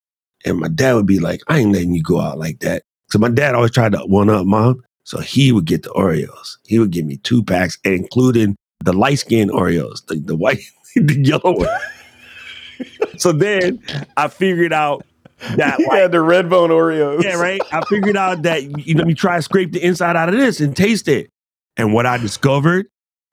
And 0.45 0.59
my 0.59 0.69
dad 0.69 0.93
would 0.93 1.05
be 1.05 1.19
like, 1.19 1.41
I 1.47 1.59
ain't 1.59 1.73
letting 1.73 1.93
you 1.93 2.01
go 2.01 2.19
out 2.19 2.39
like 2.39 2.59
that. 2.59 2.83
So 3.09 3.19
my 3.19 3.29
dad 3.29 3.53
always 3.53 3.71
tried 3.71 3.91
to 3.91 3.99
one 3.99 4.29
up 4.29 4.45
mom. 4.45 4.81
So 5.03 5.19
he 5.19 5.51
would 5.51 5.65
get 5.65 5.83
the 5.83 5.89
Oreos. 5.89 6.57
He 6.65 6.79
would 6.79 6.91
give 6.91 7.05
me 7.05 7.17
two 7.17 7.43
packs, 7.43 7.77
including 7.83 8.55
the 8.83 8.93
light 8.93 9.19
skin 9.19 9.49
Oreos, 9.49 10.05
the, 10.07 10.15
the 10.15 10.35
white, 10.35 10.61
the 10.95 11.19
yellow 11.19 11.57
one. 11.57 11.79
so 13.17 13.31
then 13.31 13.79
I 14.17 14.27
figured 14.27 14.73
out 14.73 15.05
that 15.57 15.79
like, 15.79 15.99
had 15.99 16.11
the 16.11 16.21
red 16.21 16.49
bone 16.49 16.69
oreos 16.69 17.23
yeah, 17.23 17.35
right. 17.35 17.61
I 17.71 17.83
figured 17.85 18.15
out 18.15 18.43
that 18.43 18.85
you 18.85 18.93
know, 18.93 18.99
let 18.99 19.07
me 19.07 19.15
try 19.15 19.37
to 19.37 19.41
scrape 19.41 19.71
the 19.71 19.83
inside 19.83 20.15
out 20.15 20.29
of 20.29 20.35
this 20.35 20.59
and 20.59 20.75
taste 20.75 21.07
it. 21.07 21.29
And 21.77 21.93
what 21.93 22.05
I 22.05 22.17
discovered 22.17 22.87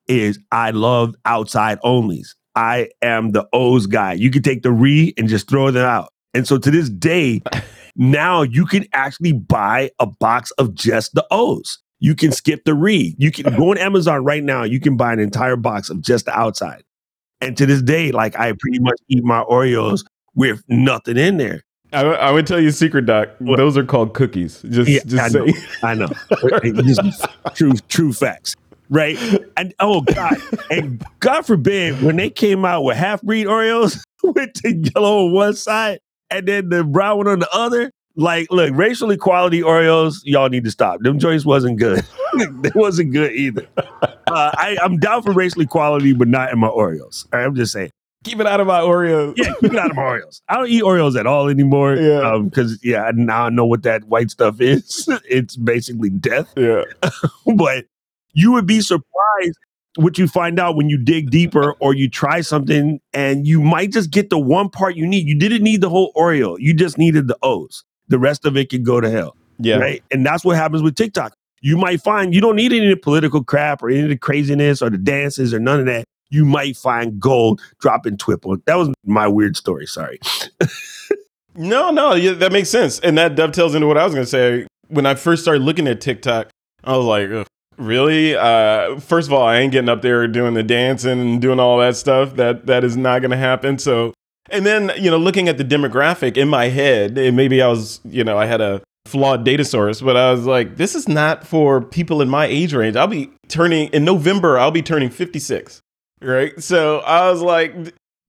is 0.09 0.37
I 0.51 0.71
love 0.71 1.15
outside 1.25 1.79
onlys. 1.85 2.35
I 2.55 2.89
am 3.01 3.31
the 3.31 3.47
O's 3.53 3.85
guy. 3.85 4.13
You 4.13 4.29
can 4.31 4.41
take 4.41 4.63
the 4.63 4.71
re 4.71 5.13
and 5.17 5.29
just 5.29 5.49
throw 5.49 5.71
them 5.71 5.85
out. 5.85 6.11
And 6.33 6.45
so 6.47 6.57
to 6.57 6.69
this 6.71 6.89
day, 6.89 7.41
now 7.95 8.41
you 8.41 8.65
can 8.65 8.85
actually 8.91 9.31
buy 9.33 9.91
a 9.99 10.05
box 10.07 10.51
of 10.51 10.73
just 10.73 11.13
the 11.13 11.25
O's. 11.31 11.79
You 11.99 12.15
can 12.15 12.31
skip 12.31 12.63
the 12.65 12.73
re. 12.73 13.15
You 13.17 13.31
can 13.31 13.55
go 13.55 13.71
on 13.71 13.77
Amazon 13.77 14.23
right 14.23 14.43
now. 14.43 14.63
You 14.63 14.79
can 14.79 14.97
buy 14.97 15.13
an 15.13 15.19
entire 15.19 15.55
box 15.55 15.89
of 15.89 16.01
just 16.01 16.25
the 16.25 16.37
outside. 16.37 16.83
And 17.41 17.55
to 17.57 17.65
this 17.65 17.81
day, 17.81 18.11
like 18.11 18.37
I 18.37 18.51
pretty 18.59 18.79
much 18.79 18.97
eat 19.09 19.23
my 19.23 19.43
Oreos 19.43 20.03
with 20.35 20.61
nothing 20.67 21.17
in 21.17 21.37
there. 21.37 21.61
I, 21.91 22.01
I 22.05 22.31
would 22.31 22.45
tell 22.45 22.59
you 22.59 22.69
a 22.69 22.71
secret 22.71 23.05
doc 23.07 23.29
What? 23.39 23.57
those 23.57 23.75
are 23.75 23.83
called 23.83 24.13
cookies 24.13 24.61
just 24.69 24.87
Yeah, 24.89 24.99
just 25.05 25.35
I 25.35 25.39
know. 25.39 25.47
say 25.47 25.67
I 25.81 25.93
know. 25.95 26.07
Just 26.93 27.25
true, 27.55 27.73
true 27.87 28.13
facts. 28.13 28.55
Right. 28.89 29.17
And 29.55 29.73
oh 29.79 30.01
God. 30.01 30.37
And 30.71 31.03
God 31.19 31.45
forbid 31.45 32.01
when 32.01 32.15
they 32.15 32.29
came 32.29 32.65
out 32.65 32.83
with 32.83 32.97
half 32.97 33.21
breed 33.21 33.45
Oreos 33.45 34.01
with 34.23 34.53
the 34.61 34.91
yellow 34.93 35.27
on 35.27 35.33
one 35.33 35.53
side 35.53 35.99
and 36.29 36.47
then 36.47 36.69
the 36.69 36.83
brown 36.83 37.17
one 37.17 37.27
on 37.27 37.39
the 37.39 37.49
other. 37.53 37.91
Like, 38.15 38.51
look, 38.51 38.71
racial 38.73 39.11
equality 39.11 39.61
Oreos, 39.61 40.15
y'all 40.25 40.49
need 40.49 40.65
to 40.65 40.71
stop. 40.71 40.99
Them 41.01 41.19
joints 41.19 41.45
wasn't 41.45 41.77
good. 41.77 42.05
they 42.37 42.71
wasn't 42.75 43.13
good 43.13 43.31
either. 43.31 43.65
Uh, 43.77 44.11
I, 44.27 44.77
I'm 44.81 44.97
down 44.97 45.23
for 45.23 45.31
racial 45.31 45.61
equality, 45.61 46.11
but 46.13 46.27
not 46.27 46.51
in 46.51 46.59
my 46.59 46.67
Oreos. 46.67 47.31
Right, 47.31 47.45
I'm 47.45 47.55
just 47.55 47.71
saying. 47.71 47.91
keep 48.25 48.39
it 48.41 48.45
out 48.47 48.59
of 48.59 48.67
my 48.67 48.81
oreos 48.81 49.35
Yeah, 49.37 49.53
keep 49.61 49.71
it 49.71 49.79
out 49.79 49.91
of 49.91 49.95
my 49.95 50.01
Oreos. 50.03 50.41
I 50.49 50.55
don't 50.57 50.67
eat 50.67 50.83
Oreos 50.83 51.17
at 51.17 51.27
all 51.27 51.47
anymore. 51.47 51.95
Yeah. 51.95 52.39
Because, 52.43 52.83
yeah, 52.83 53.09
now 53.13 53.45
I 53.45 53.49
know 53.49 53.65
what 53.65 53.83
that 53.83 54.03
white 54.05 54.31
stuff 54.31 54.59
is. 54.59 55.07
it's 55.29 55.55
basically 55.55 56.09
death. 56.09 56.51
yeah 56.57 56.83
but 57.45 57.85
you 58.33 58.51
would 58.51 58.65
be 58.65 58.81
surprised 58.81 59.57
what 59.95 60.17
you 60.17 60.27
find 60.27 60.59
out 60.59 60.75
when 60.75 60.89
you 60.89 60.97
dig 60.97 61.29
deeper 61.31 61.73
or 61.79 61.93
you 61.93 62.09
try 62.09 62.41
something 62.41 62.99
and 63.13 63.47
you 63.47 63.61
might 63.61 63.91
just 63.91 64.11
get 64.11 64.29
the 64.29 64.37
one 64.39 64.69
part 64.69 64.95
you 64.95 65.05
need. 65.05 65.27
You 65.27 65.37
didn't 65.37 65.63
need 65.63 65.81
the 65.81 65.89
whole 65.89 66.13
Oreo. 66.13 66.55
You 66.59 66.73
just 66.73 66.97
needed 66.97 67.27
the 67.27 67.37
O's. 67.43 67.83
The 68.07 68.19
rest 68.19 68.45
of 68.45 68.55
it 68.55 68.69
can 68.69 68.83
go 68.83 69.01
to 69.01 69.09
hell. 69.09 69.35
yeah 69.57 69.77
Right. 69.77 70.03
And 70.11 70.25
that's 70.25 70.45
what 70.45 70.55
happens 70.55 70.83
with 70.83 70.95
TikTok. 70.95 71.33
You 71.61 71.75
might 71.75 72.01
find 72.01 72.33
you 72.33 72.39
don't 72.39 72.55
need 72.55 72.71
any 72.71 72.95
political 72.95 73.43
crap 73.43 73.83
or 73.83 73.89
any 73.89 74.01
of 74.03 74.09
the 74.09 74.17
craziness 74.17 74.81
or 74.81 74.89
the 74.89 74.97
dances 74.97 75.53
or 75.53 75.59
none 75.59 75.79
of 75.79 75.85
that. 75.87 76.05
You 76.29 76.45
might 76.45 76.77
find 76.77 77.19
gold 77.19 77.59
dropping 77.79 78.17
Twipple. 78.17 78.57
That 78.65 78.75
was 78.75 78.89
my 79.03 79.27
weird 79.27 79.57
story. 79.57 79.85
Sorry. 79.87 80.19
No, 81.55 81.91
no, 81.91 82.13
yeah, 82.13 82.33
that 82.33 82.53
makes 82.53 82.69
sense, 82.69 82.99
and 82.99 83.17
that 83.17 83.35
dovetails 83.35 83.75
into 83.75 83.85
what 83.85 83.97
I 83.97 84.05
was 84.05 84.13
going 84.13 84.23
to 84.23 84.29
say. 84.29 84.65
When 84.87 85.05
I 85.05 85.15
first 85.15 85.41
started 85.41 85.61
looking 85.61 85.87
at 85.87 85.99
TikTok, 85.99 86.47
I 86.85 86.95
was 86.95 87.05
like, 87.05 87.29
"Ugh, 87.29 87.45
"Really? 87.79 88.35
Uh, 88.35 88.99
first 88.99 89.27
of 89.27 89.33
all, 89.33 89.43
I 89.43 89.57
ain't 89.57 89.71
getting 89.71 89.89
up 89.89 90.01
there 90.01 90.27
doing 90.27 90.53
the 90.53 90.63
dancing 90.63 91.19
and 91.19 91.41
doing 91.41 91.59
all 91.59 91.79
that 91.79 91.95
stuff. 91.95 92.35
That 92.35 92.65
that 92.67 92.83
is 92.83 92.95
not 92.97 93.19
going 93.19 93.31
to 93.31 93.37
happen." 93.37 93.79
So, 93.79 94.13
and 94.49 94.65
then 94.65 94.91
you 94.97 95.09
know, 95.09 95.17
looking 95.17 95.47
at 95.47 95.57
the 95.57 95.65
demographic 95.65 96.37
in 96.37 96.47
my 96.47 96.65
head, 96.65 97.17
and 97.17 97.35
maybe 97.35 97.61
I 97.61 97.67
was, 97.67 98.01
you 98.03 98.23
know, 98.23 98.37
I 98.37 98.45
had 98.45 98.61
a 98.61 98.81
flawed 99.05 99.43
data 99.43 99.65
source, 99.65 100.01
but 100.01 100.15
I 100.15 100.31
was 100.31 100.45
like, 100.45 100.77
"This 100.77 100.93
is 100.93 101.07
not 101.07 101.47
for 101.47 101.81
people 101.81 102.21
in 102.21 102.29
my 102.29 102.45
age 102.45 102.73
range." 102.73 102.95
I'll 102.95 103.07
be 103.07 103.31
turning 103.47 103.87
in 103.89 104.05
November. 104.05 104.59
I'll 104.59 104.71
be 104.71 104.83
turning 104.83 105.09
fifty 105.09 105.39
six, 105.39 105.81
right? 106.21 106.61
So 106.61 106.99
I 106.99 107.31
was 107.31 107.41
like, 107.41 107.73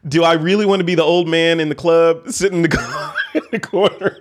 do 0.08 0.24
I 0.24 0.34
really 0.34 0.66
want 0.66 0.80
to 0.80 0.84
be 0.84 0.94
the 0.94 1.02
old 1.02 1.28
man 1.28 1.60
in 1.60 1.68
the 1.68 1.74
club 1.74 2.28
sitting 2.30 2.64
in 2.64 2.70
the 3.50 3.60
corner? 3.62 4.18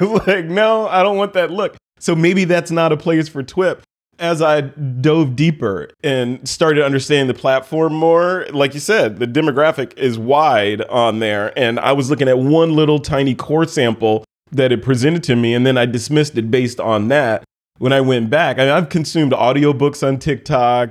like, 0.26 0.46
no, 0.46 0.88
I 0.88 1.02
don't 1.02 1.16
want 1.16 1.32
that 1.34 1.50
look. 1.50 1.76
So 1.98 2.14
maybe 2.14 2.44
that's 2.44 2.70
not 2.70 2.92
a 2.92 2.96
place 2.96 3.28
for 3.28 3.42
TWIP. 3.42 3.80
As 4.18 4.40
I 4.42 4.60
dove 4.62 5.36
deeper 5.36 5.90
and 6.02 6.46
started 6.48 6.84
understanding 6.84 7.26
the 7.28 7.34
platform 7.38 7.94
more, 7.94 8.46
like 8.52 8.74
you 8.74 8.80
said, 8.80 9.18
the 9.18 9.26
demographic 9.26 9.96
is 9.98 10.18
wide 10.18 10.82
on 10.82 11.18
there. 11.18 11.52
And 11.58 11.78
I 11.80 11.92
was 11.92 12.08
looking 12.10 12.28
at 12.28 12.38
one 12.38 12.74
little 12.74 12.98
tiny 12.98 13.34
core 13.34 13.66
sample 13.66 14.24
that 14.52 14.72
it 14.72 14.82
presented 14.82 15.22
to 15.24 15.36
me, 15.36 15.54
and 15.54 15.66
then 15.66 15.76
I 15.76 15.86
dismissed 15.86 16.38
it 16.38 16.50
based 16.50 16.78
on 16.80 17.08
that. 17.08 17.44
When 17.78 17.92
I 17.92 18.00
went 18.00 18.30
back, 18.30 18.58
I 18.58 18.62
mean, 18.64 18.70
I've 18.72 18.88
consumed 18.88 19.32
audiobooks 19.32 20.06
on 20.06 20.18
TikTok, 20.18 20.90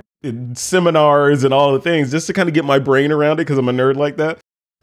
seminars, 0.54 1.42
and 1.44 1.52
all 1.52 1.72
the 1.72 1.80
things 1.80 2.10
just 2.10 2.26
to 2.28 2.32
kind 2.32 2.48
of 2.48 2.54
get 2.54 2.64
my 2.64 2.78
brain 2.78 3.10
around 3.12 3.34
it 3.34 3.36
because 3.46 3.58
I'm 3.58 3.68
a 3.68 3.72
nerd 3.72 3.96
like 3.96 4.16
that. 4.18 4.38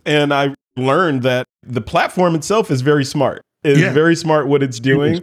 And 0.05 0.33
I 0.33 0.53
learned 0.75 1.23
that 1.23 1.45
the 1.65 1.81
platform 1.81 2.35
itself 2.35 2.71
is 2.71 2.81
very 2.81 3.05
smart. 3.05 3.41
It's 3.63 3.79
Yeah. 3.79 3.93
very 3.93 4.15
smart 4.15 4.47
what 4.47 4.61
it's 4.63 4.79
doing 4.79 5.21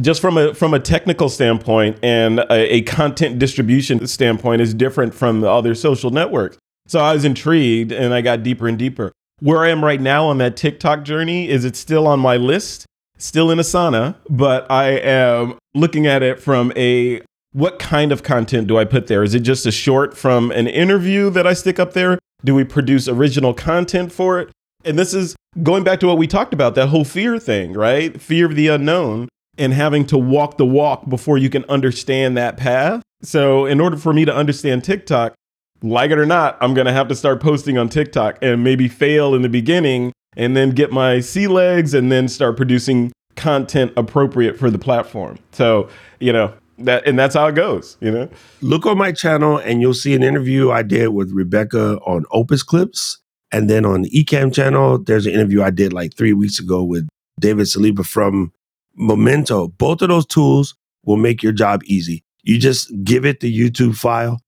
just 0.00 0.20
from 0.20 0.36
a 0.36 0.54
from 0.54 0.74
a 0.74 0.80
technical 0.80 1.28
standpoint 1.28 1.98
and 2.02 2.40
a, 2.40 2.76
a 2.76 2.82
content 2.82 3.38
distribution 3.38 4.06
standpoint 4.06 4.60
is 4.60 4.74
different 4.74 5.14
from 5.14 5.40
the 5.40 5.50
other 5.50 5.74
social 5.74 6.10
networks. 6.10 6.58
So 6.86 7.00
I 7.00 7.14
was 7.14 7.24
intrigued 7.24 7.92
and 7.92 8.12
I 8.12 8.20
got 8.20 8.42
deeper 8.42 8.68
and 8.68 8.78
deeper. 8.78 9.12
Where 9.40 9.64
I 9.64 9.70
am 9.70 9.84
right 9.84 10.00
now 10.00 10.26
on 10.26 10.38
that 10.38 10.56
TikTok 10.56 11.04
journey 11.04 11.48
is 11.48 11.64
it's 11.64 11.78
still 11.78 12.06
on 12.06 12.20
my 12.20 12.36
list, 12.36 12.86
still 13.18 13.50
in 13.50 13.58
Asana, 13.58 14.16
but 14.28 14.70
I 14.70 14.90
am 14.90 15.58
looking 15.74 16.06
at 16.06 16.22
it 16.22 16.40
from 16.40 16.72
a 16.76 17.22
what 17.52 17.78
kind 17.78 18.10
of 18.10 18.22
content 18.22 18.66
do 18.66 18.76
I 18.76 18.84
put 18.84 19.06
there? 19.06 19.22
Is 19.22 19.34
it 19.34 19.40
just 19.40 19.64
a 19.64 19.72
short 19.72 20.16
from 20.16 20.50
an 20.50 20.66
interview 20.66 21.30
that 21.30 21.46
I 21.46 21.52
stick 21.52 21.78
up 21.78 21.92
there? 21.92 22.18
Do 22.44 22.54
we 22.54 22.64
produce 22.64 23.08
original 23.08 23.54
content 23.54 24.12
for 24.12 24.40
it? 24.40 24.50
And 24.84 24.98
this 24.98 25.14
is 25.14 25.34
going 25.62 25.84
back 25.84 26.00
to 26.00 26.06
what 26.06 26.18
we 26.18 26.26
talked 26.26 26.52
about, 26.52 26.74
that 26.74 26.88
whole 26.88 27.04
fear 27.04 27.38
thing, 27.38 27.72
right? 27.72 28.20
Fear 28.20 28.46
of 28.46 28.56
the 28.56 28.68
unknown 28.68 29.28
and 29.58 29.72
having 29.72 30.06
to 30.06 30.18
walk 30.18 30.56
the 30.56 30.66
walk 30.66 31.08
before 31.08 31.38
you 31.38 31.50
can 31.50 31.64
understand 31.64 32.36
that 32.36 32.56
path. 32.56 33.02
So, 33.22 33.66
in 33.66 33.80
order 33.80 33.96
for 33.96 34.12
me 34.12 34.24
to 34.24 34.34
understand 34.34 34.84
TikTok, 34.84 35.34
like 35.82 36.10
it 36.10 36.18
or 36.18 36.26
not, 36.26 36.56
I'm 36.60 36.74
going 36.74 36.86
to 36.86 36.92
have 36.92 37.08
to 37.08 37.14
start 37.14 37.40
posting 37.40 37.78
on 37.78 37.88
TikTok 37.88 38.38
and 38.42 38.64
maybe 38.64 38.88
fail 38.88 39.34
in 39.34 39.42
the 39.42 39.48
beginning 39.48 40.12
and 40.36 40.56
then 40.56 40.70
get 40.70 40.92
my 40.92 41.20
sea 41.20 41.46
legs 41.46 41.94
and 41.94 42.10
then 42.10 42.28
start 42.28 42.56
producing 42.56 43.12
content 43.36 43.92
appropriate 43.96 44.58
for 44.58 44.70
the 44.70 44.78
platform. 44.78 45.38
So, 45.52 45.88
you 46.20 46.32
know, 46.32 46.52
that 46.78 47.06
and 47.06 47.18
that's 47.18 47.34
how 47.34 47.46
it 47.46 47.54
goes, 47.54 47.96
you 48.00 48.10
know. 48.10 48.28
Look 48.60 48.86
on 48.86 48.98
my 48.98 49.12
channel 49.12 49.58
and 49.58 49.80
you'll 49.80 49.94
see 49.94 50.14
an 50.14 50.22
interview 50.22 50.70
I 50.70 50.82
did 50.82 51.08
with 51.08 51.30
Rebecca 51.32 51.98
on 51.98 52.24
Opus 52.30 52.62
Clips. 52.62 53.18
And 53.52 53.70
then 53.70 53.84
on 53.84 54.02
the 54.02 54.10
Ecamm 54.10 54.52
channel, 54.52 54.98
there's 54.98 55.26
an 55.26 55.32
interview 55.32 55.62
I 55.62 55.70
did 55.70 55.92
like 55.92 56.16
three 56.16 56.32
weeks 56.32 56.58
ago 56.58 56.82
with 56.82 57.08
David 57.38 57.66
Saliba 57.66 58.04
from 58.04 58.52
Memento. 58.96 59.68
Both 59.68 60.02
of 60.02 60.08
those 60.08 60.26
tools 60.26 60.74
will 61.04 61.16
make 61.16 61.42
your 61.42 61.52
job 61.52 61.82
easy. 61.84 62.24
You 62.42 62.58
just 62.58 62.92
give 63.04 63.24
it 63.24 63.40
the 63.40 63.56
YouTube 63.56 63.96
file 63.96 64.40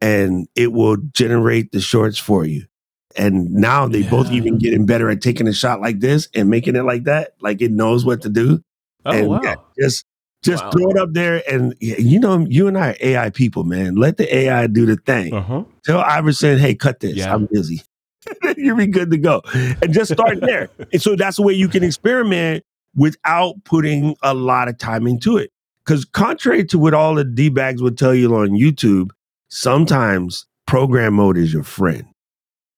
and 0.00 0.48
it 0.54 0.72
will 0.72 0.96
generate 1.12 1.72
the 1.72 1.80
shorts 1.80 2.18
for 2.18 2.44
you. 2.44 2.64
And 3.16 3.50
now 3.50 3.86
they 3.86 4.02
both 4.02 4.30
even 4.32 4.58
getting 4.58 4.86
better 4.86 5.08
at 5.08 5.20
taking 5.22 5.46
a 5.46 5.52
shot 5.52 5.80
like 5.80 6.00
this 6.00 6.28
and 6.34 6.50
making 6.50 6.74
it 6.76 6.82
like 6.82 7.04
that. 7.04 7.34
Like 7.40 7.62
it 7.62 7.70
knows 7.70 8.04
what 8.04 8.22
to 8.22 8.28
do. 8.28 8.60
Oh 9.06 9.12
and 9.12 9.28
wow. 9.28 9.64
just 9.80 10.04
just 10.42 10.64
Wow. 10.64 10.70
throw 10.70 10.90
it 10.90 10.98
up 10.98 11.12
there 11.12 11.42
and 11.50 11.74
you 11.80 12.18
know 12.18 12.44
you 12.48 12.66
and 12.66 12.76
I 12.76 12.90
are 12.90 12.96
AI 13.00 13.30
people, 13.30 13.64
man. 13.64 13.94
Let 13.94 14.16
the 14.16 14.34
AI 14.34 14.66
do 14.66 14.84
the 14.84 14.96
thing. 14.96 15.32
Uh-huh. 15.32 15.64
Tell 15.84 16.00
Iverson, 16.00 16.58
hey, 16.58 16.74
cut 16.74 17.00
this. 17.00 17.14
Yeah. 17.16 17.32
I'm 17.32 17.46
busy. 17.50 17.82
You'll 18.56 18.76
be 18.76 18.86
good 18.86 19.10
to 19.10 19.16
go. 19.18 19.42
And 19.54 19.92
just 19.92 20.12
start 20.12 20.40
there. 20.40 20.70
and 20.92 21.00
so 21.00 21.14
that's 21.14 21.36
the 21.36 21.42
way 21.42 21.52
you 21.54 21.68
can 21.68 21.84
experiment 21.84 22.64
without 22.94 23.54
putting 23.64 24.16
a 24.22 24.34
lot 24.34 24.68
of 24.68 24.78
time 24.78 25.06
into 25.06 25.36
it. 25.36 25.50
Because 25.84 26.04
contrary 26.04 26.64
to 26.66 26.78
what 26.78 26.94
all 26.94 27.14
the 27.14 27.24
D 27.24 27.48
bags 27.48 27.82
would 27.82 27.98
tell 27.98 28.14
you 28.14 28.34
on 28.34 28.50
YouTube, 28.50 29.10
sometimes 29.48 30.46
program 30.66 31.14
mode 31.14 31.36
is 31.36 31.52
your 31.52 31.62
friend. 31.62 32.06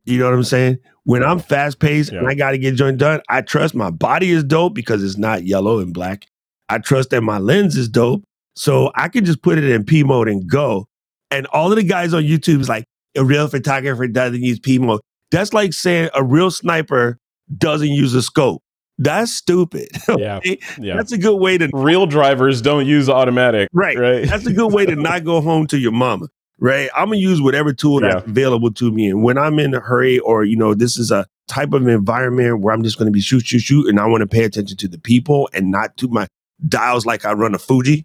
You 0.04 0.18
know 0.18 0.26
what 0.26 0.34
I'm 0.34 0.44
saying? 0.44 0.78
When 1.04 1.22
I'm 1.22 1.38
fast 1.38 1.78
paced 1.78 2.10
and 2.10 2.26
I 2.26 2.34
got 2.34 2.50
to 2.50 2.58
get 2.58 2.74
joint 2.74 2.98
done, 2.98 3.20
I 3.28 3.42
trust 3.42 3.74
my 3.74 3.90
body 3.90 4.30
is 4.30 4.42
dope 4.42 4.74
because 4.74 5.04
it's 5.04 5.16
not 5.16 5.44
yellow 5.44 5.78
and 5.78 5.92
black. 5.94 6.26
I 6.68 6.78
trust 6.78 7.10
that 7.10 7.22
my 7.22 7.38
lens 7.38 7.76
is 7.76 7.88
dope. 7.88 8.24
So 8.56 8.90
I 8.94 9.08
can 9.08 9.24
just 9.24 9.42
put 9.42 9.58
it 9.58 9.64
in 9.64 9.84
P 9.84 10.02
mode 10.02 10.28
and 10.28 10.48
go. 10.48 10.86
And 11.30 11.46
all 11.48 11.70
of 11.70 11.76
the 11.76 11.84
guys 11.84 12.14
on 12.14 12.22
YouTube 12.22 12.60
is 12.60 12.68
like, 12.68 12.84
a 13.16 13.24
real 13.24 13.48
photographer 13.48 14.06
doesn't 14.06 14.42
use 14.42 14.58
P 14.58 14.78
mode. 14.78 15.00
That's 15.30 15.52
like 15.52 15.72
saying 15.72 16.10
a 16.14 16.22
real 16.22 16.50
sniper 16.50 17.18
doesn't 17.56 17.88
use 17.88 18.14
a 18.14 18.22
scope. 18.22 18.62
That's 18.98 19.32
stupid. 19.32 19.88
Yeah. 20.18 20.38
Okay? 20.38 20.58
Yeah. 20.78 20.96
That's 20.96 21.12
a 21.12 21.18
good 21.18 21.36
way 21.36 21.58
to 21.58 21.68
Real 21.74 22.06
drivers 22.06 22.62
don't 22.62 22.86
use 22.86 23.08
automatic. 23.08 23.68
Right. 23.72 23.98
Right. 23.98 24.26
That's 24.28 24.46
a 24.46 24.52
good 24.52 24.72
way 24.72 24.86
to 24.86 24.96
not 24.96 25.24
go 25.24 25.40
home 25.40 25.66
to 25.68 25.78
your 25.78 25.92
mama. 25.92 26.28
Right. 26.58 26.88
I'm 26.96 27.06
gonna 27.08 27.16
use 27.18 27.40
whatever 27.42 27.72
tool 27.74 28.00
that's 28.00 28.24
Yeah. 28.24 28.30
available 28.30 28.72
to 28.74 28.90
me. 28.90 29.10
And 29.10 29.22
when 29.22 29.36
I'm 29.36 29.58
in 29.58 29.74
a 29.74 29.80
hurry 29.80 30.18
or, 30.20 30.44
you 30.44 30.56
know, 30.56 30.72
this 30.74 30.96
is 30.96 31.10
a 31.10 31.26
type 31.48 31.74
of 31.74 31.86
environment 31.86 32.60
where 32.60 32.72
I'm 32.74 32.82
just 32.82 32.98
gonna 32.98 33.10
be 33.10 33.20
shoot, 33.20 33.44
shoot, 33.46 33.60
shoot, 33.60 33.88
and 33.88 34.00
I 34.00 34.06
want 34.06 34.22
to 34.22 34.26
pay 34.26 34.44
attention 34.44 34.76
to 34.78 34.88
the 34.88 34.98
people 34.98 35.50
and 35.52 35.70
not 35.70 35.96
to 35.98 36.08
my 36.08 36.26
dials 36.66 37.04
like 37.04 37.26
I 37.26 37.32
run 37.32 37.54
a 37.54 37.58
Fuji. 37.58 38.04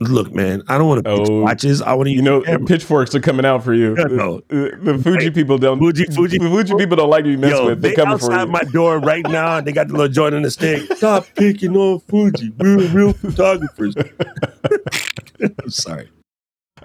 Look, 0.00 0.34
man, 0.34 0.62
I 0.68 0.76
don't 0.76 0.88
want 0.88 1.04
to 1.04 1.10
Oh, 1.10 1.40
watches. 1.42 1.80
I 1.80 1.94
want 1.94 2.08
to 2.08 2.12
You 2.12 2.20
know, 2.20 2.42
pitchforks 2.66 3.14
are 3.14 3.20
coming 3.20 3.46
out 3.46 3.62
for 3.62 3.72
you. 3.72 3.94
Yeah, 3.96 4.04
no. 4.04 4.40
The, 4.48 4.76
the 4.82 4.98
Fuji 4.98 5.30
people 5.30 5.56
don't. 5.56 5.78
Fuji- 5.78 6.06
Fuji- 6.06 6.38
the 6.38 6.48
Fuji 6.50 6.74
people 6.76 6.96
don't 6.96 7.10
like 7.10 7.22
to 7.24 7.30
be 7.30 7.36
messed 7.36 7.54
Yo, 7.54 7.66
with. 7.66 7.80
They're 7.80 7.90
they 7.92 7.96
coming 7.96 8.18
for 8.18 8.32
outside 8.32 8.46
you. 8.46 8.52
my 8.52 8.64
door 8.64 8.98
right 8.98 9.24
now. 9.28 9.58
and 9.58 9.66
They 9.66 9.72
got 9.72 9.86
the 9.86 9.92
little 9.94 10.08
joint 10.08 10.34
on 10.34 10.42
the 10.42 10.50
stick. 10.50 10.92
Stop 10.96 11.26
picking 11.36 11.76
on 11.76 12.00
Fuji. 12.00 12.50
We're 12.58 12.88
real 12.88 13.12
photographers. 13.12 13.94
I'm 15.40 15.70
sorry. 15.70 16.10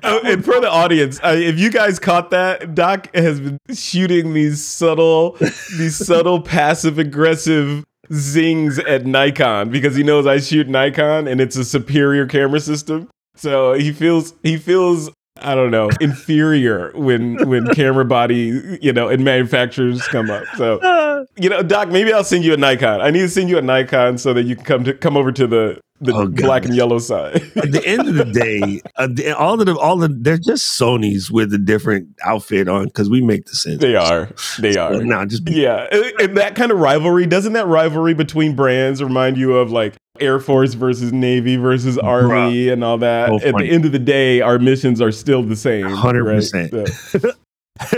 Oh, 0.04 0.22
and 0.24 0.46
for 0.46 0.62
the 0.62 0.70
audience, 0.70 1.20
uh, 1.24 1.36
if 1.36 1.60
you 1.60 1.70
guys 1.72 2.00
caught 2.00 2.30
that, 2.30 2.74
Doc 2.74 3.14
has 3.16 3.42
been 3.42 3.60
shooting 3.74 4.34
these 4.34 4.64
subtle, 4.64 5.36
these 5.78 5.96
subtle 5.98 6.42
passive 6.42 7.00
aggressive 7.00 7.84
zings 8.12 8.80
at 8.80 9.06
Nikon 9.06 9.70
because 9.70 9.96
he 9.96 10.04
knows 10.04 10.26
I 10.26 10.40
shoot 10.40 10.68
Nikon 10.68 11.28
and 11.28 11.40
it's 11.40 11.56
a 11.56 11.66
superior 11.66 12.26
camera 12.26 12.60
system. 12.60 13.10
So 13.36 13.74
he 13.74 13.92
feels 13.92 14.34
he 14.44 14.58
feels 14.58 15.10
I 15.42 15.56
don't 15.56 15.72
know 15.72 15.90
inferior 16.02 16.92
when 16.96 17.48
when 17.48 17.68
camera 17.74 18.06
body 18.06 18.78
you 18.82 18.94
know 18.94 19.08
and 19.08 19.24
manufacturers 19.24 20.08
come 20.08 20.30
up. 20.30 20.44
So 20.58 21.26
you 21.38 21.50
know, 21.50 21.62
Doc, 21.64 21.90
maybe 21.90 22.12
I'll 22.14 22.24
send 22.24 22.44
you 22.44 22.54
a 22.54 22.58
Nikon. 22.58 23.02
I 23.02 23.12
need 23.12 23.22
to 23.22 23.30
send 23.30 23.50
you 23.50 23.58
a 23.58 23.62
Nikon 23.62 24.18
so 24.18 24.34
that 24.34 24.44
you 24.44 24.56
can 24.56 24.66
come 24.66 24.84
to 24.86 24.94
come 24.94 25.16
over 25.18 25.32
to 25.32 25.48
the 25.48 25.80
the 26.02 26.14
Oh, 26.14 26.28
black 26.28 26.64
and 26.64 26.74
yellow 26.74 26.98
side. 26.98 27.36
At 27.58 27.74
the 27.74 27.82
end 27.86 28.08
of 28.08 28.16
the 28.16 28.24
day, 28.24 28.80
uh, 28.96 29.08
the- 29.12 29.38
all 29.38 29.60
of 29.60 29.66
the 29.66 29.78
all 29.78 29.98
the 29.98 30.08
they're 30.08 30.38
just 30.38 30.80
Sony's 30.80 31.30
with 31.30 31.54
a 31.54 31.58
different 31.58 32.08
outfit 32.24 32.70
on 32.70 32.86
because 32.86 33.10
we 33.10 33.22
make 33.22 33.46
the 33.46 33.54
sense. 33.56 33.82
they 33.82 33.96
are. 33.96 34.30
They 34.60 34.78
are. 34.78 35.04
Now 35.04 35.26
just 35.26 35.44
be 35.44 35.54
Yeah, 35.56 35.88
and- 35.92 36.14
and 36.22 36.38
that 36.38 36.56
kind 36.56 36.72
of 36.72 36.80
rivalry 36.80 37.26
doesn't 37.26 37.52
that 37.54 37.68
rivalry 37.68 38.14
between 38.14 38.56
brands 38.56 39.04
remind 39.04 39.38
you 39.38 39.56
of 39.58 39.72
like 39.72 39.96
Air 40.20 40.40
Force 40.40 40.74
versus 40.74 41.12
Navy 41.14 41.56
versus 41.58 41.98
Army 41.98 42.70
and 42.70 42.84
all 42.84 42.98
that? 43.00 43.30
So 43.42 43.48
At 43.48 43.56
the 43.58 43.70
end 43.70 43.86
of 43.86 43.92
the 43.92 44.00
day, 44.00 44.42
our 44.42 44.60
missions 44.60 45.02
are 45.02 45.12
still 45.12 45.44
the 45.44 45.56
same. 45.56 45.86
100%. 45.86 46.72
right? 46.74 46.88
So- 46.88 47.32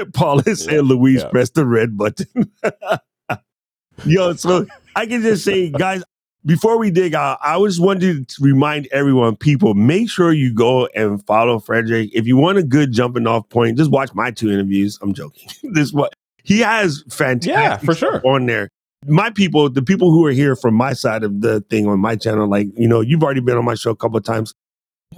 Paul 0.13 0.39
is 0.47 0.63
saying 0.63 0.75
Yeah, 0.75 0.81
Luis 0.83 1.21
yeah. 1.21 1.29
press 1.29 1.49
the 1.49 1.65
red 1.65 1.97
button. 1.97 2.51
Yo, 4.05 4.33
so 4.33 4.65
I 4.95 5.05
can 5.05 5.21
just 5.21 5.43
say, 5.43 5.69
guys, 5.69 6.03
before 6.45 6.77
we 6.79 6.89
dig 6.89 7.13
out, 7.13 7.37
I 7.43 7.59
just 7.65 7.79
wanted 7.79 8.27
to 8.29 8.35
remind 8.43 8.87
everyone, 8.91 9.35
people, 9.35 9.73
make 9.75 10.09
sure 10.09 10.31
you 10.33 10.53
go 10.53 10.87
and 10.95 11.23
follow 11.27 11.59
Frederick. 11.59 12.09
If 12.13 12.25
you 12.25 12.35
want 12.37 12.57
a 12.57 12.63
good 12.63 12.91
jumping 12.91 13.27
off 13.27 13.47
point, 13.49 13.77
just 13.77 13.91
watch 13.91 14.13
my 14.15 14.31
two 14.31 14.51
interviews. 14.51 14.97
I'm 15.01 15.13
joking. 15.13 15.49
this 15.73 15.93
what 15.93 16.13
he 16.43 16.59
has 16.59 17.03
fantastic 17.09 17.53
Yeah, 17.53 17.77
for 17.77 17.93
sure. 17.93 18.21
on 18.25 18.47
there. 18.47 18.69
My 19.07 19.31
people, 19.31 19.69
the 19.69 19.81
people 19.81 20.11
who 20.11 20.25
are 20.25 20.31
here 20.31 20.55
from 20.55 20.75
my 20.75 20.93
side 20.93 21.23
of 21.23 21.41
the 21.41 21.61
thing 21.69 21.87
on 21.87 21.99
my 21.99 22.15
channel, 22.15 22.47
like, 22.47 22.67
you 22.77 22.87
know, 22.87 23.01
you've 23.01 23.23
already 23.23 23.41
been 23.41 23.57
on 23.57 23.65
my 23.65 23.75
show 23.75 23.91
a 23.91 23.95
couple 23.95 24.17
of 24.17 24.23
times. 24.23 24.53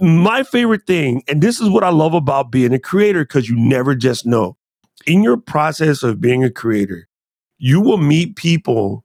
My 0.00 0.42
favorite 0.42 0.86
thing, 0.86 1.22
and 1.28 1.42
this 1.42 1.60
is 1.60 1.68
what 1.68 1.84
I 1.84 1.90
love 1.90 2.14
about 2.14 2.50
being 2.50 2.72
a 2.72 2.78
creator, 2.78 3.24
because 3.24 3.48
you 3.48 3.56
never 3.56 3.94
just 3.94 4.24
know. 4.24 4.56
In 5.06 5.22
your 5.22 5.36
process 5.36 6.02
of 6.02 6.20
being 6.20 6.42
a 6.42 6.50
creator, 6.50 7.08
you 7.58 7.80
will 7.80 7.98
meet 7.98 8.36
people 8.36 9.04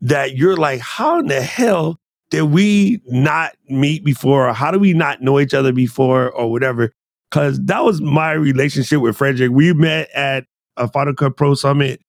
that 0.00 0.36
you're 0.36 0.56
like, 0.56 0.80
how 0.80 1.18
in 1.18 1.26
the 1.26 1.40
hell 1.40 1.98
did 2.30 2.42
we 2.42 3.00
not 3.06 3.56
meet 3.68 4.04
before? 4.04 4.48
Or 4.48 4.52
how 4.52 4.70
do 4.70 4.78
we 4.78 4.92
not 4.92 5.22
know 5.22 5.40
each 5.40 5.54
other 5.54 5.72
before 5.72 6.30
or 6.30 6.50
whatever? 6.50 6.92
Because 7.30 7.58
that 7.62 7.84
was 7.84 8.02
my 8.02 8.32
relationship 8.32 9.00
with 9.00 9.16
Frederick. 9.16 9.50
We 9.50 9.72
met 9.72 10.10
at 10.10 10.44
a 10.76 10.88
Final 10.88 11.14
Cut 11.14 11.36
Pro 11.36 11.54
Summit. 11.54 12.00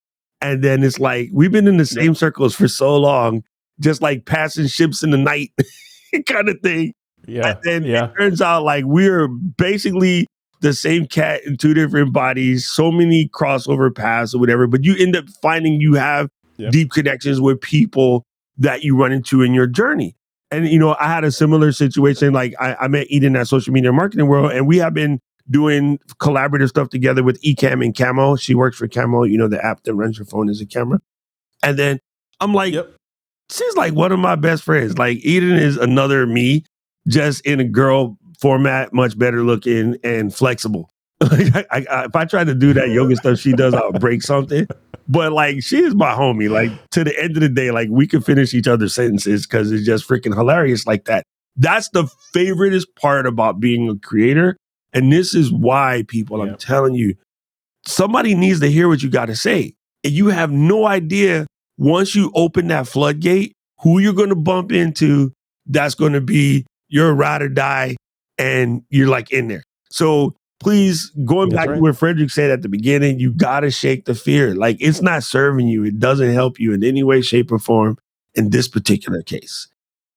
And 0.41 0.63
then 0.63 0.83
it's 0.83 0.99
like, 0.99 1.29
we've 1.33 1.51
been 1.51 1.67
in 1.67 1.77
the 1.77 1.85
same 1.85 2.13
circles 2.15 2.55
for 2.55 2.67
so 2.67 2.95
long, 2.97 3.43
just 3.79 4.01
like 4.01 4.25
passing 4.25 4.67
ships 4.67 5.03
in 5.03 5.09
the 5.11 5.17
night 5.17 5.51
kind 6.27 6.49
of 6.49 6.59
thing. 6.61 6.93
yeah, 7.27 7.47
And 7.51 7.59
then 7.63 7.83
yeah. 7.83 8.05
it 8.05 8.13
turns 8.17 8.41
out 8.41 8.63
like 8.63 8.83
we're 8.85 9.27
basically 9.27 10.27
the 10.61 10.73
same 10.73 11.05
cat 11.05 11.41
in 11.45 11.57
two 11.57 11.73
different 11.73 12.13
bodies, 12.13 12.65
so 12.67 12.91
many 12.91 13.29
crossover 13.29 13.93
paths 13.95 14.33
or 14.33 14.39
whatever, 14.39 14.67
but 14.67 14.83
you 14.83 14.95
end 14.97 15.15
up 15.15 15.25
finding 15.41 15.79
you 15.81 15.93
have 15.95 16.29
Yep. 16.57 16.71
deep 16.71 16.91
connections 16.91 17.41
with 17.41 17.59
people 17.59 18.23
that 18.57 18.81
you 18.81 18.95
run 18.95 19.11
into 19.11 19.41
in 19.41 19.53
your 19.53 19.67
journey. 19.67 20.15
And 20.51 20.65
you 20.69 20.79
know, 20.79 20.95
I 21.01 21.07
had 21.09 21.25
a 21.25 21.31
similar 21.33 21.73
situation. 21.73 22.31
Like 22.31 22.53
I, 22.61 22.75
I 22.75 22.87
met 22.87 23.07
Eden 23.09 23.35
at 23.35 23.49
social 23.49 23.73
media 23.73 23.91
marketing 23.91 24.27
world, 24.27 24.53
and 24.53 24.65
we 24.65 24.77
have 24.77 24.93
been 24.93 25.19
doing 25.49 25.99
collaborative 26.19 26.69
stuff 26.69 26.89
together 26.89 27.23
with 27.23 27.41
Ecamm 27.43 27.83
and 27.83 27.95
Camo. 27.95 28.35
She 28.35 28.55
works 28.55 28.77
for 28.77 28.87
Camo, 28.87 29.23
you 29.23 29.37
know, 29.37 29.47
the 29.47 29.63
app 29.63 29.83
that 29.83 29.93
runs 29.93 30.17
your 30.17 30.25
phone 30.25 30.49
as 30.49 30.59
a 30.61 30.65
camera. 30.65 30.99
And 31.63 31.77
then 31.77 31.99
I'm 32.39 32.53
like, 32.53 32.73
Yep. 32.73 32.93
she's 33.51 33.75
like 33.75 33.93
one 33.93 34.11
of 34.11 34.19
my 34.19 34.35
best 34.35 34.63
friends. 34.63 34.97
Like 34.97 35.17
Eden 35.23 35.53
is 35.53 35.77
another 35.77 36.25
me, 36.25 36.63
just 37.07 37.45
in 37.45 37.59
a 37.59 37.63
girl 37.63 38.17
format, 38.39 38.93
much 38.93 39.17
better 39.17 39.43
looking 39.43 39.97
and 40.03 40.33
flexible. 40.33 40.89
Like 41.21 41.55
I, 41.71 41.85
I, 41.89 42.05
if 42.05 42.15
I 42.15 42.25
try 42.25 42.43
to 42.43 42.53
do 42.53 42.73
that 42.73 42.89
yoga 42.89 43.15
stuff 43.17 43.39
she 43.39 43.53
does, 43.53 43.73
I'll 43.73 43.93
break 43.93 44.21
something. 44.21 44.67
But 45.07 45.31
like 45.31 45.63
she 45.63 45.77
is 45.81 45.95
my 45.95 46.11
homie. 46.11 46.49
Like 46.49 46.71
to 46.91 47.03
the 47.05 47.17
end 47.21 47.37
of 47.37 47.41
the 47.41 47.47
day, 47.49 47.71
like 47.71 47.87
we 47.89 48.05
can 48.05 48.21
finish 48.21 48.53
each 48.53 48.67
other's 48.67 48.93
sentences 48.93 49.47
because 49.47 49.71
it's 49.71 49.85
just 49.85 50.07
freaking 50.07 50.35
hilarious 50.35 50.85
like 50.85 51.05
that. 51.05 51.23
That's 51.55 51.87
the 51.89 52.09
favoriteest 52.33 52.87
part 52.99 53.25
about 53.27 53.61
being 53.61 53.87
a 53.87 53.95
creator. 53.97 54.57
And 54.95 55.11
this 55.13 55.35
is 55.35 55.51
why 55.53 56.05
people, 56.07 56.43
Yeah. 56.43 56.53
I'm 56.53 56.57
telling 56.57 56.95
you, 56.95 57.15
somebody 57.87 58.33
needs 58.33 58.61
to 58.61 58.71
hear 58.71 58.87
what 58.87 59.03
you 59.03 59.09
got 59.11 59.27
to 59.27 59.35
say. 59.35 59.75
And 60.03 60.13
you 60.13 60.27
have 60.29 60.51
no 60.51 60.87
idea 60.87 61.45
once 61.77 62.15
you 62.15 62.31
open 62.33 62.69
that 62.69 62.87
floodgate, 62.87 63.53
who 63.81 63.99
you're 63.99 64.13
going 64.13 64.29
to 64.29 64.35
bump 64.35 64.71
into 64.71 65.33
that's 65.67 65.95
going 65.95 66.13
to 66.13 66.21
be 66.21 66.65
your 66.89 67.13
ride 67.13 67.43
or 67.43 67.49
die. 67.49 67.97
And 68.39 68.83
you're 68.89 69.07
like 69.09 69.31
in 69.31 69.47
there. 69.49 69.63
So 69.91 70.35
please, 70.59 71.11
going 71.25 71.49
That's 71.49 71.59
back 71.59 71.69
right. 71.69 71.75
to 71.75 71.81
what 71.81 71.97
Frederick 71.97 72.31
said 72.31 72.51
at 72.51 72.61
the 72.63 72.69
beginning, 72.69 73.19
you 73.19 73.31
got 73.31 73.61
to 73.61 73.71
shake 73.71 74.05
the 74.05 74.15
fear. 74.15 74.55
Like 74.55 74.77
it's 74.79 75.01
not 75.01 75.23
serving 75.23 75.67
you, 75.67 75.83
it 75.85 75.99
doesn't 75.99 76.33
help 76.33 76.59
you 76.59 76.73
in 76.73 76.83
any 76.83 77.03
way, 77.03 77.21
shape, 77.21 77.51
or 77.51 77.59
form 77.59 77.97
in 78.33 78.49
this 78.49 78.67
particular 78.67 79.21
case. 79.21 79.67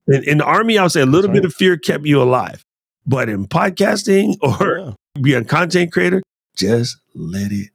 In, 0.08 0.24
in 0.24 0.38
the 0.38 0.44
army, 0.44 0.78
I'll 0.78 0.90
say 0.90 1.02
a 1.02 1.06
little 1.06 1.22
That's 1.30 1.32
bit 1.34 1.44
right. 1.44 1.44
of 1.46 1.54
fear 1.54 1.76
kept 1.76 2.06
you 2.06 2.22
alive. 2.22 2.64
But 3.08 3.28
in 3.30 3.46
podcasting 3.46 4.36
or 4.42 4.78
Yeah. 4.78 4.92
be 5.22 5.32
a 5.34 5.42
content 5.42 5.90
creator, 5.92 6.22
just 6.56 6.98
let 7.14 7.50
it 7.50 7.70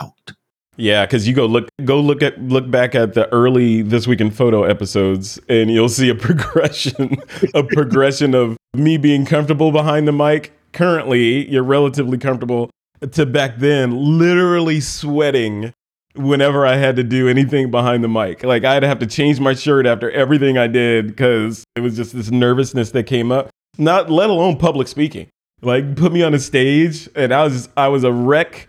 out. 0.00 0.32
Yeah, 0.78 1.04
because 1.04 1.28
you 1.28 1.34
go 1.34 1.44
look 1.44 1.68
go 1.84 2.00
look 2.00 2.22
at 2.22 2.40
look 2.42 2.70
back 2.70 2.94
at 2.94 3.12
the 3.12 3.28
early 3.32 3.82
this 3.82 4.06
week 4.06 4.22
in 4.22 4.30
photo 4.30 4.64
episodes, 4.64 5.38
and 5.48 5.70
you'll 5.70 5.90
see 5.90 6.08
a 6.08 6.14
progression, 6.28 7.16
a 7.54 7.62
progression 7.62 8.34
of 8.34 8.56
me 8.74 8.96
being 8.96 9.26
comfortable 9.26 9.70
behind 9.70 10.08
the 10.08 10.12
mic. 10.12 10.52
Currently, 10.72 11.50
you're 11.50 11.62
relatively 11.62 12.16
comfortable. 12.16 12.70
To 13.10 13.26
back 13.26 13.58
then, 13.58 13.90
literally 14.18 14.80
sweating 14.80 15.74
whenever 16.14 16.64
I 16.64 16.76
had 16.76 16.96
to 16.96 17.02
do 17.02 17.28
anything 17.28 17.70
behind 17.70 18.02
the 18.02 18.08
mic. 18.08 18.42
Like 18.42 18.64
I'd 18.64 18.82
have 18.82 18.98
to 19.00 19.06
change 19.06 19.40
my 19.40 19.52
shirt 19.52 19.86
after 19.86 20.10
everything 20.12 20.56
I 20.56 20.68
did 20.68 21.08
because 21.08 21.64
it 21.76 21.80
was 21.80 21.96
just 21.96 22.14
this 22.14 22.30
nervousness 22.30 22.92
that 22.92 23.04
came 23.04 23.30
up. 23.30 23.50
Not 23.78 24.10
let 24.10 24.30
alone 24.30 24.56
public 24.58 24.88
speaking. 24.88 25.28
Like 25.62 25.96
put 25.96 26.12
me 26.12 26.22
on 26.22 26.34
a 26.34 26.38
stage, 26.38 27.08
and 27.14 27.32
I 27.32 27.44
was 27.44 27.68
I 27.76 27.88
was 27.88 28.04
a 28.04 28.12
wreck 28.12 28.68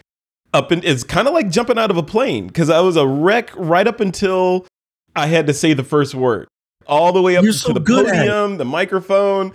up 0.54 0.70
and 0.72 0.86
it's 0.86 1.04
kind 1.04 1.28
of 1.28 1.34
like 1.34 1.49
jumping 1.49 1.80
out 1.80 1.89
of 1.89 1.97
a 1.97 2.04
plane 2.04 2.45
because 2.47 2.70
I 2.70 2.80
was 2.82 2.95
a 2.95 3.08
wreck 3.08 3.49
right 3.56 3.88
up 3.88 3.99
until 3.99 4.68
I 5.16 5.26
had 5.28 5.47
to 5.47 5.54
say 5.54 5.74
the 5.74 5.84
first 5.84 6.14
word, 6.14 6.47
all 6.86 7.12
the 7.12 7.22
way 7.22 7.36
up 7.36 7.43
You're 7.43 7.54
to 7.54 7.58
so 7.58 7.74
the 7.74 7.82
podium, 7.82 8.58
the 8.58 8.66
microphone. 8.66 9.54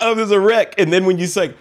I 0.00 0.12
was 0.12 0.30
a 0.30 0.38
wreck, 0.40 0.74
and 0.78 0.92
then 0.92 1.06
when 1.06 1.18
you 1.18 1.26
say, 1.26 1.54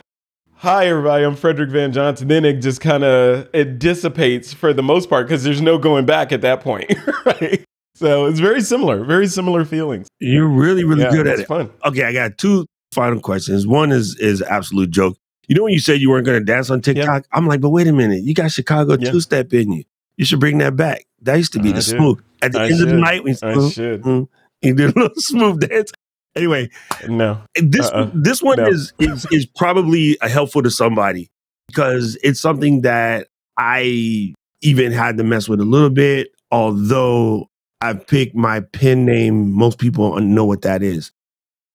"Hi, 0.55 0.87
everybody, 0.87 1.23
I'm 1.23 1.35
Frederick 1.37 1.69
Van 1.69 1.93
Johnson," 1.93 2.27
then 2.27 2.43
it 2.43 2.55
just 2.61 2.81
kind 2.81 3.03
of 3.05 3.47
it 3.53 3.79
dissipates 3.79 4.53
for 4.53 4.73
the 4.73 4.83
most 4.83 5.09
part 5.09 5.27
because 5.27 5.43
there's 5.43 5.61
no 5.61 5.77
going 5.77 6.05
back 6.05 6.31
at 6.33 6.41
that 6.41 6.59
point, 6.61 6.93
right? 7.25 7.63
So 7.95 8.25
it's 8.25 8.39
very 8.39 8.59
similar, 8.61 9.03
very 9.05 9.27
similar 9.27 9.63
feelings. 9.65 10.07
You're 10.19 10.47
really, 10.47 10.83
really 10.83 11.03
Yeah, 11.03 11.11
good 11.11 11.27
at 11.27 11.33
it's 11.33 11.41
it. 11.43 11.47
fun. 11.47 11.69
Okay, 11.85 12.03
I 12.03 12.11
got 12.11 12.37
two 12.37 12.65
final 12.93 13.19
questions. 13.19 13.65
One 13.67 13.91
is 13.91 14.15
is 14.19 14.41
absolute 14.41 14.89
joke. 14.91 15.17
You 15.47 15.55
know 15.55 15.63
when 15.63 15.73
you 15.73 15.79
said 15.79 15.99
you 15.99 16.09
weren't 16.09 16.25
going 16.25 16.39
to 16.39 16.45
dance 16.45 16.69
on 16.69 16.81
TikTok? 16.81 17.25
I'm 17.33 17.47
like, 17.47 17.59
but 17.61 17.69
wait 17.71 17.87
a 17.87 17.93
minute, 17.93 18.23
you 18.23 18.33
got 18.33 18.51
Chicago 18.51 18.95
two 18.95 19.19
step 19.19 19.53
in 19.53 19.71
you. 19.73 19.83
You 20.17 20.25
should 20.25 20.39
bring 20.39 20.59
that 20.59 20.75
back. 20.75 21.05
That 21.23 21.35
used 21.37 21.53
to 21.53 21.59
be 21.59 21.69
I 21.69 21.73
the 21.73 21.77
do. 21.79 21.81
smooth. 21.81 22.19
At 22.41 22.51
the 22.53 22.59
I 22.59 22.65
end 22.65 22.81
of 22.81 22.87
the 22.89 22.93
night, 22.97 23.23
when 23.23 23.35
I 23.43 23.53
you, 23.53 23.69
should. 23.71 24.01
Mm-hmm. 24.03 24.67
you 24.67 24.73
did 24.75 24.95
a 24.95 24.99
little 24.99 25.09
smooth 25.17 25.67
dance. 25.67 25.91
Anyway, 26.35 26.69
No, 27.07 27.41
this 27.55 27.89
Uh-uh. 27.91 28.09
this 28.13 28.41
one 28.41 28.57
No. 28.57 28.67
is, 28.67 28.91
is 28.99 29.27
is 29.31 29.45
probably 29.45 30.17
helpful 30.21 30.63
to 30.63 30.69
somebody 30.71 31.29
because 31.67 32.17
it's 32.23 32.39
something 32.39 32.81
that 32.81 33.27
I 33.57 34.33
even 34.61 34.91
had 34.91 35.17
to 35.17 35.23
mess 35.23 35.47
with 35.49 35.59
a 35.61 35.65
little 35.65 35.89
bit. 35.91 36.29
Although 36.51 37.49
I 37.81 37.93
picked 37.93 38.35
my 38.35 38.61
pen 38.61 39.05
name, 39.05 39.51
most 39.51 39.77
people 39.77 40.19
know 40.21 40.45
what 40.45 40.61
that 40.63 40.81
is. 40.81 41.11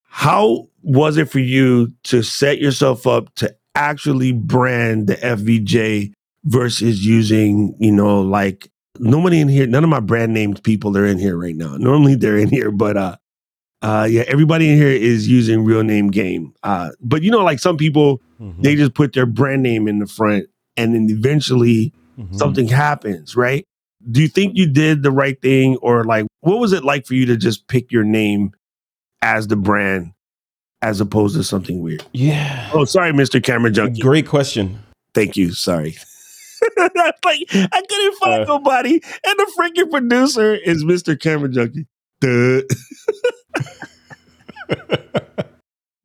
How 0.09 0.67
was 0.81 1.17
it 1.17 1.29
for 1.29 1.39
you 1.39 1.93
to 2.05 2.21
set 2.23 2.59
yourself 2.59 3.05
up 3.07 3.33
to 3.35 3.55
actually 3.75 4.31
brand 4.31 5.07
the 5.07 5.15
FVJ 5.15 6.11
versus 6.45 7.05
using, 7.05 7.75
you 7.79 7.91
know, 7.91 8.21
like 8.21 8.71
nobody 8.99 9.39
in 9.39 9.47
here, 9.47 9.67
none 9.67 9.83
of 9.83 9.89
my 9.89 9.99
brand 9.99 10.33
named 10.33 10.63
people 10.63 10.97
are 10.97 11.05
in 11.05 11.19
here 11.19 11.37
right 11.37 11.55
now. 11.55 11.75
Normally 11.77 12.15
they're 12.15 12.37
in 12.37 12.49
here, 12.49 12.71
but 12.71 12.97
uh 12.97 13.15
uh 13.81 14.07
yeah, 14.09 14.23
everybody 14.27 14.69
in 14.69 14.77
here 14.77 14.89
is 14.89 15.27
using 15.27 15.63
real 15.63 15.83
name 15.83 16.09
game. 16.09 16.53
Uh 16.63 16.89
but 17.01 17.21
you 17.21 17.31
know, 17.31 17.43
like 17.43 17.59
some 17.59 17.77
people 17.77 18.21
Mhm. 18.41 18.63
they 18.63 18.75
just 18.75 18.93
put 18.93 19.13
their 19.13 19.25
brand 19.25 19.61
name 19.63 19.87
in 19.87 19.99
the 19.99 20.07
front 20.07 20.47
and 20.77 20.95
then 20.95 21.07
eventually 21.09 21.93
Mhm. 22.17 22.35
something 22.37 22.67
happens, 22.67 23.35
right? 23.35 23.65
Do 24.09 24.21
you 24.21 24.29
think 24.29 24.53
you 24.55 24.65
did 24.65 25.03
the 25.03 25.11
right 25.11 25.39
thing 25.41 25.75
or 25.81 26.03
like 26.05 26.25
what 26.41 26.59
was 26.59 26.71
it 26.73 26.83
like 26.85 27.05
for 27.05 27.13
you 27.15 27.25
to 27.27 27.35
just 27.37 27.67
pick 27.67 27.91
your 27.91 28.05
name 28.05 28.51
as 29.21 29.47
the 29.47 29.55
brand 29.55 30.13
as 30.81 31.01
opposed 31.01 31.35
to 31.35 31.43
something 31.43 31.81
weird? 31.81 32.03
Yeah. 32.13 32.69
Oh, 32.73 32.85
sorry, 32.85 33.11
Mr. 33.11 33.43
Camera 33.43 33.71
Junkie. 33.71 34.01
Great 34.01 34.27
question. 34.27 34.79
Thank 35.13 35.35
you. 35.37 35.51
Sorry. 35.53 35.97
like 36.77 37.39
I 37.53 37.81
couldn't 37.89 38.15
find 38.19 38.41
Uh, 38.43 38.45
nobody, 38.45 38.93
and 38.93 39.39
the 39.39 39.51
freaking 39.57 39.89
producer 39.89 40.53
is 40.55 40.83
Mr. 40.83 41.19
Camera 41.19 41.49
Junkie. 41.49 41.87
Duh. 42.21 42.61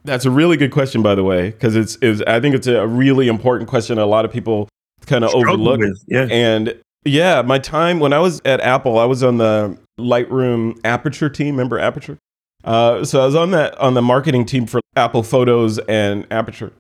That's 0.04 0.26
a 0.26 0.30
really 0.30 0.56
good 0.58 0.70
question, 0.70 1.02
by 1.02 1.14
the 1.14 1.24
way, 1.24 1.50
because 1.50 1.74
it's, 1.76 1.96
it's 2.02 2.20
I 2.26 2.38
think 2.38 2.54
it's 2.54 2.66
a 2.66 2.86
really 2.86 3.26
important 3.26 3.68
question. 3.70 3.98
A 3.98 4.04
lot 4.06 4.24
of 4.26 4.32
people 4.32 4.68
kind 5.06 5.24
of 5.24 5.34
overlook. 5.34 5.80
with, 5.80 5.98
Yeah. 6.08 6.26
And 6.30 6.78
yeah, 7.06 7.40
my 7.42 7.58
time 7.58 8.00
when 8.00 8.12
I 8.12 8.18
was 8.18 8.40
at 8.44 8.60
Apple, 8.60 8.98
I 8.98 9.06
was 9.06 9.22
on 9.22 9.38
the 9.38 9.78
Lightroom 9.98 10.78
Aperture 10.84 11.30
team. 11.30 11.56
Remember 11.56 11.78
Aperture? 11.78 12.18
Uh, 12.64 13.04
so 13.04 13.20
I 13.20 13.26
was 13.26 13.34
on 13.34 13.50
that 13.50 13.76
on 13.78 13.94
the 13.94 14.02
marketing 14.02 14.46
team 14.46 14.66
for 14.66 14.80
Apple 14.96 15.22
Photos 15.22 15.78
and 15.80 16.26
Aperture 16.30 16.72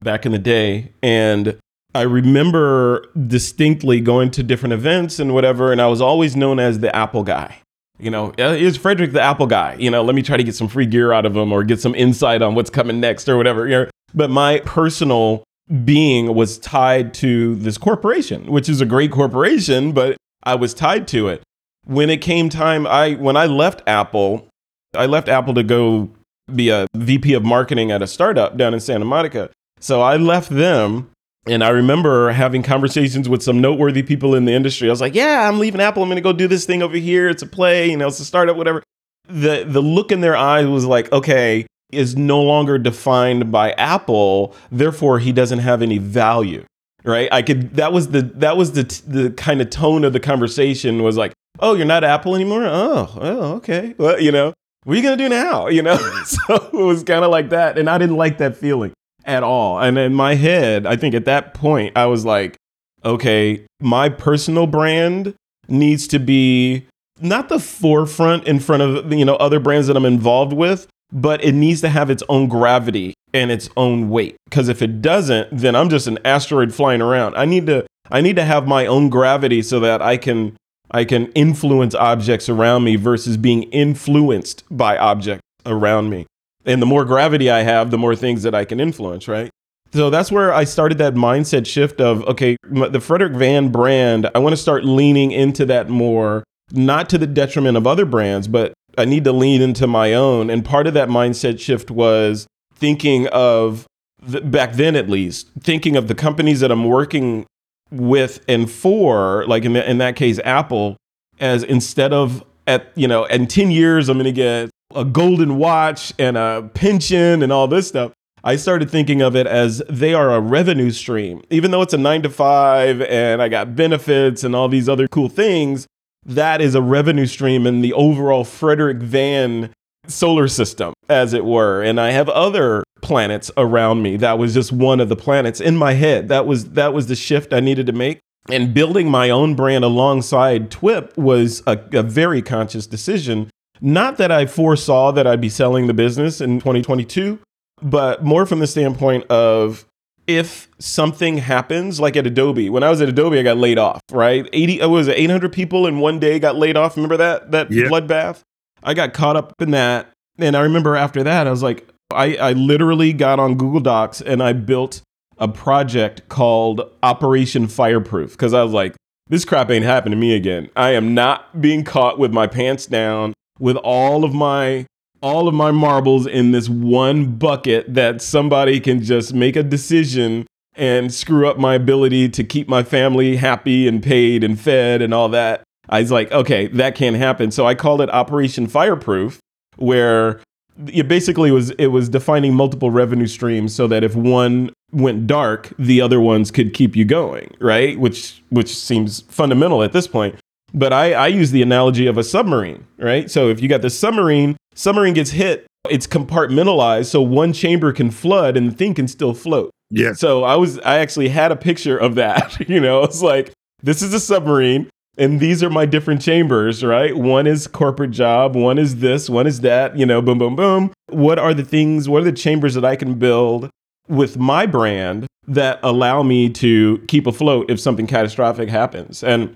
back 0.00 0.24
in 0.24 0.32
the 0.32 0.38
day, 0.38 0.92
and 1.02 1.58
I 1.94 2.02
remember 2.02 3.06
distinctly 3.26 4.00
going 4.00 4.30
to 4.32 4.42
different 4.42 4.72
events 4.72 5.18
and 5.18 5.34
whatever, 5.34 5.72
and 5.72 5.80
I 5.80 5.88
was 5.88 6.00
always 6.00 6.36
known 6.36 6.58
as 6.58 6.78
the 6.78 6.94
Apple 6.94 7.22
guy. 7.24 7.56
You 7.98 8.10
know, 8.10 8.32
"Uh, 8.38 8.54
is 8.58 8.76
Frederick 8.76 9.12
the 9.12 9.20
Apple 9.20 9.46
guy? 9.46 9.76
You 9.78 9.90
know, 9.90 10.02
let 10.02 10.14
me 10.14 10.22
try 10.22 10.36
to 10.36 10.44
get 10.44 10.54
some 10.54 10.68
free 10.68 10.86
gear 10.86 11.12
out 11.12 11.26
of 11.26 11.36
him 11.36 11.52
or 11.52 11.62
get 11.64 11.80
some 11.80 11.94
insight 11.94 12.40
on 12.42 12.54
what's 12.54 12.70
coming 12.70 13.00
next 13.00 13.28
or 13.28 13.36
whatever. 13.36 13.66
You 13.66 13.76
know, 13.76 13.86
but 14.14 14.30
my 14.30 14.60
personal 14.64 15.44
being 15.84 16.34
was 16.34 16.58
tied 16.58 17.14
to 17.14 17.54
this 17.56 17.78
corporation, 17.78 18.50
which 18.50 18.68
is 18.68 18.80
a 18.80 18.86
great 18.86 19.10
corporation, 19.10 19.92
but 19.92 20.16
I 20.42 20.54
was 20.54 20.74
tied 20.74 21.06
to 21.08 21.28
it. 21.28 21.42
When 21.84 22.10
it 22.10 22.20
came 22.20 22.48
time, 22.48 22.86
I 22.86 23.14
when 23.14 23.36
I 23.36 23.46
left 23.46 23.82
Apple, 23.86 24.48
I 24.94 25.06
left 25.06 25.28
Apple 25.28 25.54
to 25.54 25.62
go 25.62 26.10
be 26.54 26.68
a 26.68 26.86
VP 26.94 27.34
of 27.34 27.44
marketing 27.44 27.90
at 27.90 28.02
a 28.02 28.06
startup 28.06 28.56
down 28.56 28.74
in 28.74 28.80
Santa 28.80 29.04
Monica. 29.04 29.50
So 29.80 30.02
I 30.02 30.16
left 30.16 30.50
them 30.50 31.10
and 31.46 31.64
I 31.64 31.70
remember 31.70 32.30
having 32.30 32.62
conversations 32.62 33.28
with 33.28 33.42
some 33.42 33.60
noteworthy 33.60 34.02
people 34.02 34.34
in 34.34 34.44
the 34.44 34.52
industry. 34.52 34.88
I 34.88 34.92
was 34.92 35.00
like, 35.00 35.14
"Yeah, 35.14 35.48
I'm 35.48 35.58
leaving 35.58 35.80
Apple. 35.80 36.02
I'm 36.02 36.08
going 36.08 36.16
to 36.16 36.22
go 36.22 36.32
do 36.32 36.46
this 36.46 36.64
thing 36.64 36.82
over 36.82 36.96
here. 36.96 37.28
It's 37.28 37.42
a 37.42 37.46
play, 37.46 37.90
you 37.90 37.96
know, 37.96 38.08
it's 38.08 38.20
a 38.20 38.24
startup, 38.24 38.56
whatever." 38.56 38.82
The 39.28 39.64
the 39.66 39.80
look 39.80 40.12
in 40.12 40.20
their 40.20 40.36
eyes 40.36 40.66
was 40.66 40.84
like, 40.84 41.10
"Okay, 41.12 41.66
is 41.90 42.16
no 42.16 42.40
longer 42.40 42.78
defined 42.78 43.50
by 43.50 43.72
Apple, 43.72 44.54
therefore 44.70 45.18
he 45.18 45.32
doesn't 45.32 45.60
have 45.60 45.82
any 45.82 45.98
value." 45.98 46.64
Right? 47.04 47.28
I 47.32 47.42
could 47.42 47.74
that 47.74 47.92
was 47.92 48.08
the 48.08 48.22
that 48.22 48.56
was 48.56 48.72
the 48.72 48.84
the 49.06 49.30
kind 49.30 49.60
of 49.60 49.70
tone 49.70 50.04
of 50.04 50.12
the 50.12 50.20
conversation 50.20 51.02
was 51.02 51.16
like, 51.16 51.32
"Oh, 51.58 51.74
you're 51.74 51.86
not 51.86 52.04
Apple 52.04 52.36
anymore? 52.36 52.64
Oh, 52.64 53.18
oh, 53.20 53.52
okay. 53.54 53.94
Well, 53.98 54.20
you 54.20 54.30
know, 54.30 54.52
what 54.84 54.94
are 54.94 54.96
you 54.96 55.02
going 55.02 55.18
to 55.18 55.24
do 55.24 55.28
now?" 55.28 55.66
You 55.68 55.82
know? 55.82 55.96
Mm-hmm. 55.96 56.24
so 56.72 56.78
it 56.78 56.84
was 56.84 57.02
kind 57.02 57.24
of 57.24 57.30
like 57.30 57.50
that 57.50 57.78
and 57.78 57.88
I 57.88 57.98
didn't 57.98 58.16
like 58.16 58.38
that 58.38 58.56
feeling 58.56 58.92
at 59.24 59.42
all. 59.42 59.80
And 59.80 59.98
in 59.98 60.14
my 60.14 60.34
head, 60.34 60.86
I 60.86 60.96
think 60.96 61.14
at 61.14 61.24
that 61.26 61.54
point, 61.54 61.96
I 61.96 62.06
was 62.06 62.24
like, 62.24 62.56
okay, 63.04 63.64
my 63.80 64.08
personal 64.08 64.66
brand 64.66 65.34
needs 65.68 66.06
to 66.08 66.18
be 66.18 66.86
not 67.20 67.48
the 67.48 67.60
forefront 67.60 68.46
in 68.48 68.58
front 68.58 68.82
of 68.82 69.12
you 69.12 69.24
know 69.24 69.36
other 69.36 69.60
brands 69.60 69.86
that 69.86 69.96
I'm 69.96 70.04
involved 70.04 70.52
with, 70.52 70.86
but 71.12 71.42
it 71.44 71.52
needs 71.52 71.80
to 71.82 71.88
have 71.88 72.10
its 72.10 72.22
own 72.28 72.48
gravity 72.48 73.14
and 73.32 73.50
its 73.50 73.68
own 73.76 74.10
weight. 74.10 74.36
Because 74.48 74.68
if 74.68 74.82
it 74.82 75.00
doesn't, 75.00 75.48
then 75.56 75.76
I'm 75.76 75.88
just 75.88 76.06
an 76.06 76.18
asteroid 76.24 76.74
flying 76.74 77.00
around. 77.00 77.36
I 77.36 77.44
need 77.44 77.66
to 77.66 77.86
I 78.10 78.20
need 78.20 78.36
to 78.36 78.44
have 78.44 78.66
my 78.66 78.86
own 78.86 79.08
gravity 79.08 79.62
so 79.62 79.80
that 79.80 80.02
I 80.02 80.16
can 80.16 80.56
I 80.90 81.04
can 81.04 81.32
influence 81.32 81.94
objects 81.94 82.48
around 82.48 82.84
me 82.84 82.96
versus 82.96 83.36
being 83.36 83.64
influenced 83.64 84.64
by 84.70 84.98
objects 84.98 85.42
around 85.64 86.10
me. 86.10 86.26
And 86.64 86.82
the 86.82 86.86
more 86.86 87.04
gravity 87.04 87.50
I 87.50 87.62
have, 87.62 87.90
the 87.90 87.98
more 87.98 88.14
things 88.14 88.42
that 88.42 88.54
I 88.54 88.64
can 88.64 88.78
influence, 88.78 89.26
right? 89.26 89.50
So 89.92 90.10
that's 90.10 90.32
where 90.32 90.54
I 90.54 90.64
started 90.64 90.98
that 90.98 91.14
mindset 91.14 91.66
shift 91.66 92.00
of 92.00 92.24
okay, 92.26 92.56
the 92.70 93.00
Frederick 93.00 93.32
Van 93.32 93.68
brand, 93.68 94.28
I 94.34 94.38
want 94.38 94.54
to 94.54 94.56
start 94.56 94.84
leaning 94.84 95.32
into 95.32 95.66
that 95.66 95.88
more, 95.88 96.44
not 96.70 97.10
to 97.10 97.18
the 97.18 97.26
detriment 97.26 97.76
of 97.76 97.86
other 97.86 98.06
brands, 98.06 98.48
but 98.48 98.72
I 98.96 99.04
need 99.04 99.24
to 99.24 99.32
lean 99.32 99.60
into 99.60 99.86
my 99.86 100.14
own. 100.14 100.50
And 100.50 100.64
part 100.64 100.86
of 100.86 100.94
that 100.94 101.08
mindset 101.08 101.60
shift 101.60 101.90
was 101.90 102.46
thinking 102.74 103.26
of 103.28 103.86
the, 104.22 104.40
back 104.40 104.74
then 104.74 104.96
at 104.96 105.10
least, 105.10 105.50
thinking 105.60 105.96
of 105.96 106.08
the 106.08 106.14
companies 106.14 106.60
that 106.60 106.70
I'm 106.70 106.84
working 106.84 107.46
with 107.92 108.42
and 108.48 108.70
for, 108.70 109.46
like 109.46 109.64
in, 109.64 109.76
in 109.76 109.98
that 109.98 110.16
case, 110.16 110.40
Apple, 110.44 110.96
as 111.38 111.62
instead 111.62 112.12
of 112.12 112.44
at, 112.66 112.90
you 112.94 113.06
know, 113.06 113.24
in 113.26 113.46
10 113.46 113.70
years, 113.70 114.08
I'm 114.08 114.16
going 114.16 114.24
to 114.24 114.32
get 114.32 114.70
a 114.94 115.04
golden 115.04 115.56
watch 115.58 116.12
and 116.18 116.36
a 116.36 116.70
pension 116.74 117.42
and 117.42 117.52
all 117.52 117.68
this 117.68 117.88
stuff. 117.88 118.12
I 118.44 118.56
started 118.56 118.90
thinking 118.90 119.22
of 119.22 119.36
it 119.36 119.46
as 119.46 119.82
they 119.88 120.14
are 120.14 120.32
a 120.32 120.40
revenue 120.40 120.90
stream. 120.90 121.42
Even 121.50 121.70
though 121.70 121.82
it's 121.82 121.94
a 121.94 121.98
nine 121.98 122.22
to 122.22 122.30
five 122.30 123.00
and 123.02 123.40
I 123.40 123.48
got 123.48 123.76
benefits 123.76 124.42
and 124.42 124.56
all 124.56 124.68
these 124.68 124.88
other 124.88 125.06
cool 125.06 125.28
things, 125.28 125.86
that 126.24 126.60
is 126.60 126.74
a 126.74 126.82
revenue 126.82 127.26
stream 127.26 127.66
in 127.66 127.82
the 127.82 127.92
overall 127.92 128.44
Frederick 128.44 128.98
Van 128.98 129.70
solar 130.06 130.48
system, 130.48 130.92
as 131.08 131.32
it 131.32 131.44
were. 131.44 131.82
And 131.82 132.00
I 132.00 132.10
have 132.10 132.28
other 132.28 132.84
planets 133.02 133.50
around 133.56 134.02
me. 134.02 134.16
That 134.16 134.38
was 134.38 134.54
just 134.54 134.72
one 134.72 135.00
of 135.00 135.08
the 135.08 135.16
planets 135.16 135.60
in 135.60 135.76
my 135.76 135.92
head. 135.94 136.28
That 136.28 136.46
was 136.46 136.70
that 136.70 136.92
was 136.94 137.06
the 137.08 137.16
shift 137.16 137.52
I 137.52 137.60
needed 137.60 137.86
to 137.86 137.92
make. 137.92 138.18
And 138.50 138.74
building 138.74 139.08
my 139.08 139.30
own 139.30 139.54
brand 139.54 139.84
alongside 139.84 140.70
TWIP 140.70 141.16
was 141.16 141.62
a, 141.66 141.78
a 141.92 142.02
very 142.02 142.42
conscious 142.42 142.86
decision. 142.88 143.50
Not 143.80 144.16
that 144.16 144.32
I 144.32 144.46
foresaw 144.46 145.12
that 145.12 145.26
I'd 145.26 145.40
be 145.40 145.48
selling 145.48 145.86
the 145.86 145.94
business 145.94 146.40
in 146.40 146.58
2022, 146.58 147.38
but 147.82 148.24
more 148.24 148.46
from 148.46 148.58
the 148.60 148.66
standpoint 148.66 149.24
of 149.30 149.84
if 150.26 150.68
something 150.78 151.38
happens 151.38 151.98
like 152.00 152.16
at 152.16 152.26
Adobe. 152.26 152.68
When 152.70 152.82
I 152.84 152.90
was 152.90 153.00
at 153.00 153.08
Adobe, 153.08 153.38
I 153.38 153.42
got 153.42 153.56
laid 153.56 153.78
off, 153.78 154.00
right? 154.12 154.48
80 154.52 154.86
was 154.86 155.08
it 155.08 155.18
800 155.18 155.52
people 155.52 155.86
in 155.86 155.98
one 155.98 156.18
day 156.20 156.38
got 156.38 156.56
laid 156.56 156.76
off. 156.76 156.96
Remember 156.96 157.16
that 157.16 157.50
that 157.52 157.70
Yeah. 157.72 157.84
bloodbath? 157.84 158.40
I 158.82 158.94
got 158.94 159.14
caught 159.14 159.36
up 159.36 159.54
in 159.60 159.70
that. 159.72 160.10
And 160.38 160.56
I 160.56 160.60
remember 160.60 160.96
after 160.96 161.22
that, 161.22 161.46
I 161.46 161.50
was 161.50 161.62
like, 161.62 161.88
I, 162.10 162.36
I 162.36 162.52
literally 162.52 163.12
got 163.12 163.38
on 163.38 163.56
Google 163.56 163.80
Docs 163.80 164.20
and 164.20 164.42
I 164.42 164.52
built 164.52 165.02
a 165.38 165.48
project 165.48 166.28
called 166.28 166.82
Operation 167.02 167.66
Fireproof 167.68 168.32
because 168.32 168.54
I 168.54 168.62
was 168.62 168.72
like, 168.72 168.94
this 169.28 169.44
crap 169.44 169.70
ain't 169.70 169.84
happening 169.84 170.18
to 170.18 170.20
me 170.20 170.34
again. 170.34 170.68
I 170.76 170.90
am 170.90 171.14
not 171.14 171.60
being 171.60 171.84
caught 171.84 172.18
with 172.18 172.32
my 172.32 172.46
pants 172.46 172.86
down 172.86 173.32
with 173.58 173.76
all 173.76 174.24
of 174.24 174.34
my 174.34 174.86
all 175.22 175.46
of 175.46 175.54
my 175.54 175.70
marbles 175.70 176.26
in 176.26 176.50
this 176.50 176.68
one 176.68 177.36
bucket 177.36 177.94
that 177.94 178.20
somebody 178.20 178.80
can 178.80 179.00
just 179.00 179.32
make 179.32 179.54
a 179.54 179.62
decision 179.62 180.44
and 180.74 181.14
screw 181.14 181.46
up 181.46 181.58
my 181.58 181.74
ability 181.76 182.28
to 182.28 182.42
keep 182.42 182.68
my 182.68 182.82
family 182.82 183.36
happy 183.36 183.86
and 183.86 184.02
paid 184.02 184.42
and 184.42 184.60
fed 184.60 185.00
and 185.00 185.14
all 185.14 185.28
that. 185.28 185.62
I 185.88 186.00
was 186.00 186.10
like, 186.10 186.30
okay, 186.32 186.68
that 186.68 186.94
can't 186.94 187.16
happen. 187.16 187.50
So 187.50 187.66
I 187.66 187.74
called 187.74 188.00
it 188.00 188.10
Operation 188.10 188.66
Fireproof, 188.66 189.40
where 189.76 190.40
it 190.86 191.08
basically 191.08 191.50
was 191.50 191.70
it 191.72 191.88
was 191.88 192.08
defining 192.08 192.54
multiple 192.54 192.90
revenue 192.90 193.26
streams 193.26 193.74
so 193.74 193.86
that 193.88 194.02
if 194.04 194.14
one 194.14 194.70
went 194.92 195.26
dark, 195.26 195.72
the 195.78 196.00
other 196.00 196.20
ones 196.20 196.50
could 196.50 196.74
keep 196.74 196.96
you 196.96 197.04
going, 197.04 197.54
right? 197.60 197.98
Which 197.98 198.42
which 198.50 198.74
seems 198.74 199.22
fundamental 199.22 199.82
at 199.82 199.92
this 199.92 200.06
point. 200.06 200.36
But 200.74 200.92
I, 200.92 201.12
I 201.12 201.26
use 201.26 201.50
the 201.50 201.60
analogy 201.60 202.06
of 202.06 202.16
a 202.16 202.24
submarine, 202.24 202.86
right? 202.96 203.30
So 203.30 203.50
if 203.50 203.60
you 203.60 203.68
got 203.68 203.82
the 203.82 203.90
submarine, 203.90 204.56
submarine 204.74 205.12
gets 205.12 205.30
hit, 205.30 205.66
it's 205.90 206.06
compartmentalized, 206.06 207.06
so 207.06 207.20
one 207.20 207.52
chamber 207.52 207.92
can 207.92 208.10
flood 208.10 208.56
and 208.56 208.70
the 208.70 208.74
thing 208.74 208.94
can 208.94 209.06
still 209.06 209.34
float. 209.34 209.70
Yeah. 209.90 210.14
So 210.14 210.44
I 210.44 210.56
was 210.56 210.78
I 210.80 210.98
actually 210.98 211.28
had 211.28 211.52
a 211.52 211.56
picture 211.56 211.98
of 211.98 212.14
that. 212.14 212.56
You 212.68 212.80
know, 212.80 213.02
it's 213.02 213.20
like 213.20 213.52
this 213.82 214.00
is 214.00 214.14
a 214.14 214.20
submarine 214.20 214.88
and 215.18 215.40
these 215.40 215.62
are 215.62 215.70
my 215.70 215.86
different 215.86 216.22
chambers, 216.22 216.82
right? 216.82 217.16
One 217.16 217.46
is 217.46 217.66
corporate 217.66 218.12
job, 218.12 218.56
one 218.56 218.78
is 218.78 218.96
this, 218.96 219.28
one 219.28 219.46
is 219.46 219.60
that, 219.60 219.96
you 219.96 220.06
know, 220.06 220.22
boom 220.22 220.38
boom 220.38 220.56
boom. 220.56 220.92
What 221.08 221.38
are 221.38 221.52
the 221.52 221.64
things, 221.64 222.08
what 222.08 222.22
are 222.22 222.24
the 222.24 222.32
chambers 222.32 222.74
that 222.74 222.84
I 222.84 222.96
can 222.96 223.14
build 223.18 223.70
with 224.08 224.36
my 224.36 224.66
brand 224.66 225.26
that 225.46 225.80
allow 225.82 226.22
me 226.22 226.48
to 226.50 226.98
keep 227.08 227.26
afloat 227.26 227.70
if 227.70 227.78
something 227.78 228.06
catastrophic 228.06 228.68
happens? 228.68 229.22
And 229.22 229.54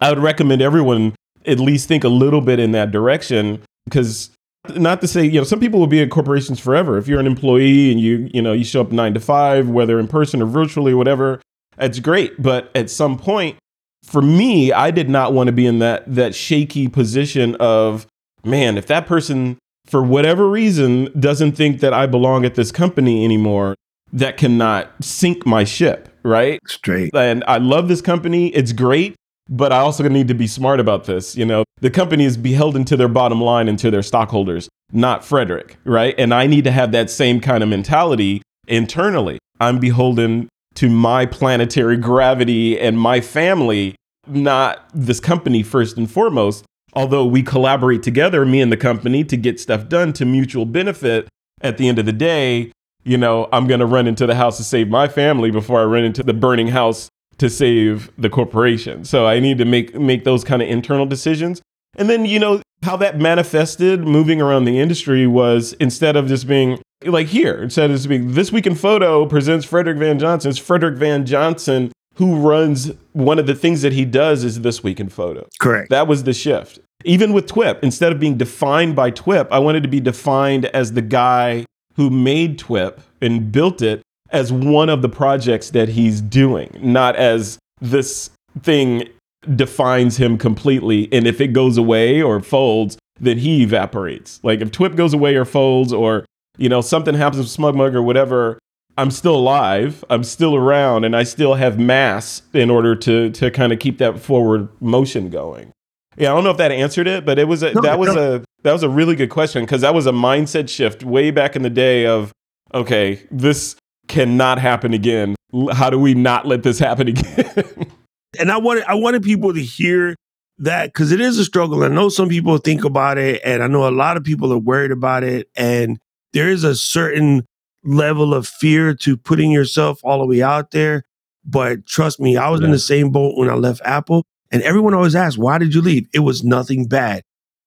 I 0.00 0.10
would 0.10 0.18
recommend 0.18 0.62
everyone 0.62 1.14
at 1.46 1.60
least 1.60 1.88
think 1.88 2.04
a 2.04 2.08
little 2.08 2.40
bit 2.40 2.58
in 2.58 2.72
that 2.72 2.90
direction 2.90 3.62
because 3.84 4.30
not 4.76 5.02
to 5.02 5.08
say, 5.08 5.24
you 5.24 5.38
know, 5.38 5.44
some 5.44 5.60
people 5.60 5.78
will 5.78 5.86
be 5.86 6.00
in 6.00 6.08
corporations 6.08 6.58
forever. 6.58 6.96
If 6.96 7.06
you're 7.06 7.20
an 7.20 7.26
employee 7.26 7.92
and 7.92 8.00
you, 8.00 8.30
you 8.32 8.40
know, 8.40 8.54
you 8.54 8.64
show 8.64 8.80
up 8.80 8.92
nine 8.92 9.12
to 9.12 9.20
five, 9.20 9.68
whether 9.68 10.00
in 10.00 10.08
person 10.08 10.40
or 10.40 10.46
virtually, 10.46 10.92
or 10.92 10.96
whatever, 10.96 11.42
that's 11.76 11.98
great. 12.00 12.40
But 12.40 12.70
at 12.74 12.88
some 12.88 13.18
point, 13.18 13.58
for 14.04 14.22
me, 14.22 14.72
I 14.72 14.90
did 14.90 15.08
not 15.08 15.32
want 15.32 15.48
to 15.48 15.52
be 15.52 15.66
in 15.66 15.78
that 15.78 16.04
that 16.14 16.34
shaky 16.34 16.88
position 16.88 17.56
of, 17.56 18.06
man, 18.44 18.76
if 18.76 18.86
that 18.86 19.06
person, 19.06 19.58
for 19.86 20.02
whatever 20.02 20.48
reason, 20.48 21.08
doesn't 21.18 21.52
think 21.52 21.80
that 21.80 21.94
I 21.94 22.06
belong 22.06 22.44
at 22.44 22.54
this 22.54 22.70
company 22.70 23.24
anymore, 23.24 23.74
that 24.12 24.36
cannot 24.36 24.90
sink 25.02 25.46
my 25.46 25.64
ship, 25.64 26.08
right? 26.22 26.60
Straight. 26.66 27.14
and 27.14 27.42
I 27.48 27.58
love 27.58 27.88
this 27.88 28.00
company. 28.00 28.48
It's 28.48 28.72
great, 28.72 29.16
but 29.48 29.72
I 29.72 29.78
also 29.78 30.06
need 30.08 30.28
to 30.28 30.34
be 30.34 30.46
smart 30.46 30.80
about 30.80 31.04
this. 31.04 31.36
You 31.36 31.46
know, 31.46 31.64
the 31.80 31.90
company 31.90 32.24
is 32.24 32.36
beholden 32.36 32.84
to 32.86 32.96
their 32.96 33.08
bottom 33.08 33.40
line 33.40 33.68
and 33.68 33.78
to 33.80 33.90
their 33.90 34.02
stockholders, 34.02 34.68
not 34.92 35.24
Frederick, 35.24 35.78
right? 35.84 36.14
And 36.18 36.32
I 36.32 36.46
need 36.46 36.64
to 36.64 36.70
have 36.70 36.92
that 36.92 37.10
same 37.10 37.40
kind 37.40 37.62
of 37.62 37.68
mentality 37.68 38.42
internally. 38.68 39.38
I'm 39.60 39.78
beholden 39.78 40.48
to 40.74 40.88
my 40.88 41.26
planetary 41.26 41.96
gravity 41.96 42.78
and 42.78 42.98
my 42.98 43.20
family, 43.20 43.94
not 44.26 44.88
this 44.94 45.20
company 45.20 45.62
first 45.62 45.96
and 45.96 46.10
foremost. 46.10 46.64
Although 46.94 47.26
we 47.26 47.42
collaborate 47.42 48.02
together, 48.02 48.44
me 48.46 48.60
and 48.60 48.70
the 48.70 48.76
company, 48.76 49.24
to 49.24 49.36
get 49.36 49.58
stuff 49.58 49.88
done 49.88 50.12
to 50.14 50.24
mutual 50.24 50.64
benefit, 50.64 51.28
at 51.60 51.78
the 51.78 51.88
end 51.88 51.98
of 51.98 52.06
the 52.06 52.12
day, 52.12 52.70
you 53.04 53.18
know, 53.18 53.48
I'm 53.52 53.66
going 53.66 53.80
to 53.80 53.86
run 53.86 54.06
into 54.06 54.26
the 54.26 54.34
house 54.34 54.56
to 54.58 54.64
save 54.64 54.88
my 54.88 55.08
family 55.08 55.50
before 55.50 55.80
I 55.80 55.84
run 55.84 56.04
into 56.04 56.22
the 56.22 56.34
burning 56.34 56.68
house 56.68 57.08
to 57.38 57.50
save 57.50 58.10
the 58.16 58.30
corporation. 58.30 59.04
So 59.04 59.26
I 59.26 59.40
need 59.40 59.58
to 59.58 59.64
make 59.64 59.94
make 59.94 60.24
those 60.24 60.44
kind 60.44 60.62
of 60.62 60.68
internal 60.68 61.06
decisions. 61.06 61.60
And 61.96 62.08
then, 62.08 62.26
you 62.26 62.38
know, 62.38 62.62
how 62.82 62.96
that 62.98 63.18
manifested 63.18 64.00
moving 64.00 64.40
around 64.40 64.64
the 64.64 64.78
industry 64.78 65.26
was 65.26 65.72
instead 65.74 66.16
of 66.16 66.28
just 66.28 66.46
being 66.46 66.78
like 67.06 67.28
here, 67.28 67.62
instead 67.62 67.90
of 67.90 67.96
just 67.96 68.08
being 68.08 68.32
this 68.32 68.52
week 68.52 68.66
in 68.66 68.74
photo 68.74 69.26
presents 69.26 69.64
Frederick 69.64 69.98
Van 69.98 70.18
Johnson, 70.18 70.50
it's 70.50 70.58
Frederick 70.58 70.96
Van 70.96 71.26
Johnson 71.26 71.92
who 72.16 72.36
runs 72.36 72.92
one 73.12 73.38
of 73.38 73.46
the 73.46 73.54
things 73.54 73.82
that 73.82 73.92
he 73.92 74.04
does 74.04 74.44
is 74.44 74.60
this 74.60 74.82
week 74.82 75.00
in 75.00 75.08
photo. 75.08 75.46
Correct. 75.60 75.90
That 75.90 76.06
was 76.06 76.24
the 76.24 76.32
shift. 76.32 76.78
Even 77.04 77.32
with 77.32 77.46
TWIP, 77.46 77.82
instead 77.82 78.12
of 78.12 78.20
being 78.20 78.36
defined 78.36 78.96
by 78.96 79.10
TWIP, 79.10 79.48
I 79.50 79.58
wanted 79.58 79.82
to 79.82 79.88
be 79.88 80.00
defined 80.00 80.66
as 80.66 80.92
the 80.92 81.02
guy 81.02 81.66
who 81.96 82.10
made 82.10 82.58
TWIP 82.58 83.00
and 83.20 83.50
built 83.50 83.82
it 83.82 84.02
as 84.30 84.52
one 84.52 84.88
of 84.88 85.02
the 85.02 85.08
projects 85.08 85.70
that 85.70 85.88
he's 85.88 86.20
doing, 86.20 86.70
not 86.80 87.16
as 87.16 87.58
this 87.80 88.30
thing 88.62 89.08
defines 89.54 90.16
him 90.16 90.38
completely. 90.38 91.08
And 91.12 91.26
if 91.26 91.40
it 91.40 91.48
goes 91.48 91.76
away 91.76 92.22
or 92.22 92.40
folds, 92.40 92.96
then 93.20 93.38
he 93.38 93.62
evaporates. 93.62 94.40
Like 94.42 94.60
if 94.60 94.70
TWIP 94.70 94.96
goes 94.96 95.12
away 95.12 95.34
or 95.34 95.44
folds 95.44 95.92
or, 95.92 96.24
you 96.56 96.68
know, 96.68 96.80
something 96.80 97.14
happens 97.14 97.38
with 97.38 97.48
SmugMug 97.48 97.94
or 97.94 98.02
whatever, 98.02 98.58
I'm 98.96 99.10
still 99.10 99.34
alive, 99.34 100.04
I'm 100.08 100.22
still 100.22 100.54
around, 100.54 101.04
and 101.04 101.16
I 101.16 101.24
still 101.24 101.54
have 101.54 101.78
mass 101.78 102.42
in 102.52 102.70
order 102.70 102.94
to 102.96 103.30
to 103.30 103.50
kind 103.50 103.72
of 103.72 103.78
keep 103.80 103.98
that 103.98 104.20
forward 104.20 104.68
motion 104.80 105.30
going. 105.30 105.72
Yeah, 106.16 106.30
I 106.30 106.34
don't 106.36 106.44
know 106.44 106.50
if 106.50 106.58
that 106.58 106.70
answered 106.70 107.08
it, 107.08 107.26
but 107.26 107.38
it 107.40 107.48
was 107.48 107.62
a, 107.64 107.72
No, 107.72 107.80
that 107.82 107.98
was 107.98 108.14
no. 108.14 108.36
a 108.36 108.44
that 108.62 108.72
was 108.72 108.84
a 108.84 108.88
really 108.88 109.16
good 109.16 109.30
question 109.30 109.64
because 109.64 109.80
that 109.80 109.94
was 109.94 110.06
a 110.06 110.12
mindset 110.12 110.68
shift 110.68 111.02
way 111.02 111.30
back 111.32 111.56
in 111.56 111.62
the 111.62 111.70
day 111.70 112.06
of 112.06 112.32
okay, 112.72 113.20
this 113.32 113.74
cannot 114.06 114.58
happen 114.58 114.94
again. 114.94 115.34
How 115.72 115.90
do 115.90 115.98
we 115.98 116.14
not 116.14 116.46
let 116.46 116.62
this 116.62 116.78
happen 116.78 117.08
again? 117.08 117.90
and 118.38 118.52
I 118.52 118.58
wanted 118.58 118.84
I 118.84 118.94
wanted 118.94 119.24
people 119.24 119.54
to 119.54 119.62
hear 119.62 120.14
that 120.58 120.86
because 120.86 121.10
it 121.10 121.20
is 121.20 121.36
a 121.38 121.44
struggle. 121.44 121.82
I 121.82 121.88
know 121.88 122.08
some 122.08 122.28
people 122.28 122.56
think 122.58 122.84
about 122.84 123.18
it, 123.18 123.40
and 123.44 123.60
I 123.60 123.66
know 123.66 123.88
a 123.88 123.90
lot 123.90 124.16
of 124.16 124.22
people 124.22 124.52
are 124.52 124.58
worried 124.58 124.92
about 124.92 125.24
it, 125.24 125.48
and 125.56 125.98
there 126.34 126.50
is 126.50 126.64
a 126.64 126.74
certain 126.74 127.46
level 127.84 128.34
of 128.34 128.46
fear 128.46 128.94
to 128.94 129.16
putting 129.16 129.50
yourself 129.50 130.00
all 130.04 130.18
the 130.18 130.26
way 130.26 130.42
out 130.42 130.70
there. 130.72 131.04
But 131.44 131.86
trust 131.86 132.20
me, 132.20 132.36
I 132.36 132.48
was 132.50 132.60
in 132.60 132.70
the 132.70 132.78
same 132.78 133.10
boat 133.10 133.36
when 133.36 133.48
I 133.50 133.54
left 133.54 133.80
Apple, 133.84 134.24
and 134.50 134.62
everyone 134.62 134.94
always 134.94 135.14
asks, 135.14 135.38
"Why 135.38 135.58
did 135.58 135.74
you 135.74 135.80
leave?" 135.80 136.06
It 136.12 136.20
was 136.20 136.44
nothing 136.44 136.86
bad. 136.86 137.22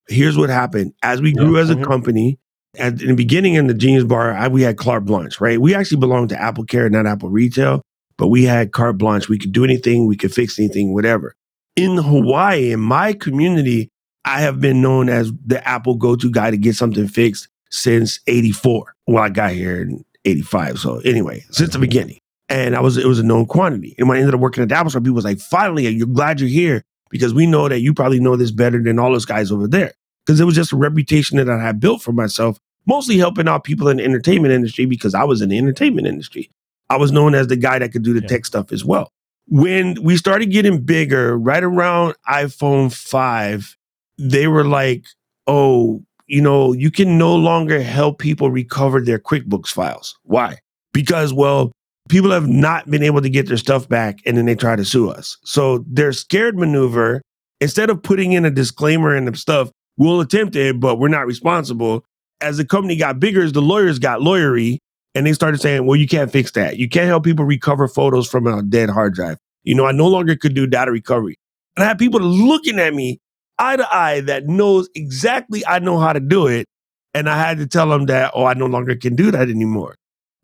Here's 0.08 0.38
what 0.38 0.50
happened: 0.50 0.94
as 1.04 1.22
we 1.22 1.32
grew 1.34 1.56
Yeah. 1.56 1.62
as 1.64 1.70
a 1.70 1.76
Mhm. 1.76 1.84
company, 1.86 2.40
at 2.78 3.02
in 3.02 3.10
the 3.10 3.16
beginning 3.16 3.56
in 3.56 3.68
the 3.68 3.74
Genius 3.74 4.04
Bar, 4.04 4.34
I, 4.34 4.48
we 4.48 4.62
had 4.64 4.78
carte 4.78 5.06
blanche, 5.06 5.40
right? 5.42 5.60
We 5.60 5.74
actually 5.76 6.00
belonged 6.00 6.30
to 6.30 6.36
AppleCare, 6.36 6.92
not 6.92 7.06
Apple 7.08 7.30
Retail 7.30 7.82
but 8.18 8.30
we 8.30 8.46
had 8.46 8.72
carte 8.72 8.98
blanche. 8.98 9.30
We 9.30 9.38
could 9.38 9.52
do 9.52 9.64
anything, 9.64 10.08
we 10.08 10.16
could 10.16 10.34
fix 10.34 10.58
anything, 10.58 10.92
whatever. 10.94 11.36
In 11.76 11.98
Hawaii, 11.98 12.72
in 12.72 12.80
my 12.80 13.14
community, 13.14 13.90
I 14.26 14.42
have 14.42 14.60
been 14.60 14.82
known 14.82 15.08
as 15.08 15.32
the 15.46 15.66
Apple 15.68 15.94
go 15.96 16.16
to 16.16 16.32
guy 16.32 16.50
to 16.50 16.58
get 16.58 16.76
something 16.76 17.08
fixed. 17.08 17.48
Since 17.72 18.20
84. 18.28 18.94
Well, 19.08 19.24
I 19.24 19.30
got 19.30 19.52
here 19.52 19.82
in 19.82 20.04
85. 20.26 20.80
So 20.80 21.00
anyway, 21.00 21.44
since 21.52 21.74
the 21.74 21.80
beginning. 21.80 22.20
And 22.50 22.76
I 22.76 22.80
was 22.80 22.98
it 22.98 23.06
was 23.06 23.20
a 23.20 23.24
known 23.24 23.46
quantity. 23.46 23.94
And 23.98 24.08
when 24.08 24.18
I 24.18 24.22
ended 24.22 24.34
up 24.36 24.40
working 24.40 24.64
at 24.64 24.70
the 24.70 24.76
Apple 24.76 24.90
Store, 24.90 25.02
people 25.02 25.16
was 25.16 25.26
like, 25.26 25.40
finally, 25.40 25.88
you're 25.90 26.08
glad 26.08 26.40
you're 26.40 26.50
here 26.50 26.84
because 27.10 27.34
we 27.34 27.46
know 27.46 27.68
that 27.68 27.82
you 27.82 27.94
probably 27.94 28.20
know 28.22 28.36
this 28.38 28.52
better 28.52 28.82
than 28.82 29.00
all 29.00 29.12
those 29.12 29.26
guys 29.26 29.52
over 29.52 29.68
there. 29.68 29.94
Because 30.26 30.40
it 30.40 30.46
was 30.46 30.56
just 30.56 30.72
a 30.72 30.78
reputation 30.78 31.38
that 31.38 31.50
I 31.50 31.62
had 31.62 31.80
built 31.80 32.02
for 32.02 32.12
myself, 32.14 32.58
mostly 32.86 33.18
helping 33.18 33.48
out 33.48 33.64
people 33.66 33.88
in 33.90 33.98
the 33.98 34.04
entertainment 34.06 34.54
industry 34.54 34.86
because 34.86 35.14
I 35.14 35.24
was 35.26 35.42
in 35.42 35.50
the 35.50 35.58
entertainment 35.58 36.08
industry. 36.08 36.50
I 36.90 36.96
was 36.98 37.12
known 37.12 37.36
as 37.36 37.48
the 37.48 37.56
guy 37.58 37.80
that 37.80 37.92
could 37.92 38.04
do 38.04 38.14
the 38.14 38.22
Yeah. 38.22 38.28
tech 38.28 38.46
stuff 38.46 38.72
as 38.72 38.84
well. 38.86 39.12
When 39.50 40.02
we 40.02 40.16
started 40.18 40.48
getting 40.48 40.82
bigger, 40.82 41.38
right 41.38 41.64
around 41.64 42.16
iPhone 42.30 42.94
5, 42.94 43.76
they 44.18 44.48
were 44.48 44.66
like, 44.66 45.06
oh, 45.48 46.04
you 46.28 46.42
know, 46.42 46.74
you 46.74 46.92
can 46.92 47.18
no 47.18 47.36
longer 47.36 47.82
help 47.82 48.20
people 48.20 48.52
recover 48.52 49.02
their 49.02 49.20
QuickBooks 49.20 49.70
files. 49.70 50.18
Why? 50.24 50.58
Because, 50.94 51.34
well, 51.34 51.72
people 52.10 52.32
have 52.32 52.48
not 52.48 52.90
been 52.90 53.04
able 53.04 53.22
to 53.22 53.30
get 53.30 53.48
their 53.48 53.58
stuff 53.58 53.88
back 53.88 54.20
and 54.26 54.38
then 54.38 54.46
they 54.46 54.56
try 54.56 54.76
to 54.76 54.86
sue 54.86 55.10
us. 55.10 55.38
So 55.44 55.84
their 55.88 56.14
scared 56.14 56.58
maneuver, 56.58 57.22
instead 57.62 57.90
of 57.90 58.02
putting 58.02 58.34
in 58.34 58.46
a 58.46 58.52
disclaimer 58.52 59.16
and 59.16 59.28
the 59.28 59.38
stuff, 59.38 59.72
we'll 59.98 60.22
attempt 60.22 60.56
it, 60.56 60.80
but 60.80 61.00
we're 61.00 61.08
not 61.08 61.26
responsible. 61.26 62.04
As 62.40 62.58
the 62.58 62.66
company 62.66 62.98
got 62.98 63.20
bigger, 63.20 63.42
as 63.42 63.54
the 63.54 63.62
lawyers 63.62 64.00
got 64.00 64.20
lawyery, 64.20 64.78
and 65.16 65.26
they 65.26 65.34
started 65.34 65.60
saying, 65.60 65.86
well, 65.86 65.96
you 65.96 66.08
can't 66.08 66.32
fix 66.32 66.52
that. 66.52 66.78
You 66.78 66.88
can't 66.88 67.08
help 67.08 67.24
people 67.24 67.44
recover 67.44 67.88
photos 67.88 68.28
from 68.28 68.46
a 68.46 68.62
dead 68.62 68.90
hard 68.90 69.16
drive. 69.16 69.38
You 69.64 69.74
know, 69.74 69.86
I 69.86 69.92
no 69.92 70.08
longer 70.08 70.36
could 70.36 70.54
do 70.54 70.68
data 70.68 70.92
recovery. 70.92 71.36
And 71.76 71.84
I 71.84 71.88
had 71.88 71.98
people 71.98 72.20
looking 72.22 72.80
at 72.80 72.94
me 72.94 73.20
eye 73.60 73.78
to 73.78 73.96
eye 73.96 74.22
that 74.22 74.48
knows 74.48 74.90
exactly 74.96 75.66
I 75.66 75.80
know 75.80 76.00
how 76.00 76.14
to 76.14 76.20
do 76.20 76.48
it. 76.48 76.66
And 77.14 77.30
I 77.30 77.38
had 77.38 77.58
to 77.58 77.68
tell 77.68 77.90
them 77.90 78.06
that, 78.06 78.32
oh, 78.36 78.46
I 78.46 78.54
no 78.54 78.68
longer 78.68 78.96
can 78.96 79.16
do 79.16 79.32
that 79.32 79.50
anymore. 79.50 79.96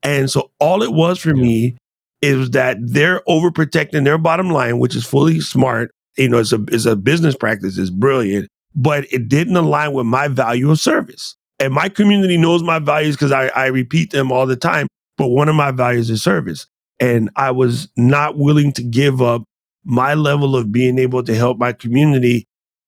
And 0.01 0.29
so 0.29 0.51
all 0.59 0.81
it 0.81 0.91
was 0.91 1.19
for 1.19 1.33
me 1.33 1.77
is 2.21 2.51
that 2.51 2.77
they're 2.81 3.21
overprotecting 3.27 4.05
their 4.05 4.17
bottom 4.17 4.49
line, 4.49 4.79
which 4.79 4.95
is 4.95 5.05
fully 5.05 5.39
smart. 5.39 5.91
You 6.17 6.29
know, 6.29 6.39
it's 6.39 6.53
a, 6.53 6.63
it's 6.69 6.85
a 6.85 6.95
business 6.95 7.35
practice, 7.35 7.77
it's 7.77 7.89
brilliant, 7.89 8.47
but 8.75 9.05
it 9.11 9.27
didn't 9.27 9.57
align 9.57 9.93
with 9.93 10.05
my 10.05 10.27
value 10.27 10.71
of 10.71 10.79
service. 10.79 11.35
And 11.59 11.73
my 11.73 11.89
community 11.89 12.37
knows 12.37 12.63
my 12.63 12.79
values 12.79 13.15
because 13.15 13.31
I, 13.31 13.47
I 13.49 13.67
repeat 13.67 14.11
them 14.11 14.31
all 14.31 14.45
the 14.45 14.55
time. 14.55 14.87
But 15.17 15.27
one 15.27 15.49
of 15.49 15.55
my 15.55 15.71
values 15.71 16.09
is 16.09 16.23
service. 16.23 16.65
And 16.99 17.29
I 17.35 17.51
was 17.51 17.87
not 17.97 18.37
willing 18.37 18.71
to 18.73 18.83
give 18.83 19.21
up 19.21 19.43
my 19.83 20.13
level 20.13 20.55
of 20.55 20.71
being 20.71 20.97
able 20.97 21.23
to 21.23 21.35
help 21.35 21.57
my 21.57 21.73
community 21.73 22.45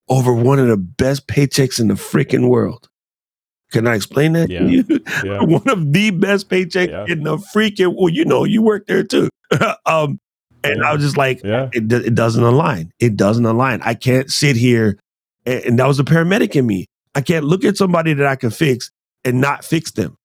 over 0.08 0.34
one 0.34 0.60
of 0.60 0.68
the 0.68 0.78
best 0.78 1.28
paychecks 1.28 1.80
in 1.80 1.88
the 1.88 1.96
freaking 1.96 2.48
world. 2.50 2.88
Can 3.72 3.88
I 3.88 3.96
explain 3.96 4.34
that 4.34 4.50
Yeah. 4.50 4.60
to 4.60 4.70
you? 4.70 4.86
Yeah. 5.24 5.42
one 5.42 5.68
of 5.68 5.92
the 5.92 6.12
best 6.12 6.50
paychecks 6.50 6.90
Yeah. 6.90 7.06
in 7.08 7.24
the 7.24 7.38
freaking 7.38 7.96
well, 7.98 8.10
you 8.10 8.24
know, 8.26 8.44
you 8.44 8.62
work 8.62 8.86
there 8.88 9.04
too. 9.04 9.30
um, 9.86 10.20
and 10.64 10.84
I 10.84 10.94
was 10.94 11.04
just 11.04 11.18
like, 11.18 11.42
Yeah. 11.44 11.70
it, 11.74 11.92
it 11.92 12.16
doesn't 12.16 12.44
align. 12.44 12.92
It 13.00 13.16
doesn't 13.18 13.46
align. 13.46 13.82
I 13.84 13.94
can't 13.94 14.30
sit 14.32 14.56
here, 14.56 14.98
and, 15.46 15.64
and 15.64 15.80
that 15.80 15.88
was 15.88 16.00
a 16.00 16.04
paramedic 16.04 16.56
in 16.56 16.66
me. 16.68 16.86
I 17.16 17.22
can't 17.22 17.46
look 17.46 17.64
at 17.64 17.78
somebody 17.78 18.14
that 18.14 18.26
I 18.26 18.36
can 18.36 18.50
fix 18.52 18.92
and 19.24 19.40
not 19.42 19.64
fix 19.64 19.92
them, 19.92 20.18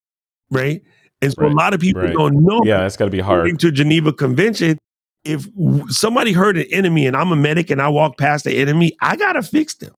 right? 0.51 0.83
And 1.23 1.33
so 1.33 1.47
a 1.47 1.49
lot 1.49 1.75
of 1.75 1.81
people 1.81 2.03
right. 2.03 2.15
don't 2.15 2.43
know. 2.45 2.61
Yeah, 2.65 2.87
it's 2.87 2.97
got 2.97 3.05
to 3.07 3.11
be 3.11 3.21
hard. 3.21 3.59
to 3.59 3.71
Geneva 3.71 4.13
Convention, 4.13 4.79
if 5.25 5.47
somebody 5.89 6.33
hurt 6.33 6.57
an 6.57 6.67
enemy 6.71 7.07
and 7.07 7.17
I'm 7.17 7.33
a 7.33 7.37
medic 7.37 7.71
and 7.71 7.81
I 7.83 7.89
walk 7.89 8.19
past 8.19 8.45
the 8.45 8.57
enemy, 8.57 8.97
I 9.01 9.17
gotta 9.17 9.43
fix 9.43 9.75
them, 9.77 9.95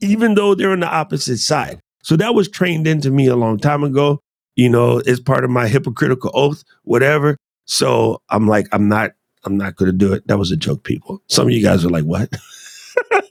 even 0.00 0.34
though 0.34 0.54
they're 0.54 0.70
on 0.70 0.80
the 0.80 0.88
opposite 0.88 1.38
side. 1.38 1.80
So 2.02 2.16
that 2.16 2.34
was 2.34 2.48
trained 2.48 2.86
into 2.86 3.10
me 3.10 3.26
a 3.26 3.36
long 3.36 3.58
time 3.58 3.84
ago. 3.84 4.20
You 4.56 4.68
know, 4.68 4.98
it's 5.04 5.20
part 5.20 5.44
of 5.44 5.50
my 5.50 5.68
hypocritical 5.68 6.30
oath, 6.34 6.62
whatever. 6.84 7.36
So 7.64 8.20
I'm 8.28 8.46
like, 8.48 8.66
I'm 8.72 8.88
not, 8.88 9.12
I'm 9.44 9.56
not 9.56 9.76
gonna 9.76 9.92
do 9.92 10.12
it. 10.12 10.26
That 10.28 10.38
was 10.38 10.50
a 10.52 10.56
joke, 10.56 10.84
people. 10.84 11.22
Some 11.28 11.46
of 11.46 11.52
you 11.52 11.62
guys 11.62 11.84
are 11.84 11.88
like, 11.90 12.04
what? 12.04 12.30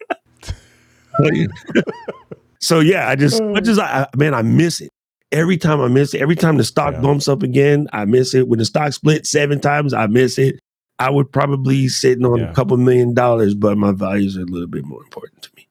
so 2.60 2.80
yeah, 2.80 3.08
I 3.08 3.16
just, 3.16 3.42
I, 3.42 4.08
I- 4.14 4.18
man, 4.18 4.34
I 4.34 4.42
miss 4.42 4.82
it. 4.82 4.90
Every 5.32 5.58
time 5.58 5.80
I 5.80 5.88
miss 5.88 6.14
it, 6.14 6.22
every 6.22 6.36
time 6.36 6.58
the 6.58 6.64
stock 6.66 6.94
Yeah. 6.96 7.02
bumps 7.02 7.30
up 7.30 7.42
again, 7.42 7.88
I 7.94 8.04
miss 8.04 8.34
it. 8.34 8.50
When 8.50 8.60
the 8.60 8.66
stock 8.66 8.92
split 8.92 9.26
seven 9.26 9.62
times, 9.62 9.94
I 9.94 10.08
miss 10.08 10.38
it. 10.38 10.60
I 11.02 11.10
would 11.10 11.32
probably 11.32 11.88
sitting 11.88 12.26
on 12.26 12.40
Yeah. 12.40 12.52
a 12.52 12.54
couple 12.54 12.78
million 12.78 13.14
dollars, 13.14 13.54
but 13.56 13.78
my 13.78 13.92
values 13.92 14.38
are 14.38 14.42
a 14.42 14.46
little 14.46 14.68
bit 14.68 14.86
more 14.86 15.02
important 15.04 15.42
to 15.44 15.50
me 15.58 15.68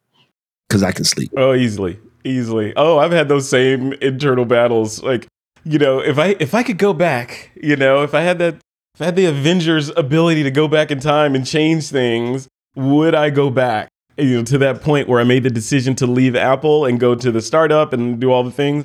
because 0.68 0.82
I 0.82 0.92
can 0.92 1.04
sleep. 1.04 1.30
Oh, 1.36 1.54
easily, 1.54 1.98
easily. 2.24 2.72
Oh, 2.76 2.98
I've 2.98 3.12
had 3.12 3.28
those 3.28 3.48
same 3.48 3.92
internal 3.94 4.44
battles. 4.44 5.02
Like, 5.02 5.26
you 5.64 5.78
know, 5.78 6.00
if 6.00 6.18
I 6.18 6.36
if 6.40 6.54
I 6.54 6.62
could 6.62 6.78
go 6.78 6.92
back, 6.92 7.50
you 7.62 7.76
know, 7.76 8.02
if 8.02 8.14
I 8.14 8.22
had 8.22 8.38
that, 8.38 8.54
if 8.94 9.02
I 9.02 9.04
had 9.06 9.16
the 9.16 9.26
Avengers' 9.26 9.90
ability 9.96 10.42
to 10.42 10.50
go 10.50 10.66
back 10.68 10.90
in 10.90 11.00
time 11.00 11.34
and 11.34 11.46
change 11.46 11.88
things, 11.88 12.48
would 12.76 13.14
I 13.14 13.30
go 13.30 13.50
back? 13.50 13.88
You 14.16 14.38
know, 14.38 14.42
to 14.44 14.58
that 14.58 14.82
point 14.82 15.08
where 15.08 15.20
I 15.20 15.24
made 15.24 15.44
the 15.44 15.50
decision 15.50 15.94
to 15.96 16.06
leave 16.06 16.34
Apple 16.36 16.84
and 16.84 16.98
go 17.00 17.14
to 17.14 17.30
the 17.30 17.40
startup 17.40 17.92
and 17.92 18.20
do 18.20 18.30
all 18.32 18.42
the 18.44 18.50
things. 18.50 18.84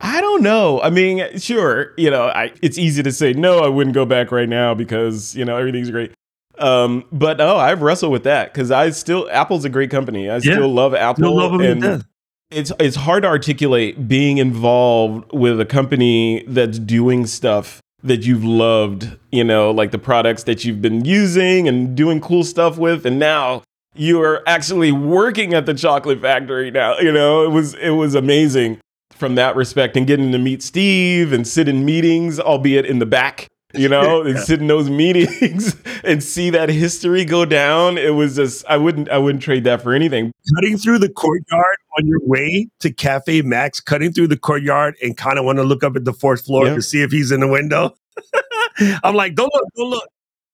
I 0.00 0.20
don't 0.20 0.42
know. 0.42 0.80
I 0.82 0.90
mean, 0.90 1.38
sure, 1.38 1.92
you 1.96 2.10
know, 2.10 2.26
I, 2.26 2.52
it's 2.62 2.78
easy 2.78 3.02
to 3.02 3.12
say 3.12 3.32
no. 3.32 3.60
I 3.60 3.68
wouldn't 3.68 3.94
go 3.94 4.04
back 4.04 4.30
right 4.30 4.48
now 4.48 4.74
because 4.74 5.34
you 5.34 5.44
know 5.44 5.56
everything's 5.56 5.90
great. 5.90 6.12
Um, 6.58 7.04
but 7.12 7.40
oh, 7.40 7.56
I've 7.56 7.82
wrestled 7.82 8.12
with 8.12 8.24
that 8.24 8.52
because 8.52 8.70
I 8.70 8.90
still 8.90 9.28
Apple's 9.30 9.64
a 9.64 9.68
great 9.68 9.90
company. 9.90 10.30
I 10.30 10.38
still 10.38 10.68
love 10.72 10.94
Apple. 10.94 11.24
You'll 11.24 11.36
love 11.36 11.60
and 11.60 12.04
it's 12.50 12.72
it's 12.78 12.96
hard 12.96 13.22
to 13.22 13.28
articulate 13.28 14.08
being 14.08 14.38
involved 14.38 15.32
with 15.32 15.60
a 15.60 15.66
company 15.66 16.44
that's 16.46 16.78
doing 16.78 17.26
stuff 17.26 17.80
that 18.02 18.24
you've 18.24 18.44
loved, 18.44 19.16
you 19.32 19.42
know, 19.42 19.70
like 19.70 19.90
the 19.90 19.98
products 19.98 20.44
that 20.44 20.64
you've 20.64 20.80
been 20.80 21.04
using 21.04 21.66
and 21.66 21.96
doing 21.96 22.20
cool 22.20 22.44
stuff 22.44 22.78
with 22.78 23.04
and 23.04 23.18
now 23.18 23.62
you 23.94 24.20
are 24.22 24.46
actually 24.46 24.92
working 24.92 25.54
at 25.54 25.64
the 25.64 25.72
chocolate 25.72 26.20
factory 26.20 26.70
now, 26.70 26.98
you 26.98 27.10
know. 27.10 27.44
It 27.44 27.50
was 27.50 27.74
it 27.74 27.90
was 27.90 28.14
amazing 28.14 28.78
from 29.16 29.34
that 29.36 29.56
respect 29.56 29.96
and 29.96 30.06
getting 30.06 30.32
to 30.32 30.38
meet 30.38 30.62
Steve 30.62 31.32
and 31.32 31.46
sit 31.46 31.68
in 31.68 31.84
meetings 31.84 32.38
albeit 32.38 32.86
in 32.86 32.98
the 32.98 33.06
back 33.06 33.48
you 33.74 33.88
know, 33.88 34.22
and 34.26 34.38
sit 34.38 34.60
in 34.60 34.66
those 34.66 34.90
meetings 34.90 35.76
and 36.04 36.22
see 36.22 36.50
that 36.50 36.68
history 36.68 37.24
go 37.24 37.44
down. 37.44 37.98
It 37.98 38.14
was 38.14 38.36
just 38.36 38.64
I 38.66 38.76
wouldn't 38.76 39.08
I 39.08 39.18
wouldn't 39.18 39.42
trade 39.42 39.64
that 39.64 39.82
for 39.82 39.92
anything. 39.92 40.32
Cutting 40.54 40.78
through 40.78 40.98
the 40.98 41.08
courtyard 41.08 41.76
on 41.98 42.06
your 42.06 42.20
way 42.22 42.68
to 42.80 42.90
Caffè 42.92 43.44
Macs, 43.44 43.80
cutting 43.80 44.12
through 44.12 44.28
the 44.28 44.36
courtyard 44.36 44.96
and 45.02 45.16
kind 45.16 45.38
of 45.38 45.44
want 45.44 45.58
to 45.58 45.64
look 45.64 45.84
up 45.84 45.96
at 45.96 46.04
the 46.04 46.12
fourth 46.12 46.44
floor 46.44 46.66
Yeah. 46.66 46.74
to 46.74 46.82
see 46.82 47.02
if 47.02 47.10
he's 47.10 47.30
in 47.30 47.40
the 47.40 47.48
window. 47.48 47.96
I'm 49.02 49.14
like, 49.14 49.34
don't 49.34 49.52
look, 49.52 49.64
don't 49.76 49.90
look. 49.90 50.08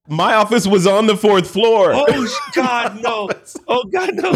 My 0.08 0.34
office 0.34 0.66
was 0.66 0.86
on 0.86 1.06
the 1.06 1.16
fourth 1.16 1.48
floor. 1.50 1.92
Oh 1.94 2.38
God, 2.54 3.00
no. 3.02 3.28
Oh 3.68 3.84
God, 3.84 4.14
no. 4.14 4.32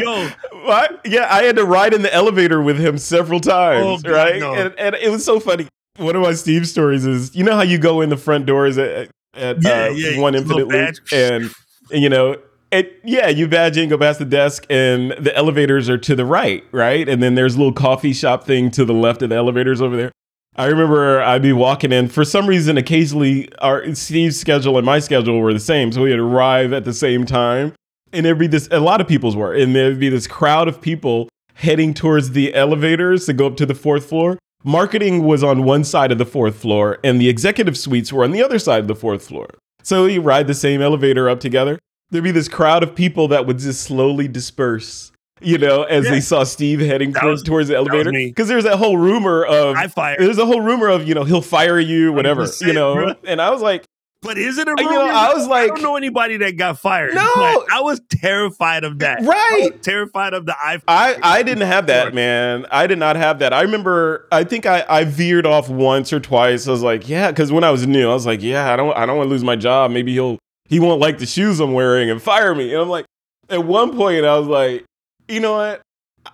Yo, 0.00 0.28
What? 0.64 1.00
Yeah, 1.04 1.26
I 1.30 1.42
had 1.42 1.56
to 1.56 1.64
ride 1.64 1.92
in 1.92 2.02
the 2.02 2.14
elevator 2.14 2.62
with 2.62 2.78
him 2.78 2.96
several 2.98 3.40
times, 3.40 3.84
Oh, 3.84 3.98
God, 3.98 4.12
right? 4.12 4.40
no. 4.40 4.54
And, 4.54 4.74
and 4.78 4.94
it 4.94 5.10
was 5.10 5.24
so 5.24 5.40
funny. 5.40 5.66
One 5.96 6.14
of 6.16 6.22
my 6.22 6.32
Steve 6.34 6.66
stories 6.68 7.04
is, 7.04 7.34
you 7.34 7.44
know 7.44 7.54
how 7.56 7.62
you 7.62 7.78
go 7.78 8.00
in 8.00 8.08
the 8.08 8.16
front 8.16 8.46
doors 8.46 8.78
at, 8.78 9.10
at 9.34 9.62
Yeah, 9.62 9.84
uh, 9.84 9.88
yeah, 9.90 10.18
One 10.20 10.32
little 10.34 10.60
Infinite 10.60 10.68
Loop, 10.68 11.12
and, 11.12 11.50
and 11.92 12.02
you 12.02 12.08
know, 12.08 12.36
it, 12.72 13.00
yeah, 13.04 13.28
you 13.28 13.46
badge 13.46 13.76
in, 13.76 13.88
go 13.88 13.98
past 13.98 14.18
the 14.18 14.24
desk, 14.24 14.64
and 14.70 15.12
the 15.12 15.34
elevators 15.36 15.88
are 15.88 15.98
to 15.98 16.16
the 16.16 16.24
right, 16.24 16.64
right? 16.72 17.08
And 17.08 17.22
then 17.22 17.34
there's 17.34 17.54
a 17.54 17.58
little 17.58 17.72
coffee 17.72 18.12
shop 18.12 18.44
thing 18.44 18.70
to 18.72 18.84
the 18.84 18.94
left 18.94 19.22
of 19.22 19.28
the 19.30 19.36
elevators 19.36 19.80
over 19.80 19.96
there. 19.96 20.12
I 20.56 20.66
remember 20.66 21.20
I'd 21.20 21.42
be 21.42 21.52
walking 21.52 21.92
in. 21.92 22.08
For 22.08 22.24
some 22.24 22.46
reason, 22.46 22.76
occasionally 22.78 23.52
our 23.58 23.92
Steve's 23.94 24.38
schedule 24.38 24.76
and 24.76 24.86
my 24.86 25.00
schedule 25.00 25.40
were 25.40 25.52
the 25.52 25.60
same, 25.60 25.90
so 25.90 26.02
we'd 26.02 26.18
arrive 26.18 26.72
at 26.72 26.84
the 26.84 26.92
same 26.92 27.26
time. 27.26 27.72
And 28.12 28.24
there'd 28.24 28.38
be 28.38 28.46
this. 28.46 28.68
A 28.70 28.78
lot 28.78 29.00
of 29.00 29.08
people's 29.08 29.34
were, 29.34 29.52
and 29.52 29.74
there'd 29.74 29.98
be 29.98 30.08
this 30.08 30.28
crowd 30.28 30.68
of 30.68 30.80
people 30.80 31.28
heading 31.54 31.92
towards 31.94 32.30
the 32.30 32.54
elevators 32.54 33.26
to 33.26 33.32
go 33.32 33.46
up 33.46 33.56
to 33.56 33.66
the 33.66 33.74
fourth 33.74 34.08
floor. 34.08 34.38
Marketing 34.62 35.24
was 35.24 35.42
on 35.42 35.64
one 35.64 35.84
side 35.84 36.12
of 36.12 36.18
the 36.18 36.24
fourth 36.24 36.56
floor, 36.56 36.98
and 37.02 37.20
the 37.20 37.28
executive 37.28 37.76
suites 37.76 38.12
were 38.12 38.24
on 38.24 38.30
the 38.30 38.42
other 38.42 38.58
side 38.58 38.80
of 38.80 38.86
the 38.86 38.94
fourth 38.94 39.26
floor. 39.26 39.48
So 39.82 40.06
you 40.06 40.20
ride 40.20 40.46
the 40.46 40.54
same 40.54 40.80
elevator 40.80 41.28
up 41.28 41.40
together. 41.40 41.78
There'd 42.10 42.24
be 42.24 42.30
this 42.30 42.48
crowd 42.48 42.82
of 42.82 42.94
people 42.94 43.28
that 43.28 43.46
would 43.46 43.58
just 43.58 43.82
slowly 43.82 44.28
disperse, 44.28 45.10
you 45.40 45.58
know, 45.58 45.82
as 45.82 46.04
Yeah. 46.04 46.10
they 46.12 46.20
saw 46.20 46.44
Steve 46.44 46.80
heading 46.80 47.12
towards, 47.12 47.40
was- 47.40 47.42
towards 47.42 47.68
the 47.68 47.76
elevator. 47.76 48.10
Because 48.12 48.48
there's 48.48 48.64
that 48.64 48.76
whole 48.76 48.96
rumor 48.96 49.44
of 49.44 49.76
I 49.76 49.88
fired. 49.88 50.20
there's 50.20 50.38
a 50.38 50.46
whole 50.46 50.60
rumor 50.60 50.88
of 50.88 51.06
you 51.08 51.14
know 51.14 51.24
he'll 51.24 51.40
fire 51.42 51.78
you, 51.78 52.12
whatever, 52.12 52.46
you 52.60 52.72
know. 52.72 52.94
bro. 52.94 53.14
And 53.24 53.40
I 53.42 53.50
was 53.50 53.60
like, 53.60 53.84
But 54.22 54.38
is 54.38 54.56
it 54.58 54.68
a 54.68 54.74
you 54.78 54.88
rumor? 54.88 55.04
know, 55.06 55.14
I 55.14 55.34
was 55.34 55.46
like, 55.46 55.64
I 55.64 55.74
don't 55.74 55.82
know 55.82 55.96
anybody 55.96 56.36
that 56.38 56.56
got 56.56 56.78
fired. 56.78 57.14
No. 57.14 57.30
but 57.34 57.66
I 57.72 57.80
was 57.82 58.00
terrified 58.10 58.84
of 58.84 59.00
that. 59.00 59.20
I 59.20 59.24
right. 59.26 59.82
terrified 59.82 60.32
of 60.34 60.46
the 60.46 60.52
iPhone. 60.52 60.84
I, 60.88 61.18
I 61.22 61.42
didn't 61.42 61.66
have 61.66 61.88
that, 61.88 62.14
man. 62.14 62.64
I 62.70 62.86
did 62.86 62.98
not 62.98 63.16
have 63.16 63.40
that. 63.40 63.52
I 63.52 63.62
remember. 63.62 64.26
I 64.32 64.44
think 64.44 64.64
I, 64.66 64.84
I 64.88 65.04
veered 65.04 65.44
off 65.46 65.68
once 65.68 66.12
or 66.12 66.20
twice. 66.20 66.66
I 66.66 66.70
was 66.70 66.82
like, 66.82 67.06
yeah, 67.08 67.30
because 67.30 67.52
when 67.52 67.64
I 67.64 67.70
was 67.70 67.86
new, 67.86 68.08
I 68.10 68.14
was 68.14 68.24
like, 68.24 68.42
yeah, 68.42 68.72
I 68.72 68.76
don't 68.76 68.96
I 68.96 69.04
don't 69.04 69.16
want 69.18 69.26
to 69.26 69.30
lose 69.30 69.44
my 69.44 69.56
job. 69.56 69.90
Maybe 69.90 70.12
he'll 70.12 70.38
he 70.68 70.80
won't 70.80 71.00
like 71.00 71.18
the 71.18 71.26
shoes 71.26 71.60
I'm 71.60 71.74
wearing 71.74 72.08
and 72.08 72.22
fire 72.22 72.54
me. 72.54 72.72
And 72.72 72.80
I'm 72.82 72.88
like, 72.88 73.04
at 73.50 73.62
one 73.64 73.94
point, 73.94 74.24
I 74.24 74.38
was 74.38 74.46
like, 74.46 74.86
you 75.28 75.40
know 75.40 75.56
what? 75.56 75.80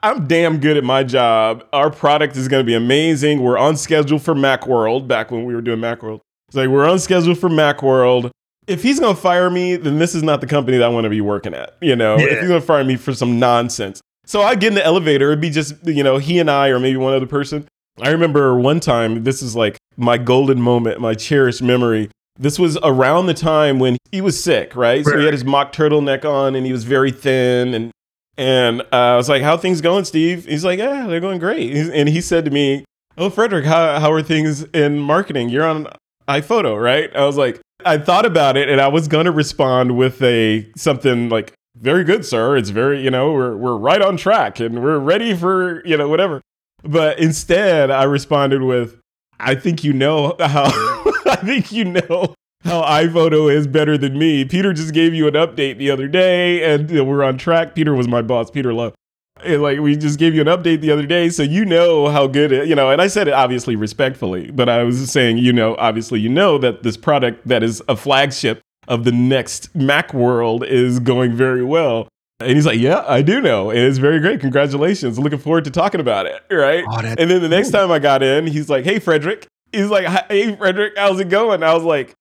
I'm 0.02 0.26
damn 0.28 0.58
good 0.60 0.76
at 0.76 0.84
my 0.84 1.02
job. 1.02 1.64
Our 1.72 1.90
product 1.90 2.36
is 2.36 2.48
going 2.48 2.60
to 2.60 2.66
be 2.66 2.74
amazing. 2.74 3.42
We're 3.42 3.58
on 3.58 3.76
schedule 3.76 4.18
for 4.18 4.34
Macworld 4.34 5.08
back 5.08 5.30
when 5.30 5.44
we 5.44 5.54
were 5.54 5.60
doing 5.60 5.80
Macworld. 5.80 6.20
It's 6.48 6.56
like 6.56 6.68
we're 6.68 6.88
on 6.88 6.98
schedule 6.98 7.34
for 7.34 7.48
Macworld. 7.48 8.30
If 8.66 8.82
he's 8.82 9.00
going 9.00 9.16
to 9.16 9.20
fire 9.20 9.50
me, 9.50 9.74
then 9.76 9.98
this 9.98 10.14
is 10.14 10.22
not 10.22 10.40
the 10.40 10.46
company 10.46 10.76
that 10.78 10.84
I 10.84 10.88
want 10.88 11.04
to 11.04 11.10
be 11.10 11.20
working 11.20 11.54
at. 11.54 11.76
You 11.80 11.96
know, 11.96 12.16
Yeah. 12.18 12.26
if 12.26 12.38
he's 12.40 12.48
going 12.48 12.60
to 12.60 12.66
fire 12.66 12.84
me 12.84 12.96
for 12.96 13.12
some 13.12 13.38
nonsense. 13.40 14.00
So 14.26 14.42
I 14.42 14.54
get 14.54 14.68
in 14.68 14.74
the 14.74 14.84
elevator. 14.84 15.28
It'd 15.32 15.40
be 15.40 15.50
just, 15.50 15.74
you 15.84 16.04
know, 16.04 16.18
he 16.18 16.38
and 16.38 16.48
I, 16.50 16.68
or 16.68 16.78
maybe 16.78 16.96
one 16.96 17.12
other 17.14 17.26
person. 17.26 17.66
I 18.00 18.10
remember 18.10 18.54
one 18.56 18.78
time, 18.78 19.24
this 19.24 19.42
is 19.42 19.56
like 19.56 19.76
my 19.96 20.18
golden 20.18 20.60
moment, 20.62 21.00
my 21.00 21.14
cherished 21.14 21.62
memory. 21.62 22.10
This 22.38 22.58
was 22.58 22.78
around 22.84 23.26
the 23.26 23.34
time 23.34 23.78
when 23.80 23.96
he 24.12 24.20
was 24.20 24.42
sick, 24.42 24.76
right? 24.76 25.04
So 25.04 25.18
he 25.18 25.24
had 25.24 25.34
his 25.34 25.44
mock 25.44 25.72
turtleneck 25.72 26.24
on 26.24 26.54
and 26.54 26.64
he 26.64 26.72
was 26.72 26.84
very 26.84 27.10
thin. 27.10 27.74
And, 27.74 27.90
and 28.36 28.82
uh, 28.82 28.86
I 28.92 29.16
was 29.16 29.28
like, 29.28 29.42
How 29.42 29.56
things 29.56 29.80
going, 29.80 30.04
Steve? 30.04 30.46
He's 30.46 30.64
like, 30.64 30.78
Yeah, 30.78 31.06
they're 31.06 31.20
going 31.20 31.38
great. 31.38 31.74
And 31.74 32.08
he 32.08 32.20
said 32.20 32.44
to 32.44 32.50
me, 32.50 32.84
Oh, 33.18 33.30
Frederick, 33.30 33.64
how, 33.64 33.98
how 34.00 34.12
are 34.12 34.22
things 34.22 34.62
in 34.64 34.98
marketing? 34.98 35.48
You're 35.48 35.66
on 35.66 35.88
iPhoto, 36.28 36.80
right? 36.80 37.14
I 37.14 37.24
was 37.26 37.36
like, 37.36 37.60
I 37.84 37.98
thought 37.98 38.26
about 38.26 38.56
it 38.56 38.68
and 38.68 38.80
I 38.80 38.88
was 38.88 39.08
going 39.08 39.26
to 39.26 39.32
respond 39.32 39.96
with 39.96 40.22
a 40.22 40.70
something 40.76 41.28
like, 41.28 41.52
very 41.76 42.04
good, 42.04 42.24
sir. 42.24 42.56
It's 42.56 42.70
very, 42.70 43.02
you 43.02 43.10
know, 43.10 43.32
we're, 43.32 43.56
we're 43.56 43.76
right 43.76 44.02
on 44.02 44.16
track 44.16 44.60
and 44.60 44.82
we're 44.82 44.98
ready 44.98 45.34
for, 45.34 45.86
you 45.86 45.96
know, 45.96 46.08
whatever. 46.08 46.40
But 46.82 47.18
instead, 47.18 47.90
I 47.90 48.04
responded 48.04 48.62
with, 48.62 48.98
I 49.38 49.54
think 49.54 49.84
you 49.84 49.92
know 49.92 50.34
how, 50.38 50.64
I 51.26 51.36
think 51.36 51.72
you 51.72 51.84
know 51.84 52.34
how 52.64 52.82
iPhoto 52.82 53.52
is 53.52 53.66
better 53.66 53.96
than 53.96 54.18
me. 54.18 54.44
Peter 54.44 54.72
just 54.72 54.92
gave 54.92 55.14
you 55.14 55.26
an 55.26 55.34
update 55.34 55.78
the 55.78 55.90
other 55.90 56.08
day 56.08 56.62
and 56.62 56.90
we're 56.90 57.22
on 57.22 57.38
track. 57.38 57.74
Peter 57.74 57.94
was 57.94 58.08
my 58.08 58.22
boss, 58.22 58.50
Peter 58.50 58.72
Love. 58.72 58.94
And 59.42 59.62
like 59.62 59.78
we 59.80 59.96
just 59.96 60.18
gave 60.18 60.34
you 60.34 60.42
an 60.42 60.46
update 60.46 60.80
the 60.82 60.90
other 60.90 61.06
day, 61.06 61.30
so 61.30 61.42
you 61.42 61.64
know 61.64 62.08
how 62.08 62.26
good 62.26 62.52
it, 62.52 62.68
you 62.68 62.74
know. 62.74 62.90
And 62.90 63.00
I 63.00 63.06
said 63.06 63.26
it 63.26 63.32
obviously 63.32 63.74
respectfully, 63.74 64.50
but 64.50 64.68
I 64.68 64.82
was 64.82 65.10
saying, 65.10 65.38
you 65.38 65.52
know, 65.52 65.76
obviously 65.78 66.20
you 66.20 66.28
know 66.28 66.58
that 66.58 66.82
this 66.82 66.98
product 66.98 67.48
that 67.48 67.62
is 67.62 67.82
a 67.88 67.96
flagship 67.96 68.60
of 68.88 69.04
the 69.04 69.12
next 69.12 69.74
Mac 69.74 70.12
world 70.12 70.64
is 70.64 70.98
going 70.98 71.34
very 71.34 71.64
well. 71.64 72.08
And 72.40 72.50
he's 72.50 72.66
like, 72.66 72.80
Yeah, 72.80 73.04
I 73.06 73.22
do 73.22 73.40
know. 73.40 73.70
And 73.70 73.78
it's 73.78 73.98
very 73.98 74.18
great. 74.20 74.40
Congratulations. 74.40 75.18
Looking 75.18 75.38
forward 75.38 75.64
to 75.64 75.70
talking 75.70 76.00
about 76.00 76.26
it. 76.26 76.42
Right. 76.50 76.84
Oh, 76.90 76.98
and 76.98 77.30
then 77.30 77.40
the 77.40 77.48
next 77.48 77.70
time 77.70 77.90
I 77.90 77.98
got 77.98 78.22
in, 78.22 78.46
he's 78.46 78.68
like, 78.68 78.84
Hey, 78.84 78.98
Frederick. 78.98 79.46
He's 79.72 79.88
like, 79.88 80.06
Hey, 80.28 80.54
Frederick, 80.56 80.94
how's 80.96 81.20
it 81.20 81.28
going? 81.28 81.62
I 81.62 81.74
was 81.74 81.84
like, 81.84 82.14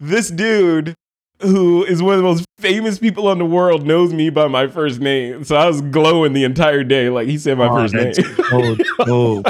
This 0.00 0.30
dude 0.30 0.94
who 1.42 1.84
is 1.84 2.02
one 2.02 2.14
of 2.14 2.18
the 2.18 2.24
most 2.24 2.44
famous 2.58 2.98
people 2.98 3.30
in 3.32 3.38
the 3.38 3.44
world 3.46 3.86
knows 3.86 4.12
me 4.12 4.28
by 4.30 4.46
my 4.48 4.66
first 4.66 5.00
name. 5.00 5.44
So 5.44 5.56
I 5.56 5.66
was 5.66 5.80
glowing 5.82 6.32
the 6.32 6.44
entire 6.44 6.84
day. 6.84 7.08
Like 7.10 7.28
he 7.28 7.38
said 7.38 7.56
my 7.58 7.68
Oh, 7.68 7.76
first 7.76 7.94
name. 7.94 8.12
so 8.14 8.74
dope. 9.04 9.46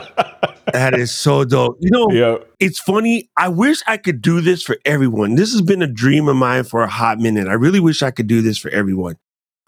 That 0.72 0.94
is 0.94 1.12
so 1.12 1.44
dope. 1.44 1.76
You 1.80 1.90
know, 1.90 2.10
yeah. 2.12 2.36
it's 2.60 2.78
funny. 2.78 3.28
I 3.36 3.48
wish 3.48 3.80
I 3.88 3.96
could 3.96 4.20
do 4.22 4.40
this 4.40 4.62
for 4.62 4.76
everyone. 4.84 5.34
This 5.34 5.50
has 5.52 5.62
been 5.62 5.82
a 5.82 5.86
dream 5.88 6.28
of 6.28 6.36
mine 6.36 6.62
for 6.64 6.82
a 6.82 6.88
hot 6.88 7.18
minute. 7.18 7.48
I 7.48 7.54
really 7.54 7.80
wish 7.80 8.02
I 8.02 8.10
could 8.12 8.28
do 8.28 8.40
this 8.40 8.56
for 8.58 8.70
everyone. 8.70 9.16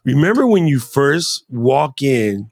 Remember 0.05 0.47
when 0.47 0.67
you 0.69 0.79
first 0.79 1.45
walk 1.49 2.03
in 2.03 2.51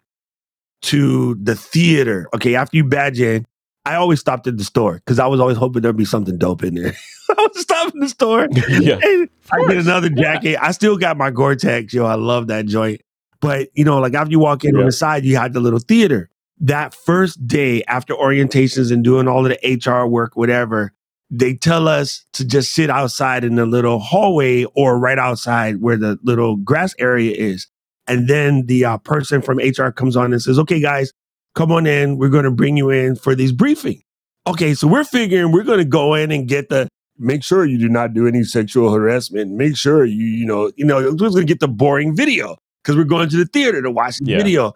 to 0.83 1.37
the 1.37 1.55
theater? 1.55 2.29
Okay, 2.35 2.55
after 2.57 2.77
you 2.77 2.85
badge 2.85 3.21
in, 3.21 3.47
I 3.85 3.95
always 3.97 4.19
stopped 4.21 4.47
at 4.49 4.57
the 4.57 4.65
store 4.65 4.95
because 4.97 5.19
I 5.21 5.27
was 5.27 5.39
always 5.41 5.57
hoping 5.57 5.83
there'd 5.83 5.97
be 5.97 6.05
something 6.05 6.37
dope 6.39 6.63
in 6.65 6.75
there. 6.75 6.97
I 7.41 7.43
would 7.43 7.55
stop 7.57 7.95
in 7.95 8.01
the 8.01 8.09
store 8.09 8.49
Yeah. 8.69 8.97
I 8.97 9.01
get 9.01 9.31
course. 9.51 9.85
another 9.85 10.11
jacket. 10.11 10.59
I 10.61 10.73
still 10.73 10.97
got 10.97 11.17
my 11.17 11.31
Gore-Tex, 11.31 11.93
yo. 11.93 12.05
I 12.07 12.15
love 12.15 12.47
that 12.49 12.67
joint. 12.67 13.01
But 13.41 13.69
you 13.75 13.85
know, 13.85 13.99
like 13.99 14.15
after 14.15 14.31
you 14.31 14.39
walk 14.39 14.65
in 14.65 14.77
on 14.77 14.85
the 14.85 14.93
side, 14.93 15.25
you 15.25 15.37
had 15.37 15.53
the 15.55 15.61
little 15.61 15.79
theater. 15.79 16.29
That 16.61 16.95
first 16.95 17.47
day 17.47 17.83
after 17.85 18.15
orientations 18.15 18.93
and 18.93 19.03
doing 19.03 19.27
all 19.29 19.47
of 19.47 19.53
the 19.59 19.81
HR 19.87 20.07
work, 20.07 20.37
whatever, 20.37 20.93
they 21.31 21.55
tell 21.55 21.89
us 21.89 22.25
to 22.35 22.45
just 22.45 22.75
sit 22.75 22.91
outside 22.91 23.43
in 23.45 23.55
the 23.55 23.65
little 23.65 23.99
hallway 23.99 24.65
or 24.77 24.99
right 24.99 25.19
outside 25.19 25.81
where 25.81 25.97
the 25.97 26.19
little 26.23 26.57
grass 26.57 26.95
area 26.99 27.33
is. 27.35 27.67
And 28.07 28.29
then 28.29 28.67
the 28.67 28.85
uh, 28.85 28.99
person 28.99 29.41
from 29.41 29.59
HR 29.59 29.91
comes 29.91 30.17
on 30.17 30.33
and 30.33 30.43
says, 30.43 30.59
"Okay, 30.59 30.81
guys, 30.81 31.13
come 31.55 31.73
on 31.73 31.87
in. 31.87 32.19
We're 32.19 32.29
going 32.29 32.45
to 32.45 32.51
bring 32.51 32.77
you 32.77 32.91
in 32.91 33.17
for 33.17 33.35
this 33.35 33.53
briefing." 33.53 34.03
Okay, 34.47 34.75
so 34.75 34.87
we're 34.87 35.05
figuring 35.05 35.53
we're 35.53 35.63
going 35.63 35.79
to 35.79 35.85
go 35.85 36.15
in 36.15 36.31
and 36.31 36.47
get 36.47 36.69
the 36.69 36.89
make 37.21 37.45
sure 37.45 37.65
you 37.65 37.79
do 37.79 37.89
not 37.89 38.15
do 38.15 38.27
any 38.27 38.43
sexual 38.43 38.93
harassment. 38.93 39.53
Make 39.53 39.77
sure 39.77 40.05
you, 40.05 40.25
you 40.25 40.47
know, 40.47 40.73
you 40.77 40.85
know, 40.85 40.97
we're 40.97 41.15
going 41.15 41.35
to 41.37 41.45
get 41.45 41.61
the 41.61 41.69
boring 41.69 42.17
video 42.17 42.57
because 42.83 42.97
we're 42.97 43.05
going 43.05 43.29
to 43.29 43.37
the 43.37 43.45
theater 43.47 43.83
to 43.83 43.91
watch 43.91 44.19
the 44.19 44.31
Yeah. 44.33 44.39
video. 44.39 44.73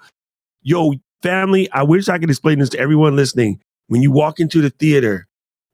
Yo, 0.63 0.95
family, 1.23 1.71
I 1.73 1.83
wish 1.83 2.09
I 2.09 2.19
could 2.19 2.31
explain 2.31 2.59
this 2.59 2.69
to 2.71 2.79
everyone 2.79 3.17
listening. 3.17 3.61
When 3.89 4.03
you 4.03 4.11
walk 4.13 4.41
into 4.41 4.61
the 4.61 4.71
theater, 4.71 5.27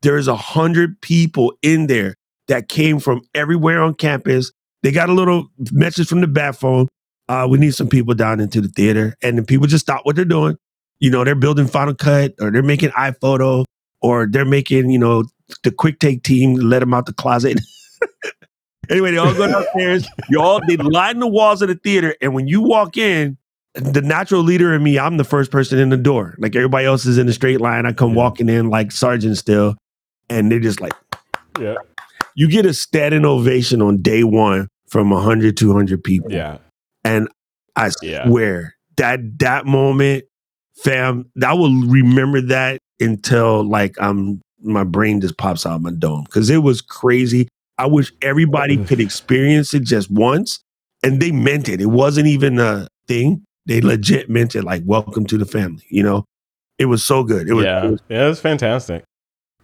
there's 0.02 0.28
a 0.28 0.36
hundred 0.36 1.00
people 1.00 1.52
in 1.62 1.86
there 1.86 2.14
that 2.48 2.68
came 2.68 2.98
from 2.98 3.20
everywhere 3.34 3.82
on 3.82 3.94
campus. 3.94 4.50
They 4.82 4.92
got 4.92 5.10
a 5.10 5.12
little 5.12 5.48
message 5.72 6.08
from 6.08 6.20
the 6.20 6.26
bat 6.26 6.56
phone. 6.56 6.88
Uh, 7.28 7.46
we 7.48 7.58
need 7.58 7.74
some 7.74 7.88
people 7.88 8.14
down 8.14 8.40
into 8.40 8.60
the 8.60 8.68
theater. 8.68 9.14
And 9.22 9.36
then 9.38 9.44
people 9.44 9.66
just 9.66 9.84
stop 9.84 10.04
what 10.04 10.16
they're 10.16 10.24
doing. 10.24 10.56
You 10.98 11.10
know, 11.10 11.22
they're 11.24 11.34
building 11.34 11.66
Final 11.66 11.94
Cut 11.94 12.32
or 12.40 12.50
they're 12.50 12.62
making 12.62 12.90
iPhoto 12.90 13.64
or 14.02 14.26
they're 14.26 14.44
making, 14.44 14.90
you 14.90 14.98
know, 14.98 15.24
the 15.62 15.70
quick 15.70 15.98
take 15.98 16.22
team 16.22 16.54
let 16.54 16.80
them 16.80 16.94
out 16.94 17.06
the 17.06 17.12
closet. 17.12 17.60
anyway, 18.90 19.10
they 19.12 19.18
all 19.18 19.34
go 19.34 19.46
downstairs. 19.46 20.06
You 20.28 20.40
all 20.40 20.60
they 20.66 20.76
line 20.76 21.18
the 21.18 21.26
walls 21.28 21.62
of 21.62 21.68
the 21.68 21.74
theater, 21.74 22.14
and 22.20 22.34
when 22.34 22.48
you 22.48 22.60
walk 22.62 22.96
in, 22.96 23.36
the 23.74 24.02
natural 24.02 24.42
leader 24.42 24.74
in 24.74 24.82
me, 24.82 24.98
I'm 24.98 25.16
the 25.16 25.24
first 25.24 25.50
person 25.50 25.78
in 25.78 25.90
the 25.90 25.96
door. 25.96 26.34
Like 26.38 26.56
everybody 26.56 26.86
else 26.86 27.06
is 27.06 27.18
in 27.18 27.28
a 27.28 27.32
straight 27.32 27.60
line. 27.60 27.86
I 27.86 27.92
come 27.92 28.14
walking 28.14 28.48
in 28.48 28.68
like 28.68 28.90
sergeant 28.92 29.36
still, 29.38 29.76
and 30.28 30.50
they're 30.50 30.58
just 30.60 30.80
like, 30.80 30.92
Yeah. 31.58 31.76
you 32.34 32.48
get 32.48 32.66
a 32.66 32.74
standing 32.74 33.24
ovation 33.24 33.80
on 33.80 34.02
day 34.02 34.24
one 34.24 34.68
from 34.88 35.10
100, 35.10 35.56
200 35.56 36.02
people. 36.02 36.32
Yeah. 36.32 36.58
And 37.04 37.28
I 37.76 37.90
Yeah. 38.02 38.26
swear 38.26 38.74
that 38.96 39.20
that 39.38 39.66
moment, 39.66 40.24
fam, 40.82 41.30
I 41.42 41.54
will 41.54 41.86
remember 41.86 42.40
that 42.42 42.80
until 42.98 43.62
like 43.62 43.94
I'm 44.00 44.40
my 44.62 44.84
brain 44.84 45.20
just 45.20 45.36
pops 45.38 45.64
out 45.66 45.76
of 45.76 45.82
my 45.82 45.90
dome 45.92 46.24
because 46.24 46.50
it 46.50 46.58
was 46.58 46.80
crazy. 46.80 47.48
I 47.78 47.86
wish 47.86 48.12
everybody 48.22 48.76
could 48.84 49.00
experience 49.00 49.72
it 49.74 49.84
just 49.84 50.10
once, 50.10 50.60
and 51.02 51.20
they 51.20 51.32
meant 51.32 51.68
it. 51.68 51.80
It 51.80 51.86
wasn't 51.86 52.26
even 52.26 52.58
a 52.58 52.86
thing. 53.08 53.42
They 53.66 53.80
legit 53.80 54.28
meant 54.28 54.54
it. 54.54 54.64
Like 54.64 54.82
welcome 54.84 55.24
to 55.26 55.38
the 55.38 55.46
family. 55.46 55.84
You 55.88 56.02
know, 56.02 56.24
it 56.78 56.86
was 56.86 57.02
so 57.04 57.24
good. 57.24 57.48
It 57.48 57.54
was. 57.54 57.64
yeah. 57.64 57.84
it 57.84 57.90
was- 57.90 58.00
yeah, 58.08 58.24
it 58.26 58.28
was 58.28 58.40
fantastic. 58.40 59.04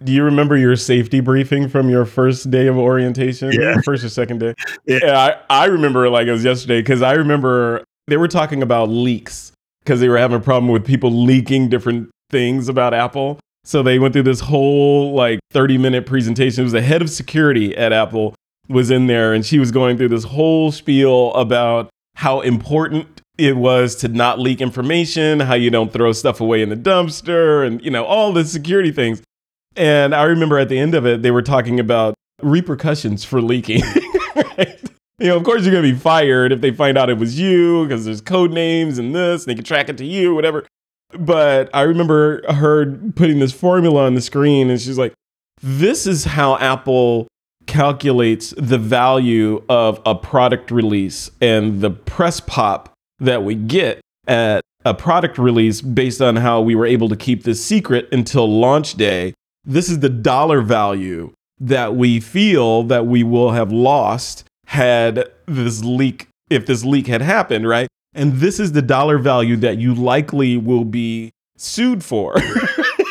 Do 0.05 0.13
you 0.13 0.25
remember 0.25 0.59
your 0.59 0.77
safety 0.77 1.21
briefing 1.21 1.71
from 1.71 1.89
your 1.89 2.05
first 2.05 2.51
day 2.51 2.67
of 2.67 2.77
orientation? 2.77 3.51
Yeah. 3.53 3.81
First 3.83 4.05
or 4.05 4.11
second 4.11 4.41
day? 4.41 4.53
Yeah. 4.87 5.37
I, 5.49 5.63
I 5.63 5.65
remember 5.67 6.05
it 6.05 6.11
like 6.11 6.27
it 6.27 6.33
was 6.33 6.45
yesterday 6.45 6.81
because 6.81 7.01
I 7.01 7.15
remember 7.15 7.83
they 8.07 8.19
were 8.19 8.29
talking 8.29 8.63
about 8.63 8.91
leaks 8.91 9.53
because 9.83 10.01
they 10.01 10.11
were 10.11 10.19
having 10.19 10.37
a 10.37 10.41
problem 10.41 10.71
with 10.71 10.85
people 10.85 11.11
leaking 11.11 11.71
different 11.71 12.11
things 12.31 12.69
about 12.69 12.93
Apple. 12.93 13.39
So 13.67 13.83
they 13.83 13.99
went 13.99 14.13
through 14.13 14.23
this 14.23 14.39
whole 14.39 15.13
like 15.13 15.41
30 15.51 15.77
minute 15.77 16.07
presentation. 16.07 16.63
It 16.63 16.65
was 16.65 16.73
the 16.73 16.83
head 16.83 17.03
of 17.03 17.11
security 17.11 17.77
at 17.77 17.93
Apple 17.93 18.35
was 18.69 18.93
in 18.93 19.09
there 19.09 19.35
and 19.35 19.45
she 19.45 19.59
was 19.59 19.73
going 19.73 19.97
through 19.97 20.09
this 20.09 20.23
whole 20.23 20.71
spiel 20.71 21.35
about 21.35 21.91
how 22.15 22.43
important 22.43 23.23
it 23.39 23.57
was 23.57 23.97
to 23.97 24.09
not 24.09 24.39
leak 24.39 24.61
information, 24.61 25.41
how 25.41 25.55
you 25.55 25.71
don't 25.71 25.93
throw 25.93 26.13
stuff 26.13 26.41
away 26.41 26.63
in 26.63 26.69
the 26.69 26.77
dumpster 26.77 27.67
and 27.67 27.85
you 27.85 27.91
know 27.91 28.05
all 28.05 28.33
the 28.33 28.45
security 28.45 28.93
things. 28.93 29.21
And 29.75 30.15
I 30.15 30.23
remember 30.23 30.59
at 30.59 30.69
the 30.69 30.79
end 30.79 30.95
of 30.95 31.05
it 31.05 31.23
they 31.23 31.33
were 31.33 31.43
talking 31.43 31.81
about 31.81 32.15
repercussions 32.43 33.25
for 33.25 33.43
leaking. 33.43 33.83
right? 34.37 34.81
You 35.19 35.29
know, 35.29 35.37
of 35.37 35.43
course 35.43 35.65
you're 35.65 35.75
gonna 35.75 35.93
be 35.93 35.99
fired 35.99 36.53
if 36.53 36.61
they 36.61 36.71
find 36.71 36.97
out 36.97 37.11
it 37.11 37.19
was 37.19 37.37
you 37.37 37.85
because 37.85 38.05
there's 38.05 38.21
code 38.21 38.53
names 38.53 38.99
and 38.99 39.13
this, 39.13 39.43
and 39.43 39.51
they 39.51 39.57
can 39.57 39.65
track 39.65 39.89
it 39.89 39.99
to 39.99 40.05
you, 40.05 40.37
whatever. 40.37 40.65
But 41.11 41.71
I 41.73 41.83
remember 41.83 42.43
her 42.53 42.87
putting 43.15 43.39
this 43.39 43.53
formula 43.53 44.07
on 44.07 44.15
the 44.15 44.21
screen, 44.21 44.71
and 44.71 44.81
she's 44.81 44.99
like, 44.99 45.15
"This 45.63 46.07
is 46.07 46.25
how 46.25 46.57
Apple 46.59 47.29
calculates 47.67 48.55
the 48.57 48.79
value 48.79 49.63
of 49.69 50.01
a 50.07 50.15
product 50.15 50.71
release 50.71 51.31
and 51.41 51.81
the 51.81 51.91
press 51.91 52.41
pop 52.41 52.93
that 53.19 53.45
we 53.45 53.55
get 53.55 54.01
at 54.27 54.63
a 54.85 54.95
product 54.95 55.37
release 55.37 55.81
based 55.81 56.23
on 56.23 56.37
how 56.37 56.61
we 56.61 56.75
were 56.75 56.87
able 56.87 57.09
to 57.09 57.17
keep 57.17 57.43
this 57.43 57.65
secret 57.65 58.09
until 58.13 58.49
launch 58.49 58.95
day. 58.95 59.35
This 59.65 59.89
is 59.89 59.99
the 59.99 60.09
dollar 60.09 60.61
value 60.61 61.33
that 61.59 61.97
we 61.97 62.21
feel 62.21 62.85
that 62.85 63.07
we 63.07 63.23
will 63.23 63.51
have 63.53 63.73
lost 63.73 64.45
had 64.67 65.29
this 65.47 65.83
leak 65.83 66.29
if 66.51 66.67
this 66.67 66.85
leak 66.85 67.09
had 67.09 67.23
happened, 67.23 67.67
right? 67.67 67.89
And 68.17 68.33
this 68.35 68.59
is 68.59 68.73
the 68.73 68.83
dollar 68.83 69.19
value 69.19 69.57
that 69.59 69.79
you 69.79 69.95
likely 69.95 70.57
will 70.57 70.85
be 70.85 71.33
sued 71.59 72.03
for 72.03 72.33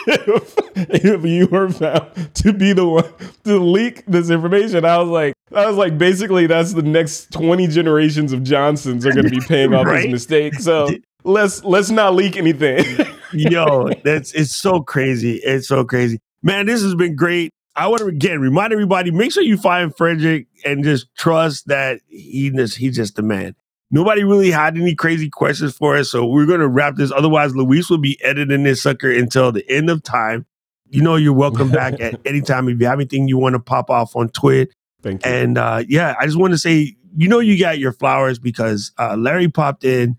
if, 0.07 0.56
if 0.76 1.23
you 1.26 1.48
were 1.48 1.69
found 1.69 2.34
to 2.36 2.52
be 2.53 2.73
the 2.73 2.86
one 2.88 3.06
to 3.44 3.60
leak 3.60 4.03
this 4.07 4.30
information. 4.30 4.84
I 4.84 4.98
was 4.98 5.10
like, 5.10 5.34
I 5.53 5.68
was 5.68 5.77
like, 5.77 5.98
basically, 5.98 6.48
that's 6.48 6.73
the 6.73 6.82
next 6.82 7.32
20 7.32 7.68
generations 7.68 8.34
of 8.34 8.44
Johnsons 8.44 9.06
are 9.06 9.11
going 9.11 9.26
to 9.26 9.32
be 9.32 9.40
paying 9.48 9.73
off 9.73 9.86
Right? 9.86 10.03
this 10.03 10.11
mistake. 10.11 10.56
So 10.56 10.90
let's 11.23 11.64
let's 11.64 11.91
not 11.91 12.15
leak 12.15 12.36
anything. 12.36 12.84
Yo, 13.34 13.90
that's 14.03 14.34
it's 14.34 14.56
so 14.56 14.82
crazy. 14.82 15.36
It's 15.44 15.68
so 15.68 15.84
crazy. 15.86 16.19
Man, 16.41 16.65
this 16.65 16.82
has 16.82 16.95
been 16.95 17.15
great. 17.15 17.52
I 17.76 17.88
want 17.88 17.99
to 17.99 18.07
again 18.07 18.40
remind 18.40 18.73
everybody: 18.73 19.11
make 19.11 19.32
sure 19.32 19.44
you 19.44 19.57
find 19.57 19.95
Frederick 19.95 20.48
and 20.65 20.84
just 20.84 21.14
trust 21.15 21.68
that 21.68 21.99
he 22.07 22.49
just 22.49 22.77
he's 22.77 22.95
just 22.95 23.15
the 23.18 23.22
man. 23.23 23.56
Nobody 23.91 24.24
really 24.24 24.52
had 24.52 24.78
any 24.78 24.95
crazy 24.95 25.30
questions 25.30 25.76
for 25.76 25.95
us, 25.95 26.12
so 26.12 26.26
we're 26.26 26.48
gonna 26.48 26.68
wrap 26.68 26.95
this. 26.95 27.12
Otherwise, 27.12 27.56
Luis 27.56 27.90
will 27.90 27.99
be 27.99 28.22
editing 28.24 28.64
this 28.64 28.82
sucker 28.82 29.12
until 29.12 29.52
the 29.52 29.70
end 29.70 29.90
of 29.90 30.03
time. 30.03 30.45
You 30.90 31.02
know, 31.02 31.16
you're 31.16 31.34
welcome 31.34 31.72
back 31.72 31.99
at 31.99 32.20
any 32.26 32.41
time 32.41 32.68
if 32.68 32.80
you 32.80 32.88
have 32.88 32.99
anything 32.99 33.28
you 33.28 33.38
want 33.38 33.53
to 33.53 33.60
pop 33.60 33.90
off 33.90 34.16
on 34.16 34.30
Twitter. 34.30 34.72
Thank 35.02 35.26
you. 35.26 35.32
And 35.32 35.57
uh, 35.57 35.84
yeah, 35.88 36.16
I 36.20 36.26
just 36.26 36.38
want 36.38 36.53
to 36.53 36.57
say, 36.57 36.95
you 37.16 37.28
know, 37.28 37.40
you 37.40 37.60
got 37.60 37.78
your 37.78 37.91
flowers 37.91 38.40
because 38.40 38.91
uh, 38.98 39.16
Larry 39.16 39.49
popped 39.49 39.84
in 39.84 40.18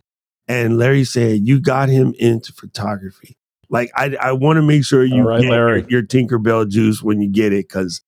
and 0.49 0.79
Larry 0.79 1.05
said 1.05 1.47
you 1.47 1.61
got 1.61 1.89
him 1.89 2.15
into 2.19 2.53
photography. 2.53 3.37
Like 3.69 3.91
I, 3.97 4.17
I 4.21 4.33
want 4.33 4.59
to 4.59 4.63
make 4.63 4.85
sure 4.85 5.05
you 5.05 5.23
All 5.23 5.29
right, 5.29 5.43
get 5.43 5.51
Larry. 5.51 5.81
your, 5.89 5.91
your 5.91 6.03
Tinkerbell 6.03 6.69
juice 6.69 7.03
when 7.03 7.21
you 7.21 7.29
get 7.29 7.53
it 7.53 7.69
because 7.69 8.01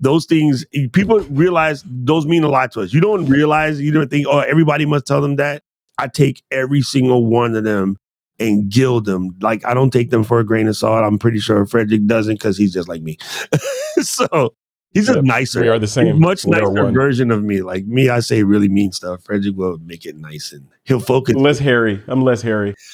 those 0.00 0.26
things 0.26 0.64
people 0.92 1.20
realize 1.20 1.82
those 1.86 2.26
mean 2.26 2.44
a 2.44 2.48
lot 2.48 2.72
to 2.72 2.80
us. 2.82 2.92
You 2.92 3.00
don't 3.00 3.26
realize 3.26 3.80
you 3.80 3.90
don't 3.92 4.10
think 4.10 4.26
oh 4.28 4.40
everybody 4.40 4.86
must 4.86 5.06
tell 5.06 5.20
them 5.20 5.36
that. 5.36 5.62
I 5.98 6.08
take 6.08 6.42
every 6.50 6.82
single 6.82 7.24
one 7.26 7.54
of 7.56 7.64
them 7.64 7.96
and 8.38 8.68
gild 8.70 9.06
them. 9.06 9.30
Like 9.40 9.64
I 9.64 9.72
don't 9.74 9.90
take 9.90 10.10
them 10.10 10.22
for 10.24 10.38
a 10.40 10.44
grain 10.44 10.68
of 10.68 10.76
salt. 10.76 11.02
I'm 11.04 11.18
pretty 11.18 11.38
sure 11.40 11.64
Frederick 11.66 12.06
doesn't 12.06 12.34
because 12.34 12.58
he's 12.58 12.72
just 12.74 12.88
like 12.88 13.00
me. 13.02 13.16
so 14.00 14.54
he's 14.92 15.06
just 15.06 15.16
Yep, 15.16 15.24
nicer. 15.24 15.60
we 15.62 15.68
are 15.68 15.78
the 15.78 15.86
He's 15.86 15.92
same. 15.92 16.20
much 16.20 16.46
nicer 16.46 16.90
version 16.92 17.30
of 17.30 17.42
me. 17.42 17.62
Like 17.62 17.86
me, 17.86 18.10
I 18.10 18.20
say 18.20 18.42
really 18.42 18.68
mean 18.68 18.92
stuff. 18.92 19.24
Frederick 19.24 19.56
will 19.56 19.78
make 19.78 20.04
it 20.04 20.16
nice 20.16 20.52
and 20.52 20.66
he'll 20.84 21.00
focus. 21.00 21.34
less 21.36 21.58
hairy. 21.58 22.02
I'm 22.08 22.20
less 22.20 22.42
hairy. 22.42 22.74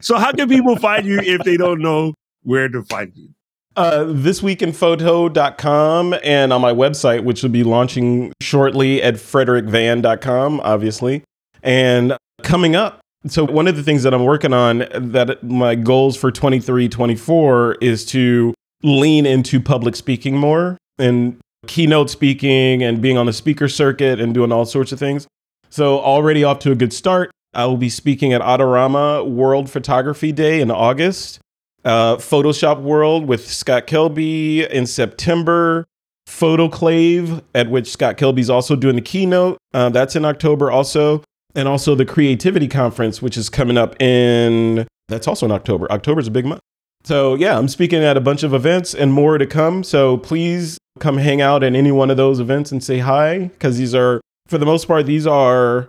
So 0.00 0.18
how 0.18 0.32
can 0.32 0.48
people 0.48 0.76
find 0.76 1.06
you 1.06 1.18
if 1.20 1.42
they 1.42 1.56
don't 1.56 1.80
know 1.80 2.14
where 2.42 2.68
to 2.68 2.82
find 2.82 3.12
you? 3.14 3.28
Uh, 3.76 4.04
thisweekinphoto.com 4.04 6.14
and 6.24 6.50
on 6.50 6.62
my 6.62 6.72
website, 6.72 7.24
which 7.24 7.42
will 7.42 7.50
be 7.50 7.62
launching 7.62 8.32
shortly 8.40 9.02
at 9.02 9.16
frederickvan.com, 9.16 10.60
obviously. 10.60 11.22
And 11.62 12.16
coming 12.42 12.74
up, 12.74 13.00
so 13.26 13.44
one 13.44 13.68
of 13.68 13.76
the 13.76 13.82
things 13.82 14.02
that 14.04 14.14
I'm 14.14 14.24
working 14.24 14.54
on 14.54 14.86
that 14.94 15.42
my 15.42 15.74
goals 15.74 16.16
for 16.16 16.32
23, 16.32 16.88
24 16.88 17.76
is 17.82 18.06
to 18.06 18.54
lean 18.82 19.26
into 19.26 19.60
public 19.60 19.94
speaking 19.94 20.38
more 20.38 20.78
and 20.98 21.38
keynote 21.66 22.08
speaking 22.08 22.82
and 22.82 23.02
being 23.02 23.18
on 23.18 23.26
the 23.26 23.32
speaker 23.32 23.68
circuit 23.68 24.20
and 24.20 24.32
doing 24.32 24.52
all 24.52 24.64
sorts 24.64 24.92
of 24.92 24.98
things. 24.98 25.26
So 25.68 26.00
already 26.00 26.44
off 26.44 26.60
to 26.60 26.72
a 26.72 26.74
good 26.74 26.92
start. 26.92 27.30
I 27.52 27.66
will 27.66 27.76
be 27.76 27.88
speaking 27.88 28.32
at 28.32 28.40
Adorama 28.40 29.28
World 29.28 29.68
Photography 29.68 30.32
Day 30.32 30.60
in 30.60 30.70
August 30.70 31.40
uh, 31.86 32.16
Photoshop 32.16 32.82
World 32.82 33.26
with 33.26 33.50
Scott 33.50 33.86
Kelby 33.86 34.68
in 34.68 34.86
September. 34.86 35.86
Photoclave, 36.28 37.40
at 37.54 37.70
which 37.70 37.88
Scott 37.88 38.16
Kelby's 38.16 38.50
also 38.50 38.74
doing 38.74 38.96
the 38.96 39.00
keynote. 39.00 39.58
Uh, 39.72 39.88
that's 39.90 40.16
in 40.16 40.24
October 40.24 40.70
also. 40.70 41.22
And 41.54 41.68
also 41.68 41.94
the 41.94 42.04
Creativity 42.04 42.68
Conference, 42.68 43.22
which 43.22 43.36
is 43.36 43.48
coming 43.48 43.78
up 43.78 44.00
in, 44.02 44.86
that's 45.08 45.28
also 45.28 45.46
in 45.46 45.52
October. 45.52 45.90
October's 45.90 46.26
a 46.26 46.32
big 46.32 46.44
month. 46.44 46.60
So, 47.04 47.34
yeah, 47.36 47.56
I'm 47.56 47.68
speaking 47.68 48.02
at 48.02 48.16
a 48.16 48.20
bunch 48.20 48.42
of 48.42 48.52
events 48.52 48.92
and 48.92 49.12
more 49.12 49.38
to 49.38 49.46
come. 49.46 49.84
So, 49.84 50.18
please 50.18 50.78
come 50.98 51.18
hang 51.18 51.40
out 51.40 51.62
at 51.62 51.74
any 51.74 51.92
one 51.92 52.10
of 52.10 52.16
those 52.16 52.40
events 52.40 52.72
and 52.72 52.82
say 52.82 52.98
hi, 52.98 53.38
because 53.38 53.78
these 53.78 53.94
are, 53.94 54.20
for 54.48 54.58
the 54.58 54.66
most 54.66 54.88
part, 54.88 55.06
these 55.06 55.26
are, 55.26 55.88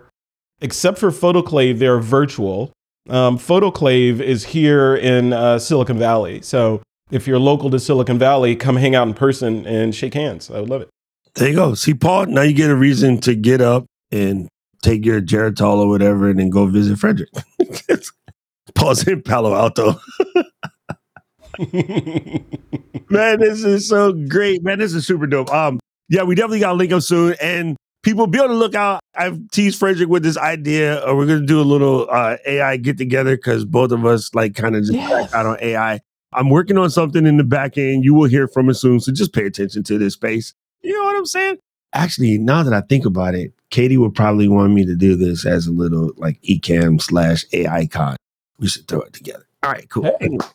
except 0.60 0.98
for 0.98 1.10
Photoclave, 1.10 1.80
they're 1.80 1.98
virtual. 1.98 2.70
Um, 3.08 3.38
Photoclave 3.38 4.20
is 4.20 4.44
here 4.44 4.94
in 4.94 5.32
uh, 5.32 5.58
Silicon 5.58 5.98
Valley. 5.98 6.42
So 6.42 6.82
if 7.10 7.26
you're 7.26 7.38
local 7.38 7.70
to 7.70 7.80
Silicon 7.80 8.18
Valley, 8.18 8.54
come 8.54 8.76
hang 8.76 8.94
out 8.94 9.08
in 9.08 9.14
person 9.14 9.66
and 9.66 9.94
shake 9.94 10.14
hands. 10.14 10.50
I 10.50 10.60
would 10.60 10.68
love 10.68 10.82
it. 10.82 10.90
There 11.34 11.48
you 11.48 11.54
go. 11.54 11.74
See, 11.74 11.94
Paul, 11.94 12.26
now 12.26 12.42
you 12.42 12.52
get 12.52 12.70
a 12.70 12.76
reason 12.76 13.18
to 13.20 13.34
get 13.34 13.60
up 13.60 13.86
and 14.10 14.48
take 14.82 15.04
your 15.04 15.20
Geritol 15.20 15.78
or 15.78 15.88
whatever 15.88 16.28
and 16.28 16.38
then 16.38 16.50
go 16.50 16.66
visit 16.66 16.98
Frederick. 16.98 17.30
Paul's 18.74 19.06
in 19.06 19.22
Palo 19.22 19.54
Alto. 19.54 20.00
man, 23.08 23.40
this 23.40 23.64
is 23.64 23.88
so 23.88 24.12
great. 24.12 24.62
Man, 24.62 24.78
this 24.78 24.94
is 24.94 25.06
super 25.06 25.26
dope. 25.26 25.52
Um, 25.52 25.80
yeah, 26.08 26.22
we 26.22 26.34
definitely 26.34 26.60
got 26.60 26.70
to 26.70 26.74
link 26.74 26.92
up 26.92 27.02
soon. 27.02 27.34
And 27.40 27.76
people 28.08 28.26
be 28.26 28.38
on 28.38 28.48
the 28.48 28.54
lookout. 28.54 29.00
I've 29.14 29.38
teased 29.50 29.78
Frederick 29.78 30.08
with 30.08 30.22
this 30.22 30.38
idea, 30.38 30.98
or 31.06 31.14
we're 31.14 31.26
gonna 31.26 31.44
do 31.44 31.60
a 31.60 31.62
little 31.62 32.08
uh, 32.10 32.38
AI 32.46 32.78
get 32.78 32.96
together 32.96 33.36
because 33.36 33.66
both 33.66 33.92
of 33.92 34.06
us 34.06 34.34
like 34.34 34.54
kind 34.54 34.74
of 34.74 34.82
just 34.82 34.94
Yes. 34.94 35.34
out 35.34 35.44
on 35.44 35.58
AI. 35.60 36.00
I'm 36.32 36.48
working 36.48 36.78
on 36.78 36.88
something 36.88 37.26
in 37.26 37.36
the 37.36 37.44
back 37.44 37.76
end. 37.76 38.04
You 38.04 38.14
will 38.14 38.28
hear 38.28 38.48
from 38.48 38.70
us 38.70 38.80
soon. 38.80 39.00
So 39.00 39.12
just 39.12 39.34
pay 39.34 39.44
attention 39.44 39.82
to 39.84 39.98
this 39.98 40.14
space. 40.14 40.54
You 40.82 40.94
know 40.94 41.04
what 41.04 41.16
I'm 41.16 41.26
saying? 41.26 41.58
Actually, 41.92 42.38
now 42.38 42.62
that 42.62 42.72
I 42.72 42.80
think 42.82 43.04
about 43.04 43.34
it, 43.34 43.52
Katie 43.70 43.96
would 43.98 44.14
probably 44.14 44.48
want 44.48 44.72
me 44.72 44.86
to 44.86 44.94
do 44.94 45.14
this 45.14 45.44
as 45.44 45.66
a 45.66 45.72
little 45.72 46.12
like 46.16 46.40
Ecamm 46.42 47.00
slash 47.02 47.44
AI 47.52 47.86
con. 47.86 48.16
We 48.58 48.68
should 48.68 48.88
throw 48.88 49.00
it 49.02 49.12
together. 49.12 49.46
All 49.62 49.70
right, 49.70 49.88
cool. 49.90 50.04
Hey. 50.04 50.16
Anyway, 50.22 50.46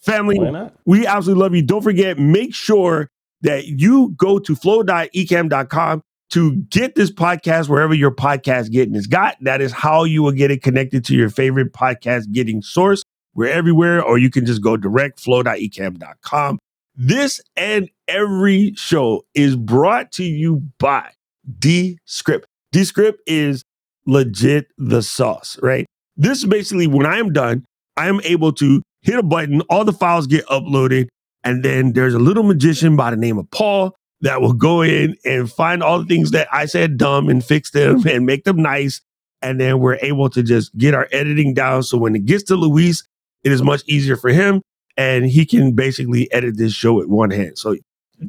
family, 0.00 0.70
we 0.86 1.06
absolutely 1.06 1.42
love 1.42 1.54
you. 1.54 1.62
Don't 1.62 1.82
forget, 1.82 2.18
make 2.18 2.54
sure 2.54 3.08
that 3.42 3.66
you 3.66 4.14
go 4.16 4.38
to 4.38 4.54
flow.ecamm.com 4.56 6.02
to 6.30 6.56
get 6.56 6.94
this 6.94 7.10
podcast 7.10 7.68
wherever 7.68 7.94
your 7.94 8.10
podcast 8.10 8.70
getting 8.70 8.94
is 8.94 9.06
got. 9.06 9.36
That 9.40 9.60
is 9.60 9.72
how 9.72 10.04
you 10.04 10.22
will 10.22 10.32
get 10.32 10.50
it 10.50 10.62
connected 10.62 11.04
to 11.06 11.14
your 11.14 11.28
favorite 11.30 11.72
podcast 11.72 12.32
getting 12.32 12.62
source. 12.62 13.02
We're 13.34 13.50
everywhere, 13.50 14.02
or 14.02 14.18
you 14.18 14.30
can 14.30 14.46
just 14.46 14.62
go 14.62 14.76
direct 14.76 15.20
flow.ecamm.com. 15.20 16.58
This 16.96 17.40
and 17.56 17.88
every 18.06 18.72
show 18.76 19.24
is 19.34 19.56
brought 19.56 20.12
to 20.12 20.24
you 20.24 20.62
by 20.78 21.10
Descript. 21.58 22.46
Descript 22.70 23.20
is 23.26 23.64
legit 24.06 24.68
the 24.78 25.02
sauce, 25.02 25.58
right? 25.62 25.86
This 26.16 26.38
is 26.38 26.46
basically 26.46 26.86
when 26.86 27.06
I 27.06 27.18
am 27.18 27.32
done, 27.32 27.64
I 27.96 28.08
am 28.08 28.20
able 28.22 28.52
to 28.54 28.82
hit 29.02 29.18
a 29.18 29.22
button, 29.22 29.60
all 29.62 29.84
the 29.84 29.92
files 29.92 30.26
get 30.26 30.46
uploaded, 30.46 31.08
and 31.42 31.64
then 31.64 31.92
there's 31.92 32.14
a 32.14 32.18
little 32.18 32.44
magician 32.44 32.96
by 32.96 33.10
the 33.10 33.16
name 33.16 33.38
of 33.38 33.50
Paul 33.50 33.94
that 34.20 34.40
will 34.40 34.52
go 34.52 34.82
in 34.82 35.16
and 35.24 35.50
find 35.50 35.82
all 35.82 35.98
the 35.98 36.06
things 36.06 36.30
that 36.30 36.48
I 36.52 36.66
said 36.66 36.96
dumb 36.96 37.28
and 37.28 37.44
fix 37.44 37.70
them 37.70 38.06
and 38.08 38.24
make 38.26 38.44
them 38.44 38.56
nice. 38.56 39.00
And 39.42 39.60
then 39.60 39.80
we're 39.80 39.98
able 40.00 40.30
to 40.30 40.42
just 40.42 40.76
get 40.78 40.94
our 40.94 41.08
editing 41.12 41.52
down. 41.54 41.82
So 41.82 41.98
when 41.98 42.16
it 42.16 42.24
gets 42.24 42.44
to 42.44 42.56
Luis, 42.56 43.06
it 43.42 43.52
is 43.52 43.62
much 43.62 43.82
easier 43.86 44.16
for 44.16 44.30
him. 44.30 44.62
And 44.96 45.26
he 45.26 45.44
can 45.44 45.72
basically 45.72 46.32
edit 46.32 46.56
this 46.56 46.72
show 46.72 46.94
with 46.94 47.08
one 47.08 47.30
hand. 47.30 47.58
So 47.58 47.76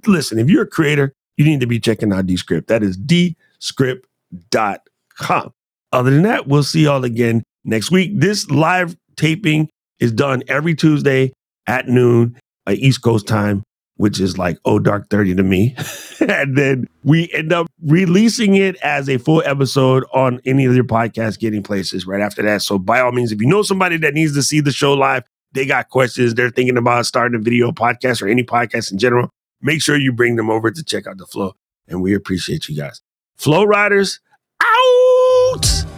listen, 0.06 0.40
if 0.40 0.50
you're 0.50 0.64
a 0.64 0.68
creator, 0.68 1.14
you 1.38 1.46
need 1.46 1.62
to 1.62 1.68
be 1.68 1.80
checking 1.80 2.12
out 2.12 2.26
Descript. 2.26 2.68
That 2.68 2.84
is 2.84 2.98
descript.com. 2.98 4.04
Other 5.92 6.12
than 6.12 6.24
that, 6.24 6.48
we'll 6.48 6.64
see 6.64 6.84
y'all 6.84 7.06
again 7.06 7.44
next 7.64 7.92
week. 7.92 8.12
This 8.14 8.50
live 8.50 8.98
taping 9.16 9.70
is 10.00 10.12
done 10.12 10.44
every 10.48 10.76
Tuesday 10.76 11.32
at 11.68 11.88
noon 11.88 12.38
uh, 12.68 12.72
East 12.72 13.02
Coast 13.02 13.28
time, 13.28 13.64
which 13.98 14.20
is 14.20 14.38
like 14.38 14.58
oh 14.66 14.80
dark 14.80 15.10
30 15.10 15.36
to 15.36 15.44
me. 15.44 15.76
and 16.20 16.58
then 16.58 16.88
we 17.04 17.30
end 17.34 17.54
up 17.54 17.68
releasing 17.84 18.56
it 18.56 18.76
as 18.78 19.10
a 19.10 19.18
full 19.18 19.42
episode 19.46 20.06
on 20.14 20.42
any 20.46 20.66
of 20.66 20.76
your 20.76 20.84
podcast 20.84 21.40
getting 21.40 21.64
places 21.64 22.06
right 22.06 22.22
after 22.22 22.42
that. 22.44 22.62
So 22.62 22.78
by 22.78 23.00
all 23.00 23.12
means, 23.12 23.32
if 23.32 23.42
you 23.42 23.48
know 23.48 23.62
somebody 23.62 23.98
that 23.98 24.14
needs 24.14 24.34
to 24.36 24.44
see 24.44 24.60
the 24.60 24.72
show 24.72 24.94
live, 24.94 25.24
they 25.54 25.66
got 25.66 25.90
questions, 25.90 26.34
they're 26.34 26.50
thinking 26.50 26.78
about 26.78 27.06
starting 27.06 27.40
a 27.40 27.42
video 27.42 27.72
podcast 27.72 28.22
or 28.22 28.28
any 28.28 28.44
podcast 28.44 28.92
in 28.92 28.98
general, 28.98 29.30
make 29.62 29.82
sure 29.82 29.96
you 29.98 30.12
bring 30.12 30.36
them 30.36 30.50
over 30.50 30.70
to 30.70 30.84
check 30.84 31.08
out 31.08 31.18
the 31.18 31.26
flow. 31.26 31.54
And 31.88 32.02
we 32.02 32.14
appreciate 32.14 32.68
you 32.68 32.76
guys. 32.76 33.02
Flow 33.38 33.64
Riders 33.64 34.20
out. 34.62 35.95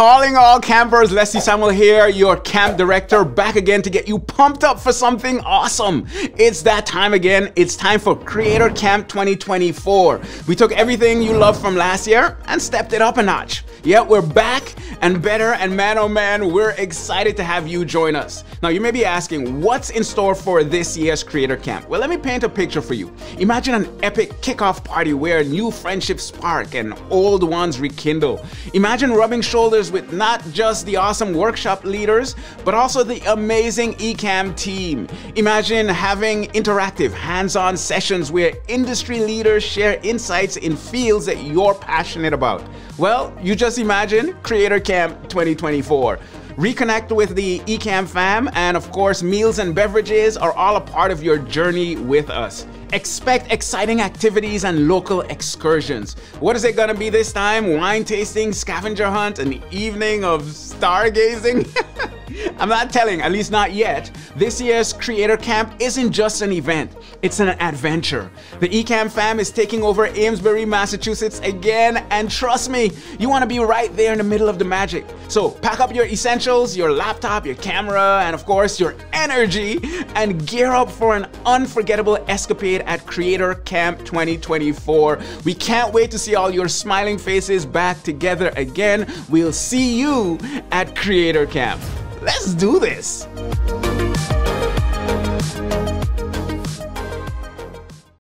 Calling 0.00 0.34
all 0.34 0.58
campers, 0.58 1.12
Leslie 1.12 1.42
Samuel 1.42 1.68
here, 1.68 2.08
your 2.08 2.38
camp 2.38 2.78
director, 2.78 3.22
back 3.22 3.56
again 3.56 3.82
to 3.82 3.90
get 3.90 4.08
you 4.08 4.18
pumped 4.18 4.64
up 4.64 4.80
for 4.80 4.94
something 4.94 5.40
awesome. 5.40 6.06
It's 6.14 6.62
that 6.62 6.86
time 6.86 7.12
again. 7.12 7.52
It's 7.54 7.76
time 7.76 8.00
for 8.00 8.16
Creator 8.16 8.70
Camp 8.70 9.08
2024. 9.08 10.22
We 10.48 10.56
took 10.56 10.72
everything 10.72 11.20
you 11.20 11.34
loved 11.34 11.60
from 11.60 11.76
last 11.76 12.06
year 12.06 12.38
and 12.46 12.62
stepped 12.62 12.94
it 12.94 13.02
up 13.02 13.18
a 13.18 13.22
notch. 13.22 13.62
Yeah, 13.82 14.00
we're 14.00 14.20
back 14.22 14.74
and 15.02 15.22
better, 15.22 15.52
and 15.54 15.74
man 15.74 15.98
oh 15.98 16.08
man, 16.08 16.52
we're 16.52 16.72
excited 16.72 17.36
to 17.36 17.44
have 17.44 17.68
you 17.68 17.84
join 17.84 18.16
us. 18.16 18.44
Now, 18.62 18.68
you 18.68 18.80
may 18.80 18.90
be 18.90 19.04
asking, 19.04 19.60
what's 19.60 19.90
in 19.90 20.04
store 20.04 20.34
for 20.34 20.64
this 20.64 20.96
year's 20.96 21.22
Creator 21.22 21.56
Camp? 21.58 21.88
Well, 21.88 22.00
let 22.00 22.10
me 22.10 22.18
paint 22.18 22.44
a 22.44 22.48
picture 22.48 22.82
for 22.82 22.94
you. 22.94 23.10
Imagine 23.38 23.74
an 23.74 23.98
epic 24.02 24.30
kickoff 24.42 24.84
party 24.84 25.14
where 25.14 25.44
new 25.44 25.70
friendships 25.70 26.24
spark 26.24 26.74
and 26.74 26.94
old 27.10 27.42
ones 27.42 27.80
rekindle. 27.80 28.44
Imagine 28.74 29.12
rubbing 29.12 29.40
shoulders 29.40 29.89
with 29.90 30.12
not 30.12 30.42
just 30.52 30.86
the 30.86 30.96
awesome 30.96 31.34
workshop 31.34 31.84
leaders, 31.84 32.36
but 32.64 32.74
also 32.74 33.02
the 33.02 33.20
amazing 33.32 33.94
Ecamm 33.94 34.56
team. 34.56 35.08
Imagine 35.36 35.88
having 35.88 36.44
interactive, 36.48 37.12
hands 37.12 37.56
on 37.56 37.76
sessions 37.76 38.30
where 38.30 38.52
industry 38.68 39.20
leaders 39.20 39.62
share 39.62 40.00
insights 40.02 40.56
in 40.56 40.76
fields 40.76 41.26
that 41.26 41.42
you're 41.42 41.74
passionate 41.74 42.32
about. 42.32 42.62
Well, 42.98 43.36
you 43.42 43.54
just 43.54 43.78
imagine 43.78 44.34
Creator 44.42 44.80
Camp 44.80 45.28
2024. 45.28 46.18
Reconnect 46.56 47.14
with 47.14 47.34
the 47.36 47.60
Ecamm 47.60 48.06
fam, 48.06 48.50
and 48.52 48.76
of 48.76 48.90
course, 48.92 49.22
meals 49.22 49.58
and 49.58 49.74
beverages 49.74 50.36
are 50.36 50.52
all 50.52 50.76
a 50.76 50.80
part 50.80 51.10
of 51.10 51.22
your 51.22 51.38
journey 51.38 51.96
with 51.96 52.28
us. 52.28 52.66
Expect 52.92 53.52
exciting 53.52 54.00
activities 54.00 54.64
and 54.64 54.88
local 54.88 55.20
excursions. 55.22 56.14
What 56.40 56.56
is 56.56 56.64
it 56.64 56.74
gonna 56.74 56.94
be 56.94 57.08
this 57.08 57.32
time? 57.32 57.76
Wine 57.76 58.04
tasting, 58.04 58.52
scavenger 58.52 59.08
hunt, 59.08 59.38
an 59.38 59.62
evening 59.70 60.24
of 60.24 60.42
stargazing? 60.42 61.68
I'm 62.58 62.68
not 62.68 62.90
telling, 62.90 63.20
at 63.20 63.32
least 63.32 63.50
not 63.50 63.72
yet. 63.72 64.10
This 64.36 64.60
year's 64.60 64.92
Creator 64.92 65.38
Camp 65.38 65.74
isn't 65.80 66.12
just 66.12 66.42
an 66.42 66.52
event, 66.52 66.92
it's 67.22 67.40
an 67.40 67.48
adventure. 67.48 68.30
The 68.60 68.68
Ecamm 68.68 69.10
fam 69.10 69.40
is 69.40 69.50
taking 69.50 69.82
over 69.82 70.06
Amesbury, 70.06 70.64
Massachusetts 70.64 71.40
again, 71.40 72.04
and 72.10 72.30
trust 72.30 72.70
me, 72.70 72.92
you 73.18 73.28
want 73.28 73.42
to 73.42 73.48
be 73.48 73.58
right 73.58 73.94
there 73.96 74.12
in 74.12 74.18
the 74.18 74.24
middle 74.24 74.48
of 74.48 74.58
the 74.58 74.64
magic. 74.64 75.06
So 75.28 75.50
pack 75.50 75.80
up 75.80 75.94
your 75.94 76.06
essentials, 76.06 76.76
your 76.76 76.92
laptop, 76.92 77.46
your 77.46 77.56
camera, 77.56 78.22
and 78.24 78.34
of 78.34 78.44
course 78.46 78.78
your 78.78 78.94
energy, 79.12 79.80
and 80.14 80.46
gear 80.46 80.72
up 80.72 80.90
for 80.90 81.16
an 81.16 81.26
unforgettable 81.46 82.16
escapade 82.28 82.79
at 82.86 83.06
Creator 83.06 83.54
Camp 83.64 83.98
2024. 84.00 85.20
We 85.44 85.54
can't 85.54 85.92
wait 85.92 86.10
to 86.10 86.18
see 86.18 86.34
all 86.34 86.50
your 86.50 86.68
smiling 86.68 87.18
faces 87.18 87.66
back 87.66 88.02
together 88.02 88.52
again. 88.56 89.12
We'll 89.28 89.52
see 89.52 89.98
you 89.98 90.38
at 90.70 90.96
Creator 90.96 91.46
Camp. 91.46 91.80
Let's 92.22 92.54
do 92.54 92.78
this. 92.78 93.26